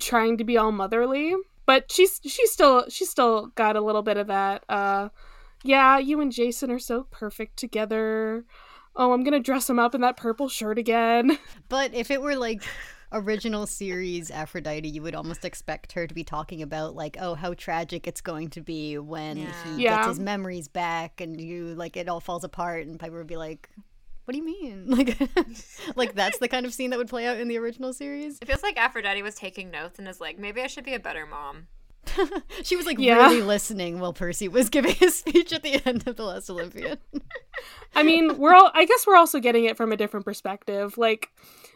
trying 0.00 0.38
to 0.38 0.44
be 0.44 0.58
all 0.58 0.72
motherly, 0.72 1.36
but 1.66 1.90
she's 1.92 2.20
she's 2.24 2.50
still 2.50 2.84
she's 2.88 3.08
still 3.08 3.52
got 3.54 3.76
a 3.76 3.80
little 3.80 4.02
bit 4.02 4.16
of 4.16 4.26
that 4.26 4.64
uh 4.68 5.10
yeah, 5.62 5.98
you 5.98 6.20
and 6.20 6.32
Jason 6.32 6.70
are 6.70 6.80
so 6.80 7.06
perfect 7.10 7.56
together. 7.56 8.44
Oh, 8.96 9.12
I'm 9.12 9.22
to 9.24 9.40
dress 9.40 9.70
him 9.70 9.78
up 9.78 9.94
in 9.94 10.00
that 10.00 10.16
purple 10.16 10.48
shirt 10.48 10.78
again. 10.78 11.38
but 11.68 11.94
if 11.94 12.10
it 12.10 12.20
were 12.20 12.36
like 12.36 12.62
original 13.12 13.66
series 13.66 14.30
Aphrodite, 14.30 14.88
you 14.88 15.02
would 15.02 15.14
almost 15.14 15.44
expect 15.44 15.92
her 15.92 16.06
to 16.06 16.14
be 16.14 16.24
talking 16.24 16.62
about 16.62 16.94
like, 16.94 17.16
oh, 17.20 17.34
how 17.34 17.54
tragic 17.54 18.06
it's 18.06 18.20
going 18.20 18.50
to 18.50 18.60
be 18.60 18.98
when 18.98 19.36
Yeah. 19.36 19.52
he 19.64 19.82
Yeah. 19.82 19.96
gets 19.96 20.08
his 20.08 20.20
memories 20.20 20.68
back 20.68 21.20
and 21.20 21.40
you 21.40 21.74
like 21.74 21.96
it 21.96 22.08
all 22.08 22.20
falls 22.20 22.44
apart 22.44 22.86
and 22.86 22.98
Piper 22.98 23.18
would 23.18 23.26
be 23.26 23.36
like, 23.36 23.68
What 24.24 24.32
do 24.32 24.38
you 24.38 24.44
mean? 24.44 24.86
Like 24.96 25.18
like 25.96 26.14
that's 26.14 26.38
the 26.38 26.48
kind 26.48 26.64
of 26.66 26.72
scene 26.72 26.90
that 26.90 26.98
would 26.98 27.08
play 27.08 27.26
out 27.26 27.38
in 27.40 27.48
the 27.48 27.58
original 27.58 27.92
series. 27.92 28.38
It 28.40 28.46
feels 28.46 28.62
like 28.62 28.76
Aphrodite 28.78 29.22
was 29.22 29.34
taking 29.34 29.70
notes 29.70 29.98
and 29.98 30.06
is 30.06 30.20
like, 30.20 30.38
maybe 30.38 30.60
I 30.62 30.66
should 30.68 30.84
be 30.84 30.94
a 30.94 31.00
better 31.00 31.26
mom. 31.26 31.66
she 32.62 32.76
was 32.76 32.86
like 32.86 32.98
Yeah. 32.98 33.16
really 33.28 33.42
listening 33.42 34.00
while 34.00 34.12
Percy 34.12 34.48
was 34.48 34.68
giving 34.68 34.94
his 34.94 35.18
speech 35.18 35.52
at 35.52 35.62
the 35.62 35.80
end 35.86 36.06
of 36.06 36.16
the 36.16 36.24
last 36.24 36.50
Olympian. 36.50 36.98
I 37.94 38.02
mean, 38.02 38.38
we're 38.38 38.54
all 38.54 38.70
I 38.74 38.84
guess 38.84 39.06
we're 39.06 39.16
also 39.16 39.38
getting 39.40 39.64
it 39.64 39.76
from 39.76 39.92
a 39.92 39.96
different 39.96 40.24
perspective. 40.24 40.96
Like 40.98 41.28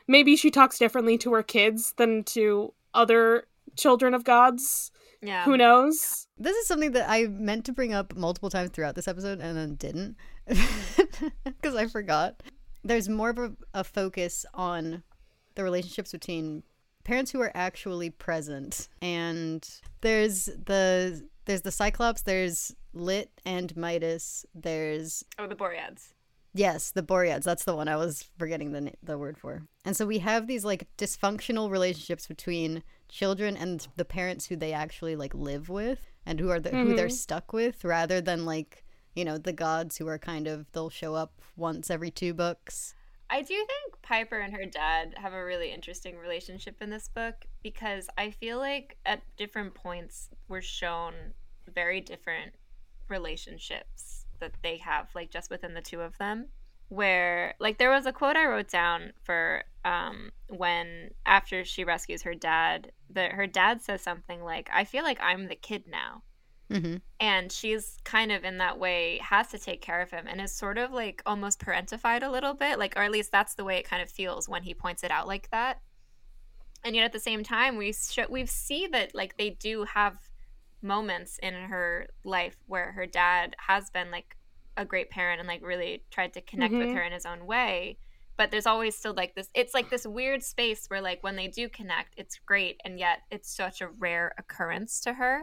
maybe 0.09 0.37
she 0.37 0.51
talks 0.51 0.79
differently 0.79 1.19
to 1.19 1.33
her 1.33 1.43
kids 1.43 1.93
than 1.97 2.25
to 2.25 2.73
other 2.95 3.45
children 3.77 4.15
of 4.15 4.25
gods. 4.25 4.91
Yeah. 5.23 5.45
Who 5.45 5.57
knows? 5.57 6.27
This 6.37 6.57
is 6.57 6.67
something 6.67 6.93
that 6.93 7.09
I 7.09 7.27
meant 7.29 7.65
to 7.67 7.73
bring 7.73 7.95
up 7.95 8.15
multiple 8.15 8.51
times 8.51 8.71
throughout 8.71 8.95
this 8.95 9.09
episode 9.09 9.41
and 9.41 9.57
then 9.57 9.75
didn't 9.77 10.17
because 11.45 11.75
I 11.75 11.87
forgot. 11.87 12.43
There's 12.83 13.09
more 13.09 13.31
of 13.31 13.39
a, 13.39 13.53
a 13.73 13.85
focus 13.85 14.45
on 14.53 15.03
the 15.55 15.65
relationships 15.65 16.13
between 16.13 16.63
parents 17.05 17.31
who 17.31 17.41
are 17.41 17.53
actually 17.55 18.11
present 18.11 18.89
and 19.01 19.69
there's 20.01 20.47
the 20.47 21.29
there's 21.47 21.63
the 21.63 21.71
Cyclops, 21.71 22.23
there's 22.23 22.75
Lit 22.95 23.31
and 23.45 23.77
Midas, 23.77 24.47
there's 24.55 25.25
Oh, 25.39 25.47
the 25.47 25.55
Boreads. 25.55 26.15
Yes, 26.55 26.93
the 26.93 27.03
Boreads. 27.03 27.45
That's 27.45 27.65
the 27.65 27.75
one 27.75 27.89
I 27.89 27.97
was 27.97 28.29
forgetting 28.39 28.73
the 28.73 28.93
the 29.03 29.19
word 29.19 29.37
for. 29.37 29.63
And 29.85 29.97
so 29.97 30.07
we 30.07 30.19
have 30.19 30.47
these 30.47 30.65
like 30.65 30.89
dysfunctional 30.97 31.71
relationships 31.71 32.27
between 32.27 32.83
children 33.09 33.57
and 33.57 33.87
the 33.97 34.05
parents 34.05 34.47
who 34.47 34.57
they 34.57 34.73
actually 34.73 35.17
like 35.17 35.35
live 35.35 35.69
with 35.69 36.01
and 36.25 36.41
who 36.41 36.51
are 36.51 36.61
the, 36.61 36.71
who 36.71 36.95
they're 36.95 37.09
mm-hmm. 37.09 37.15
stuck 37.15 37.53
with, 37.53 37.85
rather 37.85 38.21
than 38.21 38.47
like 38.47 38.85
you 39.15 39.25
know 39.25 39.37
the 39.37 39.53
gods 39.53 39.99
who 39.99 40.07
are 40.07 40.19
kind 40.19 40.47
of 40.47 40.71
they'll 40.73 40.91
show 40.91 41.15
up 41.15 41.41
once 41.57 41.91
every 41.91 42.11
two 42.11 42.33
books. 42.33 42.95
I 43.35 43.43
do 43.43 43.57
think 43.57 44.01
Piper 44.01 44.39
and 44.39 44.55
her 44.55 44.65
dad 44.65 45.15
have 45.17 45.33
a 45.33 45.45
really 45.45 45.73
interesting 45.73 46.17
relationship 46.17 46.81
in 46.81 46.89
this 46.89 47.09
book 47.09 47.47
because 47.65 48.09
I 48.17 48.31
feel 48.31 48.59
like 48.59 48.97
at 49.05 49.23
different 49.37 49.75
points 49.75 50.29
we're 50.47 50.63
shown 50.63 51.15
very 51.75 52.01
different 52.01 52.53
relationships 53.09 54.27
that 54.39 54.53
they 54.63 54.77
have, 54.77 55.09
like 55.17 55.33
just 55.33 55.51
within 55.51 55.75
the 55.75 55.81
two 55.81 56.01
of 56.01 56.17
them. 56.19 56.47
Where, 56.91 57.55
like, 57.59 57.79
there 57.79 57.91
was 57.91 58.07
a 58.07 58.13
quote 58.13 58.37
I 58.37 58.47
wrote 58.47 58.69
down 58.69 59.15
for 59.25 59.65
um, 59.85 60.31
when 60.47 61.11
after 61.27 61.65
she 61.65 61.83
rescues 61.83 62.23
her 62.23 62.35
dad, 62.35 62.93
that 63.11 63.33
her 63.33 63.49
dad 63.49 63.83
says 63.83 64.01
something 64.01 64.45
like, 64.45 64.71
I 64.73 64.85
feel 64.85 65.03
like 65.03 65.19
I'm 65.21 65.49
the 65.49 65.57
kid 65.57 65.87
now 65.91 66.23
Mm-hmm. 66.71 66.97
and 67.21 67.53
she's 67.53 67.99
kind 68.05 68.33
of 68.33 68.43
in 68.43 68.57
that 68.59 68.79
way 68.79 69.19
has 69.23 69.49
to 69.49 69.59
take 69.59 69.83
care 69.83 70.01
of 70.01 70.11
him 70.11 70.27
and 70.27 70.41
is 70.41 70.51
sort 70.51 70.79
of 70.79 70.93
like 70.93 71.23
almost 71.27 71.61
parentified 71.61 72.23
a 72.23 72.31
little 72.31 72.55
bit 72.55 72.79
like 72.79 72.97
or 72.97 73.03
at 73.03 73.11
least 73.11 73.31
that's 73.31 73.55
the 73.55 73.65
way 73.65 73.77
it 73.77 73.85
kind 73.85 74.03
of 74.03 74.09
feels 74.11 74.49
when 74.49 74.63
he 74.63 74.73
points 74.73 75.05
it 75.05 75.11
out 75.11 75.27
like 75.27 75.51
that 75.51 75.81
and 76.83 76.97
yet 76.97 77.05
at 77.05 77.13
the 77.13 77.21
same 77.21 77.43
time 77.43 77.77
we 77.77 77.93
sh- 77.93 78.19
we 78.31 78.47
see 78.47 78.87
that 78.87 79.15
like 79.15 79.37
they 79.37 79.51
do 79.51 79.85
have 79.85 80.17
moments 80.81 81.39
in 81.43 81.55
her 81.55 82.07
life 82.25 82.57
where 82.67 82.93
her 82.93 83.07
dad 83.07 83.55
has 83.59 83.91
been 83.91 84.11
like 84.11 84.37
a 84.77 84.85
great 84.87 85.11
parent 85.11 85.41
and 85.41 85.47
like 85.49 85.63
really 85.63 86.03
tried 86.11 86.33
to 86.33 86.41
connect 86.41 86.73
with 86.73 86.89
Mhm. 86.89 86.95
her 86.95 87.03
in 87.03 87.13
his 87.13 87.27
own 87.27 87.47
way 87.47 87.99
but 88.37 88.51
there's 88.51 88.67
always 88.67 88.97
still 88.97 89.15
like 89.15 89.35
this 89.35 89.49
it's 89.55 89.75
like 89.75 89.91
this 89.91 90.07
weird 90.07 90.43
space 90.43 90.87
where 90.89 91.01
like 91.03 91.23
when 91.23 91.37
they 91.37 91.47
do 91.49 91.69
connect 91.69 92.15
it's 92.17 92.39
great 92.47 92.81
and 92.85 92.99
yet 92.99 93.21
it's 93.31 93.55
such 93.55 93.81
a 93.81 93.89
rare 93.89 94.35
occurrence 94.39 95.01
to 95.01 95.13
her 95.13 95.43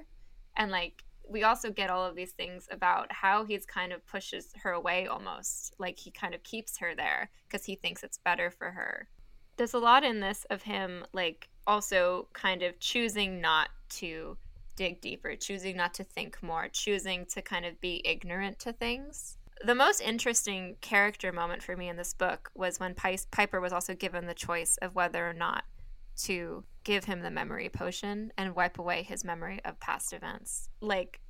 and 0.58 0.72
like 0.72 1.04
we 1.32 1.44
also 1.44 1.72
get 1.72 1.90
all 1.90 2.06
of 2.06 2.16
these 2.16 2.34
things 2.34 2.68
about 2.72 3.12
how 3.12 3.46
he's 3.46 3.66
kind 3.66 3.94
of 3.94 4.06
pushes 4.06 4.54
her 4.62 4.72
away 4.72 5.08
almost 5.08 5.74
like 5.80 5.98
he 5.98 6.12
kind 6.12 6.36
of 6.36 6.44
keeps 6.44 6.78
her 6.78 6.94
there 6.96 7.30
because 7.48 7.66
he 7.66 7.76
thinks 7.76 8.04
it's 8.04 8.18
better 8.18 8.52
for 8.52 8.72
her 8.72 9.08
there's 9.58 9.74
a 9.74 9.80
lot 9.80 10.04
in 10.04 10.20
this 10.20 10.46
of 10.50 10.64
him 10.64 11.06
like 11.14 11.50
also 11.68 12.28
kind 12.34 12.62
of 12.62 12.78
choosing 12.80 13.40
not 13.40 13.70
to 13.90 14.38
dig 14.76 15.00
deeper 15.02 15.36
choosing 15.36 15.78
not 15.78 15.94
to 15.94 16.04
think 16.04 16.42
more 16.44 16.68
choosing 16.72 17.26
to 17.26 17.42
kind 17.42 17.66
of 17.66 17.80
be 17.82 18.02
ignorant 18.06 18.60
to 18.60 18.74
things 18.74 19.38
the 19.64 19.76
most 19.76 20.02
interesting 20.02 20.76
character 20.82 21.32
moment 21.32 21.62
for 21.62 21.78
me 21.78 21.88
in 21.88 21.96
this 21.96 22.14
book 22.14 22.50
was 22.56 22.80
when 22.80 22.96
Pi- 22.96 23.18
piper 23.30 23.62
was 23.62 23.72
also 23.72 23.94
given 23.94 24.26
the 24.26 24.34
choice 24.34 24.78
of 24.82 24.96
whether 24.96 25.28
or 25.28 25.34
not 25.34 25.66
to 26.24 26.64
give 26.84 27.06
him 27.06 27.22
the 27.22 27.32
memory 27.32 27.70
potion 27.70 28.32
and 28.38 28.56
wipe 28.56 28.80
away 28.80 29.04
his 29.04 29.24
memory 29.24 29.60
of 29.66 29.80
past 29.80 30.14
events. 30.14 30.70
Like 30.82 31.21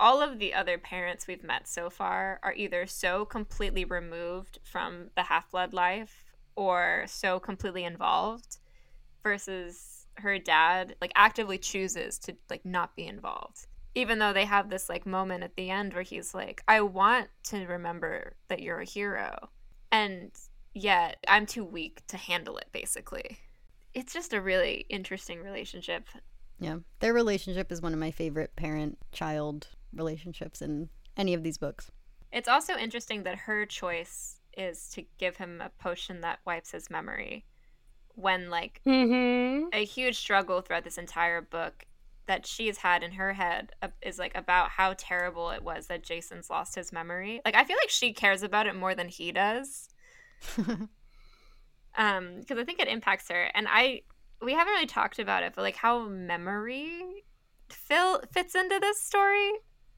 all 0.00 0.20
of 0.20 0.38
the 0.38 0.54
other 0.54 0.78
parents 0.78 1.26
we've 1.26 1.44
met 1.44 1.68
so 1.68 1.88
far 1.88 2.40
are 2.42 2.54
either 2.54 2.86
so 2.86 3.24
completely 3.24 3.84
removed 3.84 4.58
from 4.64 5.10
the 5.16 5.22
half 5.22 5.50
blood 5.50 5.72
life 5.72 6.34
or 6.56 7.04
so 7.06 7.38
completely 7.38 7.84
involved 7.84 8.58
versus 9.22 10.06
her 10.16 10.38
dad 10.38 10.94
like 11.00 11.12
actively 11.16 11.58
chooses 11.58 12.18
to 12.18 12.36
like 12.50 12.64
not 12.64 12.94
be 12.96 13.06
involved. 13.06 13.66
Even 13.94 14.18
though 14.18 14.32
they 14.32 14.44
have 14.44 14.70
this 14.70 14.88
like 14.88 15.06
moment 15.06 15.44
at 15.44 15.56
the 15.56 15.70
end 15.70 15.94
where 15.94 16.02
he's 16.02 16.34
like 16.34 16.62
i 16.66 16.80
want 16.80 17.28
to 17.44 17.64
remember 17.66 18.34
that 18.48 18.60
you're 18.60 18.80
a 18.80 18.84
hero 18.84 19.48
and 19.92 20.32
yet 20.74 21.16
i'm 21.28 21.46
too 21.46 21.64
weak 21.64 22.04
to 22.08 22.16
handle 22.16 22.56
it 22.58 22.66
basically. 22.72 23.38
It's 23.94 24.12
just 24.12 24.32
a 24.32 24.40
really 24.40 24.86
interesting 24.88 25.40
relationship. 25.40 26.08
Yeah. 26.58 26.78
Their 26.98 27.14
relationship 27.14 27.70
is 27.70 27.80
one 27.80 27.92
of 27.92 27.98
my 28.00 28.10
favorite 28.10 28.56
parent 28.56 28.98
child 29.12 29.68
relationships 29.96 30.60
in 30.62 30.88
any 31.16 31.34
of 31.34 31.42
these 31.42 31.58
books. 31.58 31.90
It's 32.32 32.48
also 32.48 32.76
interesting 32.76 33.22
that 33.22 33.36
her 33.36 33.64
choice 33.66 34.40
is 34.56 34.88
to 34.90 35.04
give 35.18 35.36
him 35.36 35.60
a 35.60 35.70
potion 35.82 36.20
that 36.22 36.40
wipes 36.44 36.70
his 36.72 36.90
memory 36.90 37.44
when 38.16 38.50
like 38.50 38.80
Mm-hmm. 38.86 39.68
a 39.72 39.84
huge 39.84 40.16
struggle 40.16 40.60
throughout 40.60 40.84
this 40.84 40.98
entire 40.98 41.40
book 41.40 41.86
that 42.26 42.46
she's 42.46 42.78
had 42.78 43.02
in 43.02 43.12
her 43.12 43.32
head 43.34 43.72
is 44.00 44.18
like 44.18 44.34
about 44.36 44.70
how 44.70 44.94
terrible 44.96 45.50
it 45.50 45.62
was 45.62 45.88
that 45.88 46.02
Jason's 46.02 46.48
lost 46.48 46.74
his 46.74 46.92
memory. 46.92 47.40
Like 47.44 47.54
I 47.54 47.64
feel 47.64 47.76
like 47.82 47.90
she 47.90 48.12
cares 48.12 48.42
about 48.42 48.66
it 48.66 48.74
more 48.74 48.94
than 48.94 49.08
he 49.08 49.30
does. 49.32 49.88
um 51.96 52.40
because 52.40 52.58
I 52.58 52.64
think 52.64 52.80
it 52.80 52.88
impacts 52.88 53.28
her 53.28 53.50
and 53.54 53.66
I 53.68 54.02
we 54.42 54.52
haven't 54.52 54.72
really 54.72 54.86
talked 54.86 55.18
about 55.18 55.42
it 55.42 55.52
but 55.54 55.62
like 55.62 55.76
how 55.76 56.06
memory 56.08 57.24
fill 57.70 58.20
fits 58.32 58.54
into 58.54 58.78
this 58.80 59.00
story. 59.00 59.52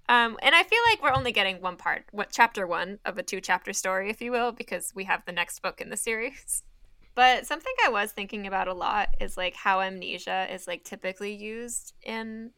Um 0.09 0.39
and 0.43 0.55
I 0.55 0.63
feel 0.63 0.81
like 0.91 1.03
we're 1.03 1.17
only 1.17 1.33
getting 1.33 1.61
one 1.61 1.77
part, 1.77 2.05
what 2.13 2.31
chapter 2.33 2.67
1 2.67 3.01
of 3.05 3.19
a 3.19 3.23
two 3.23 3.41
chapter 3.41 3.73
story 3.73 4.11
if 4.11 4.21
you 4.21 4.31
will 4.31 4.53
because 4.53 4.93
we 4.95 5.05
have 5.05 5.25
the 5.27 5.33
next 5.33 5.61
book 5.61 5.81
in 5.81 5.91
the 5.91 5.97
series. 5.97 6.63
But 7.17 7.47
something 7.47 7.73
I 7.83 7.89
was 7.89 8.13
thinking 8.13 8.47
about 8.47 8.69
a 8.69 8.75
lot 8.75 9.09
is 9.21 9.39
like 9.39 9.57
how 9.57 9.81
amnesia 9.81 10.47
is 10.53 10.67
like 10.67 10.85
typically 10.85 11.35
used 11.35 11.95
in 12.03 12.51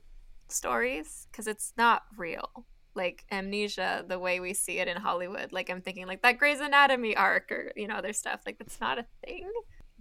stories 0.49 1.29
because 1.31 1.47
it's 1.47 1.73
not 1.77 2.03
real. 2.17 2.67
Like 2.95 3.25
amnesia, 3.31 4.05
the 4.09 4.19
way 4.19 4.41
we 4.41 4.53
see 4.55 4.81
it 4.81 4.89
in 4.89 4.97
Hollywood. 4.97 5.53
Like 5.53 5.71
I'm 5.71 5.81
thinking 5.81 6.09
like 6.09 6.23
that 6.23 6.39
Grey's 6.39 6.59
Anatomy 6.59 7.15
arc 7.15 7.53
or 7.53 7.73
you 7.77 7.87
know 7.87 7.95
other 7.95 8.13
stuff. 8.13 8.41
Like 8.45 8.59
that's 8.59 8.81
not 8.81 8.99
a 8.99 9.07
thing, 9.25 9.49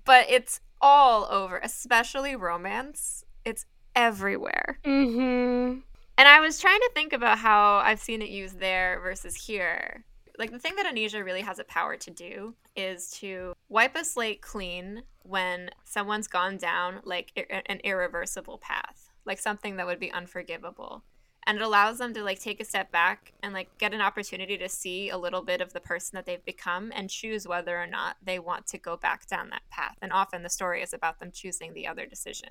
but 0.03 0.25
it's 0.27 0.59
all 0.81 1.25
over, 1.25 1.59
especially 1.59 2.35
romance. 2.35 3.23
It's 3.45 3.67
everywhere. 3.95 4.79
Mm-hmm. 4.83 5.81
And 6.17 6.27
I 6.27 6.39
was 6.39 6.59
trying 6.59 6.79
to 6.79 6.91
think 6.95 7.13
about 7.13 7.37
how 7.37 7.75
I've 7.75 7.99
seen 7.99 8.23
it 8.23 8.29
used 8.29 8.59
there 8.59 8.99
versus 9.01 9.35
here. 9.35 10.03
Like 10.39 10.51
the 10.51 10.57
thing 10.59 10.75
that 10.75 10.87
amnesia 10.87 11.23
really 11.23 11.41
has 11.41 11.59
a 11.59 11.63
power 11.63 11.95
to 11.95 12.11
do 12.11 12.55
is 12.75 13.11
to 13.19 13.53
wipe 13.69 13.95
a 13.95 14.03
slate 14.03 14.41
clean 14.41 15.03
when 15.21 15.69
someone's 15.83 16.27
gone 16.27 16.57
down 16.57 17.01
like 17.03 17.31
ir- 17.35 17.61
an 17.67 17.79
irreversible 17.83 18.57
path, 18.57 19.11
like 19.25 19.39
something 19.39 19.75
that 19.77 19.85
would 19.85 19.99
be 19.99 20.11
unforgivable. 20.11 21.03
And 21.45 21.57
it 21.57 21.63
allows 21.63 21.99
them 21.99 22.13
to 22.15 22.23
like 22.23 22.39
take 22.39 22.59
a 22.59 22.65
step 22.65 22.91
back 22.91 23.33
and 23.43 23.53
like 23.53 23.77
get 23.77 23.93
an 23.93 24.01
opportunity 24.01 24.57
to 24.57 24.67
see 24.67 25.09
a 25.09 25.17
little 25.17 25.43
bit 25.43 25.61
of 25.61 25.73
the 25.73 25.79
person 25.79 26.15
that 26.15 26.25
they've 26.25 26.43
become 26.43 26.91
and 26.95 27.09
choose 27.09 27.47
whether 27.47 27.79
or 27.79 27.87
not 27.87 28.17
they 28.23 28.39
want 28.39 28.67
to 28.67 28.77
go 28.77 28.97
back 28.97 29.27
down 29.27 29.49
that 29.49 29.69
path. 29.69 29.95
And 30.01 30.11
often 30.11 30.43
the 30.43 30.49
story 30.49 30.81
is 30.81 30.93
about 30.93 31.19
them 31.19 31.31
choosing 31.31 31.73
the 31.73 31.87
other 31.87 32.05
decision. 32.05 32.49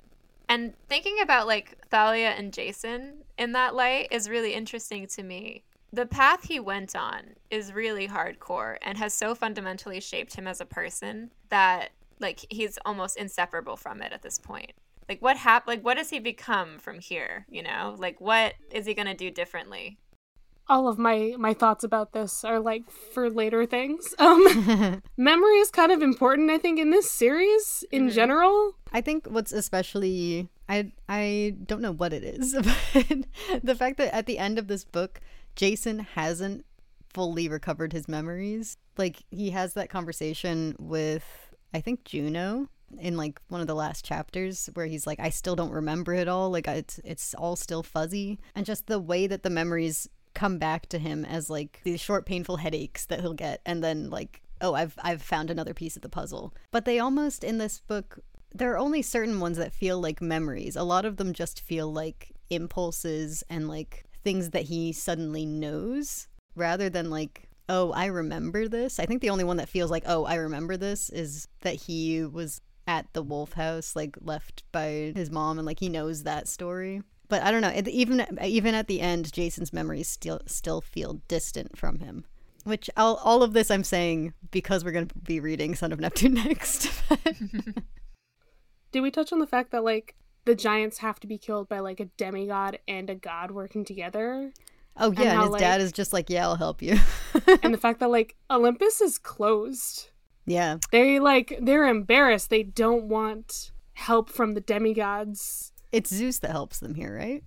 And 0.49 0.73
thinking 0.87 1.17
about 1.21 1.47
like 1.47 1.77
Thalia 1.89 2.29
and 2.29 2.53
Jason 2.53 3.23
in 3.37 3.51
that 3.51 3.75
light 3.75 4.07
is 4.11 4.29
really 4.29 4.53
interesting 4.53 5.07
to 5.07 5.23
me. 5.23 5.63
The 5.91 6.05
path 6.05 6.43
he 6.43 6.59
went 6.59 6.95
on 6.95 7.35
is 7.49 7.73
really 7.73 8.07
hardcore 8.07 8.77
and 8.81 8.97
has 8.97 9.13
so 9.13 9.35
fundamentally 9.35 9.99
shaped 9.99 10.35
him 10.35 10.47
as 10.47 10.61
a 10.61 10.65
person 10.65 11.31
that 11.49 11.89
like 12.19 12.45
he's 12.49 12.77
almost 12.85 13.17
inseparable 13.17 13.77
from 13.77 14.01
it 14.01 14.11
at 14.11 14.21
this 14.21 14.39
point. 14.39 14.71
Like 15.07 15.21
what 15.21 15.37
hap- 15.37 15.67
like 15.67 15.83
what 15.83 15.97
does 15.97 16.09
he 16.09 16.19
become 16.19 16.79
from 16.79 16.99
here, 16.99 17.45
you 17.49 17.63
know? 17.63 17.95
Like 17.97 18.19
what 18.19 18.55
is 18.71 18.85
he 18.85 18.93
going 18.93 19.07
to 19.07 19.13
do 19.13 19.31
differently? 19.31 19.97
All 20.69 20.87
of 20.87 20.97
my 20.97 21.33
my 21.37 21.53
thoughts 21.53 21.83
about 21.83 22.11
this 22.13 22.43
are 22.43 22.59
like 22.59 22.89
for 22.89 23.29
later 23.29 23.65
things. 23.65 24.13
Um 24.19 25.01
memory 25.17 25.57
is 25.57 25.71
kind 25.71 25.91
of 25.91 26.01
important 26.01 26.49
I 26.51 26.57
think 26.57 26.79
in 26.79 26.89
this 26.91 27.09
series 27.09 27.83
in 27.91 28.07
Mhm. 28.07 28.13
general. 28.13 28.75
I 28.91 29.01
think 29.01 29.27
what's 29.27 29.51
especially 29.51 30.49
I 30.69 30.91
I 31.07 31.55
don't 31.65 31.81
know 31.81 31.93
what 31.93 32.13
it 32.13 32.23
is, 32.23 32.53
but 32.93 33.63
the 33.63 33.75
fact 33.75 33.97
that 33.97 34.13
at 34.13 34.25
the 34.25 34.37
end 34.37 34.59
of 34.59 34.67
this 34.67 34.83
book, 34.83 35.21
Jason 35.55 35.99
hasn't 35.99 36.65
fully 37.13 37.47
recovered 37.47 37.93
his 37.93 38.07
memories. 38.07 38.77
Like 38.97 39.23
he 39.31 39.51
has 39.51 39.73
that 39.73 39.89
conversation 39.89 40.75
with 40.79 41.23
I 41.73 41.81
think 41.81 42.03
Juno 42.03 42.69
in 42.99 43.17
like 43.17 43.39
one 43.49 43.59
of 43.59 43.67
the 43.67 43.75
last 43.75 44.05
chapters 44.05 44.69
where 44.73 44.85
he's 44.85 45.05
like 45.07 45.19
I 45.19 45.29
still 45.29 45.55
don't 45.55 45.71
remember 45.71 46.13
it 46.13 46.27
all, 46.27 46.49
like 46.49 46.67
it's 46.67 46.99
it's 47.03 47.33
all 47.33 47.55
still 47.55 47.83
fuzzy 47.83 48.39
and 48.55 48.65
just 48.65 48.87
the 48.87 48.99
way 48.99 49.27
that 49.27 49.43
the 49.43 49.49
memories 49.49 50.07
come 50.37 50.59
back 50.59 50.87
to 50.87 50.99
him 50.99 51.25
as 51.25 51.49
like 51.49 51.81
these 51.83 51.99
short 51.99 52.23
painful 52.27 52.57
headaches 52.57 53.07
that 53.07 53.21
he'll 53.21 53.33
get 53.33 53.59
and 53.65 53.83
then 53.83 54.07
like 54.11 54.43
oh 54.61 54.75
I've 54.75 54.95
I've 55.01 55.21
found 55.23 55.49
another 55.49 55.73
piece 55.73 55.95
of 55.95 56.03
the 56.03 56.09
puzzle. 56.09 56.53
But 56.71 56.85
they 56.85 56.99
almost 56.99 57.43
in 57.43 57.57
this 57.57 57.79
book 57.79 58.19
there 58.53 58.71
are 58.71 58.77
only 58.77 59.01
certain 59.01 59.39
ones 59.39 59.57
that 59.57 59.73
feel 59.73 59.99
like 59.99 60.21
memories. 60.21 60.75
A 60.75 60.83
lot 60.83 61.05
of 61.05 61.17
them 61.17 61.33
just 61.33 61.59
feel 61.61 61.91
like 61.91 62.31
impulses 62.51 63.43
and 63.49 63.67
like 63.67 64.05
things 64.23 64.51
that 64.51 64.63
he 64.63 64.93
suddenly 64.93 65.45
knows 65.45 66.27
rather 66.55 66.87
than 66.89 67.09
like, 67.09 67.49
oh, 67.67 67.91
I 67.91 68.05
remember 68.05 68.67
this. 68.67 68.99
I 68.99 69.05
think 69.05 69.21
the 69.21 69.29
only 69.31 69.43
one 69.43 69.57
that 69.57 69.69
feels 69.69 69.91
like, 69.91 70.03
oh, 70.05 70.25
I 70.25 70.35
remember 70.35 70.77
this 70.77 71.09
is 71.09 71.47
that 71.61 71.75
he 71.75 72.23
was 72.23 72.61
at 72.87 73.11
the 73.13 73.23
wolf 73.23 73.53
house, 73.53 73.95
like 73.95 74.17
left 74.21 74.63
by 74.71 75.11
his 75.15 75.29
mom, 75.29 75.59
and 75.59 75.65
like 75.65 75.79
he 75.79 75.89
knows 75.89 76.23
that 76.23 76.47
story. 76.47 77.01
But 77.29 77.43
I 77.43 77.51
don't 77.51 77.61
know. 77.61 77.73
Even 77.87 78.25
even 78.43 78.73
at 78.73 78.87
the 78.87 79.01
end, 79.01 79.31
Jason's 79.33 79.73
memories 79.73 80.07
still 80.07 80.41
still 80.45 80.81
feel 80.81 81.21
distant 81.27 81.77
from 81.77 81.99
him. 81.99 82.25
Which 82.63 82.89
all, 82.97 83.15
all 83.23 83.43
of 83.43 83.53
this 83.53 83.71
I'm 83.71 83.83
saying 83.83 84.33
because 84.51 84.83
we're 84.83 84.91
going 84.91 85.07
to 85.07 85.15
be 85.19 85.39
reading 85.39 85.73
Son 85.75 85.93
of 85.93 85.99
Neptune 85.99 86.33
next. 86.45 86.89
Did 88.91 89.01
we 89.01 89.11
touch 89.11 89.31
on 89.31 89.39
the 89.39 89.47
fact 89.47 89.71
that 89.71 89.83
like 89.83 90.15
the 90.45 90.55
giants 90.55 90.99
have 90.99 91.19
to 91.21 91.27
be 91.27 91.37
killed 91.37 91.69
by 91.69 91.79
like 91.79 91.99
a 91.99 92.05
demigod 92.17 92.79
and 92.87 93.09
a 93.09 93.15
god 93.15 93.51
working 93.51 93.85
together? 93.85 94.51
Oh 94.97 95.11
yeah, 95.11 95.21
and, 95.21 95.31
how, 95.31 95.51
his 95.53 95.61
dad 95.61 95.81
is 95.81 95.91
just 95.91 96.11
like, 96.11 96.29
"Yeah, 96.29 96.45
I'll 96.45 96.55
help 96.55 96.81
you." 96.81 96.97
and 97.63 97.73
the 97.73 97.77
fact 97.77 97.99
that 97.99 98.09
like 98.09 98.35
Olympus 98.49 98.99
is 98.99 99.17
closed. 99.17 100.09
yeah, 100.45 100.77
They 100.91 101.19
like 101.19 101.57
they're 101.61 101.87
embarrassed. 101.87 102.49
They 102.49 102.63
don't 102.63 103.05
want 103.05 103.71
help 103.93 104.29
from 104.29 104.53
the 104.53 104.61
demigods. 104.61 105.71
It's 105.97 106.13
Zeus 106.13 106.39
that 106.39 106.51
helps 106.51 106.79
them 106.79 106.95
here, 106.95 107.15
right? 107.15 107.43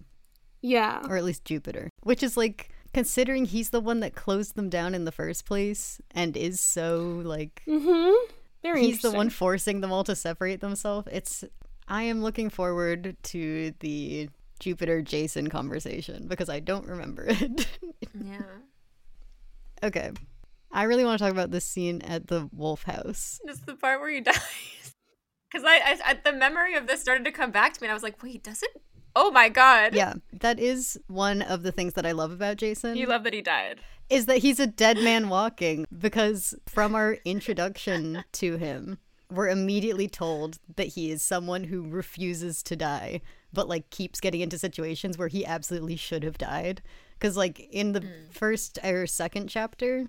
Yeah. 0.62 1.02
Or 1.08 1.16
at 1.16 1.24
least 1.24 1.44
Jupiter, 1.44 1.88
which 2.02 2.22
is 2.22 2.36
like 2.36 2.70
considering 2.92 3.44
he's 3.44 3.70
the 3.70 3.80
one 3.80 4.00
that 4.00 4.14
closed 4.14 4.56
them 4.56 4.68
down 4.68 4.94
in 4.94 5.04
the 5.04 5.12
first 5.12 5.46
place 5.46 6.00
and 6.10 6.36
is 6.36 6.60
so 6.60 7.22
like 7.24 7.62
Mm-hmm. 7.66 8.32
Very 8.62 8.82
he's 8.82 9.00
the 9.00 9.10
one 9.12 9.30
forcing 9.30 9.80
them 9.80 9.90
all 9.90 10.04
to 10.04 10.14
separate 10.14 10.60
themselves. 10.60 11.08
It's 11.10 11.44
I 11.88 12.02
am 12.02 12.22
looking 12.22 12.50
forward 12.50 13.16
to 13.22 13.72
the 13.80 14.28
Jupiter 14.58 15.00
Jason 15.00 15.48
conversation 15.48 16.28
because 16.28 16.50
I 16.50 16.60
don't 16.60 16.86
remember 16.86 17.24
it. 17.28 17.66
Yeah. 18.22 18.42
okay. 19.82 20.10
I 20.72 20.84
really 20.84 21.04
want 21.04 21.18
to 21.18 21.24
talk 21.24 21.32
about 21.32 21.50
this 21.50 21.64
scene 21.64 22.02
at 22.02 22.26
the 22.28 22.48
Wolf 22.54 22.82
House. 22.84 23.40
It's 23.44 23.60
the 23.60 23.74
part 23.74 24.00
where 24.00 24.10
he 24.10 24.20
dies. 24.32 24.36
Because 25.50 25.64
I, 25.66 25.98
I, 26.04 26.14
the 26.24 26.32
memory 26.32 26.74
of 26.74 26.86
this 26.86 27.00
started 27.00 27.24
to 27.24 27.32
come 27.32 27.50
back 27.50 27.72
to 27.74 27.82
me, 27.82 27.86
and 27.86 27.90
I 27.90 27.94
was 27.94 28.02
like, 28.02 28.22
wait, 28.22 28.44
does 28.44 28.62
it? 28.62 28.82
Oh 29.16 29.30
my 29.32 29.48
god. 29.48 29.94
Yeah, 29.94 30.14
that 30.32 30.60
is 30.60 30.98
one 31.08 31.42
of 31.42 31.62
the 31.62 31.72
things 31.72 31.94
that 31.94 32.06
I 32.06 32.12
love 32.12 32.30
about 32.30 32.56
Jason. 32.58 32.96
You 32.96 33.06
love 33.06 33.24
that 33.24 33.34
he 33.34 33.42
died. 33.42 33.80
is 34.08 34.26
that 34.26 34.38
he's 34.38 34.60
a 34.60 34.66
dead 34.66 34.98
man 34.98 35.28
walking 35.28 35.86
because 35.96 36.54
from 36.66 36.94
our 36.94 37.18
introduction 37.24 38.24
to 38.32 38.56
him 38.56 38.98
we're 39.30 39.48
immediately 39.48 40.08
told 40.08 40.58
that 40.76 40.88
he 40.88 41.10
is 41.10 41.22
someone 41.22 41.64
who 41.64 41.88
refuses 41.88 42.62
to 42.64 42.76
die 42.76 43.20
but 43.52 43.68
like 43.68 43.90
keeps 43.90 44.20
getting 44.20 44.40
into 44.40 44.58
situations 44.58 45.16
where 45.16 45.28
he 45.28 45.46
absolutely 45.46 45.96
should 45.96 46.24
have 46.24 46.38
died 46.38 46.82
because 47.18 47.36
like 47.36 47.60
in 47.70 47.92
the 47.92 48.00
mm. 48.00 48.32
first 48.32 48.78
or 48.84 49.06
second 49.06 49.48
chapter 49.48 50.06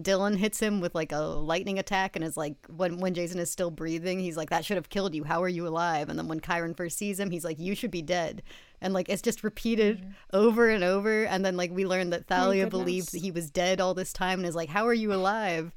Dylan 0.00 0.36
hits 0.36 0.60
him 0.60 0.80
with 0.80 0.94
like 0.94 1.12
a 1.12 1.18
lightning 1.18 1.78
attack 1.78 2.16
and 2.16 2.24
is 2.24 2.36
like 2.36 2.56
when 2.68 2.98
when 2.98 3.14
Jason 3.14 3.38
is 3.38 3.50
still 3.50 3.70
breathing 3.70 4.18
he's 4.18 4.36
like 4.36 4.50
that 4.50 4.64
should 4.64 4.76
have 4.76 4.88
killed 4.88 5.14
you. 5.14 5.24
How 5.24 5.42
are 5.42 5.48
you 5.48 5.66
alive? 5.66 6.08
And 6.08 6.18
then 6.18 6.28
when 6.28 6.40
Chiron 6.40 6.74
first 6.74 6.98
sees 6.98 7.20
him 7.20 7.30
he's 7.30 7.44
like 7.44 7.58
you 7.58 7.74
should 7.74 7.90
be 7.90 8.02
dead. 8.02 8.42
And 8.80 8.92
like 8.92 9.08
it's 9.08 9.22
just 9.22 9.44
repeated 9.44 10.14
over 10.32 10.68
and 10.68 10.82
over. 10.82 11.24
And 11.24 11.44
then 11.44 11.56
like 11.56 11.70
we 11.70 11.86
learn 11.86 12.10
that 12.10 12.26
Thalia 12.26 12.66
believes 12.66 13.12
that 13.12 13.20
he 13.22 13.30
was 13.30 13.50
dead 13.50 13.80
all 13.80 13.94
this 13.94 14.12
time 14.12 14.40
and 14.40 14.48
is 14.48 14.56
like 14.56 14.70
how 14.70 14.86
are 14.86 14.94
you 14.94 15.12
alive? 15.12 15.72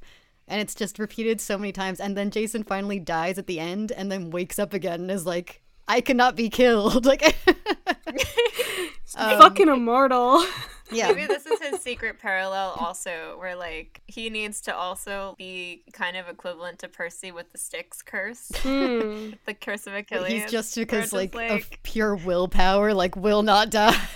And 0.48 0.62
it's 0.62 0.76
just 0.76 0.98
repeated 0.98 1.42
so 1.42 1.58
many 1.58 1.72
times. 1.72 2.00
And 2.00 2.18
then 2.18 2.32
Jason 2.32 2.64
finally 2.64 3.00
dies 3.00 3.38
at 3.38 3.48
the 3.48 3.60
end 3.60 3.92
and 3.92 4.12
then 4.12 4.32
wakes 4.32 4.58
up 4.58 4.74
again 4.74 5.02
and 5.02 5.12
is 5.12 5.26
like 5.26 5.62
I 5.88 6.02
cannot 6.02 6.36
be 6.36 6.50
killed. 6.50 7.06
Like 7.06 7.36
Um, 9.16 9.40
Fucking 9.40 9.70
immortal. 9.70 10.46
Yeah 10.92 11.08
Maybe 11.08 11.26
this 11.26 11.46
is 11.46 11.60
his 11.62 11.82
secret 11.82 12.20
parallel, 12.20 12.76
also, 12.80 13.36
where 13.40 13.56
like 13.56 14.02
he 14.08 14.30
needs 14.30 14.62
to 14.62 14.76
also 14.76 15.36
be 15.38 15.84
kind 15.94 16.18
of 16.18 16.28
equivalent 16.28 16.80
to 16.80 16.88
Percy 16.88 17.32
with 17.32 17.52
the 17.52 17.58
Styx 17.58 18.02
curse, 18.02 18.52
Hmm. 18.58 19.32
the 19.46 19.54
curse 19.54 19.88
of 19.88 19.94
Achilles. 19.94 20.32
he's 20.44 20.52
just 20.52 20.76
because 20.76 21.06
it's 21.06 21.14
like, 21.14 21.34
just, 21.34 21.74
of 21.74 21.84
pure 21.84 22.16
willpower 22.16 22.94
like 22.94 23.16
will 23.16 23.44
not 23.44 23.70
die 23.70 23.96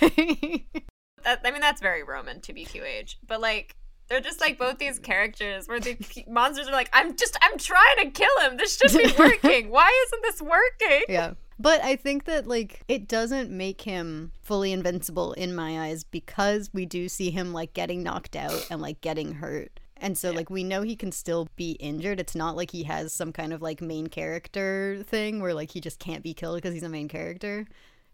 that, 1.24 1.40
I 1.44 1.50
mean, 1.50 1.60
that's 1.60 1.80
very 1.80 2.02
Roman 2.02 2.40
to 2.42 2.52
be 2.52 2.64
QH, 2.64 3.16
but 3.26 3.40
like. 3.40 3.76
They're 4.08 4.20
just 4.20 4.42
like 4.42 4.58
both 4.58 4.76
these 4.76 4.98
characters 4.98 5.68
where 5.68 5.80
the 5.80 5.96
monsters 6.28 6.68
are 6.68 6.72
like, 6.72 6.90
I'm 6.92 7.16
just, 7.16 7.34
I'm 7.40 7.56
trying 7.56 7.96
to 8.00 8.10
kill 8.10 8.40
him. 8.40 8.58
This 8.58 8.76
should 8.76 8.92
be 8.92 9.10
working. 9.18 9.70
Why 9.70 9.90
isn't 10.06 10.22
this 10.22 10.42
working? 10.42 11.04
Yeah. 11.08 11.32
But 11.58 11.82
I 11.82 11.96
think 11.96 12.24
that 12.24 12.46
like 12.46 12.82
it 12.88 13.08
doesn't 13.08 13.50
make 13.50 13.82
him 13.82 14.32
fully 14.42 14.72
invincible 14.72 15.32
in 15.34 15.54
my 15.54 15.88
eyes 15.88 16.04
because 16.04 16.70
we 16.72 16.86
do 16.86 17.08
see 17.08 17.30
him 17.30 17.52
like 17.52 17.74
getting 17.74 18.02
knocked 18.02 18.36
out 18.36 18.66
and 18.70 18.80
like 18.80 19.00
getting 19.00 19.34
hurt. 19.34 19.80
And 19.96 20.18
so 20.18 20.32
like 20.32 20.50
we 20.50 20.64
know 20.64 20.82
he 20.82 20.96
can 20.96 21.12
still 21.12 21.48
be 21.54 21.72
injured. 21.72 22.18
It's 22.18 22.34
not 22.34 22.56
like 22.56 22.72
he 22.72 22.82
has 22.84 23.12
some 23.12 23.32
kind 23.32 23.52
of 23.52 23.62
like 23.62 23.80
main 23.80 24.08
character 24.08 25.02
thing 25.06 25.40
where 25.40 25.54
like 25.54 25.70
he 25.70 25.80
just 25.80 25.98
can't 25.98 26.24
be 26.24 26.34
killed 26.34 26.56
because 26.56 26.74
he's 26.74 26.82
a 26.82 26.88
main 26.88 27.08
character. 27.08 27.66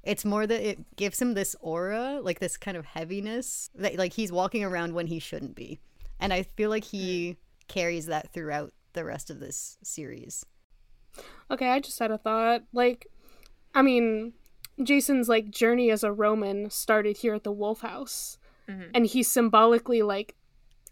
It's 0.02 0.24
more 0.24 0.46
that 0.46 0.68
it 0.68 0.96
gives 0.96 1.20
him 1.20 1.34
this 1.34 1.56
aura, 1.60 2.20
like 2.22 2.40
this 2.40 2.56
kind 2.56 2.76
of 2.76 2.84
heaviness 2.84 3.70
that 3.74 3.96
like 3.96 4.12
he's 4.12 4.30
walking 4.32 4.64
around 4.64 4.94
when 4.94 5.06
he 5.06 5.18
shouldn't 5.18 5.54
be. 5.54 5.80
And 6.20 6.32
I 6.32 6.42
feel 6.42 6.70
like 6.70 6.84
he 6.84 7.30
mm. 7.32 7.36
carries 7.68 8.06
that 8.06 8.32
throughout 8.32 8.72
the 8.92 9.04
rest 9.04 9.30
of 9.30 9.40
this 9.40 9.76
series. 9.82 10.44
Okay, 11.50 11.68
I 11.68 11.80
just 11.80 11.98
had 11.98 12.10
a 12.10 12.18
thought. 12.18 12.62
Like, 12.72 13.06
I 13.74 13.82
mean, 13.82 14.32
Jason's 14.82 15.28
like 15.28 15.50
journey 15.50 15.90
as 15.90 16.04
a 16.04 16.12
Roman 16.12 16.70
started 16.70 17.18
here 17.18 17.34
at 17.34 17.44
the 17.44 17.52
Wolf 17.52 17.80
House, 17.80 18.38
Mhm. 18.68 18.90
and 18.94 19.06
he 19.06 19.22
symbolically, 19.22 20.02
like, 20.02 20.34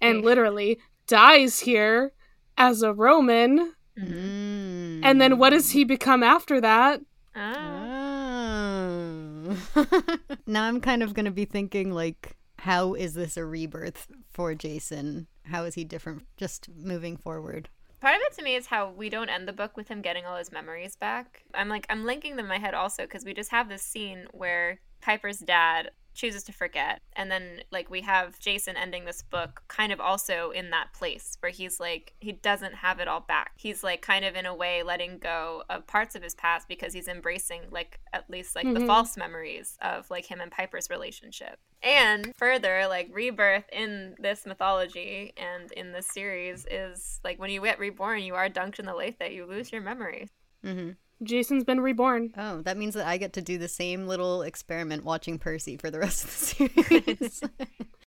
and 0.01 0.23
literally 0.23 0.79
dies 1.07 1.61
here 1.61 2.13
as 2.59 2.83
a 2.83 2.93
Roman. 2.93 3.75
Mm. 3.99 5.01
And 5.03 5.21
then 5.21 5.39
what 5.39 5.51
does 5.51 5.71
he 5.71 5.85
become 5.85 6.23
after 6.23 6.61
that? 6.61 7.01
Oh. 7.37 9.57
now 10.47 10.65
I'm 10.65 10.81
kind 10.81 11.03
of 11.03 11.15
going 11.15 11.25
to 11.27 11.31
be 11.31 11.45
thinking 11.45 11.93
like 11.93 12.37
how 12.59 12.95
is 12.95 13.15
this 13.15 13.37
a 13.37 13.45
rebirth 13.45 14.09
for 14.33 14.55
Jason? 14.55 15.27
How 15.45 15.65
is 15.65 15.75
he 15.75 15.85
different 15.85 16.25
just 16.37 16.69
moving 16.75 17.17
forward? 17.17 17.69
Part 18.07 18.15
of 18.15 18.23
it 18.23 18.37
to 18.37 18.45
me 18.45 18.55
is 18.55 18.67
how 18.67 18.91
we 18.91 19.09
don't 19.09 19.29
end 19.29 19.49
the 19.49 19.53
book 19.53 19.77
with 19.77 19.89
him 19.89 20.01
getting 20.01 20.25
all 20.25 20.37
his 20.37 20.53
memories 20.53 20.95
back. 20.95 21.43
I'm 21.53 21.69
like, 21.69 21.87
I'm 21.91 22.05
linking 22.05 22.37
them 22.37 22.45
in 22.45 22.49
my 22.49 22.59
head 22.59 22.73
also 22.73 23.03
because 23.03 23.25
we 23.25 23.35
just 23.35 23.51
have 23.51 23.69
this 23.69 23.83
scene 23.83 24.29
where 24.31 24.79
Piper's 25.01 25.41
dad 25.41 25.91
chooses 26.17 26.43
to 26.45 26.53
forget. 26.53 27.01
And 27.15 27.31
then, 27.31 27.61
like, 27.71 27.91
we 27.91 28.01
have 28.01 28.39
Jason 28.41 28.77
ending 28.77 29.05
this 29.05 29.23
book 29.23 29.63
kind 29.69 29.93
of 29.93 30.01
also 30.01 30.51
in 30.51 30.71
that 30.71 30.93
place 30.93 31.37
where 31.41 31.53
he's 31.53 31.79
like, 31.79 32.15
he 32.21 32.33
doesn't 32.33 32.75
have 32.75 32.99
it 32.99 33.07
all 33.09 33.21
back. 33.21 33.53
He's 33.57 33.85
like, 33.85 34.03
kind 34.03 34.25
of 34.25 34.35
in 34.35 34.47
a 34.47 34.55
way, 34.55 34.83
letting 34.83 35.19
go 35.19 35.63
of 35.71 35.87
parts 35.87 36.15
of 36.15 36.23
his 36.23 36.35
past 36.35 36.67
because 36.69 36.93
he's 36.93 37.09
embracing, 37.09 37.63
like, 37.71 38.01
at 38.13 38.29
least, 38.29 38.57
like, 38.57 38.65
the 38.73 38.81
Mhm. 38.81 38.87
false 38.87 39.17
memories 39.17 39.77
of, 39.81 40.11
like, 40.11 40.27
him 40.27 40.41
and 40.41 40.51
Piper's 40.51 40.91
relationship. 40.91 41.59
And 41.83 42.35
further, 42.37 42.87
like 42.89 43.11
rebirth 43.13 43.69
in 43.71 44.17
this 44.19 44.47
mythology 44.47 45.35
and 45.37 45.71
in 45.73 45.93
this 45.93 46.09
series 46.09 46.67
is 46.71 47.21
like 47.23 47.39
when 47.39 47.51
you 47.51 47.63
get 47.63 47.79
reborn, 47.79 48.23
you 48.23 48.35
are 48.35 48.49
dunked 48.49 48.79
in 48.81 48.87
the 48.87 48.95
Lethe. 48.95 49.21
You 49.31 49.45
lose 49.47 49.71
your 49.71 49.83
memory. 49.83 50.27
hmm 50.65 50.93
Jason's 51.23 51.65
been 51.65 51.81
reborn. 51.81 52.33
Oh, 52.37 52.63
that 52.63 52.77
means 52.77 52.95
that 52.95 53.07
I 53.07 53.17
get 53.17 53.33
to 53.35 53.43
do 53.43 53.59
the 53.59 53.69
same 53.69 54.07
little 54.07 54.43
experiment 54.43 55.05
watching 55.05 55.39
Percy 55.39 55.77
for 55.77 55.91
the 55.91 55.99
rest 55.99 56.25
of 56.25 56.31
the 56.31 56.37
series. 57.17 57.43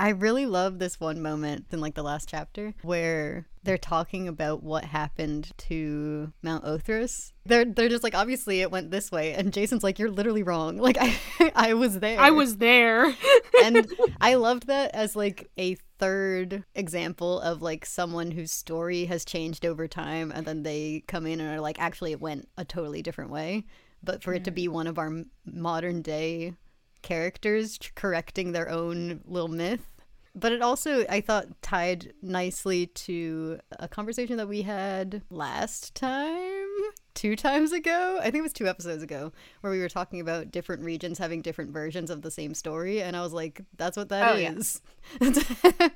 I 0.00 0.08
really 0.08 0.46
love 0.46 0.78
this 0.78 0.98
one 0.98 1.20
moment 1.20 1.66
in 1.72 1.80
like 1.82 1.94
the 1.94 2.02
last 2.02 2.26
chapter 2.26 2.72
where 2.80 3.46
they're 3.64 3.76
talking 3.76 4.28
about 4.28 4.62
what 4.62 4.82
happened 4.86 5.50
to 5.58 6.32
Mount 6.42 6.64
Othrys. 6.64 7.32
They're 7.44 7.66
they're 7.66 7.90
just 7.90 8.02
like 8.02 8.14
obviously 8.14 8.62
it 8.62 8.70
went 8.70 8.90
this 8.90 9.12
way 9.12 9.34
and 9.34 9.52
Jason's 9.52 9.84
like 9.84 9.98
you're 9.98 10.10
literally 10.10 10.42
wrong. 10.42 10.78
Like 10.90 10.96
I 10.98 11.14
I 11.54 11.74
was 11.74 11.98
there. 11.98 12.18
I 12.18 12.30
was 12.30 12.56
there. 12.56 13.14
and 13.62 13.86
I 14.22 14.36
loved 14.36 14.68
that 14.68 14.94
as 14.94 15.14
like 15.14 15.50
a 15.58 15.76
third 15.98 16.64
example 16.74 17.38
of 17.40 17.60
like 17.60 17.84
someone 17.84 18.30
whose 18.30 18.52
story 18.52 19.04
has 19.04 19.26
changed 19.26 19.66
over 19.66 19.86
time 19.86 20.32
and 20.34 20.46
then 20.46 20.62
they 20.62 21.04
come 21.08 21.26
in 21.26 21.40
and 21.40 21.54
are 21.54 21.60
like 21.60 21.78
actually 21.78 22.12
it 22.12 22.20
went 22.22 22.48
a 22.56 22.64
totally 22.64 23.02
different 23.02 23.30
way 23.30 23.66
but 24.02 24.22
for 24.22 24.32
it 24.32 24.44
to 24.44 24.50
be 24.50 24.66
one 24.66 24.86
of 24.86 24.98
our 24.98 25.12
modern 25.44 26.00
day 26.00 26.54
characters 27.02 27.78
correcting 27.94 28.52
their 28.52 28.68
own 28.68 29.20
little 29.26 29.48
myth 29.48 29.86
but 30.34 30.52
it 30.52 30.62
also 30.62 31.04
i 31.08 31.20
thought 31.20 31.46
tied 31.60 32.12
nicely 32.22 32.86
to 32.86 33.58
a 33.80 33.88
conversation 33.88 34.36
that 34.36 34.48
we 34.48 34.62
had 34.62 35.22
last 35.30 35.92
time 35.94 36.68
two 37.14 37.34
times 37.34 37.72
ago 37.72 38.18
i 38.20 38.24
think 38.24 38.36
it 38.36 38.42
was 38.42 38.52
two 38.52 38.68
episodes 38.68 39.02
ago 39.02 39.32
where 39.60 39.72
we 39.72 39.80
were 39.80 39.88
talking 39.88 40.20
about 40.20 40.52
different 40.52 40.82
regions 40.84 41.18
having 41.18 41.42
different 41.42 41.72
versions 41.72 42.10
of 42.10 42.22
the 42.22 42.30
same 42.30 42.54
story 42.54 43.02
and 43.02 43.16
i 43.16 43.20
was 43.22 43.32
like 43.32 43.60
that's 43.76 43.96
what 43.96 44.08
that 44.08 44.34
Oh, 44.34 44.36
yeah. 44.36 44.52
is 44.52 44.80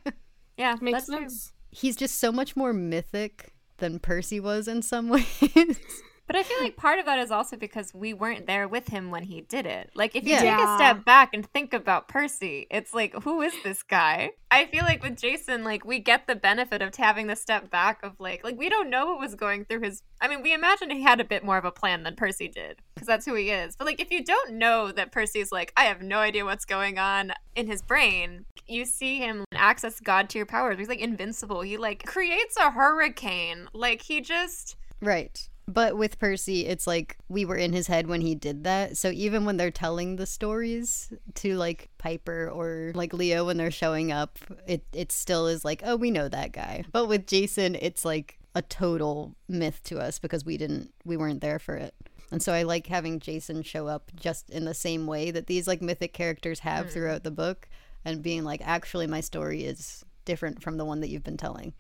Yeah, 0.57 0.77
Makes 0.81 0.93
that's 0.99 1.07
true. 1.07 1.19
sense. 1.21 1.53
he's 1.71 1.97
just 1.97 2.19
so 2.19 2.31
much 2.31 2.55
more 2.57 2.73
mythic 2.73 3.53
than 3.79 3.99
percy 3.99 4.39
was 4.41 4.69
in 4.69 4.83
some 4.83 5.09
ways 5.11 5.81
But 6.27 6.37
I 6.37 6.43
feel 6.43 6.57
like 6.63 6.77
part 6.77 6.99
of 6.99 7.05
that 7.05 7.19
is 7.19 7.31
also 7.31 7.57
because 7.57 7.93
we 7.93 8.15
weren't 8.15 8.47
there 8.47 8.67
with 8.67 8.89
him 8.89 9.11
when 9.11 9.25
he 9.25 9.43
did 9.43 9.67
it. 9.67 9.91
Like, 9.95 10.17
if 10.17 10.25
you 10.25 10.33
Yeah. 10.33 10.41
take 10.57 10.67
a 10.67 10.75
step 10.77 11.05
back 11.05 11.35
and 11.35 11.47
think 11.53 11.75
about 11.75 12.09
Percy, 12.09 12.67
it's 12.71 12.95
like, 12.95 13.15
who 13.25 13.43
is 13.43 13.53
this 13.63 13.83
guy? 13.83 14.31
I 14.51 14.65
feel 14.67 14.85
like 14.85 15.03
with 15.03 15.19
Jason, 15.19 15.65
like, 15.65 15.85
we 15.85 15.99
get 15.99 16.27
the 16.27 16.35
benefit 16.35 16.81
of 16.81 16.95
having 16.95 17.27
the 17.27 17.37
step 17.37 17.71
back 17.71 18.03
of, 18.03 18.19
like, 18.19 18.43
like 18.43 18.57
we 18.57 18.71
don't 18.71 18.89
know 18.89 19.07
what 19.07 19.21
was 19.21 19.35
going 19.35 19.67
through 19.67 19.81
his. 19.81 20.03
I 20.21 20.29
mean, 20.29 20.43
we 20.43 20.55
imagine 20.55 20.91
he 20.91 21.03
had 21.03 21.21
a 21.21 21.25
bit 21.25 21.45
more 21.45 21.59
of 21.59 21.67
a 21.67 21.71
plan 21.71 22.05
than 22.05 22.17
Percy 22.17 22.49
did 22.49 22.79
because 22.95 23.07
that's 23.07 23.27
who 23.27 23.35
he 23.35 23.51
is. 23.51 23.77
But, 23.77 23.87
like, 23.87 24.01
if 24.01 24.11
you 24.11 24.25
don't 24.25 24.55
know 24.55 24.93
that 24.93 25.13
Percy's 25.13 25.53
like, 25.53 25.73
I 25.77 25.85
have 25.85 26.01
no 26.01 26.21
idea 26.21 26.45
what's 26.47 26.65
going 26.65 26.99
on 26.99 27.33
in 27.55 27.67
his 27.67 27.83
brain, 27.83 28.47
you 28.67 28.87
see 28.87 29.19
him 29.19 29.45
access 29.53 30.01
God 30.01 30.31
tier 30.31 30.47
powers. 30.47 30.79
He's 30.79 30.89
like 30.89 31.01
invincible. 31.01 31.61
He, 31.61 31.77
like, 31.77 32.07
creates 32.07 32.57
a 32.57 32.71
hurricane. 32.71 33.69
Like, 33.75 34.01
he 34.01 34.23
just. 34.23 34.77
Right. 35.03 35.39
But 35.67 35.97
with 35.97 36.19
Percy, 36.19 36.67
it's 36.67 36.87
like 36.87 37.17
we 37.29 37.45
were 37.45 37.57
in 37.57 37.73
his 37.73 37.87
head 37.87 38.07
when 38.07 38.21
he 38.21 38.35
did 38.35 38.65
that. 38.65 38.97
So 38.99 39.11
even 39.11 39.45
when 39.45 39.57
they're 39.57 39.71
telling 39.71 40.17
the 40.17 40.27
stories 40.27 41.13
to 41.37 41.55
like 41.57 41.89
Piper 41.97 42.51
or 42.51 42.93
like 42.95 43.15
Leo 43.15 43.47
when 43.47 43.57
they're 43.57 43.71
showing 43.71 44.13
up, 44.13 44.39
it 44.67 44.85
it 44.93 45.11
still 45.11 45.47
is 45.47 45.65
like, 45.65 45.83
oh, 45.85 45.97
we 45.97 46.11
know 46.11 46.29
that 46.29 46.53
guy. 46.53 46.85
But 46.93 47.09
with 47.09 47.27
Jason, 47.27 47.77
it's 47.77 48.05
like 48.05 48.39
a 48.55 48.63
total 48.63 49.35
myth 49.49 49.81
to 49.85 49.99
us 49.99 50.19
because 50.19 50.45
we 50.45 50.57
didn't 50.57 50.93
we 51.05 51.17
weren't 51.17 51.41
there 51.41 51.59
for 51.59 51.77
it. 51.77 51.95
And 52.31 52.43
so 52.43 52.53
I 52.53 52.63
like 52.65 52.87
having 52.87 53.21
Jason 53.21 53.63
show 53.63 53.87
up 53.87 54.11
just 54.15 54.51
in 54.51 54.65
the 54.65 54.75
same 54.75 55.07
way 55.07 55.31
that 55.31 55.47
these 55.47 55.67
like 55.67 55.81
mythic 55.81 56.13
characters 56.13 56.61
have 56.61 56.87
hmm. 56.87 56.93
throughout 56.93 57.25
the 57.25 57.31
book 57.31 57.69
and 58.05 58.23
being 58.23 58.45
like 58.45 58.61
actually 58.65 59.07
my 59.07 59.21
story 59.21 59.65
is 59.65 60.05
different 60.25 60.63
from 60.63 60.77
the 60.77 60.85
one 60.85 61.01
that 61.01 61.09
you've 61.09 61.25
been 61.25 61.37
telling. 61.37 61.73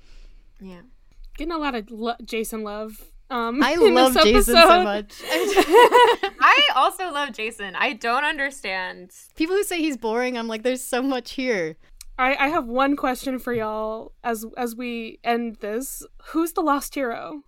Yeah. 0.60 0.82
Getting 1.36 1.52
a 1.52 1.58
lot 1.58 1.74
of 1.74 1.90
lo- 1.90 2.16
Jason 2.24 2.62
love. 2.62 3.02
Um, 3.30 3.62
I 3.62 3.74
love 3.76 4.14
this 4.14 4.24
Jason 4.24 4.54
so 4.54 4.82
much. 4.82 5.14
I 5.24 6.68
also 6.76 7.10
love 7.10 7.32
Jason. 7.32 7.74
I 7.76 7.94
don't 7.94 8.24
understand. 8.24 9.10
People 9.34 9.56
who 9.56 9.64
say 9.64 9.80
he's 9.80 9.96
boring, 9.96 10.36
I'm 10.36 10.48
like, 10.48 10.62
there's 10.62 10.82
so 10.82 11.02
much 11.02 11.32
here. 11.32 11.76
I, 12.18 12.36
I 12.36 12.48
have 12.48 12.66
one 12.66 12.94
question 12.96 13.38
for 13.38 13.52
y'all 13.52 14.12
as 14.22 14.46
as 14.56 14.76
we 14.76 15.18
end 15.24 15.56
this. 15.56 16.04
Who's 16.26 16.52
the 16.52 16.60
lost 16.60 16.94
hero? 16.94 17.42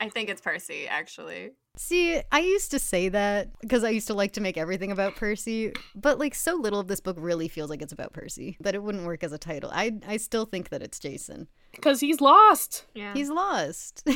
I 0.00 0.08
think 0.08 0.28
it's 0.28 0.40
Percy, 0.40 0.86
actually. 0.86 1.52
See, 1.76 2.20
I 2.30 2.40
used 2.40 2.70
to 2.72 2.78
say 2.78 3.08
that 3.08 3.48
because 3.60 3.82
I 3.82 3.88
used 3.88 4.06
to 4.08 4.14
like 4.14 4.32
to 4.32 4.42
make 4.42 4.58
everything 4.58 4.92
about 4.92 5.16
Percy, 5.16 5.72
but 5.94 6.18
like 6.18 6.34
so 6.34 6.54
little 6.54 6.80
of 6.80 6.88
this 6.88 7.00
book 7.00 7.16
really 7.18 7.48
feels 7.48 7.70
like 7.70 7.80
it's 7.80 7.94
about 7.94 8.12
Percy 8.12 8.58
that 8.60 8.74
it 8.74 8.82
wouldn't 8.82 9.06
work 9.06 9.24
as 9.24 9.32
a 9.32 9.38
title. 9.38 9.70
I 9.72 9.92
I 10.06 10.18
still 10.18 10.44
think 10.44 10.68
that 10.68 10.82
it's 10.82 10.98
Jason. 10.98 11.48
Because 11.70 12.00
he's 12.00 12.20
lost. 12.20 12.84
Yeah. 12.94 13.14
He's 13.14 13.30
lost. 13.30 14.06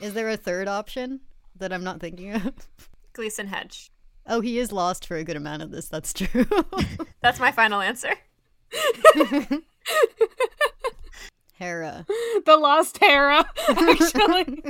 Is 0.00 0.14
there 0.14 0.28
a 0.28 0.36
third 0.36 0.68
option 0.68 1.20
that 1.56 1.72
I'm 1.72 1.84
not 1.84 2.00
thinking 2.00 2.34
of? 2.34 2.52
Gleeson 3.12 3.46
Hedge. 3.48 3.90
Oh, 4.26 4.40
he 4.40 4.58
is 4.58 4.72
lost 4.72 5.06
for 5.06 5.16
a 5.16 5.24
good 5.24 5.36
amount 5.36 5.62
of 5.62 5.70
this. 5.70 5.88
That's 5.88 6.12
true. 6.12 6.46
That's 7.22 7.38
my 7.40 7.52
final 7.52 7.80
answer. 7.80 8.10
Hera. 11.54 12.04
The 12.44 12.56
lost 12.56 12.98
Hera. 12.98 13.46
Actually, 13.68 14.62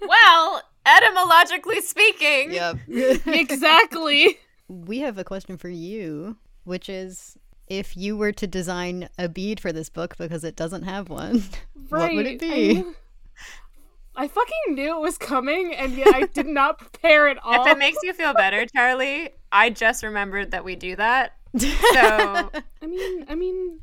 Well, 0.00 0.62
etymologically 0.84 1.80
speaking, 1.82 2.52
Yep. 2.52 2.78
exactly. 3.26 4.38
we 4.68 4.98
have 5.00 5.18
a 5.18 5.24
question 5.24 5.56
for 5.56 5.68
you, 5.68 6.36
which 6.64 6.88
is 6.88 7.36
if 7.68 7.96
you 7.96 8.16
were 8.16 8.32
to 8.32 8.46
design 8.48 9.08
a 9.18 9.28
bead 9.28 9.60
for 9.60 9.72
this 9.72 9.88
book 9.88 10.16
because 10.18 10.42
it 10.42 10.56
doesn't 10.56 10.82
have 10.82 11.08
one, 11.08 11.44
what 11.90 12.12
would 12.14 12.26
it 12.26 12.40
be? 12.40 12.78
I, 12.78 12.84
I 14.14 14.28
fucking 14.28 14.74
knew 14.74 14.96
it 14.96 15.00
was 15.00 15.16
coming, 15.18 15.74
and 15.74 15.94
yet 15.94 16.14
I 16.14 16.26
did 16.26 16.46
not 16.60 16.78
prepare 16.78 17.28
at 17.28 17.38
all. 17.42 17.64
if 17.66 17.72
it 17.72 17.78
makes 17.78 17.98
you 18.02 18.12
feel 18.12 18.34
better, 18.34 18.66
Charlie, 18.66 19.30
I 19.50 19.70
just 19.70 20.02
remembered 20.02 20.50
that 20.50 20.64
we 20.64 20.76
do 20.76 20.96
that. 20.96 21.32
So, 21.58 21.70
I 22.82 22.86
mean, 22.86 23.24
I 23.28 23.34
mean, 23.34 23.80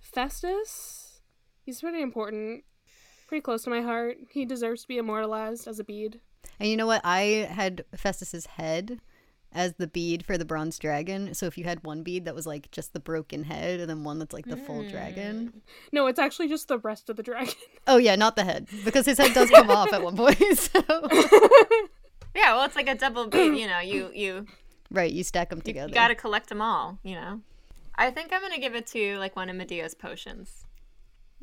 Festus. 0.00 1.20
He's 1.62 1.80
pretty 1.80 2.02
important. 2.02 2.64
Pretty 3.28 3.42
close 3.42 3.62
to 3.64 3.70
my 3.70 3.80
heart. 3.80 4.16
He 4.30 4.44
deserves 4.44 4.82
to 4.82 4.88
be 4.88 4.98
immortalized 4.98 5.68
as 5.68 5.78
a 5.78 5.84
bead. 5.84 6.20
And 6.58 6.68
you 6.68 6.76
know 6.76 6.86
what? 6.86 7.00
I 7.04 7.48
had 7.50 7.84
Festus's 7.94 8.46
head 8.46 9.00
as 9.52 9.74
the 9.78 9.86
bead 9.88 10.24
for 10.24 10.38
the 10.38 10.44
bronze 10.44 10.78
dragon. 10.78 11.34
So 11.34 11.46
if 11.46 11.58
you 11.58 11.64
had 11.64 11.82
one 11.84 12.02
bead 12.02 12.24
that 12.26 12.34
was 12.34 12.46
like 12.46 12.70
just 12.70 12.92
the 12.92 13.00
broken 13.00 13.44
head 13.44 13.80
and 13.80 13.90
then 13.90 14.04
one 14.04 14.18
that's 14.18 14.32
like 14.32 14.46
the 14.46 14.56
full 14.56 14.88
dragon. 14.88 15.62
No, 15.92 16.06
it's 16.06 16.18
actually 16.20 16.48
just 16.48 16.68
the 16.68 16.78
rest 16.78 17.10
of 17.10 17.16
the 17.16 17.22
dragon. 17.22 17.54
Oh 17.86 17.96
yeah, 17.96 18.14
not 18.14 18.36
the 18.36 18.44
head. 18.44 18.68
Because 18.84 19.06
his 19.06 19.18
head 19.18 19.34
does 19.34 19.50
come 19.50 19.70
off 19.80 19.92
at 19.92 20.02
one 20.02 20.16
point. 20.16 20.38
So 20.56 20.80
Yeah, 22.34 22.54
well, 22.54 22.64
it's 22.64 22.76
like 22.76 22.88
a 22.88 22.94
double 22.94 23.26
bead. 23.26 23.56
You 23.58 23.66
know, 23.66 23.80
you 23.80 24.10
you 24.14 24.46
right, 24.90 25.10
you 25.10 25.24
stack 25.24 25.50
them 25.50 25.60
together. 25.60 25.88
you, 25.88 25.94
together. 25.94 26.04
got 26.04 26.08
to 26.08 26.14
collect 26.14 26.48
them 26.48 26.62
all. 26.62 26.98
You 27.02 27.16
know. 27.16 27.40
I 27.96 28.10
think 28.12 28.32
I'm 28.32 28.40
gonna 28.40 28.58
give 28.60 28.74
it 28.76 28.86
to 28.88 29.18
like 29.18 29.34
one 29.36 29.50
of 29.50 29.56
Medea's 29.56 29.94
potions, 29.94 30.64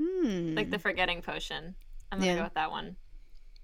Hmm. 0.01 0.55
like 0.55 0.69
the 0.71 0.79
forgetting 0.79 1.21
potion. 1.21 1.75
I'm 2.11 2.19
gonna 2.19 2.31
Yeah. 2.31 2.37
go 2.37 2.43
with 2.45 2.53
that 2.53 2.71
one. 2.71 2.95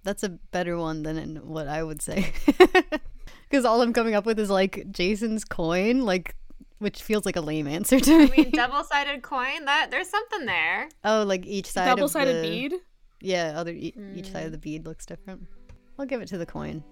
That's 0.03 0.22
a 0.24 0.30
better 0.30 0.78
one 0.78 1.03
than 1.03 1.18
in 1.18 1.36
what 1.48 1.68
I 1.70 1.82
would 1.82 2.02
say. 2.02 2.34
Because 3.53 3.65
all 3.65 3.84
I'm 3.84 3.93
coming 3.93 4.15
up 4.15 4.25
with 4.25 4.39
is 4.39 4.49
like 4.49 4.84
Jason's 4.89 5.45
coin, 5.45 6.01
like 6.01 6.35
which 6.80 7.03
feels 7.03 7.23
like 7.23 7.35
a 7.35 7.41
lame 7.41 7.67
answer 7.67 7.99
to 7.99 8.17
me. 8.17 8.23
I 8.23 8.35
mean, 8.35 8.49
double-sided 8.53 9.21
coin. 9.21 9.65
That 9.65 9.91
there's 9.91 10.09
something 10.09 10.47
there. 10.47 10.89
oh, 11.03 11.21
like 11.21 11.45
each 11.45 11.67
side 11.67 11.85
Double 11.85 12.05
of 12.05 12.09
sided 12.11 12.43
the- 12.43 12.49
bead. 12.49 12.73
Yeah, 13.21 13.53
other 13.55 13.71
e- 13.71 13.93
each 14.15 14.31
side 14.31 14.47
of 14.47 14.53
the 14.53 14.57
hmm. 14.57 14.61
bead 14.61 14.85
looks 14.88 15.05
different. 15.05 15.45
I'll 15.99 16.07
give 16.07 16.19
it 16.19 16.30
to 16.30 16.39
the 16.39 16.47
coin 16.47 16.84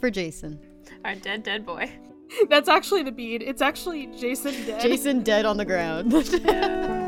for 0.00 0.10
Jason. 0.10 0.58
Our 1.04 1.14
dead 1.14 1.44
dead 1.44 1.64
boy. 1.64 1.88
That's 2.48 2.68
actually 2.68 3.04
the 3.04 3.12
bead. 3.12 3.44
It's 3.44 3.62
actually 3.62 4.08
Jason 4.08 4.54
dead. 4.66 4.80
Jason 4.80 5.22
dead 5.22 5.46
on 5.46 5.56
the 5.56 5.64
ground. 5.64 6.12
Thank 6.24 7.07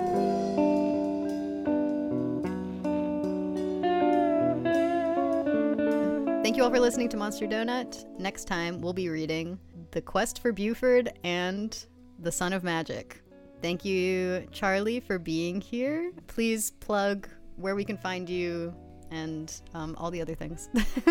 you 6.61 6.65
all 6.65 6.71
for 6.71 6.79
listening 6.79 7.09
to 7.09 7.17
Monster 7.17 7.47
Donut. 7.47 8.05
Next 8.19 8.45
time, 8.45 8.83
we'll 8.83 8.93
be 8.93 9.09
reading 9.09 9.59
The 9.93 10.03
Quest 10.03 10.43
for 10.43 10.53
Buford 10.53 11.11
and 11.25 11.87
The 12.19 12.31
Son 12.31 12.53
of 12.53 12.63
Magic. 12.63 13.23
Thank 13.63 13.83
you, 13.83 14.47
Charlie, 14.53 15.01
for 15.01 15.19
being 15.19 15.63
here. 15.63 16.13
Please 16.27 16.73
plug 16.73 17.31
where 17.57 17.75
we 17.75 17.83
can 17.83 17.97
find 17.97 18.29
you 18.29 18.75
and 19.11 19.59
um, 19.73 19.97
all 19.97 20.11
the 20.11 20.21
other 20.21 20.35
things. 20.35 20.69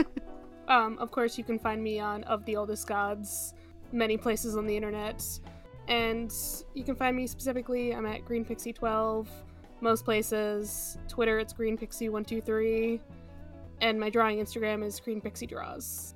Um, 0.67 0.99
of 0.99 1.09
course, 1.09 1.35
you 1.35 1.43
can 1.43 1.57
find 1.57 1.81
me 1.81 1.99
on 1.99 2.23
Of 2.25 2.45
the 2.45 2.53
Eldest 2.53 2.85
Gods, 2.85 3.55
many 3.91 4.17
places 4.17 4.55
on 4.55 4.67
the 4.67 4.75
internet. 4.77 5.25
And 5.87 6.31
you 6.75 6.83
can 6.83 6.93
find 6.93 7.17
me 7.17 7.25
specifically, 7.25 7.91
I'm 7.95 8.05
at 8.05 8.23
Green 8.23 8.45
Pixie 8.45 8.71
12, 8.71 9.27
most 9.81 10.05
places. 10.05 10.99
Twitter, 11.07 11.39
it's 11.39 11.53
Green 11.53 11.75
Pixie 11.75 12.09
123 12.09 13.01
And 13.81 13.99
my 13.99 14.09
drawing 14.09 14.39
Instagram 14.39 14.83
is 14.83 14.99
Green 14.99 15.21
Pixie 15.21 15.47
Draws. 15.47 16.13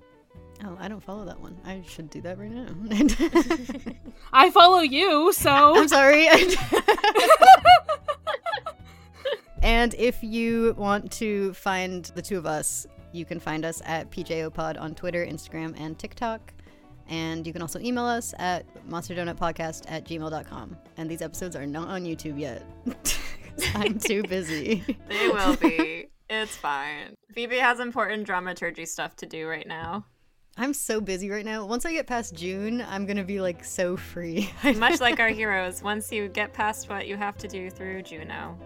oh, 0.65 0.77
I 0.80 0.88
don't 0.88 1.02
follow 1.03 1.26
that 1.26 1.40
one. 1.40 1.57
I 1.65 1.81
should 1.88 2.10
do 2.10 2.22
that 2.22 2.38
right 2.38 2.52
now. 2.52 2.68
I 4.34 4.49
follow 4.49 4.80
you, 4.81 5.31
so. 5.34 5.49
I'm 5.77 5.88
sorry. 5.88 6.27
and 9.61 9.94
if 9.95 10.23
you 10.23 10.76
want 10.77 11.11
to 11.14 11.53
find 11.53 12.06
the 12.15 12.22
two 12.22 12.38
of 12.38 12.45
us, 12.45 12.85
you 13.11 13.26
can 13.26 13.40
find 13.40 13.64
us 13.64 13.81
at 13.85 14.10
PJOPod 14.11 14.80
on 14.80 14.95
Twitter, 14.95 15.26
Instagram, 15.26 15.80
and 15.80 15.98
TikTok. 15.98 16.53
And 17.07 17.45
you 17.45 17.53
can 17.53 17.61
also 17.61 17.80
email 17.80 18.06
us 18.06 18.34
at 18.40 18.65
monsterdonutpodcast 18.90 19.84
at 19.88 20.06
gmail.com. 20.06 20.77
And 20.98 21.10
these 21.10 21.22
episodes 21.22 21.56
are 21.56 21.65
not 21.65 21.88
on 21.90 22.03
YouTube 22.03 22.40
yet. 22.40 22.64
I'm 23.76 23.99
too 23.99 24.23
busy. 24.23 24.84
They 25.07 25.30
will 25.30 25.56
be. 25.57 26.07
It's 26.41 26.55
fine. 26.55 27.15
Phoebe 27.34 27.57
has 27.57 27.80
important 27.80 28.26
dramaturgy 28.26 28.85
stuff 28.85 29.15
to 29.18 29.26
do 29.26 29.47
right 29.47 29.68
now. 29.68 30.05
I'm 30.55 30.73
so 30.73 31.01
busy 31.01 31.30
right 31.30 31.45
now. 31.45 31.65
Once 31.65 31.85
I 31.85 31.93
get 31.93 32.05
past 32.05 32.35
June, 32.35 32.85
I'm 32.88 33.05
going 33.05 33.18
to 33.18 33.23
be 33.23 33.41
like 33.41 33.64
so 33.64 33.97
free. 33.97 34.51
Much 34.76 35.01
like 35.01 35.19
our 35.19 35.30
heroes, 35.30 35.81
once 35.81 36.11
you 36.11 36.27
get 36.27 36.53
past 36.53 36.89
what 36.89 37.07
you 37.07 37.18
have 37.18 37.38
to 37.39 37.47
do 37.47 37.72
through 37.72 38.03
Juno. 38.03 38.57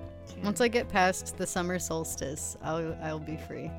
Once 0.43 0.59
I 0.59 0.67
get 0.67 0.89
past 0.89 1.37
the 1.37 1.47
summer 1.47 1.79
solstice, 1.79 2.57
I'll, 2.61 2.97
I'll 3.01 3.19
be 3.19 3.37
free. 3.37 3.71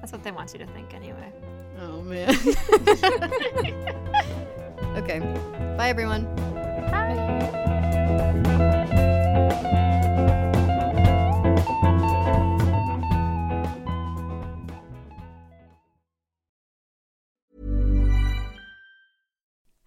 That's 0.00 0.12
what 0.12 0.22
they 0.22 0.30
want 0.30 0.52
you 0.52 0.60
to 0.60 0.66
think 0.66 0.94
anyway. 0.94 1.32
Oh 1.80 2.02
man. 2.02 2.30
okay. 4.96 5.18
Bye 5.76 5.88
everyone. 5.88 6.26